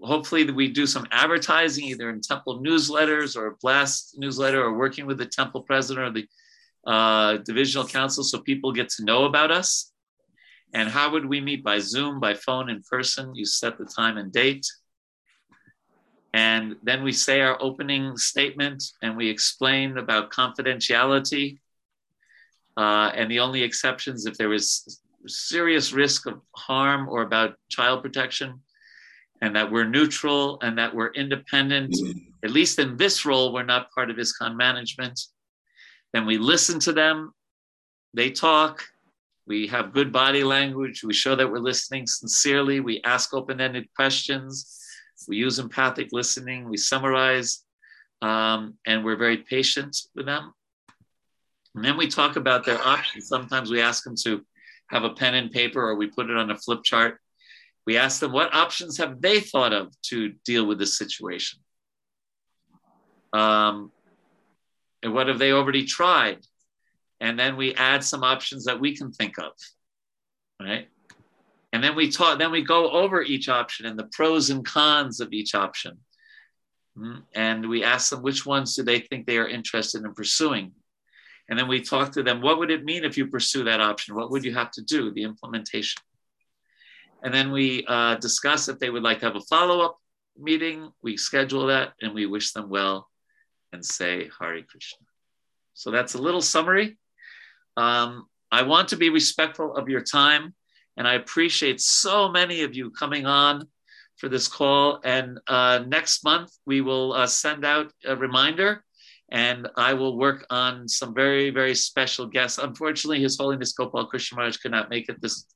hopefully, 0.03 0.51
we 0.51 0.69
do 0.69 0.87
some 0.87 1.07
advertising 1.11 1.85
either 1.85 2.11
in 2.11 2.21
temple 2.21 2.63
newsletters 2.63 3.37
or 3.37 3.57
blast 3.63 4.17
newsletter 4.19 4.63
or 4.63 4.77
working 4.77 5.07
with 5.07 5.19
the 5.19 5.27
temple 5.27 5.63
president 5.63 6.07
or 6.07 6.11
the 6.11 6.29
uh, 6.87 7.37
divisional 7.39 7.87
council 7.87 8.25
so 8.25 8.41
people 8.41 8.73
get 8.73 8.89
to 8.91 9.05
know 9.05 9.25
about 9.25 9.51
us. 9.51 9.93
And 10.75 10.89
how 10.89 11.11
would 11.13 11.27
we 11.27 11.41
meet? 11.41 11.63
By 11.63 11.79
Zoom, 11.79 12.19
by 12.19 12.35
phone, 12.35 12.71
in 12.71 12.83
person? 12.83 13.35
You 13.35 13.45
set 13.45 13.79
the 13.79 13.85
time 13.85 14.17
and 14.17 14.33
date. 14.33 14.67
And 16.35 16.77
then 16.83 17.03
we 17.03 17.13
say 17.13 17.43
our 17.43 17.59
opening 17.61 18.17
statement 18.17 18.83
and 19.03 19.17
we 19.17 19.29
explain 19.29 19.99
about 19.99 20.31
confidentiality. 20.31 21.59
Uh, 22.75 23.13
and 23.15 23.31
the 23.31 23.41
only 23.41 23.63
exceptions 23.63 24.25
if 24.25 24.39
there 24.39 24.53
is 24.55 25.03
serious 25.27 25.93
risk 25.93 26.27
of 26.27 26.41
harm 26.57 27.09
or 27.09 27.23
about 27.23 27.57
child 27.69 28.03
protection, 28.03 28.61
and 29.41 29.57
that 29.57 29.71
we're 29.71 29.89
neutral 29.89 30.59
and 30.63 30.79
that 30.79 30.95
we're 30.95 31.13
independent. 31.13 31.95
At 32.45 32.51
least 32.51 32.79
in 32.79 32.97
this 32.97 33.25
role, 33.25 33.53
we're 33.53 33.65
not 33.65 33.91
part 33.93 34.11
of 34.11 34.17
ISKCON 34.17 34.57
management. 34.57 35.21
Then 36.13 36.27
we 36.27 36.39
listen 36.39 36.79
to 36.81 36.93
them, 36.93 37.33
they 38.15 38.31
talk, 38.31 38.85
we 39.47 39.67
have 39.67 39.93
good 39.93 40.13
body 40.13 40.45
language, 40.45 41.03
we 41.03 41.15
show 41.15 41.35
that 41.35 41.51
we're 41.51 41.59
listening 41.59 42.07
sincerely, 42.07 42.81
we 42.81 43.01
ask 43.03 43.35
open 43.35 43.61
ended 43.61 43.89
questions, 43.97 44.79
we 45.27 45.37
use 45.37 45.59
empathic 45.59 46.09
listening, 46.13 46.69
we 46.69 46.77
summarize, 46.77 47.65
um, 48.21 48.75
and 48.87 49.05
we're 49.05 49.17
very 49.17 49.39
patient 49.39 49.97
with 50.15 50.27
them. 50.27 50.53
And 51.75 51.85
then 51.85 51.97
we 51.97 52.07
talk 52.07 52.37
about 52.37 52.65
their 52.65 52.81
options. 52.81 53.29
Sometimes 53.29 53.71
we 53.71 53.81
ask 53.81 54.05
them 54.05 54.15
to 54.25 54.45
have 54.93 55.05
a 55.05 55.11
pen 55.11 55.35
and 55.35 55.51
paper 55.51 55.83
or 55.83 55.97
we 55.97 56.07
put 56.07 56.31
it 56.31 56.37
on 56.37 56.51
a 56.51 56.57
flip 56.57 56.85
chart. 56.85 57.19
We 57.87 57.97
ask 57.97 58.21
them 58.21 58.33
what 58.33 58.55
options 58.55 58.99
have 58.99 59.21
they 59.21 59.41
thought 59.41 59.73
of 59.73 59.93
to 60.03 60.35
deal 60.45 60.67
with 60.67 60.79
this 60.79 60.97
situation? 60.97 61.61
Um, 63.33 63.91
and 65.03 65.15
what 65.15 65.27
have 65.27 65.39
they 65.39 65.53
already 65.53 65.85
tried? 65.85 66.39
And 67.21 67.39
then 67.39 67.57
we 67.57 67.75
add 67.75 68.05
some 68.05 68.23
options 68.23 68.65
that 68.67 68.81
we 68.81 68.97
can 68.97 69.13
think 69.13 69.39
of, 69.39 69.53
right? 70.61 70.89
And 71.73 71.83
then 71.83 71.97
we 71.97 72.11
talk, 72.11 72.39
then 72.39 72.53
we 72.53 72.63
go 72.63 72.91
over 72.91 73.23
each 73.23 73.49
option 73.49 73.87
and 73.87 73.99
the 73.99 74.09
pros 74.13 74.51
and 74.51 74.65
cons 74.65 75.21
of 75.21 75.33
each 75.33 75.55
option. 75.55 75.99
Hmm? 76.97 77.21
And 77.35 77.69
we 77.69 77.83
ask 77.83 78.11
them 78.11 78.23
which 78.23 78.45
ones 78.45 78.77
do 78.77 78.83
they 78.83 79.01
think 79.01 79.27
they 79.27 79.39
are 79.39 79.49
interested 79.49 80.05
in 80.05 80.13
pursuing. 80.13 80.73
And 81.49 81.59
then 81.59 81.69
we 81.69 81.83
talk 81.83 82.13
to 82.13 82.23
them, 82.23 82.41
what 82.41 82.59
would 82.59 82.71
it 82.71 82.85
mean 82.85 83.05
if 83.05 83.17
you 83.17 83.27
pursue 83.27 83.65
that 83.65 83.81
option? 83.81 84.15
What 84.15 84.31
would 84.31 84.45
you 84.45 84.55
have 84.55 84.71
to 84.73 84.83
do, 84.83 85.13
the 85.13 85.25
implementation? 85.25 86.01
And 87.23 87.33
then 87.33 87.53
we 87.53 87.85
uh, 87.87 88.17
discuss 88.17 88.69
if 88.69 88.79
they 88.79 88.91
would 88.91 89.03
like 89.03 89.21
to 89.21 89.27
have 89.27 89.37
a 89.37 89.41
follow 89.41 89.81
up 89.81 89.99
meeting. 90.39 90.91
We 91.03 91.17
schedule 91.17 91.67
that 91.67 91.93
and 92.01 92.15
we 92.15 92.27
wish 92.27 92.53
them 92.53 92.69
well 92.69 93.09
and 93.73 93.85
say 93.85 94.31
Hare 94.39 94.63
Krishna. 94.63 95.07
So 95.75 95.91
that's 95.91 96.15
a 96.15 96.19
little 96.19 96.43
summary. 96.43 96.99
Um, 97.77 98.27
I 98.51 98.63
want 98.63 98.89
to 98.89 98.97
be 98.97 99.09
respectful 99.09 99.75
of 99.77 99.89
your 99.89 100.03
time, 100.03 100.55
and 100.97 101.09
I 101.09 101.15
appreciate 101.15 101.81
so 101.81 102.29
many 102.29 102.63
of 102.63 102.75
you 102.75 102.91
coming 102.91 103.25
on 103.25 103.67
for 104.17 104.29
this 104.29 104.47
call. 104.47 105.01
And 105.05 105.41
uh, 105.49 105.85
next 105.87 106.23
month, 106.23 106.51
we 106.67 106.83
will 106.83 107.15
uh, 107.15 107.27
send 107.27 107.65
out 107.65 107.91
a 108.05 108.15
reminder 108.15 108.85
and 109.33 109.67
I 109.79 109.95
will 109.95 110.19
work 110.19 110.45
on 110.51 110.87
some 110.87 111.15
very, 111.15 111.49
very 111.49 111.75
special 111.75 112.27
guests. 112.27 112.59
Unfortunately, 112.59 113.23
His 113.23 113.39
Holiness 113.39 113.73
Gopal 113.73 114.07
Krishna 114.07 114.37
Maharaj 114.37 114.59
could 114.59 114.71
not 114.71 114.91
make 114.91 115.09
it 115.09 115.23
this, 115.23 115.47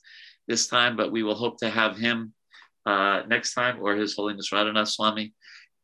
this 0.48 0.66
time, 0.66 0.96
but 0.96 1.12
we 1.12 1.22
will 1.22 1.34
hope 1.34 1.58
to 1.58 1.68
have 1.68 1.98
him 1.98 2.32
uh, 2.86 3.22
next 3.28 3.52
time 3.52 3.76
or 3.82 3.94
His 3.94 4.16
Holiness 4.16 4.48
Radhanath 4.50 4.88
Swami. 4.88 5.34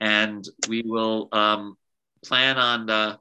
And 0.01 0.43
we 0.69 0.83
will 0.87 1.29
um, 1.33 1.77
plan 2.25 2.57
on 2.57 2.89
uh, 2.89 3.17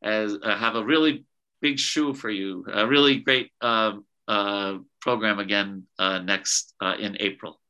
as, 0.00 0.38
uh, 0.40 0.56
have 0.56 0.76
a 0.76 0.84
really 0.84 1.26
big 1.60 1.80
show 1.80 2.14
for 2.14 2.30
you, 2.30 2.64
a 2.72 2.86
really 2.86 3.18
great 3.18 3.50
um, 3.62 4.04
uh, 4.28 4.78
program 5.00 5.40
again 5.40 5.88
uh, 5.98 6.20
next 6.20 6.72
uh, 6.80 6.94
in 7.00 7.16
April. 7.18 7.60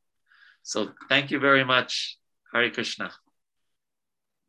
So 0.63 0.91
thank 1.09 1.31
you 1.31 1.39
very 1.39 1.65
much. 1.65 2.19
Hare 2.53 2.71
Krishna. 2.71 3.11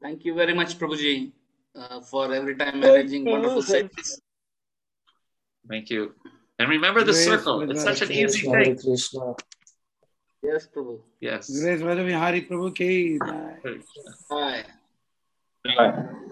Thank 0.02 0.26
you 0.26 0.34
very 0.36 0.54
much, 0.54 0.78
Prabhuji 0.78 1.32
uh, 1.76 2.02
for 2.02 2.34
every 2.34 2.56
time 2.56 2.84
arranging 2.84 3.26
wonderful 3.26 3.62
sessions. 3.62 4.22
Thank 5.68 5.90
you. 5.90 6.14
And 6.60 6.70
remember 6.70 7.04
the 7.04 7.14
circle. 7.14 7.70
It's 7.70 7.84
such 7.84 8.02
an 8.02 8.12
easy 8.12 8.42
thing. 8.50 8.78
Yes, 10.44 10.68
Prabhu. 10.68 11.00
Yes. 11.20 11.50
Grace 11.50 11.82
Madhavi 11.82 12.14
Hari 12.14 12.42
Prabhu 12.44 12.76
ki. 12.76 13.18
Bye. 14.30 14.64
Bye. 15.76 16.26